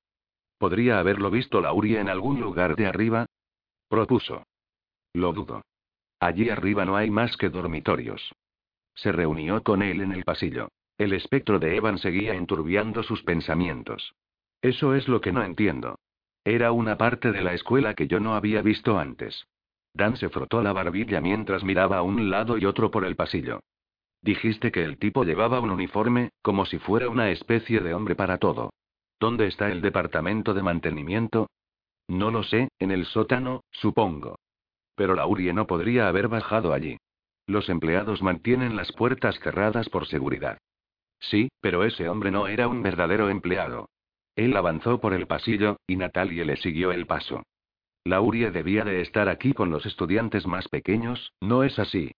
¿Podría 0.58 1.00
haberlo 1.00 1.30
visto 1.30 1.60
Laurie 1.60 2.00
en 2.00 2.10
algún 2.10 2.40
lugar 2.40 2.76
de 2.76 2.88
arriba? 2.88 3.26
Propuso. 3.90 4.44
Lo 5.14 5.34
dudo. 5.34 5.62
Allí 6.20 6.50
arriba 6.50 6.86
no 6.86 6.96
hay 6.96 7.10
más 7.10 7.36
que 7.36 7.50
dormitorios. 7.50 8.34
Se 8.96 9.12
reunió 9.12 9.64
con 9.64 9.82
él 9.82 10.02
en 10.02 10.14
el 10.14 10.24
pasillo. 10.24 10.70
El 11.02 11.14
espectro 11.14 11.58
de 11.58 11.76
Evan 11.76 11.98
seguía 11.98 12.36
enturbiando 12.36 13.02
sus 13.02 13.24
pensamientos. 13.24 14.14
Eso 14.62 14.94
es 14.94 15.08
lo 15.08 15.20
que 15.20 15.32
no 15.32 15.44
entiendo. 15.44 15.98
Era 16.46 16.72
una 16.74 16.96
parte 16.96 17.32
de 17.32 17.42
la 17.42 17.56
escuela 17.56 17.96
que 17.96 18.08
yo 18.08 18.20
no 18.20 18.36
había 18.36 18.62
visto 18.62 19.00
antes. 19.00 19.48
Dan 19.96 20.16
se 20.16 20.30
frotó 20.30 20.62
la 20.62 20.74
barbilla 20.74 21.20
mientras 21.20 21.64
miraba 21.64 21.98
a 21.98 22.02
un 22.04 22.30
lado 22.30 22.56
y 22.60 22.66
otro 22.66 22.92
por 22.92 23.04
el 23.04 23.16
pasillo. 23.16 23.62
Dijiste 24.22 24.72
que 24.72 24.84
el 24.84 25.00
tipo 25.00 25.24
llevaba 25.24 25.60
un 25.60 25.72
uniforme, 25.72 26.30
como 26.44 26.68
si 26.68 26.78
fuera 26.78 27.10
una 27.10 27.32
especie 27.32 27.80
de 27.80 27.96
hombre 27.96 28.14
para 28.14 28.38
todo. 28.38 28.70
¿Dónde 29.20 29.48
está 29.48 29.72
el 29.72 29.82
departamento 29.82 30.54
de 30.54 30.62
mantenimiento? 30.62 31.50
No 32.10 32.30
lo 32.30 32.44
sé, 32.44 32.70
en 32.78 32.92
el 32.92 33.08
sótano, 33.08 33.64
supongo. 33.72 34.36
Pero 34.94 35.16
Laurie 35.16 35.52
no 35.52 35.66
podría 35.66 36.08
haber 36.08 36.28
bajado 36.28 36.74
allí. 36.74 36.98
Los 37.48 37.70
empleados 37.70 38.22
mantienen 38.22 38.76
las 38.76 38.92
puertas 38.92 39.40
cerradas 39.40 39.90
por 39.90 40.06
seguridad. 40.06 40.60
Sí, 41.22 41.50
pero 41.62 41.86
ese 41.86 42.10
hombre 42.10 42.32
no 42.32 42.48
era 42.48 42.68
un 42.68 42.84
verdadero 42.84 43.30
empleado. 43.30 43.90
Él 44.36 44.58
avanzó 44.58 45.00
por 45.00 45.14
el 45.14 45.28
pasillo, 45.28 45.78
y 45.88 45.96
Natalie 45.96 46.44
le 46.44 46.58
siguió 46.58 46.92
el 46.92 47.06
paso. 47.06 47.44
Laurie 48.04 48.50
debía 48.50 48.84
de 48.84 49.02
estar 49.02 49.30
aquí 49.30 49.54
con 49.54 49.70
los 49.70 49.86
estudiantes 49.86 50.48
más 50.48 50.68
pequeños, 50.68 51.34
¿no 51.40 51.64
es 51.64 51.78
así? 51.78 52.12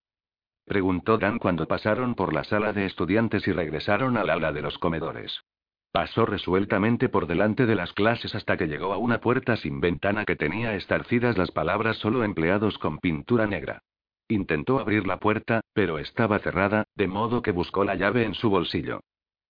Preguntó 0.66 1.18
Dan 1.18 1.40
cuando 1.40 1.68
pasaron 1.68 2.16
por 2.16 2.34
la 2.34 2.46
sala 2.46 2.72
de 2.72 2.86
estudiantes 2.86 3.46
y 3.48 3.52
regresaron 3.52 4.16
al 4.16 4.30
aula 4.30 4.54
de 4.54 4.62
los 4.62 4.78
comedores. 4.78 5.42
Pasó 5.92 6.26
resueltamente 6.26 7.10
por 7.10 7.28
delante 7.28 7.66
de 7.66 7.76
las 7.76 7.92
clases 7.94 8.34
hasta 8.34 8.56
que 8.56 8.68
llegó 8.68 8.94
a 8.94 8.98
una 8.98 9.20
puerta 9.20 9.58
sin 9.58 9.82
ventana 9.82 10.26
que 10.26 10.38
tenía 10.38 10.74
estarcidas 10.76 11.38
las 11.38 11.52
palabras 11.52 11.98
solo 11.98 12.24
empleados 12.24 12.78
con 12.78 12.98
pintura 13.00 13.46
negra. 13.46 13.84
Intentó 14.34 14.80
abrir 14.80 15.06
la 15.06 15.18
puerta, 15.18 15.62
pero 15.74 16.00
estaba 16.00 16.40
cerrada, 16.40 16.88
de 16.96 17.08
modo 17.08 17.44
que 17.44 17.52
buscó 17.52 17.84
la 17.84 17.94
llave 17.94 18.24
en 18.24 18.34
su 18.34 18.50
bolsillo. 18.50 19.02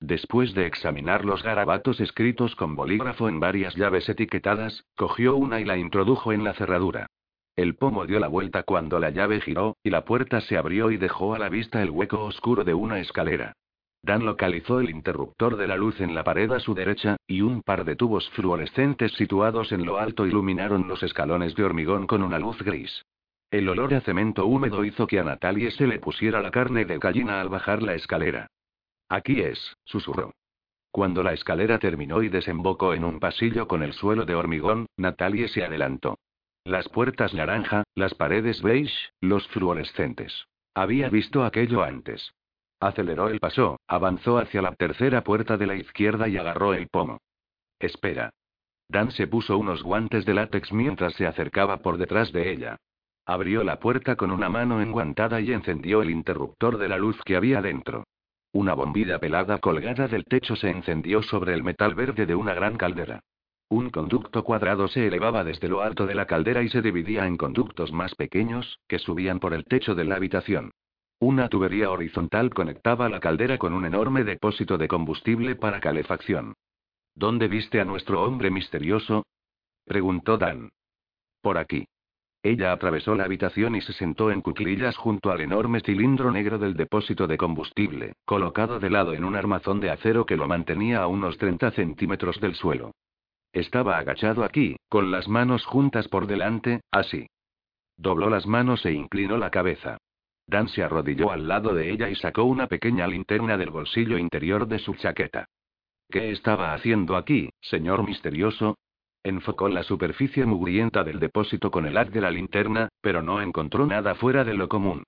Después 0.02 0.54
de 0.56 0.66
examinar 0.66 1.24
los 1.24 1.42
garabatos 1.42 2.02
escritos 2.02 2.54
con 2.58 2.76
bolígrafo 2.76 3.30
en 3.30 3.40
varias 3.40 3.78
llaves 3.78 4.10
etiquetadas, 4.10 4.84
cogió 4.98 5.38
una 5.38 5.62
y 5.62 5.64
la 5.64 5.78
introdujo 5.78 6.34
en 6.34 6.44
la 6.44 6.54
cerradura. 6.54 7.08
El 7.56 7.76
pomo 7.76 8.06
dio 8.06 8.20
la 8.20 8.28
vuelta 8.28 8.64
cuando 8.64 9.00
la 9.00 9.10
llave 9.10 9.40
giró, 9.40 9.78
y 9.84 9.90
la 9.90 10.04
puerta 10.04 10.42
se 10.42 10.58
abrió 10.58 10.92
y 10.92 10.98
dejó 10.98 11.34
a 11.34 11.40
la 11.40 11.48
vista 11.48 11.82
el 11.82 11.90
hueco 11.90 12.22
oscuro 12.22 12.66
de 12.66 12.74
una 12.74 13.00
escalera. 13.00 13.54
Dan 14.02 14.26
localizó 14.26 14.82
el 14.82 14.90
interruptor 14.90 15.56
de 15.56 15.68
la 15.68 15.78
luz 15.78 16.02
en 16.02 16.14
la 16.14 16.26
pared 16.26 16.52
a 16.52 16.60
su 16.60 16.74
derecha, 16.74 17.16
y 17.26 17.40
un 17.40 17.62
par 17.62 17.86
de 17.86 17.96
tubos 17.96 18.30
fluorescentes 18.32 19.14
situados 19.14 19.72
en 19.72 19.86
lo 19.86 19.98
alto 19.98 20.28
iluminaron 20.28 20.90
los 20.90 21.04
escalones 21.04 21.56
de 21.56 21.64
hormigón 21.64 22.06
con 22.06 22.22
una 22.22 22.38
luz 22.38 22.62
gris. 22.62 23.06
El 23.54 23.70
olor 23.70 23.94
a 23.94 24.02
cemento 24.02 24.48
húmedo 24.48 24.84
hizo 24.84 25.06
que 25.06 25.20
a 25.20 25.24
Natalie 25.24 25.70
se 25.70 25.86
le 25.86 26.00
pusiera 26.00 26.42
la 26.42 26.50
carne 26.50 26.86
de 26.86 26.98
gallina 26.98 27.40
al 27.40 27.50
bajar 27.50 27.84
la 27.84 27.94
escalera. 27.94 28.48
Aquí 29.10 29.42
es, 29.42 29.78
susurró. 29.84 30.34
Cuando 30.90 31.22
la 31.22 31.34
escalera 31.34 31.78
terminó 31.78 32.24
y 32.24 32.30
desembocó 32.30 32.96
en 32.96 33.04
un 33.04 33.20
pasillo 33.20 33.68
con 33.68 33.84
el 33.84 33.94
suelo 33.94 34.26
de 34.26 34.34
hormigón, 34.34 34.88
Natalie 34.98 35.50
se 35.50 35.64
adelantó. 35.64 36.18
Las 36.64 36.90
puertas 36.90 37.36
naranja, 37.36 37.84
las 37.94 38.16
paredes 38.16 38.64
beige, 38.64 39.12
los 39.22 39.48
fluorescentes. 39.50 40.48
Había 40.74 41.10
visto 41.10 41.46
aquello 41.46 41.84
antes. 41.84 42.34
Aceleró 42.80 43.28
el 43.28 43.40
paso, 43.40 43.80
avanzó 43.88 44.40
hacia 44.40 44.64
la 44.64 44.74
tercera 44.74 45.24
puerta 45.24 45.58
de 45.58 45.68
la 45.68 45.76
izquierda 45.76 46.28
y 46.28 46.38
agarró 46.38 46.74
el 46.74 46.88
pomo. 46.88 47.20
Espera. 47.78 48.32
Dan 48.90 49.12
se 49.12 49.28
puso 49.28 49.60
unos 49.60 49.84
guantes 49.84 50.26
de 50.26 50.34
látex 50.34 50.74
mientras 50.74 51.14
se 51.14 51.28
acercaba 51.28 51.84
por 51.84 52.00
detrás 52.00 52.32
de 52.32 52.52
ella. 52.52 52.80
Abrió 53.26 53.64
la 53.64 53.80
puerta 53.80 54.16
con 54.16 54.32
una 54.32 54.50
mano 54.50 54.82
enguantada 54.82 55.40
y 55.40 55.54
encendió 55.54 56.02
el 56.02 56.10
interruptor 56.10 56.78
de 56.78 56.90
la 56.90 56.98
luz 56.98 57.22
que 57.24 57.38
había 57.38 57.62
dentro. 57.62 58.04
Una 58.52 58.74
bombilla 58.74 59.20
pelada 59.20 59.60
colgada 59.60 60.08
del 60.08 60.26
techo 60.26 60.56
se 60.56 60.70
encendió 60.70 61.24
sobre 61.24 61.54
el 61.54 61.64
metal 61.64 61.96
verde 61.96 62.26
de 62.26 62.36
una 62.36 62.54
gran 62.54 62.76
caldera. 62.78 63.22
Un 63.70 63.90
conducto 63.90 64.44
cuadrado 64.44 64.88
se 64.88 65.08
elevaba 65.08 65.44
desde 65.44 65.68
lo 65.70 65.82
alto 65.82 66.06
de 66.06 66.16
la 66.16 66.28
caldera 66.28 66.62
y 66.62 66.70
se 66.70 66.82
dividía 66.82 67.26
en 67.26 67.38
conductos 67.38 67.92
más 67.92 68.14
pequeños, 68.14 68.78
que 68.88 69.00
subían 69.00 69.40
por 69.40 69.54
el 69.54 69.66
techo 69.66 69.96
de 69.96 70.04
la 70.04 70.16
habitación. 70.16 70.72
Una 71.20 71.48
tubería 71.48 71.90
horizontal 71.90 72.54
conectaba 72.54 73.10
la 73.10 73.22
caldera 73.22 73.58
con 73.58 73.74
un 73.74 73.86
enorme 73.86 74.26
depósito 74.26 74.78
de 74.78 74.90
combustible 74.90 75.56
para 75.56 75.80
calefacción. 75.80 76.54
¿Dónde 77.16 77.48
viste 77.48 77.80
a 77.80 77.86
nuestro 77.86 78.22
hombre 78.22 78.52
misterioso? 78.52 79.26
preguntó 79.86 80.38
Dan. 80.38 80.70
Por 81.42 81.58
aquí. 81.58 81.88
Ella 82.46 82.74
atravesó 82.74 83.16
la 83.16 83.24
habitación 83.24 83.78
y 83.78 83.82
se 83.82 83.94
sentó 83.94 84.30
en 84.30 84.42
cuclillas 84.42 84.98
junto 84.98 85.32
al 85.32 85.40
enorme 85.40 85.80
cilindro 85.80 86.30
negro 86.30 86.60
del 86.60 86.74
depósito 86.74 87.26
de 87.26 87.38
combustible, 87.38 88.16
colocado 88.26 88.82
de 88.82 88.90
lado 88.90 89.14
en 89.14 89.24
un 89.24 89.38
armazón 89.38 89.80
de 89.80 89.90
acero 89.90 90.26
que 90.26 90.36
lo 90.36 90.46
mantenía 90.46 91.02
a 91.02 91.08
unos 91.08 91.38
30 91.38 91.72
centímetros 91.72 92.42
del 92.42 92.56
suelo. 92.56 92.92
Estaba 93.54 93.98
agachado 93.98 94.44
aquí, 94.44 94.76
con 94.90 95.10
las 95.10 95.30
manos 95.30 95.66
juntas 95.66 96.10
por 96.10 96.28
delante, 96.28 96.82
así. 96.92 97.28
Dobló 97.96 98.30
las 98.30 98.46
manos 98.46 98.86
e 98.86 98.92
inclinó 98.92 99.38
la 99.38 99.50
cabeza. 99.50 99.98
Dan 100.46 100.68
se 100.68 100.84
arrodilló 100.84 101.32
al 101.32 101.48
lado 101.48 101.74
de 101.74 101.92
ella 101.92 102.10
y 102.10 102.16
sacó 102.16 102.44
una 102.44 102.68
pequeña 102.68 103.08
linterna 103.08 103.56
del 103.56 103.70
bolsillo 103.70 104.18
interior 104.18 104.68
de 104.68 104.80
su 104.80 104.96
chaqueta. 104.96 105.46
¿Qué 106.10 106.32
estaba 106.32 106.74
haciendo 106.74 107.16
aquí, 107.16 107.52
señor 107.62 108.06
misterioso? 108.06 108.76
Enfocó 109.24 109.70
la 109.70 109.84
superficie 109.84 110.46
mugrienta 110.46 111.04
del 111.06 111.20
depósito 111.20 111.72
con 111.72 111.86
el 111.86 111.98
haz 111.98 112.12
de 112.12 112.20
la 112.20 112.30
linterna, 112.30 112.90
pero 113.02 113.22
no 113.22 113.42
encontró 113.42 113.86
nada 113.86 114.16
fuera 114.16 114.44
de 114.44 114.54
lo 114.54 114.68
común. 114.68 115.04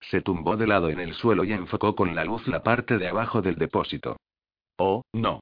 Se 0.00 0.22
tumbó 0.22 0.56
de 0.56 0.66
lado 0.66 0.88
en 0.88 0.98
el 0.98 1.14
suelo 1.14 1.44
y 1.44 1.52
enfocó 1.52 1.94
con 1.94 2.14
la 2.14 2.24
luz 2.24 2.46
la 2.48 2.62
parte 2.62 2.98
de 2.98 3.08
abajo 3.08 3.42
del 3.42 3.56
depósito. 3.56 4.16
Oh, 4.76 5.02
no. 5.12 5.40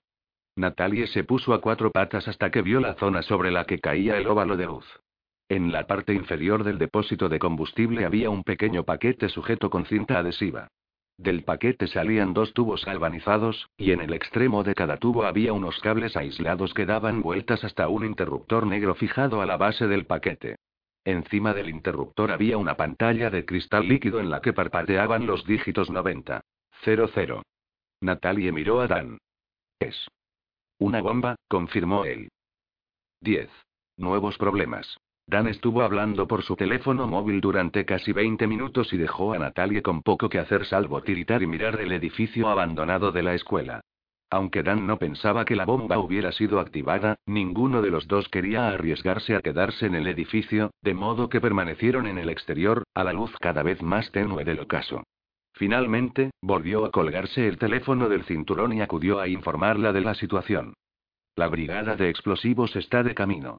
Natalie 0.56 1.06
se 1.06 1.24
puso 1.24 1.54
a 1.54 1.60
cuatro 1.60 1.90
patas 1.90 2.26
hasta 2.28 2.50
que 2.50 2.62
vio 2.62 2.80
la 2.80 2.94
zona 2.94 3.22
sobre 3.22 3.50
la 3.50 3.64
que 3.64 3.78
caía 3.78 4.18
el 4.18 4.26
óvalo 4.26 4.56
de 4.56 4.66
luz. 4.66 4.84
En 5.48 5.72
la 5.72 5.86
parte 5.86 6.12
inferior 6.12 6.64
del 6.64 6.76
depósito 6.76 7.28
de 7.30 7.38
combustible 7.38 8.04
había 8.04 8.28
un 8.28 8.42
pequeño 8.42 8.84
paquete 8.84 9.30
sujeto 9.30 9.70
con 9.70 9.86
cinta 9.86 10.18
adhesiva. 10.18 10.68
Del 11.18 11.42
paquete 11.42 11.88
salían 11.88 12.32
dos 12.32 12.54
tubos 12.54 12.84
galvanizados, 12.84 13.68
y 13.76 13.90
en 13.90 14.00
el 14.00 14.12
extremo 14.12 14.62
de 14.62 14.76
cada 14.76 14.98
tubo 14.98 15.24
había 15.24 15.52
unos 15.52 15.80
cables 15.80 16.16
aislados 16.16 16.72
que 16.74 16.86
daban 16.86 17.22
vueltas 17.22 17.64
hasta 17.64 17.88
un 17.88 18.04
interruptor 18.04 18.64
negro 18.64 18.94
fijado 18.94 19.42
a 19.42 19.46
la 19.46 19.56
base 19.56 19.88
del 19.88 20.06
paquete. 20.06 20.56
Encima 21.04 21.54
del 21.54 21.70
interruptor 21.70 22.30
había 22.30 22.56
una 22.56 22.76
pantalla 22.76 23.30
de 23.30 23.44
cristal 23.44 23.88
líquido 23.88 24.20
en 24.20 24.30
la 24.30 24.40
que 24.40 24.52
parpadeaban 24.52 25.26
los 25.26 25.44
dígitos 25.44 25.90
90. 25.90 26.40
00. 26.84 27.42
Natalie 28.00 28.52
miró 28.52 28.80
a 28.80 28.86
Dan. 28.86 29.18
Es. 29.80 30.06
Una 30.78 31.02
bomba, 31.02 31.34
confirmó 31.48 32.04
él. 32.04 32.28
10. 33.22 33.50
Nuevos 33.96 34.38
problemas. 34.38 34.98
Dan 35.28 35.46
estuvo 35.46 35.82
hablando 35.82 36.26
por 36.26 36.42
su 36.42 36.56
teléfono 36.56 37.06
móvil 37.06 37.42
durante 37.42 37.84
casi 37.84 38.12
20 38.12 38.46
minutos 38.46 38.94
y 38.94 38.96
dejó 38.96 39.34
a 39.34 39.38
Natalie 39.38 39.82
con 39.82 40.00
poco 40.00 40.30
que 40.30 40.38
hacer 40.38 40.64
salvo 40.64 41.02
tiritar 41.02 41.42
y 41.42 41.46
mirar 41.46 41.78
el 41.82 41.92
edificio 41.92 42.48
abandonado 42.48 43.12
de 43.12 43.22
la 43.22 43.34
escuela. 43.34 43.82
Aunque 44.30 44.62
Dan 44.62 44.86
no 44.86 44.98
pensaba 44.98 45.44
que 45.44 45.54
la 45.54 45.66
bomba 45.66 45.98
hubiera 45.98 46.32
sido 46.32 46.60
activada, 46.60 47.16
ninguno 47.26 47.82
de 47.82 47.90
los 47.90 48.08
dos 48.08 48.26
quería 48.30 48.68
arriesgarse 48.68 49.36
a 49.36 49.42
quedarse 49.42 49.84
en 49.84 49.96
el 49.96 50.06
edificio, 50.06 50.70
de 50.80 50.94
modo 50.94 51.28
que 51.28 51.42
permanecieron 51.42 52.06
en 52.06 52.16
el 52.16 52.30
exterior, 52.30 52.84
a 52.94 53.04
la 53.04 53.12
luz 53.12 53.30
cada 53.38 53.62
vez 53.62 53.82
más 53.82 54.10
tenue 54.10 54.44
del 54.44 54.60
ocaso. 54.60 55.04
Finalmente, 55.52 56.30
volvió 56.40 56.86
a 56.86 56.90
colgarse 56.90 57.46
el 57.46 57.58
teléfono 57.58 58.08
del 58.08 58.24
cinturón 58.24 58.72
y 58.72 58.80
acudió 58.80 59.20
a 59.20 59.28
informarla 59.28 59.92
de 59.92 60.00
la 60.00 60.14
situación. 60.14 60.72
La 61.36 61.48
brigada 61.48 61.96
de 61.96 62.08
explosivos 62.08 62.76
está 62.76 63.02
de 63.02 63.14
camino. 63.14 63.58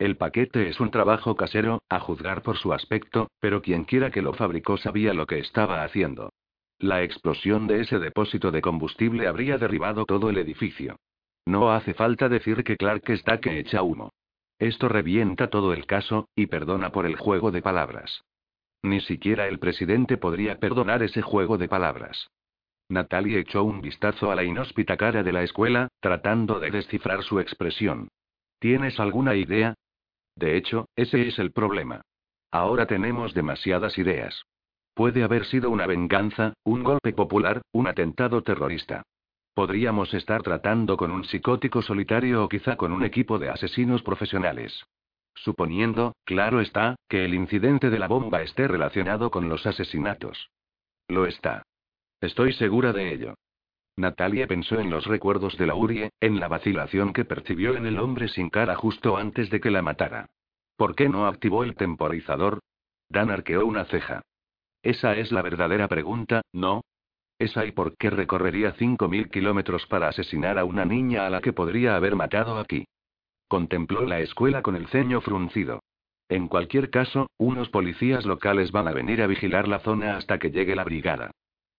El 0.00 0.16
paquete 0.16 0.66
es 0.66 0.80
un 0.80 0.90
trabajo 0.90 1.36
casero, 1.36 1.82
a 1.90 2.00
juzgar 2.00 2.40
por 2.40 2.56
su 2.56 2.72
aspecto, 2.72 3.30
pero 3.38 3.60
quien 3.60 3.84
quiera 3.84 4.10
que 4.10 4.22
lo 4.22 4.32
fabricó 4.32 4.78
sabía 4.78 5.12
lo 5.12 5.26
que 5.26 5.38
estaba 5.38 5.84
haciendo. 5.84 6.32
La 6.78 7.02
explosión 7.02 7.66
de 7.66 7.82
ese 7.82 7.98
depósito 7.98 8.50
de 8.50 8.62
combustible 8.62 9.26
habría 9.26 9.58
derribado 9.58 10.06
todo 10.06 10.30
el 10.30 10.38
edificio. 10.38 10.96
No 11.44 11.70
hace 11.70 11.92
falta 11.92 12.30
decir 12.30 12.64
que 12.64 12.78
Clark 12.78 13.10
está 13.10 13.40
que 13.42 13.58
echa 13.58 13.82
humo. 13.82 14.14
Esto 14.58 14.88
revienta 14.88 15.50
todo 15.50 15.74
el 15.74 15.84
caso, 15.84 16.30
y 16.34 16.46
perdona 16.46 16.92
por 16.92 17.04
el 17.04 17.16
juego 17.16 17.50
de 17.50 17.60
palabras. 17.60 18.22
Ni 18.82 19.02
siquiera 19.02 19.48
el 19.48 19.58
presidente 19.58 20.16
podría 20.16 20.58
perdonar 20.58 21.02
ese 21.02 21.20
juego 21.20 21.58
de 21.58 21.68
palabras. 21.68 22.30
Natalie 22.88 23.38
echó 23.38 23.64
un 23.64 23.82
vistazo 23.82 24.30
a 24.30 24.34
la 24.34 24.44
inhóspita 24.44 24.96
cara 24.96 25.22
de 25.22 25.32
la 25.32 25.42
escuela, 25.42 25.88
tratando 26.00 26.58
de 26.58 26.70
descifrar 26.70 27.22
su 27.22 27.38
expresión. 27.38 28.08
¿Tienes 28.60 28.98
alguna 28.98 29.34
idea? 29.34 29.74
De 30.40 30.56
hecho, 30.56 30.88
ese 30.96 31.28
es 31.28 31.38
el 31.38 31.52
problema. 31.52 32.00
Ahora 32.50 32.86
tenemos 32.86 33.34
demasiadas 33.34 33.98
ideas. 33.98 34.42
Puede 34.94 35.22
haber 35.22 35.44
sido 35.44 35.68
una 35.68 35.86
venganza, 35.86 36.54
un 36.64 36.82
golpe 36.82 37.12
popular, 37.12 37.60
un 37.72 37.86
atentado 37.86 38.42
terrorista. 38.42 39.02
Podríamos 39.52 40.14
estar 40.14 40.42
tratando 40.42 40.96
con 40.96 41.10
un 41.10 41.24
psicótico 41.24 41.82
solitario 41.82 42.42
o 42.42 42.48
quizá 42.48 42.76
con 42.76 42.90
un 42.92 43.04
equipo 43.04 43.38
de 43.38 43.50
asesinos 43.50 44.02
profesionales. 44.02 44.82
Suponiendo, 45.34 46.14
claro 46.24 46.62
está, 46.62 46.96
que 47.06 47.26
el 47.26 47.34
incidente 47.34 47.90
de 47.90 47.98
la 47.98 48.08
bomba 48.08 48.40
esté 48.40 48.66
relacionado 48.66 49.30
con 49.30 49.50
los 49.50 49.66
asesinatos. 49.66 50.48
Lo 51.08 51.26
está. 51.26 51.64
Estoy 52.22 52.54
segura 52.54 52.94
de 52.94 53.12
ello. 53.12 53.34
Natalia 53.96 54.46
pensó 54.46 54.78
en 54.80 54.90
los 54.90 55.06
recuerdos 55.06 55.56
de 55.58 55.66
la 55.66 55.74
Urie, 55.74 56.10
en 56.20 56.40
la 56.40 56.48
vacilación 56.48 57.12
que 57.12 57.24
percibió 57.24 57.76
en 57.76 57.86
el 57.86 57.98
hombre 57.98 58.28
sin 58.28 58.50
cara 58.50 58.74
justo 58.74 59.16
antes 59.16 59.50
de 59.50 59.60
que 59.60 59.70
la 59.70 59.82
matara. 59.82 60.26
¿Por 60.76 60.94
qué 60.94 61.08
no 61.08 61.26
activó 61.26 61.64
el 61.64 61.76
temporizador? 61.76 62.60
Dan 63.08 63.30
arqueó 63.30 63.66
una 63.66 63.84
ceja. 63.84 64.22
Esa 64.82 65.14
es 65.16 65.30
la 65.32 65.42
verdadera 65.42 65.88
pregunta, 65.88 66.42
¿no? 66.52 66.82
Esa 67.38 67.66
y 67.66 67.72
por 67.72 67.96
qué 67.96 68.10
recorrería 68.10 68.74
5.000 68.74 69.30
kilómetros 69.30 69.86
para 69.86 70.08
asesinar 70.08 70.58
a 70.58 70.64
una 70.64 70.84
niña 70.84 71.26
a 71.26 71.30
la 71.30 71.40
que 71.40 71.52
podría 71.52 71.96
haber 71.96 72.14
matado 72.14 72.58
aquí. 72.58 72.86
Contempló 73.48 74.06
la 74.06 74.20
escuela 74.20 74.62
con 74.62 74.76
el 74.76 74.86
ceño 74.88 75.20
fruncido. 75.20 75.80
En 76.28 76.48
cualquier 76.48 76.90
caso, 76.90 77.28
unos 77.38 77.68
policías 77.70 78.24
locales 78.24 78.70
van 78.72 78.88
a 78.88 78.92
venir 78.92 79.20
a 79.20 79.26
vigilar 79.26 79.68
la 79.68 79.80
zona 79.80 80.16
hasta 80.16 80.38
que 80.38 80.50
llegue 80.50 80.76
la 80.76 80.84
brigada. 80.84 81.32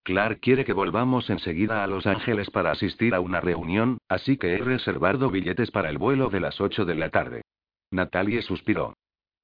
Clark 0.03 0.39
quiere 0.39 0.65
que 0.65 0.73
volvamos 0.73 1.29
enseguida 1.29 1.83
a 1.83 1.87
Los 1.87 2.07
Ángeles 2.07 2.49
para 2.49 2.71
asistir 2.71 3.13
a 3.13 3.19
una 3.19 3.39
reunión, 3.39 3.99
así 4.07 4.37
que 4.37 4.55
he 4.55 4.57
reservado 4.57 5.29
billetes 5.29 5.69
para 5.69 5.89
el 5.89 5.99
vuelo 5.99 6.29
de 6.29 6.39
las 6.39 6.59
8 6.59 6.85
de 6.85 6.95
la 6.95 7.09
tarde. 7.09 7.43
Natalie 7.91 8.41
suspiró. 8.41 8.95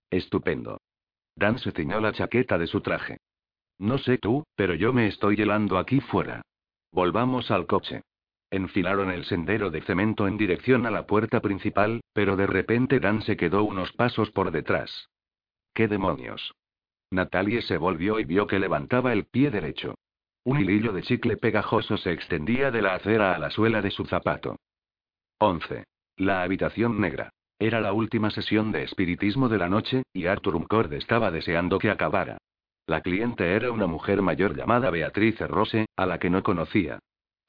Estupendo. 0.10 0.80
Dan 1.36 1.60
se 1.60 1.72
ciñó 1.72 2.00
la 2.00 2.14
chaqueta 2.14 2.58
de 2.58 2.66
su 2.66 2.82
traje. 2.82 3.18
No 3.78 4.00
sé 4.00 4.18
tú, 4.18 4.44
pero 4.56 4.74
yo 4.74 4.94
me 4.94 5.08
estoy 5.08 5.36
helando 5.40 5.78
aquí 5.78 6.00
fuera. 6.00 6.42
Volvamos 6.92 7.52
al 7.52 7.68
coche. 7.68 8.02
Enfilaron 8.50 9.12
el 9.12 9.26
sendero 9.26 9.70
de 9.70 9.82
cemento 9.82 10.28
en 10.28 10.38
dirección 10.38 10.86
a 10.88 10.92
la 10.92 11.06
puerta 11.06 11.42
principal, 11.42 12.02
pero 12.14 12.36
de 12.36 12.48
repente 12.48 13.00
Dan 13.00 13.22
se 13.22 13.38
quedó 13.38 13.64
unos 13.64 13.92
pasos 13.92 14.32
por 14.32 14.52
detrás. 14.52 15.10
¿Qué 15.74 15.88
demonios? 15.88 16.56
Natalie 17.12 17.62
se 17.62 17.78
volvió 17.78 18.20
y 18.20 18.24
vio 18.24 18.48
que 18.48 18.58
levantaba 18.58 19.14
el 19.14 19.26
pie 19.26 19.52
derecho. 19.52 19.96
Un 20.48 20.62
hilillo 20.62 20.94
de 20.94 21.02
chicle 21.02 21.36
pegajoso 21.36 21.98
se 21.98 22.14
extendía 22.14 22.72
de 22.72 22.82
la 22.82 22.96
acera 22.96 23.36
a 23.36 23.38
la 23.38 23.50
suela 23.50 23.82
de 23.82 23.92
su 23.92 24.06
zapato. 24.06 24.56
11. 25.40 25.84
La 26.16 26.42
habitación 26.42 27.02
negra. 27.02 27.34
Era 27.60 27.82
la 27.82 27.92
última 27.92 28.30
sesión 28.32 28.72
de 28.72 28.84
espiritismo 28.84 29.50
de 29.50 29.58
la 29.58 29.68
noche, 29.68 30.04
y 30.14 30.26
Arthur 30.28 30.56
Umcord 30.56 30.94
estaba 30.94 31.32
deseando 31.32 31.80
que 31.80 31.90
acabara. 31.90 32.38
La 32.86 33.02
cliente 33.02 33.56
era 33.56 33.74
una 33.74 33.88
mujer 33.88 34.22
mayor 34.22 34.56
llamada 34.56 34.90
Beatriz 34.90 35.38
Rose, 35.42 35.88
a 35.98 36.06
la 36.06 36.18
que 36.18 36.30
no 36.30 36.42
conocía. 36.44 37.00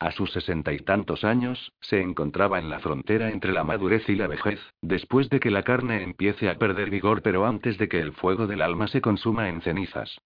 A 0.01 0.11
sus 0.11 0.33
sesenta 0.33 0.73
y 0.73 0.81
tantos 0.81 1.23
años, 1.23 1.71
se 1.81 2.01
encontraba 2.01 2.59
en 2.59 2.69
la 2.69 2.81
frontera 2.81 3.31
entre 3.31 3.53
la 3.53 3.63
madurez 3.63 4.09
y 4.09 4.17
la 4.17 4.27
vejez, 4.27 4.59
después 4.83 5.31
de 5.31 5.39
que 5.39 5.53
la 5.53 5.63
carne 5.63 6.03
empiece 6.03 6.51
a 6.51 6.59
perder 6.59 6.91
vigor 6.91 7.23
pero 7.23 7.47
antes 7.47 7.79
de 7.79 7.89
que 7.89 8.01
el 8.01 8.13
fuego 8.13 8.49
del 8.49 8.61
alma 8.61 8.89
se 8.89 9.01
consuma 9.01 9.49
en 9.49 9.61
cenizas. 9.61 10.19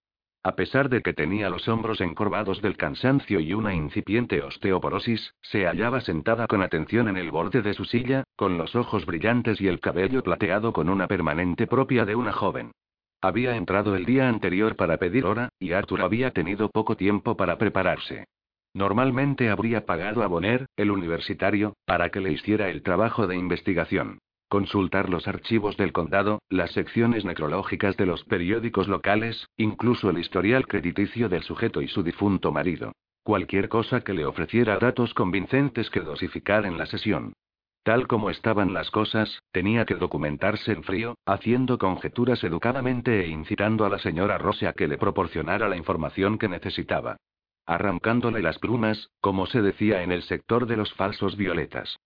A 0.45 0.57
pesar 0.57 0.89
de 0.89 1.01
que 1.01 1.13
tenía 1.13 1.49
los 1.49 1.69
hombros 1.69 2.01
encorvados 2.01 2.61
del 2.61 2.75
cansancio 2.75 3.39
y 3.39 3.53
una 3.53 3.73
incipiente 3.73 4.41
osteoporosis, 4.41 5.33
se 5.41 5.65
hallaba 5.65 6.01
sentada 6.01 6.47
con 6.47 6.61
atención 6.61 7.07
en 7.07 7.15
el 7.15 7.31
borde 7.31 7.61
de 7.61 7.73
su 7.73 7.85
silla, 7.85 8.25
con 8.35 8.57
los 8.57 8.75
ojos 8.75 9.05
brillantes 9.05 9.61
y 9.61 9.69
el 9.69 9.79
cabello 9.79 10.21
plateado 10.21 10.73
con 10.73 10.89
una 10.89 11.07
permanente 11.07 11.65
propia 11.65 12.03
de 12.03 12.15
una 12.15 12.33
joven. 12.33 12.73
Había 13.21 13.55
entrado 13.55 13.95
el 13.95 14.03
día 14.03 14.27
anterior 14.27 14.75
para 14.75 14.97
pedir 14.97 15.23
hora, 15.23 15.47
y 15.59 15.71
Arthur 15.71 16.01
había 16.01 16.31
tenido 16.31 16.67
poco 16.67 16.97
tiempo 16.97 17.37
para 17.37 17.57
prepararse. 17.57 18.25
Normalmente 18.73 19.49
habría 19.49 19.85
pagado 19.85 20.23
a 20.23 20.27
Bonner, 20.27 20.65
el 20.75 20.91
universitario, 20.91 21.77
para 21.85 22.09
que 22.09 22.19
le 22.19 22.33
hiciera 22.33 22.69
el 22.69 22.83
trabajo 22.83 23.27
de 23.27 23.37
investigación. 23.37 24.19
Consultar 24.53 25.09
los 25.09 25.27
archivos 25.27 25.77
del 25.77 25.91
condado, 25.91 26.43
las 26.47 26.73
secciones 26.73 27.25
necrológicas 27.25 27.97
de 27.97 28.05
los 28.05 28.23
periódicos 28.23 28.87
locales, 28.87 29.49
incluso 29.57 30.11
el 30.11 30.19
historial 30.19 30.67
crediticio 30.67 31.27
del 31.27 31.41
sujeto 31.41 31.81
y 31.81 31.87
su 31.87 32.03
difunto 32.03 32.51
marido. 32.51 32.91
Cualquier 33.23 33.67
cosa 33.67 34.01
que 34.01 34.13
le 34.13 34.27
ofreciera 34.27 34.77
datos 34.77 35.15
convincentes 35.15 35.89
que 35.89 36.01
dosificar 36.01 36.67
en 36.67 36.77
la 36.77 36.85
sesión. 36.85 37.33
Tal 37.81 38.05
como 38.05 38.29
estaban 38.29 38.75
las 38.75 38.91
cosas, 38.91 39.41
tenía 39.51 39.85
que 39.85 39.95
documentarse 39.95 40.71
en 40.71 40.83
frío, 40.83 41.15
haciendo 41.25 41.79
conjeturas 41.79 42.43
educadamente 42.43 43.21
e 43.21 43.29
incitando 43.29 43.85
a 43.85 43.89
la 43.89 43.97
señora 43.97 44.37
Rose 44.37 44.67
a 44.67 44.73
que 44.73 44.87
le 44.87 44.99
proporcionara 44.99 45.67
la 45.67 45.77
información 45.77 46.37
que 46.37 46.47
necesitaba. 46.47 47.17
Arrancándole 47.65 48.43
las 48.43 48.59
plumas, 48.59 49.09
como 49.19 49.47
se 49.47 49.63
decía 49.63 50.03
en 50.03 50.11
el 50.11 50.21
sector 50.21 50.67
de 50.67 50.77
los 50.77 50.93
falsos 50.93 51.37
violetas. 51.37 51.97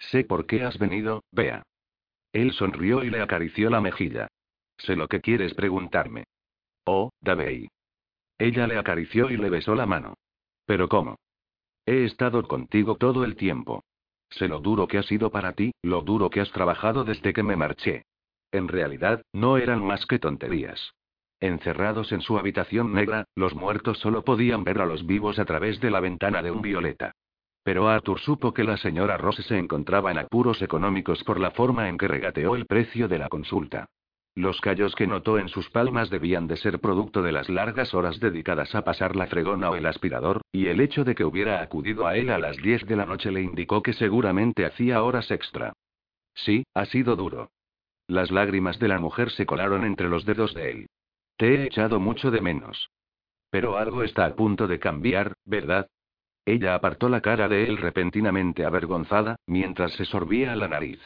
Sé 0.00 0.24
por 0.24 0.46
qué 0.46 0.64
has 0.64 0.76
venido, 0.76 1.22
vea. 1.30 1.62
Él 2.34 2.52
sonrió 2.52 3.04
y 3.04 3.10
le 3.10 3.22
acarició 3.22 3.70
la 3.70 3.80
mejilla. 3.80 4.26
Sé 4.76 4.96
lo 4.96 5.06
que 5.06 5.20
quieres 5.20 5.54
preguntarme. 5.54 6.24
Oh, 6.84 7.10
Davey. 7.20 7.68
Ella 8.38 8.66
le 8.66 8.76
acarició 8.76 9.30
y 9.30 9.36
le 9.36 9.48
besó 9.50 9.76
la 9.76 9.86
mano. 9.86 10.14
¿Pero 10.66 10.88
cómo? 10.88 11.16
He 11.86 12.04
estado 12.04 12.42
contigo 12.48 12.96
todo 12.96 13.24
el 13.24 13.36
tiempo. 13.36 13.84
Sé 14.30 14.48
lo 14.48 14.58
duro 14.58 14.88
que 14.88 14.98
ha 14.98 15.04
sido 15.04 15.30
para 15.30 15.52
ti, 15.52 15.72
lo 15.82 16.02
duro 16.02 16.28
que 16.28 16.40
has 16.40 16.50
trabajado 16.50 17.04
desde 17.04 17.32
que 17.32 17.44
me 17.44 17.54
marché. 17.54 18.02
En 18.50 18.66
realidad, 18.66 19.22
no 19.32 19.56
eran 19.56 19.84
más 19.84 20.04
que 20.04 20.18
tonterías. 20.18 20.92
Encerrados 21.38 22.10
en 22.10 22.20
su 22.20 22.36
habitación 22.36 22.92
negra, 22.94 23.26
los 23.36 23.54
muertos 23.54 23.98
solo 23.98 24.24
podían 24.24 24.64
ver 24.64 24.80
a 24.80 24.86
los 24.86 25.06
vivos 25.06 25.38
a 25.38 25.44
través 25.44 25.78
de 25.78 25.92
la 25.92 26.00
ventana 26.00 26.42
de 26.42 26.50
un 26.50 26.62
violeta. 26.62 27.12
Pero 27.64 27.88
Arthur 27.88 28.20
supo 28.20 28.52
que 28.52 28.62
la 28.62 28.76
señora 28.76 29.16
Rose 29.16 29.42
se 29.42 29.58
encontraba 29.58 30.10
en 30.10 30.18
apuros 30.18 30.60
económicos 30.60 31.24
por 31.24 31.40
la 31.40 31.50
forma 31.50 31.88
en 31.88 31.96
que 31.96 32.06
regateó 32.06 32.54
el 32.54 32.66
precio 32.66 33.08
de 33.08 33.18
la 33.18 33.28
consulta. 33.28 33.86
Los 34.36 34.60
callos 34.60 34.94
que 34.94 35.06
notó 35.06 35.38
en 35.38 35.48
sus 35.48 35.70
palmas 35.70 36.10
debían 36.10 36.46
de 36.46 36.56
ser 36.56 36.80
producto 36.80 37.22
de 37.22 37.32
las 37.32 37.48
largas 37.48 37.94
horas 37.94 38.20
dedicadas 38.20 38.74
a 38.74 38.82
pasar 38.82 39.16
la 39.16 39.28
fregona 39.28 39.70
o 39.70 39.76
el 39.76 39.86
aspirador, 39.86 40.42
y 40.52 40.66
el 40.66 40.80
hecho 40.80 41.04
de 41.04 41.14
que 41.14 41.24
hubiera 41.24 41.62
acudido 41.62 42.06
a 42.06 42.16
él 42.16 42.30
a 42.30 42.38
las 42.38 42.56
10 42.58 42.84
de 42.86 42.96
la 42.96 43.06
noche 43.06 43.30
le 43.30 43.42
indicó 43.42 43.82
que 43.82 43.92
seguramente 43.92 44.66
hacía 44.66 45.02
horas 45.02 45.30
extra. 45.30 45.72
Sí, 46.34 46.64
ha 46.74 46.84
sido 46.84 47.16
duro. 47.16 47.50
Las 48.08 48.30
lágrimas 48.30 48.78
de 48.78 48.88
la 48.88 48.98
mujer 48.98 49.30
se 49.30 49.46
colaron 49.46 49.84
entre 49.84 50.08
los 50.08 50.26
dedos 50.26 50.52
de 50.52 50.70
él. 50.70 50.86
Te 51.38 51.54
he 51.54 51.64
echado 51.64 51.98
mucho 52.00 52.30
de 52.30 52.40
menos. 52.40 52.90
Pero 53.50 53.78
algo 53.78 54.02
está 54.02 54.26
a 54.26 54.34
punto 54.34 54.66
de 54.66 54.80
cambiar, 54.80 55.34
¿verdad? 55.44 55.88
Ella 56.46 56.74
apartó 56.74 57.08
la 57.08 57.20
cara 57.20 57.48
de 57.48 57.64
él 57.64 57.78
repentinamente 57.78 58.64
avergonzada, 58.64 59.36
mientras 59.46 59.92
se 59.92 60.04
sorbía 60.04 60.54
la 60.56 60.68
nariz. 60.68 61.00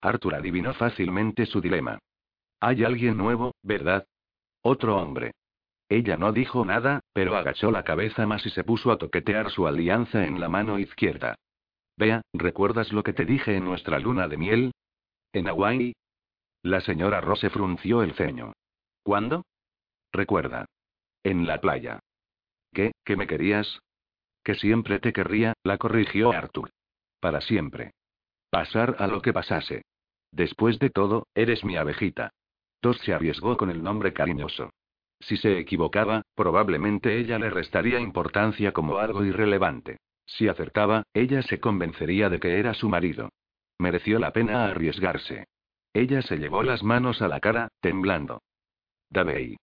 Arthur 0.00 0.34
adivinó 0.34 0.74
fácilmente 0.74 1.46
su 1.46 1.60
dilema. 1.60 1.98
Hay 2.60 2.84
alguien 2.84 3.16
nuevo, 3.16 3.54
¿verdad? 3.62 4.06
Otro 4.62 4.96
hombre. 4.96 5.32
Ella 5.88 6.16
no 6.16 6.32
dijo 6.32 6.64
nada, 6.64 7.00
pero 7.12 7.36
agachó 7.36 7.70
la 7.70 7.84
cabeza 7.84 8.26
más 8.26 8.44
y 8.46 8.50
se 8.50 8.64
puso 8.64 8.90
a 8.90 8.98
toquetear 8.98 9.50
su 9.50 9.66
alianza 9.66 10.24
en 10.24 10.40
la 10.40 10.48
mano 10.48 10.78
izquierda. 10.78 11.36
Vea, 11.96 12.22
¿recuerdas 12.32 12.92
lo 12.92 13.02
que 13.02 13.12
te 13.12 13.24
dije 13.24 13.56
en 13.56 13.64
nuestra 13.64 13.98
luna 13.98 14.26
de 14.26 14.36
miel? 14.36 14.72
¿En 15.32 15.48
Hawaii? 15.48 15.94
La 16.62 16.80
señora 16.80 17.20
Rose 17.20 17.50
frunció 17.50 18.02
el 18.02 18.14
ceño. 18.14 18.52
¿Cuándo? 19.02 19.44
Recuerda. 20.12 20.66
En 21.22 21.46
la 21.46 21.60
playa. 21.60 22.00
¿Qué, 22.72 22.92
que 23.04 23.16
me 23.16 23.26
querías? 23.26 23.80
Que 24.42 24.54
siempre 24.54 24.98
te 24.98 25.12
querría, 25.12 25.54
la 25.62 25.78
corrigió 25.78 26.32
Arthur. 26.32 26.70
Para 27.20 27.40
siempre. 27.40 27.92
Pasar 28.50 28.96
a 28.98 29.06
lo 29.06 29.22
que 29.22 29.32
pasase. 29.32 29.82
Después 30.32 30.78
de 30.78 30.90
todo, 30.90 31.26
eres 31.34 31.64
mi 31.64 31.76
abejita. 31.76 32.30
Tos 32.80 32.98
se 32.98 33.12
arriesgó 33.12 33.56
con 33.56 33.70
el 33.70 33.82
nombre 33.82 34.12
cariñoso. 34.12 34.70
Si 35.20 35.36
se 35.36 35.58
equivocaba, 35.58 36.22
probablemente 36.34 37.16
ella 37.18 37.38
le 37.38 37.48
restaría 37.48 38.00
importancia 38.00 38.72
como 38.72 38.98
algo 38.98 39.24
irrelevante. 39.24 39.98
Si 40.26 40.48
acertaba, 40.48 41.04
ella 41.14 41.42
se 41.42 41.60
convencería 41.60 42.28
de 42.28 42.40
que 42.40 42.58
era 42.58 42.74
su 42.74 42.88
marido. 42.88 43.30
Mereció 43.78 44.18
la 44.18 44.32
pena 44.32 44.64
arriesgarse. 44.66 45.46
Ella 45.92 46.22
se 46.22 46.38
llevó 46.38 46.62
las 46.62 46.82
manos 46.82 47.22
a 47.22 47.28
la 47.28 47.38
cara, 47.40 47.68
temblando. 47.80 48.42
Davey. 49.10 49.56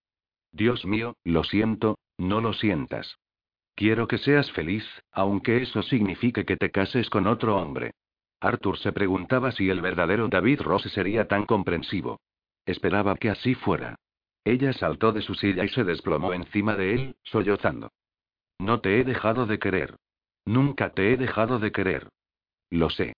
Dios 0.51 0.85
mío, 0.85 1.15
lo 1.23 1.43
siento, 1.43 1.97
no 2.17 2.39
lo 2.39 2.53
sientas. 2.53 3.17
Quiero 3.79 4.09
que 4.09 4.17
seas 4.17 4.51
feliz, 4.51 4.83
aunque 5.09 5.61
eso 5.61 5.81
signifique 5.83 6.43
que 6.43 6.57
te 6.57 6.69
cases 6.69 7.09
con 7.09 7.27
otro 7.27 7.55
hombre. 7.55 7.91
Arthur 8.41 8.77
se 8.77 8.91
preguntaba 8.91 9.53
si 9.53 9.69
el 9.69 9.79
verdadero 9.79 10.27
David 10.27 10.59
Rose 10.59 10.89
sería 10.89 11.29
tan 11.29 11.45
comprensivo. 11.45 12.19
Esperaba 12.65 13.15
que 13.15 13.29
así 13.29 13.55
fuera. 13.55 13.95
Ella 14.43 14.73
saltó 14.73 15.13
de 15.13 15.21
su 15.21 15.33
silla 15.33 15.63
y 15.63 15.69
se 15.69 15.85
desplomó 15.85 16.33
encima 16.33 16.75
de 16.75 16.93
él, 16.93 17.15
sollozando. 17.23 17.93
No 18.59 18.81
te 18.81 18.99
he 18.99 19.05
dejado 19.05 19.45
de 19.45 19.59
querer. 19.59 19.95
Nunca 20.43 20.89
te 20.89 21.13
he 21.13 21.15
dejado 21.15 21.57
de 21.57 21.71
querer. 21.71 22.09
Lo 22.69 22.89
sé. 22.89 23.13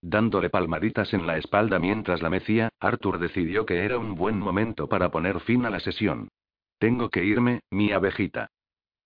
Dándole 0.00 0.48
palmaditas 0.48 1.12
en 1.12 1.26
la 1.26 1.38
espalda 1.38 1.80
mientras 1.80 2.22
la 2.22 2.30
mecía, 2.30 2.68
Arthur 2.78 3.18
decidió 3.18 3.66
que 3.66 3.84
era 3.84 3.98
un 3.98 4.14
buen 4.14 4.38
momento 4.38 4.88
para 4.88 5.10
poner 5.10 5.40
fin 5.40 5.66
a 5.66 5.70
la 5.70 5.80
sesión. 5.80 6.28
Tengo 6.78 7.08
que 7.10 7.24
irme, 7.24 7.62
mi 7.72 7.90
abejita. 7.90 8.48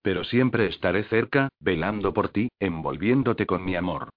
Pero 0.03 0.23
siempre 0.25 0.67
estaré 0.67 1.05
cerca, 1.05 1.49
velando 1.59 2.13
por 2.13 2.29
ti, 2.29 2.49
envolviéndote 2.59 3.47
con 3.47 3.65
mi 3.65 3.75
amor. 3.75 4.09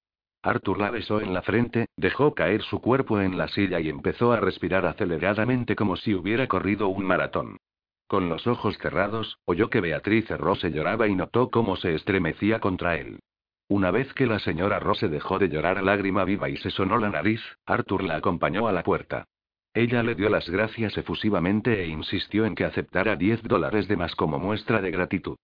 Arthur 0.43 0.79
la 0.79 0.91
besó 0.91 1.21
en 1.21 1.33
la 1.33 1.43
frente, 1.43 1.87
dejó 1.97 2.35
caer 2.35 2.63
su 2.63 2.81
cuerpo 2.81 3.21
en 3.21 3.39
la 3.39 3.49
silla 3.49 3.81
y 3.81 3.89
empezó 3.89 4.33
a 4.33 4.41
respirar 4.41 4.85
aceleradamente 4.85 5.75
como 5.75 5.97
si 5.97 6.15
hubiera 6.15 6.47
corrido 6.49 6.89
un 6.89 7.05
maratón. 7.05 7.57
Con 8.09 8.29
los 8.29 8.47
ojos 8.47 8.77
cerrados, 8.79 9.39
oyó 9.45 9.71
que 9.71 9.81
Beatriz 9.81 10.29
Rose 10.29 10.71
lloraba 10.71 11.09
y 11.09 11.15
notó 11.15 11.51
cómo 11.51 11.77
se 11.77 11.95
estremecía 11.95 12.61
contra 12.61 12.97
él. 12.97 13.21
Una 13.69 13.91
vez 13.91 14.13
que 14.15 14.27
la 14.27 14.39
señora 14.39 14.79
Rose 14.79 15.09
dejó 15.09 15.41
de 15.41 15.49
llorar 15.49 15.79
a 15.79 15.83
lágrima 15.83 16.25
viva 16.25 16.49
y 16.49 16.57
se 16.57 16.71
sonó 16.71 16.99
la 16.99 17.11
nariz, 17.11 17.41
Arthur 17.65 18.05
la 18.05 18.17
acompañó 18.17 18.69
a 18.69 18.73
la 18.73 18.85
puerta. 18.85 19.25
Ella 19.75 20.03
le 20.03 20.15
dio 20.15 20.29
las 20.31 20.49
gracias 20.49 20.97
efusivamente 20.97 21.83
e 21.83 21.89
insistió 21.89 22.45
en 22.45 22.55
que 22.55 22.65
aceptara 22.65 23.17
10 23.17 23.43
dólares 23.43 23.89
de 23.89 23.97
más 23.97 24.15
como 24.15 24.39
muestra 24.39 24.81
de 24.81 24.91
gratitud. 24.93 25.37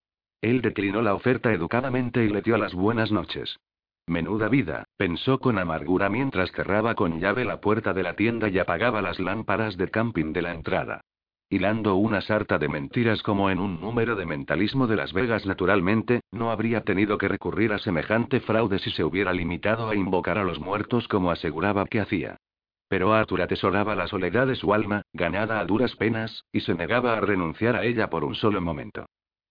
Él 0.43 0.61
declinó 0.61 1.01
la 1.01 1.15
oferta 1.15 1.51
educadamente 1.53 2.23
y 2.23 2.29
le 2.29 2.43
dio 2.43 2.59
las 2.59 2.75
buenas 2.75 3.11
noches. 3.11 3.59
Menuda 4.07 4.49
vida, 4.49 4.85
pensó 4.99 5.39
con 5.39 5.59
amargura 5.59 6.11
mientras 6.11 6.53
cerraba 6.53 6.95
con 6.95 7.19
llave 7.21 7.47
la 7.47 7.63
puerta 7.63 7.95
de 7.95 8.03
la 8.03 8.17
tienda 8.17 8.51
y 8.51 8.59
apagaba 8.59 9.01
las 9.01 9.19
lámparas 9.19 9.79
de 9.79 9.89
camping 9.89 10.35
de 10.35 10.43
la 10.43 10.53
entrada 10.53 11.01
hilando 11.53 11.97
una 11.97 12.23
sarta 12.23 12.57
de 12.57 12.67
mentiras 12.67 13.23
como 13.23 13.51
en 13.51 13.61
un 13.61 13.79
número 13.79 14.17
de 14.17 14.25
mentalismo 14.25 14.87
de 14.87 14.97
Las 14.97 15.13
Vegas 15.13 15.45
naturalmente, 15.45 16.23
no 16.31 16.51
habría 16.51 16.81
tenido 16.81 17.19
que 17.19 17.29
recurrir 17.29 17.75
a 17.75 17.79
semejante 17.79 18.41
fraude 18.41 18.79
si 18.79 18.91
se 18.91 19.05
hubiera 19.05 19.35
limitado 19.35 19.91
a 19.91 19.95
invocar 19.95 20.39
a 20.39 20.45
los 20.45 20.59
muertos 20.59 21.07
como 21.09 21.31
aseguraba 21.31 21.85
que 21.85 22.01
hacía. 22.01 22.39
Pero 22.89 23.13
Arthur 23.13 23.43
atesoraba 23.43 23.95
la 23.95 24.07
soledad 24.07 24.47
de 24.47 24.57
su 24.57 24.73
alma, 24.73 25.03
ganada 25.13 25.61
a 25.61 25.67
duras 25.67 25.95
penas, 25.97 26.43
y 26.53 26.61
se 26.61 26.73
negaba 26.73 27.19
a 27.19 27.21
renunciar 27.21 27.77
a 27.77 27.85
ella 27.85 28.09
por 28.09 28.25
un 28.25 28.35
solo 28.35 28.63
momento. 28.63 29.05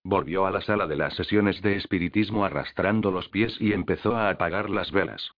Volvió 0.03 0.48
a 0.48 0.52
la 0.52 0.61
sala 0.61 0.88
de 0.88 0.95
las 0.95 1.14
sesiones 1.15 1.61
de 1.61 1.76
espiritismo 1.76 2.44
arrastrando 2.44 3.11
los 3.11 3.30
pies 3.30 3.56
y 3.60 3.73
empezó 3.73 4.15
a 4.15 4.30
apagar 4.30 4.69
las 4.69 4.91
velas. 4.91 5.32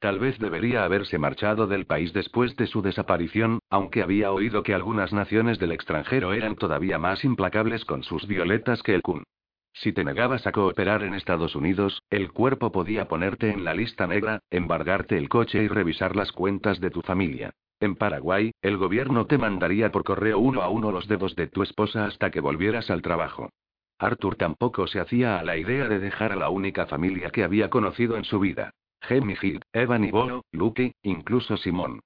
Tal 0.00 0.18
vez 0.18 0.38
debería 0.38 0.84
haberse 0.84 1.18
marchado 1.18 1.66
del 1.66 1.86
país 1.86 2.12
después 2.12 2.56
de 2.56 2.66
su 2.66 2.82
desaparición, 2.82 3.58
aunque 3.68 4.02
había 4.02 4.30
oído 4.30 4.62
que 4.62 4.74
algunas 4.74 5.12
naciones 5.12 5.58
del 5.58 5.72
extranjero 5.72 6.32
eran 6.32 6.56
todavía 6.56 6.98
más 6.98 7.24
implacables 7.24 7.84
con 7.84 8.04
sus 8.04 8.26
violetas 8.26 8.82
que 8.82 8.94
el 8.94 9.02
Kun. 9.02 9.24
Si 9.72 9.92
te 9.92 10.04
negabas 10.04 10.46
a 10.46 10.52
cooperar 10.52 11.02
en 11.04 11.14
Estados 11.14 11.54
Unidos, 11.54 12.02
el 12.10 12.32
cuerpo 12.32 12.72
podía 12.72 13.06
ponerte 13.06 13.50
en 13.50 13.64
la 13.64 13.74
lista 13.74 14.06
negra, 14.06 14.40
embargarte 14.50 15.16
el 15.16 15.28
coche 15.28 15.62
y 15.62 15.68
revisar 15.68 16.16
las 16.16 16.32
cuentas 16.32 16.80
de 16.80 16.90
tu 16.90 17.02
familia. 17.02 17.52
En 17.80 17.94
Paraguay, 17.94 18.50
el 18.62 18.76
gobierno 18.76 19.26
te 19.26 19.38
mandaría 19.38 19.92
por 19.92 20.02
correo 20.02 20.40
uno 20.40 20.62
a 20.62 20.68
uno 20.68 20.90
los 20.90 21.06
dedos 21.06 21.36
de 21.36 21.46
tu 21.46 21.62
esposa 21.62 22.06
hasta 22.06 22.30
que 22.32 22.40
volvieras 22.40 22.90
al 22.90 23.02
trabajo. 23.02 23.50
Arthur 23.98 24.36
tampoco 24.36 24.86
se 24.86 25.00
hacía 25.00 25.38
a 25.38 25.44
la 25.44 25.56
idea 25.56 25.88
de 25.88 25.98
dejar 25.98 26.32
a 26.32 26.36
la 26.36 26.50
única 26.50 26.86
familia 26.86 27.30
que 27.30 27.42
había 27.42 27.68
conocido 27.68 28.16
en 28.16 28.24
su 28.24 28.38
vida. 28.38 28.70
Jamie 29.00 29.36
Hill, 29.40 29.60
Evan 29.72 30.04
y 30.04 30.10
Bolo, 30.10 30.44
Luke, 30.52 30.92
incluso 31.02 31.56
Simón. 31.56 32.00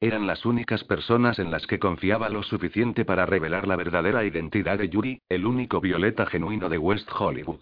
Eran 0.00 0.26
las 0.26 0.46
únicas 0.46 0.84
personas 0.84 1.38
en 1.38 1.50
las 1.50 1.66
que 1.66 1.78
confiaba 1.78 2.28
lo 2.28 2.42
suficiente 2.42 3.04
para 3.04 3.26
revelar 3.26 3.66
la 3.66 3.76
verdadera 3.76 4.24
identidad 4.24 4.78
de 4.78 4.88
Yuri, 4.88 5.20
el 5.28 5.46
único 5.46 5.80
violeta 5.80 6.26
genuino 6.26 6.68
de 6.68 6.78
West 6.78 7.10
Hollywood. 7.18 7.60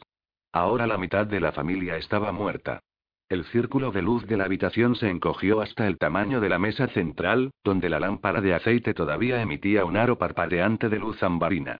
Ahora 0.53 0.87
la 0.87 0.99
mitad 0.99 1.27
de 1.27 1.41
la 1.41 1.53
familia 1.53 1.97
estaba 1.97 2.33
muerta. 2.33 2.81
El 3.29 3.45
círculo 3.47 3.91
de 3.91 4.03
luz 4.03 4.27
de 4.27 4.37
la 4.37 4.45
habitación 4.45 4.95
se 4.97 5.11
encogió 5.11 5.61
hasta 5.61 5.87
el 5.87 5.99
tamaño 5.99 6.41
de 6.41 6.49
la 6.49 6.59
mesa 6.59 6.89
central, 6.89 7.51
donde 7.65 7.89
la 7.89 8.01
lámpara 8.01 8.41
de 8.41 8.55
aceite 8.55 8.95
todavía 8.95 9.41
emitía 9.41 9.85
un 9.85 9.97
aro 9.97 10.19
parpadeante 10.19 10.89
de 10.89 10.99
luz 10.99 11.23
ambarina. 11.23 11.79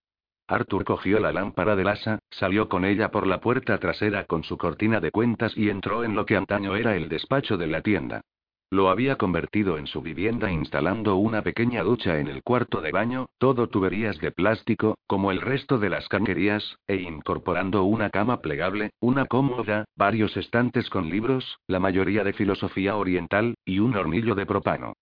Arthur 0.49 0.85
cogió 0.85 1.19
la 1.21 1.33
lámpara 1.33 1.77
del 1.77 1.89
asa, 1.89 2.19
salió 2.31 2.69
con 2.69 2.85
ella 2.85 3.11
por 3.11 3.27
la 3.27 3.41
puerta 3.41 3.79
trasera 3.79 4.25
con 4.25 4.45
su 4.45 4.57
cortina 4.57 5.01
de 5.01 5.11
cuentas 5.11 5.57
y 5.57 5.71
entró 5.71 6.05
en 6.05 6.15
lo 6.15 6.27
que 6.27 6.37
antaño 6.37 6.77
era 6.77 6.97
el 6.97 7.09
despacho 7.09 7.57
de 7.57 7.67
la 7.67 7.83
tienda. 7.83 8.23
Lo 8.71 8.91
había 8.91 9.15
convertido 9.15 9.79
en 9.79 9.87
su 9.87 10.03
vivienda 10.03 10.51
instalando 10.51 11.17
una 11.17 11.43
pequeña 11.43 11.85
ducha 11.85 12.19
en 12.19 12.27
el 12.27 12.43
cuarto 12.43 12.81
de 12.81 12.91
baño, 12.91 13.27
todo 13.39 13.69
tuberías 13.69 14.19
de 14.19 14.33
plástico, 14.33 14.99
como 15.07 15.31
el 15.31 15.41
resto 15.41 15.79
de 15.79 15.89
las 15.89 16.09
canquerías, 16.09 16.77
e 16.89 16.97
incorporando 16.97 17.85
una 17.85 18.11
cama 18.11 18.41
plegable, 18.41 18.91
una 18.99 19.27
cómoda, 19.27 19.85
varios 19.95 20.37
estantes 20.37 20.91
con 20.91 21.09
libros, 21.11 21.59
la 21.69 21.79
mayoría 21.79 22.25
de 22.25 22.33
filosofía 22.33 22.97
oriental, 22.97 23.55
y 23.65 23.79
un 23.79 23.97
hornillo 23.97 24.35
de 24.35 24.47
propano. 24.47 24.95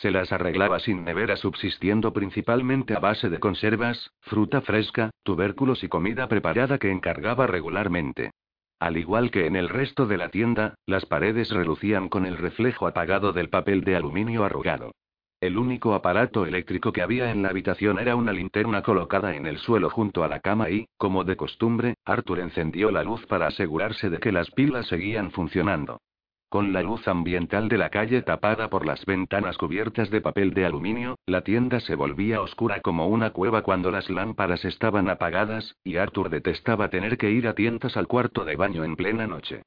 Se 0.00 0.10
las 0.10 0.30
arreglaba 0.30 0.78
sin 0.78 1.04
nevera 1.04 1.36
subsistiendo 1.36 2.12
principalmente 2.12 2.94
a 2.94 2.98
base 2.98 3.30
de 3.30 3.38
conservas, 3.38 4.10
fruta 4.20 4.60
fresca, 4.60 5.10
tubérculos 5.22 5.82
y 5.84 5.88
comida 5.88 6.28
preparada 6.28 6.78
que 6.78 6.90
encargaba 6.90 7.46
regularmente. 7.46 8.32
Al 8.78 8.98
igual 8.98 9.30
que 9.30 9.46
en 9.46 9.56
el 9.56 9.70
resto 9.70 10.06
de 10.06 10.18
la 10.18 10.28
tienda, 10.28 10.74
las 10.84 11.06
paredes 11.06 11.50
relucían 11.50 12.10
con 12.10 12.26
el 12.26 12.36
reflejo 12.36 12.86
apagado 12.86 13.32
del 13.32 13.48
papel 13.48 13.84
de 13.84 13.96
aluminio 13.96 14.44
arrugado. 14.44 14.92
El 15.40 15.56
único 15.56 15.94
aparato 15.94 16.44
eléctrico 16.44 16.92
que 16.92 17.00
había 17.00 17.30
en 17.30 17.42
la 17.42 17.48
habitación 17.48 17.98
era 17.98 18.16
una 18.16 18.32
linterna 18.32 18.82
colocada 18.82 19.34
en 19.34 19.46
el 19.46 19.56
suelo 19.58 19.88
junto 19.88 20.24
a 20.24 20.28
la 20.28 20.40
cama 20.40 20.68
y, 20.68 20.86
como 20.98 21.24
de 21.24 21.36
costumbre, 21.36 21.94
Arthur 22.04 22.40
encendió 22.40 22.90
la 22.90 23.02
luz 23.02 23.24
para 23.26 23.46
asegurarse 23.46 24.10
de 24.10 24.18
que 24.18 24.32
las 24.32 24.50
pilas 24.50 24.86
seguían 24.88 25.30
funcionando. 25.30 26.00
Con 26.48 26.72
la 26.72 26.80
luz 26.80 27.08
ambiental 27.08 27.68
de 27.68 27.76
la 27.76 27.90
calle 27.90 28.22
tapada 28.22 28.70
por 28.70 28.86
las 28.86 29.04
ventanas 29.04 29.58
cubiertas 29.58 30.10
de 30.10 30.20
papel 30.20 30.54
de 30.54 30.64
aluminio, 30.64 31.18
la 31.26 31.42
tienda 31.42 31.80
se 31.80 31.96
volvía 31.96 32.40
oscura 32.40 32.80
como 32.80 33.08
una 33.08 33.30
cueva 33.30 33.62
cuando 33.62 33.90
las 33.90 34.08
lámparas 34.08 34.64
estaban 34.64 35.10
apagadas, 35.10 35.74
y 35.82 35.96
Arthur 35.96 36.30
detestaba 36.30 36.88
tener 36.88 37.18
que 37.18 37.30
ir 37.30 37.48
a 37.48 37.54
tientas 37.54 37.96
al 37.96 38.06
cuarto 38.06 38.44
de 38.44 38.54
baño 38.54 38.84
en 38.84 38.94
plena 38.94 39.26
noche. 39.26 39.62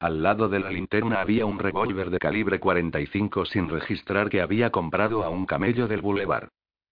Al 0.00 0.24
lado 0.24 0.48
de 0.48 0.58
la 0.58 0.70
linterna 0.70 1.20
había 1.20 1.46
un 1.46 1.60
revólver 1.60 2.10
de 2.10 2.18
calibre 2.18 2.58
45 2.58 3.44
sin 3.44 3.68
registrar 3.68 4.28
que 4.28 4.40
había 4.40 4.70
comprado 4.70 5.22
a 5.22 5.30
un 5.30 5.46
camello 5.46 5.86
del 5.86 6.02
bulevar. 6.02 6.48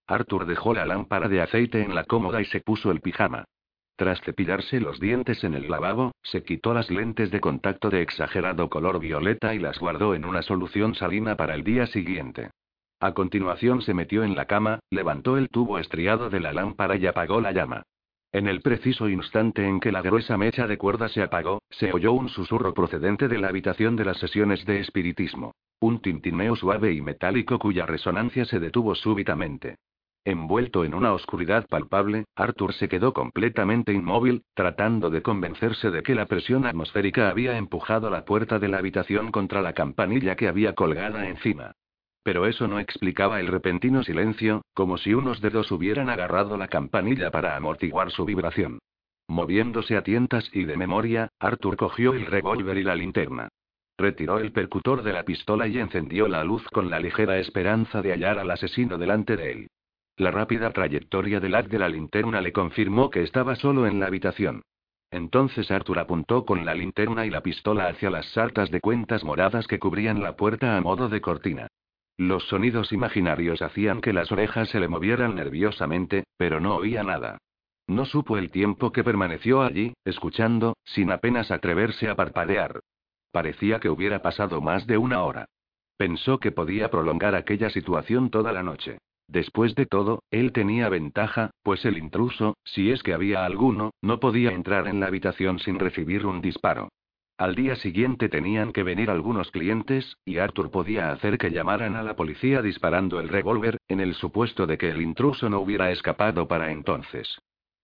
Arthur 0.07 0.45
dejó 0.45 0.73
la 0.73 0.85
lámpara 0.85 1.27
de 1.27 1.41
aceite 1.41 1.81
en 1.81 1.95
la 1.95 2.05
cómoda 2.05 2.41
y 2.41 2.45
se 2.45 2.61
puso 2.61 2.91
el 2.91 3.01
pijama. 3.01 3.45
Tras 3.95 4.21
cepillarse 4.21 4.79
los 4.79 4.99
dientes 4.99 5.43
en 5.43 5.53
el 5.53 5.69
lavabo, 5.69 6.13
se 6.23 6.43
quitó 6.43 6.73
las 6.73 6.89
lentes 6.89 7.29
de 7.29 7.39
contacto 7.39 7.89
de 7.89 8.01
exagerado 8.01 8.69
color 8.69 8.99
violeta 8.99 9.53
y 9.53 9.59
las 9.59 9.77
guardó 9.77 10.15
en 10.15 10.25
una 10.25 10.41
solución 10.41 10.95
salina 10.95 11.37
para 11.37 11.53
el 11.53 11.63
día 11.63 11.85
siguiente. 11.85 12.49
A 12.99 13.13
continuación 13.13 13.81
se 13.81 13.93
metió 13.93 14.23
en 14.23 14.35
la 14.35 14.45
cama, 14.45 14.79
levantó 14.89 15.37
el 15.37 15.49
tubo 15.49 15.77
estriado 15.77 16.29
de 16.29 16.39
la 16.39 16.53
lámpara 16.53 16.95
y 16.95 17.05
apagó 17.05 17.41
la 17.41 17.51
llama. 17.51 17.83
En 18.31 18.47
el 18.47 18.61
preciso 18.61 19.09
instante 19.09 19.67
en 19.67 19.79
que 19.79 19.91
la 19.91 20.01
gruesa 20.01 20.37
mecha 20.37 20.65
de 20.65 20.79
cuerda 20.79 21.07
se 21.07 21.21
apagó, 21.21 21.61
se 21.69 21.93
oyó 21.93 22.13
un 22.13 22.29
susurro 22.29 22.73
procedente 22.73 23.27
de 23.27 23.37
la 23.37 23.49
habitación 23.49 23.95
de 23.95 24.05
las 24.05 24.17
sesiones 24.17 24.65
de 24.65 24.79
espiritismo. 24.79 25.53
Un 25.79 26.01
tintineo 26.01 26.55
suave 26.55 26.93
y 26.93 27.01
metálico 27.01 27.59
cuya 27.59 27.85
resonancia 27.85 28.45
se 28.45 28.59
detuvo 28.59 28.95
súbitamente. 28.95 29.75
Envuelto 30.25 30.85
en 30.85 30.93
una 30.93 31.11
oscuridad 31.11 31.67
palpable, 31.67 32.23
Arthur 32.35 32.73
se 32.73 32.87
quedó 32.87 33.13
completamente 33.13 33.91
inmóvil, 33.91 34.43
tratando 34.53 35.09
de 35.09 35.21
convencerse 35.21 35.91
de 35.91 36.01
que 36.01 36.15
la 36.15 36.27
presión 36.27 36.65
atmosférica 36.65 37.29
había 37.29 37.57
empujado 37.57 38.09
la 38.09 38.23
puerta 38.23 38.57
de 38.57 38.69
la 38.69 38.77
habitación 38.77 39.31
contra 39.31 39.61
la 39.61 39.73
campanilla 39.73 40.37
que 40.37 40.47
había 40.47 40.75
colgada 40.75 41.27
encima. 41.27 41.73
Pero 42.23 42.45
eso 42.45 42.69
no 42.69 42.79
explicaba 42.79 43.41
el 43.41 43.47
repentino 43.47 44.01
silencio, 44.01 44.61
como 44.73 44.97
si 44.97 45.13
unos 45.13 45.41
dedos 45.41 45.69
hubieran 45.73 46.09
agarrado 46.09 46.55
la 46.55 46.69
campanilla 46.69 47.29
para 47.29 47.57
amortiguar 47.57 48.09
su 48.11 48.23
vibración. 48.23 48.79
Moviéndose 49.27 49.97
a 49.97 50.03
tientas 50.03 50.49
y 50.53 50.63
de 50.63 50.77
memoria, 50.77 51.27
Arthur 51.37 51.75
cogió 51.75 52.13
el 52.13 52.27
revólver 52.27 52.77
y 52.77 52.83
la 52.83 52.95
linterna. 52.95 53.49
Retiró 53.97 54.39
el 54.39 54.53
percutor 54.53 55.03
de 55.03 55.11
la 55.11 55.23
pistola 55.23 55.67
y 55.67 55.79
encendió 55.79 56.29
la 56.29 56.45
luz 56.45 56.63
con 56.69 56.89
la 56.89 56.99
ligera 56.99 57.37
esperanza 57.39 58.01
de 58.01 58.11
hallar 58.13 58.39
al 58.39 58.51
asesino 58.51 58.97
delante 58.97 59.35
de 59.35 59.51
él. 59.51 59.67
La 60.17 60.29
rápida 60.29 60.71
trayectoria 60.71 61.39
del 61.39 61.55
haz 61.55 61.67
de 61.69 61.79
la 61.79 61.89
linterna 61.89 62.39
le 62.39 62.51
confirmó 62.51 63.09
que 63.09 63.23
estaba 63.23 63.55
solo 63.55 63.87
en 63.87 63.99
la 63.99 64.05
habitación. 64.05 64.61
Entonces 65.09 65.71
Arthur 65.71 65.99
apuntó 65.99 66.45
con 66.45 66.65
la 66.65 66.73
linterna 66.73 67.25
y 67.25 67.29
la 67.29 67.41
pistola 67.41 67.87
hacia 67.87 68.09
las 68.09 68.25
sartas 68.33 68.69
de 68.71 68.79
cuentas 68.79 69.23
moradas 69.23 69.67
que 69.67 69.79
cubrían 69.79 70.21
la 70.21 70.35
puerta 70.35 70.77
a 70.77 70.81
modo 70.81 71.09
de 71.09 71.21
cortina. 71.21 71.67
Los 72.17 72.43
sonidos 72.47 72.91
imaginarios 72.91 73.61
hacían 73.61 74.01
que 74.01 74.13
las 74.13 74.31
orejas 74.31 74.69
se 74.69 74.79
le 74.79 74.87
movieran 74.87 75.35
nerviosamente, 75.35 76.25
pero 76.37 76.59
no 76.59 76.75
oía 76.75 77.03
nada. 77.03 77.39
No 77.87 78.05
supo 78.05 78.37
el 78.37 78.51
tiempo 78.51 78.91
que 78.91 79.03
permaneció 79.03 79.61
allí, 79.61 79.93
escuchando, 80.05 80.77
sin 80.83 81.11
apenas 81.11 81.51
atreverse 81.51 82.07
a 82.07 82.15
parpadear. 82.15 82.79
Parecía 83.31 83.79
que 83.79 83.89
hubiera 83.89 84.21
pasado 84.21 84.61
más 84.61 84.85
de 84.85 84.97
una 84.97 85.23
hora. 85.23 85.45
Pensó 85.97 86.39
que 86.39 86.51
podía 86.51 86.89
prolongar 86.89 87.33
aquella 87.35 87.69
situación 87.71 88.29
toda 88.29 88.51
la 88.51 88.63
noche. 88.63 88.99
Después 89.27 89.75
de 89.75 89.85
todo, 89.85 90.23
él 90.31 90.51
tenía 90.51 90.89
ventaja, 90.89 91.51
pues 91.63 91.85
el 91.85 91.97
intruso, 91.97 92.57
si 92.63 92.91
es 92.91 93.03
que 93.03 93.13
había 93.13 93.45
alguno, 93.45 93.91
no 94.01 94.19
podía 94.19 94.51
entrar 94.51 94.87
en 94.87 94.99
la 94.99 95.07
habitación 95.07 95.59
sin 95.59 95.79
recibir 95.79 96.25
un 96.25 96.41
disparo. 96.41 96.89
Al 97.37 97.55
día 97.55 97.75
siguiente 97.75 98.29
tenían 98.29 98.71
que 98.71 98.83
venir 98.83 99.09
algunos 99.09 99.49
clientes, 99.49 100.17
y 100.23 100.37
Arthur 100.37 100.69
podía 100.69 101.11
hacer 101.11 101.37
que 101.37 101.51
llamaran 101.51 101.95
a 101.95 102.03
la 102.03 102.15
policía 102.15 102.61
disparando 102.61 103.19
el 103.19 103.27
revólver, 103.29 103.77
en 103.87 104.01
el 104.01 104.13
supuesto 104.13 104.67
de 104.67 104.77
que 104.77 104.89
el 104.89 105.01
intruso 105.01 105.49
no 105.49 105.59
hubiera 105.59 105.91
escapado 105.91 106.47
para 106.47 106.71
entonces. 106.71 107.39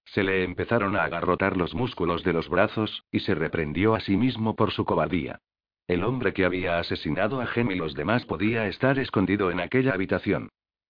Se 0.05 0.23
le 0.23 0.43
empezaron 0.43 0.95
a 0.95 1.03
agarrotar 1.03 1.57
los 1.57 1.73
músculos 1.73 2.23
de 2.23 2.33
los 2.33 2.47
brazos, 2.47 3.03
y 3.11 3.21
se 3.21 3.33
reprendió 3.33 3.95
a 3.95 3.99
sí 4.01 4.17
mismo 4.17 4.55
por 4.55 4.71
su 4.71 4.85
cobardía. 4.85 5.39
El 5.87 6.03
hombre 6.03 6.33
que 6.33 6.45
había 6.45 6.77
asesinado 6.77 7.41
a 7.41 7.47
Gem 7.47 7.71
y 7.71 7.75
los 7.75 7.95
demás 7.95 8.25
podía 8.25 8.67
estar 8.67 8.99
escondido 8.99 9.49
en 9.49 9.59
aquella 9.59 9.93
habitación. 9.93 10.49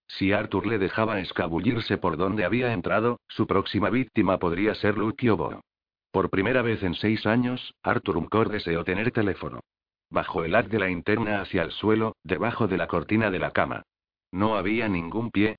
Si 0.10 0.34
Arthur 0.34 0.66
le 0.66 0.80
dejaba 0.80 1.20
escabullirse 1.20 1.98
por 1.98 2.18
donde 2.18 2.44
había 2.44 2.74
entrado, 2.74 3.20
su 3.28 3.48
próxima 3.48 3.90
víctima 3.90 4.40
podría 4.40 4.76
ser 4.76 4.98
Luke 4.98 5.30
Bo. 5.32 5.62
Por 6.12 6.32
primera 6.32 6.64
vez 6.64 6.82
en 6.82 6.96
seis 6.96 7.26
años, 7.28 7.76
Arthur 7.84 8.18
Umcor 8.18 8.50
deseó 8.50 8.84
tener 8.84 9.12
teléfono. 9.12 9.62
Bajó 10.10 10.44
el 10.44 10.56
haz 10.56 10.68
de 10.68 10.80
la 10.80 10.88
linterna 10.88 11.42
hacia 11.42 11.62
el 11.62 11.72
suelo, 11.72 12.16
debajo 12.24 12.68
de 12.68 12.78
la 12.78 12.88
cortina 12.88 13.30
de 13.30 13.38
la 13.38 13.52
cama. 13.52 13.84
No 14.32 14.58
había 14.58 14.90
ningún 14.90 15.30
pie. 15.30 15.58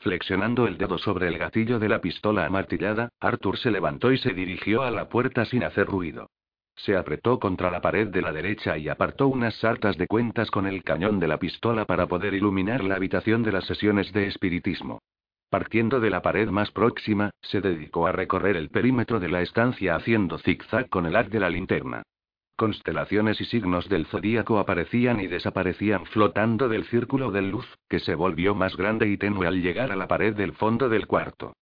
Flexionando 0.00 0.66
el 0.66 0.78
dedo 0.78 0.98
sobre 0.98 1.28
el 1.28 1.38
gatillo 1.38 1.78
de 1.78 1.88
la 1.88 2.00
pistola 2.00 2.44
amartillada, 2.44 3.10
Arthur 3.20 3.56
se 3.56 3.70
levantó 3.70 4.10
y 4.10 4.18
se 4.18 4.34
dirigió 4.34 4.82
a 4.82 4.90
la 4.90 5.08
puerta 5.08 5.44
sin 5.44 5.62
hacer 5.62 5.86
ruido. 5.86 6.28
Se 6.76 6.96
apretó 6.96 7.38
contra 7.38 7.70
la 7.70 7.80
pared 7.80 8.08
de 8.08 8.22
la 8.22 8.32
derecha 8.32 8.78
y 8.78 8.88
apartó 8.88 9.28
unas 9.28 9.54
sartas 9.56 9.96
de 9.98 10.06
cuentas 10.06 10.50
con 10.50 10.66
el 10.66 10.82
cañón 10.82 11.20
de 11.20 11.28
la 11.28 11.38
pistola 11.38 11.84
para 11.84 12.06
poder 12.06 12.34
iluminar 12.34 12.82
la 12.82 12.96
habitación 12.96 13.42
de 13.42 13.52
las 13.52 13.64
sesiones 13.66 14.12
de 14.12 14.26
espiritismo. 14.26 15.00
Partiendo 15.50 16.00
de 16.00 16.08
la 16.08 16.22
pared 16.22 16.48
más 16.48 16.70
próxima, 16.70 17.30
se 17.42 17.60
dedicó 17.60 18.06
a 18.06 18.12
recorrer 18.12 18.56
el 18.56 18.70
perímetro 18.70 19.20
de 19.20 19.28
la 19.28 19.42
estancia 19.42 19.94
haciendo 19.96 20.38
zigzag 20.38 20.88
con 20.88 21.04
el 21.04 21.14
haz 21.14 21.28
de 21.28 21.40
la 21.40 21.50
linterna. 21.50 22.02
Constelaciones 22.56 23.40
y 23.40 23.44
signos 23.44 23.88
del 23.88 24.06
zodíaco 24.06 24.58
aparecían 24.58 25.20
y 25.20 25.26
desaparecían 25.26 26.06
flotando 26.06 26.68
del 26.68 26.84
círculo 26.84 27.30
de 27.30 27.42
luz, 27.42 27.66
que 27.88 28.00
se 28.00 28.14
volvió 28.14 28.54
más 28.54 28.76
grande 28.76 29.08
y 29.08 29.18
tenue 29.18 29.46
al 29.46 29.60
llegar 29.60 29.92
a 29.92 29.96
la 29.96 30.08
pared 30.08 30.34
del 30.34 30.52
fondo 30.52 30.88
del 30.88 31.06
cuarto. 31.06 31.52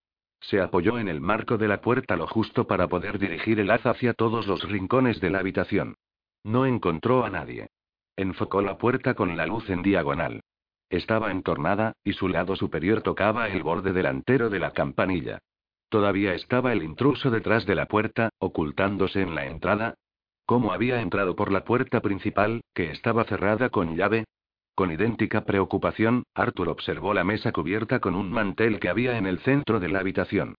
Se 0.41 0.61
apoyó 0.61 0.99
en 0.99 1.09
el 1.09 1.21
marco 1.21 1.59
de 1.59 1.69
la 1.69 1.81
puerta 1.81 2.17
lo 2.17 2.27
justo 2.27 2.67
para 2.67 2.89
poder 2.89 3.19
dirigir 3.19 3.61
el 3.61 3.71
haz 3.71 3.85
hacia 3.87 4.15
todos 4.15 4.47
los 4.47 4.63
rincones 4.69 5.21
de 5.21 5.31
la 5.31 5.39
habitación. 5.41 5.97
No 6.43 6.65
encontró 6.67 7.25
a 7.25 7.31
nadie. 7.31 7.69
Enfocó 8.17 8.63
la 8.63 8.79
puerta 8.79 9.15
con 9.15 9.37
la 9.37 9.47
luz 9.47 9.69
en 9.69 9.83
diagonal. 9.83 10.43
Estaba 10.89 11.31
entornada, 11.31 11.93
y 12.03 12.15
su 12.15 12.29
lado 12.29 12.57
superior 12.57 13.03
tocaba 13.03 13.49
el 13.49 13.63
borde 13.63 13.93
delantero 13.93 14.51
de 14.51 14.59
la 14.59 14.73
campanilla. 14.73 15.39
Todavía 15.89 16.35
estaba 16.35 16.73
el 16.73 16.83
intruso 16.83 17.31
detrás 17.31 17.67
de 17.67 17.75
la 17.75 17.87
puerta, 17.87 18.31
ocultándose 18.39 19.21
en 19.21 19.35
la 19.35 19.47
entrada. 19.47 19.95
¿Cómo 20.47 20.73
había 20.73 21.01
entrado 21.01 21.37
por 21.37 21.53
la 21.53 21.65
puerta 21.65 22.01
principal, 22.01 22.63
que 22.75 22.91
estaba 22.91 23.25
cerrada 23.25 23.71
con 23.71 23.97
llave? 23.97 24.25
Con 24.75 24.93
idéntica 24.93 25.45
preocupación, 25.45 26.25
Arthur 26.35 26.69
observó 26.69 27.13
la 27.15 27.25
mesa 27.25 27.53
cubierta 27.53 28.01
con 28.01 28.15
un 28.15 28.31
mantel 28.31 28.81
que 28.81 28.89
había 28.89 29.19
en 29.19 29.27
el 29.27 29.39
centro 29.41 29.81
de 29.81 29.89
la 29.89 30.01
habitación. 30.01 30.55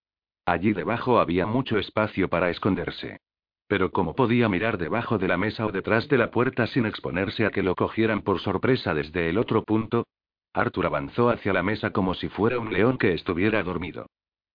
Allí 0.46 0.72
debajo 0.72 1.20
había 1.20 1.46
mucho 1.46 1.78
espacio 1.78 2.28
para 2.28 2.50
esconderse. 2.50 3.20
Pero 3.68 3.90
¿cómo 3.90 4.14
podía 4.14 4.48
mirar 4.48 4.76
debajo 4.76 5.18
de 5.18 5.28
la 5.28 5.38
mesa 5.38 5.64
o 5.66 5.72
detrás 5.72 6.08
de 6.08 6.18
la 6.18 6.30
puerta 6.30 6.66
sin 6.66 6.84
exponerse 6.84 7.46
a 7.46 7.50
que 7.50 7.62
lo 7.62 7.74
cogieran 7.74 8.22
por 8.22 8.40
sorpresa 8.40 8.92
desde 8.92 9.30
el 9.30 9.38
otro 9.38 9.62
punto? 9.62 10.06
Arthur 10.52 10.86
avanzó 10.86 11.30
hacia 11.30 11.52
la 11.52 11.62
mesa 11.62 11.90
como 11.90 12.14
si 12.14 12.28
fuera 12.28 12.58
un 12.58 12.72
león 12.72 12.98
que 12.98 13.14
estuviera 13.14 13.62
dormido. 13.62 14.06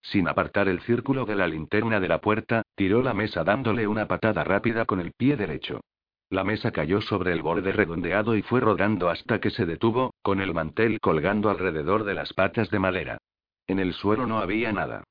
Sin 0.02 0.28
apartar 0.28 0.68
el 0.68 0.80
círculo 0.82 1.24
de 1.24 1.34
la 1.34 1.48
linterna 1.48 1.98
de 1.98 2.08
la 2.08 2.20
puerta, 2.20 2.62
tiró 2.76 3.02
la 3.02 3.14
mesa 3.14 3.42
dándole 3.42 3.88
una 3.88 4.06
patada 4.06 4.44
rápida 4.44 4.84
con 4.84 5.00
el 5.00 5.12
pie 5.12 5.36
derecho. 5.36 5.80
La 6.30 6.44
mesa 6.44 6.72
cayó 6.72 7.00
sobre 7.00 7.32
el 7.32 7.40
borde 7.40 7.72
redondeado 7.72 8.36
y 8.36 8.42
fue 8.42 8.60
rodando 8.60 9.08
hasta 9.08 9.40
que 9.40 9.50
se 9.50 9.64
detuvo, 9.64 10.14
con 10.22 10.40
el 10.40 10.52
mantel 10.52 11.00
colgando 11.00 11.48
alrededor 11.48 12.04
de 12.04 12.14
las 12.14 12.34
patas 12.34 12.70
de 12.70 12.78
madera. 12.78 13.18
En 13.66 13.78
el 13.78 13.94
suelo 13.94 14.26
no 14.26 14.38
había 14.38 14.72
nada. 14.72 15.04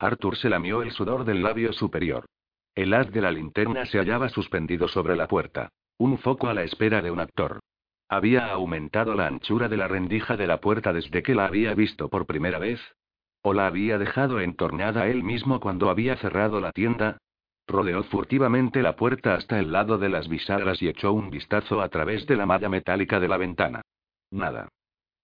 Arthur 0.00 0.36
se 0.36 0.50
lamió 0.50 0.82
el 0.82 0.90
sudor 0.90 1.24
del 1.24 1.42
labio 1.42 1.72
superior. 1.72 2.26
El 2.74 2.92
haz 2.92 3.10
de 3.12 3.20
la 3.20 3.30
linterna 3.30 3.86
se 3.86 3.98
hallaba 3.98 4.28
suspendido 4.28 4.88
sobre 4.88 5.14
la 5.14 5.28
puerta. 5.28 5.68
Un 5.96 6.18
foco 6.18 6.48
a 6.48 6.54
la 6.54 6.64
espera 6.64 7.02
de 7.02 7.12
un 7.12 7.20
actor. 7.20 7.60
Había 8.08 8.50
aumentado 8.52 9.14
la 9.14 9.28
anchura 9.28 9.68
de 9.68 9.76
la 9.76 9.86
rendija 9.86 10.36
de 10.36 10.48
la 10.48 10.60
puerta 10.60 10.92
desde 10.92 11.22
que 11.22 11.36
la 11.36 11.46
había 11.46 11.74
visto 11.74 12.08
por 12.08 12.26
primera 12.26 12.58
vez. 12.58 12.80
¿O 13.42 13.54
la 13.54 13.68
había 13.68 13.98
dejado 13.98 14.40
entornada 14.40 15.06
él 15.06 15.22
mismo 15.22 15.60
cuando 15.60 15.88
había 15.88 16.16
cerrado 16.16 16.60
la 16.60 16.72
tienda? 16.72 17.18
Rodeó 17.66 18.02
furtivamente 18.04 18.82
la 18.82 18.96
puerta 18.96 19.34
hasta 19.34 19.58
el 19.58 19.72
lado 19.72 19.98
de 19.98 20.08
las 20.08 20.28
bisagras 20.28 20.82
y 20.82 20.88
echó 20.88 21.12
un 21.12 21.30
vistazo 21.30 21.80
a 21.80 21.88
través 21.88 22.26
de 22.26 22.36
la 22.36 22.46
malla 22.46 22.68
metálica 22.68 23.20
de 23.20 23.28
la 23.28 23.38
ventana. 23.38 23.82
Nada. 24.30 24.68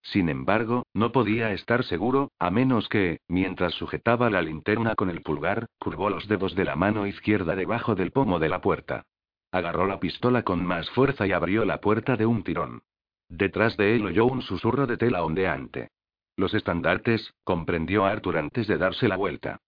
Sin 0.02 0.30
embargo, 0.30 0.86
no 0.94 1.12
podía 1.12 1.52
estar 1.52 1.84
seguro, 1.84 2.32
a 2.38 2.50
menos 2.50 2.88
que, 2.88 3.20
mientras 3.28 3.74
sujetaba 3.74 4.30
la 4.30 4.40
linterna 4.40 4.94
con 4.94 5.10
el 5.10 5.20
pulgar, 5.20 5.66
curvó 5.78 6.08
los 6.08 6.26
dedos 6.26 6.54
de 6.54 6.64
la 6.64 6.74
mano 6.74 7.06
izquierda 7.06 7.54
debajo 7.54 7.94
del 7.94 8.10
pomo 8.10 8.38
de 8.38 8.48
la 8.48 8.60
puerta. 8.62 9.04
Agarró 9.52 9.86
la 9.86 10.00
pistola 10.00 10.42
con 10.42 10.64
más 10.64 10.88
fuerza 10.90 11.26
y 11.26 11.32
abrió 11.32 11.64
la 11.64 11.80
puerta 11.80 12.16
de 12.16 12.24
un 12.24 12.42
tirón. 12.44 12.82
Detrás 13.28 13.76
de 13.76 13.94
él 13.96 14.06
oyó 14.06 14.24
un 14.24 14.42
susurro 14.42 14.86
de 14.86 14.96
tela 14.96 15.22
ondeante. 15.22 15.90
Los 16.36 16.54
estandartes, 16.54 17.34
comprendió 17.44 18.06
Arthur 18.06 18.38
antes 18.38 18.66
de 18.66 18.78
darse 18.78 19.08
la 19.08 19.16
vuelta. 19.16 19.60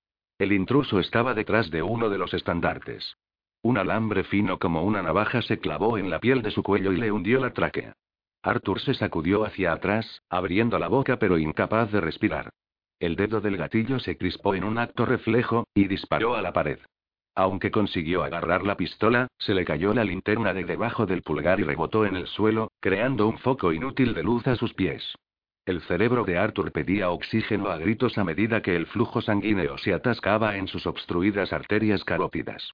El 0.42 0.50
intruso 0.50 0.98
estaba 0.98 1.34
detrás 1.34 1.70
de 1.70 1.82
uno 1.84 2.10
de 2.10 2.18
los 2.18 2.34
estandartes. 2.34 3.16
Un 3.62 3.78
alambre 3.78 4.24
fino 4.24 4.58
como 4.58 4.82
una 4.82 5.00
navaja 5.00 5.40
se 5.40 5.60
clavó 5.60 5.98
en 5.98 6.10
la 6.10 6.18
piel 6.18 6.42
de 6.42 6.50
su 6.50 6.64
cuello 6.64 6.92
y 6.92 6.96
le 6.96 7.12
hundió 7.12 7.38
la 7.38 7.52
tráquea. 7.52 7.94
Arthur 8.42 8.80
se 8.80 8.94
sacudió 8.94 9.44
hacia 9.44 9.72
atrás, 9.72 10.20
abriendo 10.28 10.80
la 10.80 10.88
boca 10.88 11.16
pero 11.20 11.38
incapaz 11.38 11.92
de 11.92 12.00
respirar. 12.00 12.50
El 12.98 13.14
dedo 13.14 13.40
del 13.40 13.56
gatillo 13.56 14.00
se 14.00 14.16
crispó 14.16 14.56
en 14.56 14.64
un 14.64 14.78
acto 14.78 15.06
reflejo, 15.06 15.68
y 15.74 15.86
disparó 15.86 16.34
a 16.34 16.42
la 16.42 16.52
pared. 16.52 16.80
Aunque 17.36 17.70
consiguió 17.70 18.24
agarrar 18.24 18.64
la 18.64 18.76
pistola, 18.76 19.28
se 19.38 19.54
le 19.54 19.64
cayó 19.64 19.94
la 19.94 20.02
linterna 20.02 20.52
de 20.52 20.64
debajo 20.64 21.06
del 21.06 21.22
pulgar 21.22 21.60
y 21.60 21.62
rebotó 21.62 22.04
en 22.04 22.16
el 22.16 22.26
suelo, 22.26 22.72
creando 22.80 23.28
un 23.28 23.38
foco 23.38 23.72
inútil 23.72 24.12
de 24.12 24.24
luz 24.24 24.44
a 24.48 24.56
sus 24.56 24.74
pies. 24.74 25.14
El 25.64 25.80
cerebro 25.82 26.24
de 26.24 26.38
Arthur 26.38 26.72
pedía 26.72 27.10
oxígeno 27.10 27.68
a 27.68 27.76
gritos 27.76 28.18
a 28.18 28.24
medida 28.24 28.62
que 28.62 28.74
el 28.74 28.86
flujo 28.86 29.22
sanguíneo 29.22 29.78
se 29.78 29.94
atascaba 29.94 30.56
en 30.56 30.66
sus 30.66 30.86
obstruidas 30.88 31.52
arterias 31.52 32.02
carótidas. 32.02 32.72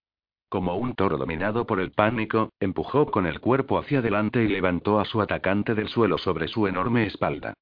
Como 0.48 0.74
un 0.76 0.94
toro 0.94 1.18
dominado 1.18 1.66
por 1.66 1.80
el 1.80 1.90
pánico, 1.90 2.48
empujó 2.58 3.10
con 3.10 3.26
el 3.26 3.40
cuerpo 3.40 3.78
hacia 3.78 3.98
adelante 3.98 4.42
y 4.42 4.48
levantó 4.48 5.00
a 5.00 5.04
su 5.04 5.20
atacante 5.20 5.74
del 5.74 5.88
suelo 5.88 6.16
sobre 6.16 6.48
su 6.48 6.66
enorme 6.66 7.06
espalda. 7.06 7.52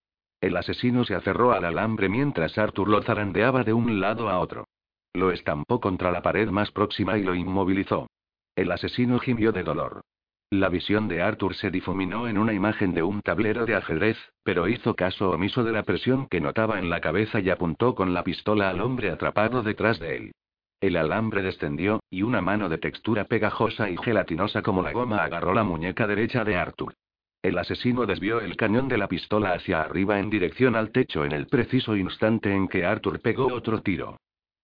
El 0.41 0.57
asesino 0.57 1.05
se 1.05 1.17
aferró 1.17 1.51
al 1.53 1.65
alambre 1.65 2.09
mientras 2.09 2.57
Arthur 2.57 2.89
lo 2.89 3.03
zarandeaba 3.03 3.65
de 3.65 3.73
un 3.73 4.01
lado 4.01 4.29
a 4.29 4.39
otro. 4.39 4.69
Lo 5.13 5.33
estampó 5.33 5.81
contra 5.81 6.13
la 6.13 6.23
pared 6.23 6.49
más 6.51 6.71
próxima 6.71 7.19
y 7.19 7.25
lo 7.25 7.35
inmovilizó. 7.35 8.07
El 8.55 8.71
asesino 8.71 9.19
gimió 9.19 9.51
de 9.51 9.65
dolor. 9.65 10.03
La 10.51 10.69
visión 10.69 11.09
de 11.09 11.23
Arthur 11.23 11.57
se 11.57 11.73
difuminó 11.73 12.29
en 12.29 12.39
una 12.39 12.53
imagen 12.53 12.95
de 12.95 13.03
un 13.03 13.21
tablero 13.21 13.67
de 13.67 13.75
ajedrez, 13.75 14.17
pero 14.45 14.69
hizo 14.69 14.95
caso 14.95 15.31
omiso 15.31 15.65
de 15.65 15.73
la 15.73 15.83
presión 15.83 16.29
que 16.29 16.41
notaba 16.41 16.79
en 16.79 16.89
la 16.89 17.01
cabeza 17.01 17.41
y 17.41 17.51
apuntó 17.51 17.97
con 17.97 18.15
la 18.15 18.23
pistola 18.23 18.71
al 18.71 18.81
hombre 18.81 19.11
atrapado 19.11 19.65
detrás 19.65 19.99
de 19.99 20.17
él. 20.17 20.33
El 20.81 20.97
alambre 20.97 21.43
descendió, 21.43 21.99
y 22.11 22.23
una 22.23 22.43
mano 22.43 22.69
de 22.69 22.79
textura 22.79 23.25
pegajosa 23.25 23.91
y 23.91 23.97
gelatinosa 23.97 24.63
como 24.63 24.83
la 24.83 24.93
goma 24.93 25.25
agarró 25.25 25.53
la 25.53 25.65
muñeca 25.65 26.07
derecha 26.07 26.45
de 26.45 26.55
Arthur. 26.55 26.95
El 27.43 27.59
asesino 27.59 28.07
desvió 28.07 28.41
el 28.41 28.57
cañón 28.57 28.87
de 28.87 28.99
la 28.99 29.09
pistola 29.09 29.53
hacia 29.53 29.81
arriba 29.81 30.21
en 30.21 30.31
dirección 30.31 30.77
al 30.77 30.93
techo 30.93 31.25
en 31.25 31.33
el 31.33 31.49
preciso 31.49 31.97
instante 31.97 32.55
en 32.55 32.69
que 32.69 32.85
Arthur 32.85 33.21
pegó 33.21 33.53
otro 33.53 33.83
tiro. 33.83 34.17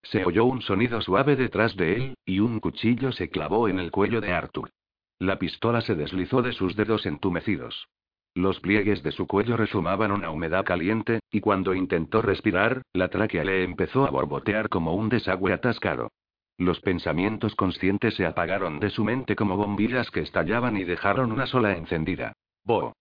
Se 0.05 0.25
oyó 0.25 0.45
un 0.45 0.63
sonido 0.63 1.01
suave 1.01 1.35
detrás 1.35 1.75
de 1.77 1.97
él, 1.97 2.15
y 2.25 2.39
un 2.39 2.61
cuchillo 2.61 3.11
se 3.11 3.31
clavó 3.31 3.67
en 3.67 3.81
el 3.81 3.91
cuello 3.91 4.21
de 4.21 4.33
Arthur. 4.33 4.71
La 5.23 5.39
pistola 5.39 5.83
se 5.83 5.95
deslizó 5.95 6.43
de 6.43 6.53
sus 6.53 6.75
dedos 6.75 7.07
entumecidos. 7.07 7.87
Los 8.35 8.59
pliegues 8.59 9.05
de 9.05 9.13
su 9.13 9.29
cuello 9.29 9.57
resumaban 9.57 10.11
una 10.11 10.31
humedad 10.31 10.65
caliente, 10.65 11.21
y 11.31 11.39
cuando 11.39 11.75
intentó 11.75 12.23
respirar, 12.23 12.83
la 12.93 13.07
tráquea 13.07 13.45
le 13.45 13.63
empezó 13.63 14.05
a 14.05 14.11
borbotear 14.11 14.69
como 14.69 14.97
un 14.97 15.09
desagüe 15.09 15.53
atascado. 15.53 16.11
Los 16.59 16.81
pensamientos 16.81 17.55
conscientes 17.55 18.15
se 18.17 18.27
apagaron 18.27 18.81
de 18.81 18.91
su 18.91 19.05
mente 19.05 19.37
como 19.37 19.57
bombillas 19.57 20.11
que 20.11 20.23
estallaban 20.23 20.77
y 20.77 20.83
dejaron 20.83 21.31
una 21.31 21.47
sola 21.47 21.77
encendida. 21.77 22.33
Bo. 22.65 22.93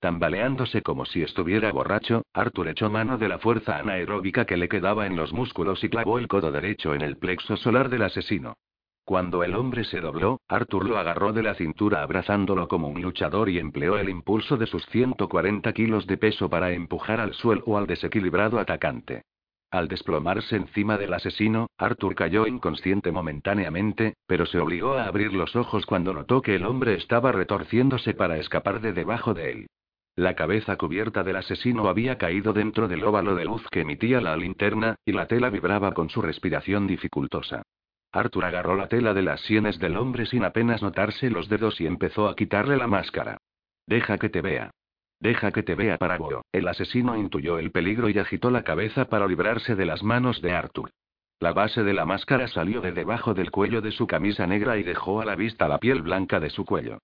Tambaleándose 0.00 0.82
como 0.82 1.04
si 1.04 1.22
estuviera 1.22 1.70
borracho, 1.70 2.22
Arthur 2.32 2.66
echó 2.66 2.90
mano 2.90 3.16
de 3.16 3.28
la 3.28 3.38
fuerza 3.38 3.78
anaeróbica 3.78 4.44
que 4.44 4.56
le 4.56 4.68
quedaba 4.68 5.06
en 5.06 5.14
los 5.14 5.32
músculos 5.32 5.84
y 5.84 5.88
clavó 5.88 6.18
el 6.18 6.26
codo 6.26 6.50
derecho 6.50 6.96
en 6.96 7.02
el 7.02 7.16
plexo 7.16 7.56
solar 7.56 7.90
del 7.90 8.02
asesino. 8.02 8.56
Cuando 9.10 9.42
el 9.42 9.56
hombre 9.56 9.82
se 9.82 10.00
dobló, 10.00 10.40
Arthur 10.46 10.88
lo 10.88 10.96
agarró 10.96 11.32
de 11.32 11.42
la 11.42 11.56
cintura 11.56 12.00
abrazándolo 12.04 12.68
como 12.68 12.86
un 12.86 13.02
luchador 13.02 13.48
y 13.48 13.58
empleó 13.58 13.98
el 13.98 14.08
impulso 14.08 14.56
de 14.56 14.68
sus 14.68 14.86
140 14.86 15.72
kilos 15.72 16.06
de 16.06 16.16
peso 16.16 16.48
para 16.48 16.70
empujar 16.70 17.18
al 17.18 17.34
suelo 17.34 17.76
al 17.76 17.88
desequilibrado 17.88 18.60
atacante. 18.60 19.22
Al 19.72 19.88
desplomarse 19.88 20.54
encima 20.54 20.96
del 20.96 21.12
asesino, 21.12 21.66
Arthur 21.76 22.14
cayó 22.14 22.46
inconsciente 22.46 23.10
momentáneamente, 23.10 24.14
pero 24.28 24.46
se 24.46 24.60
obligó 24.60 24.92
a 24.92 25.06
abrir 25.06 25.32
los 25.32 25.56
ojos 25.56 25.86
cuando 25.86 26.14
notó 26.14 26.40
que 26.40 26.54
el 26.54 26.64
hombre 26.64 26.94
estaba 26.94 27.32
retorciéndose 27.32 28.14
para 28.14 28.38
escapar 28.38 28.80
de 28.80 28.92
debajo 28.92 29.34
de 29.34 29.50
él. 29.50 29.66
La 30.14 30.36
cabeza 30.36 30.76
cubierta 30.76 31.24
del 31.24 31.34
asesino 31.34 31.88
había 31.88 32.16
caído 32.16 32.52
dentro 32.52 32.86
del 32.86 33.02
óvalo 33.02 33.34
de 33.34 33.44
luz 33.44 33.66
que 33.72 33.80
emitía 33.80 34.20
la 34.20 34.36
linterna, 34.36 34.94
y 35.04 35.10
la 35.10 35.26
tela 35.26 35.50
vibraba 35.50 35.94
con 35.94 36.10
su 36.10 36.22
respiración 36.22 36.86
dificultosa. 36.86 37.64
Arthur 38.12 38.44
agarró 38.44 38.76
la 38.76 38.88
tela 38.88 39.14
de 39.14 39.22
las 39.22 39.40
sienes 39.42 39.78
del 39.78 39.96
hombre 39.96 40.26
sin 40.26 40.44
apenas 40.44 40.82
notarse 40.82 41.30
los 41.30 41.48
dedos 41.48 41.80
y 41.80 41.86
empezó 41.86 42.28
a 42.28 42.34
quitarle 42.34 42.76
la 42.76 42.88
máscara. 42.88 43.38
Deja 43.86 44.18
que 44.18 44.28
te 44.28 44.40
vea. 44.40 44.70
Deja 45.20 45.52
que 45.52 45.62
te 45.62 45.74
vea 45.74 45.98
Paraguo. 45.98 46.42
El 46.50 46.66
asesino 46.66 47.16
intuyó 47.16 47.58
el 47.58 47.70
peligro 47.70 48.08
y 48.08 48.18
agitó 48.18 48.50
la 48.50 48.64
cabeza 48.64 49.04
para 49.04 49.26
librarse 49.26 49.76
de 49.76 49.84
las 49.84 50.02
manos 50.02 50.40
de 50.40 50.52
Arthur. 50.52 50.90
La 51.38 51.52
base 51.52 51.82
de 51.84 51.94
la 51.94 52.04
máscara 52.04 52.48
salió 52.48 52.80
de 52.80 52.92
debajo 52.92 53.32
del 53.32 53.50
cuello 53.50 53.80
de 53.80 53.92
su 53.92 54.06
camisa 54.06 54.46
negra 54.46 54.76
y 54.76 54.82
dejó 54.82 55.20
a 55.20 55.24
la 55.24 55.36
vista 55.36 55.68
la 55.68 55.78
piel 55.78 56.02
blanca 56.02 56.40
de 56.40 56.50
su 56.50 56.64
cuello. 56.64 56.98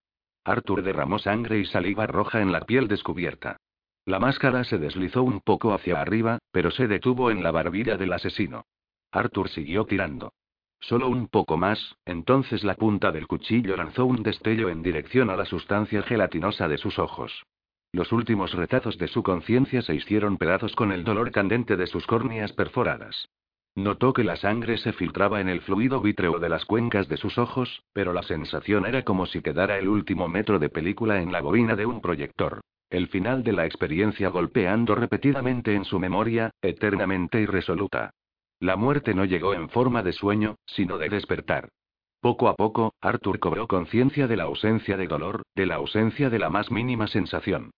Arthur 0.45 0.83
derramó 0.83 1.19
sangre 1.19 1.59
y 1.59 1.67
saliva 1.67 2.07
roja 2.07 2.41
en 2.41 2.53
la 2.53 2.61
piel 2.61 2.89
descubierta. 2.89 3.57
La 4.05 4.19
máscara 4.19 4.65
se 4.65 4.79
deslizó 4.79 5.23
un 5.23 5.41
poco 5.41 5.73
hacia 5.73 6.01
arriba, 6.01 6.39
pero 6.53 6.71
se 6.71 6.87
detuvo 6.87 7.31
en 7.31 7.43
la 7.43 7.51
barbilla 7.51 7.97
del 7.97 8.13
asesino. 8.13 8.65
Arthur 9.11 9.49
siguió 9.49 9.85
tirando. 9.87 10.33
Solo 10.81 11.09
un 11.09 11.29
poco 11.29 11.57
más, 11.57 11.97
entonces 12.05 12.63
la 12.63 12.75
punta 12.75 13.11
del 13.13 13.27
cuchillo 13.27 13.77
lanzó 13.77 14.07
un 14.07 14.23
destello 14.23 14.69
en 14.69 14.83
dirección 14.83 15.31
a 15.31 15.37
la 15.37 15.45
sustancia 15.45 16.03
gelatinosa 16.03 16.69
de 16.69 16.79
sus 16.79 16.99
ojos. 16.99 17.45
Los 17.93 18.13
últimos 18.13 18.53
retazos 18.53 18.99
de 18.99 19.09
su 19.09 19.23
conciencia 19.23 19.83
se 19.83 19.95
hicieron 19.95 20.37
pedazos 20.37 20.75
con 20.77 20.93
el 20.93 21.03
dolor 21.03 21.31
candente 21.33 21.77
de 21.77 21.87
sus 21.87 22.07
córneas 22.07 22.53
perforadas. 22.53 23.29
Notó 23.75 24.13
que 24.13 24.25
la 24.25 24.37
sangre 24.37 24.79
se 24.79 24.93
filtraba 24.93 25.41
en 25.41 25.49
el 25.49 25.61
fluido 25.61 26.01
vítreo 26.01 26.39
de 26.39 26.49
las 26.49 26.65
cuencas 26.65 27.09
de 27.09 27.19
sus 27.19 27.37
ojos, 27.37 27.83
pero 27.93 28.13
la 28.13 28.23
sensación 28.23 28.87
era 28.87 29.03
como 29.03 29.27
si 29.27 29.43
quedara 29.43 29.79
el 29.79 29.89
último 29.89 30.29
metro 30.29 30.59
de 30.59 30.71
película 30.71 31.21
en 31.21 31.31
la 31.31 31.43
bobina 31.43 31.77
de 31.77 31.85
un 31.85 32.01
proyector. 32.01 32.61
El 32.89 33.09
final 33.09 33.43
de 33.43 33.53
la 33.53 33.67
experiencia 33.67 34.31
golpeando 34.31 34.95
repetidamente 34.95 35.75
en 35.75 35.85
su 35.85 35.99
memoria, 35.99 36.51
eternamente 36.63 37.41
irresoluta. 37.41 38.13
La 38.61 38.77
muerte 38.77 39.15
no 39.15 39.25
llegó 39.25 39.55
en 39.55 39.69
forma 39.69 40.03
de 40.03 40.13
sueño, 40.13 40.57
sino 40.67 40.97
de 40.99 41.09
despertar. 41.11 41.69
Poco 42.21 42.49
a 42.49 42.55
poco, 42.55 42.95
Arthur 43.01 43.39
cobró 43.39 43.69
conciencia 43.69 44.27
de 44.27 44.37
la 44.37 44.45
ausencia 44.45 44.97
de 44.97 45.07
dolor, 45.07 45.43
de 45.55 45.67
la 45.67 45.75
ausencia 45.75 46.31
de 46.31 46.39
la 46.39 46.49
más 46.49 46.71
mínima 46.71 47.07
sensación. 47.07 47.71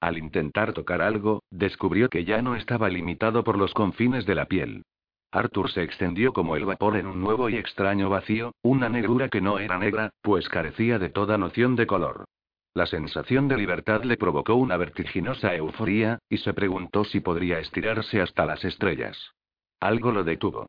Al 0.00 0.18
intentar 0.18 0.74
tocar 0.74 1.00
algo, 1.00 1.42
descubrió 1.50 2.10
que 2.10 2.24
ya 2.24 2.42
no 2.42 2.54
estaba 2.54 2.88
limitado 2.88 3.44
por 3.44 3.56
los 3.56 3.72
confines 3.72 4.26
de 4.26 4.34
la 4.34 4.44
piel. 4.44 4.82
Arthur 5.32 5.70
se 5.70 5.82
extendió 5.82 6.32
como 6.32 6.56
el 6.56 6.66
vapor 6.66 6.96
en 6.96 7.06
un 7.06 7.20
nuevo 7.20 7.48
y 7.48 7.56
extraño 7.56 8.10
vacío, 8.10 8.52
una 8.62 8.88
negrura 8.88 9.28
que 9.28 9.40
no 9.40 9.58
era 9.58 9.78
negra, 9.78 10.10
pues 10.22 10.48
carecía 10.48 10.98
de 10.98 11.08
toda 11.08 11.38
noción 11.38 11.76
de 11.76 11.86
color. 11.86 12.24
La 12.74 12.86
sensación 12.86 13.48
de 13.48 13.56
libertad 13.56 14.04
le 14.04 14.18
provocó 14.18 14.54
una 14.54 14.76
vertiginosa 14.76 15.54
euforía, 15.54 16.18
y 16.28 16.38
se 16.38 16.52
preguntó 16.52 17.04
si 17.04 17.20
podría 17.20 17.58
estirarse 17.58 18.20
hasta 18.20 18.44
las 18.44 18.64
estrellas. 18.64 19.32
Algo 19.80 20.12
lo 20.12 20.24
detuvo. 20.24 20.66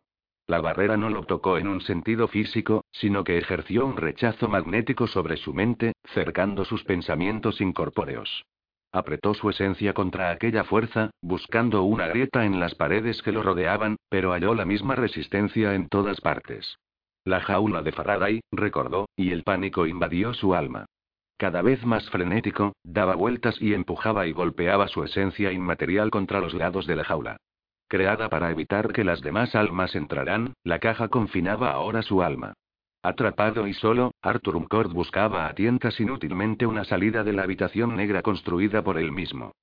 La 0.47 0.61
barrera 0.61 0.95
no 0.95 1.09
lo 1.09 1.23
tocó 1.23 1.57
en 1.57 1.67
un 1.67 1.81
sentido 1.81 2.27
físico, 2.27 2.85
sino 2.91 3.23
que 3.23 3.38
ejerció 3.38 3.85
un 3.85 3.97
rechazo 3.97 4.47
magnético 4.47 5.07
sobre 5.07 5.35
su 5.35 5.53
mente, 5.53 5.93
cercando 6.13 6.63
sus 6.63 6.84
pensamientos 6.85 7.59
incorpóreos. 7.59 8.45
Apretó 8.93 9.34
su 9.34 9.49
esencia 9.49 9.93
contra 9.93 10.31
aquella 10.31 10.63
fuerza, 10.63 11.11
buscando 11.21 11.84
una 11.84 12.07
grieta 12.07 12.45
en 12.45 12.59
las 12.59 12.75
paredes 12.75 13.21
que 13.21 13.34
lo 13.34 13.43
rodeaban, 13.43 13.97
pero 14.09 14.31
halló 14.31 14.55
la 14.55 14.65
misma 14.65 14.95
resistencia 14.95 15.75
en 15.75 15.89
todas 15.89 16.21
partes. 16.21 16.77
La 17.25 17.41
jaula 17.41 17.81
de 17.81 17.91
Faraday, 17.91 18.39
recordó, 18.51 19.09
y 19.17 19.31
el 19.31 19.43
pánico 19.43 19.85
invadió 19.85 20.34
su 20.34 20.55
alma. 20.55 20.85
Cada 21.35 21.61
vez 21.61 21.85
más 21.85 22.09
frenético, 22.09 22.73
daba 22.84 23.15
vueltas 23.15 23.61
y 23.61 23.73
empujaba 23.73 24.27
y 24.27 24.31
golpeaba 24.31 24.88
su 24.88 25.03
esencia 25.03 25.51
inmaterial 25.51 26.09
contra 26.09 26.39
los 26.39 26.53
lados 26.53 26.88
de 26.88 26.95
la 26.95 27.03
jaula. 27.03 27.38
Creada 27.88 28.27
para 28.30 28.51
evitar 28.51 28.91
que 28.91 29.03
las 29.03 29.22
demás 29.22 29.55
almas 29.55 29.95
entraran, 29.95 30.53
la 30.64 30.80
caja 30.80 31.07
confinaba 31.07 31.72
ahora 31.72 32.01
su 32.01 32.22
alma. 32.22 32.53
Atrapado 33.01 33.68
y 33.68 33.73
solo, 33.73 34.11
Arthur 34.22 34.57
Umcord 34.57 34.91
buscaba 34.91 35.47
a 35.47 35.53
tientas 35.53 35.99
inútilmente 35.99 36.65
una 36.65 36.84
salida 36.84 37.23
de 37.23 37.31
la 37.31 37.43
habitación 37.43 37.95
negra 37.95 38.22
construida 38.22 38.84
por 38.84 38.97
él 38.97 39.11
mismo. 39.11 39.53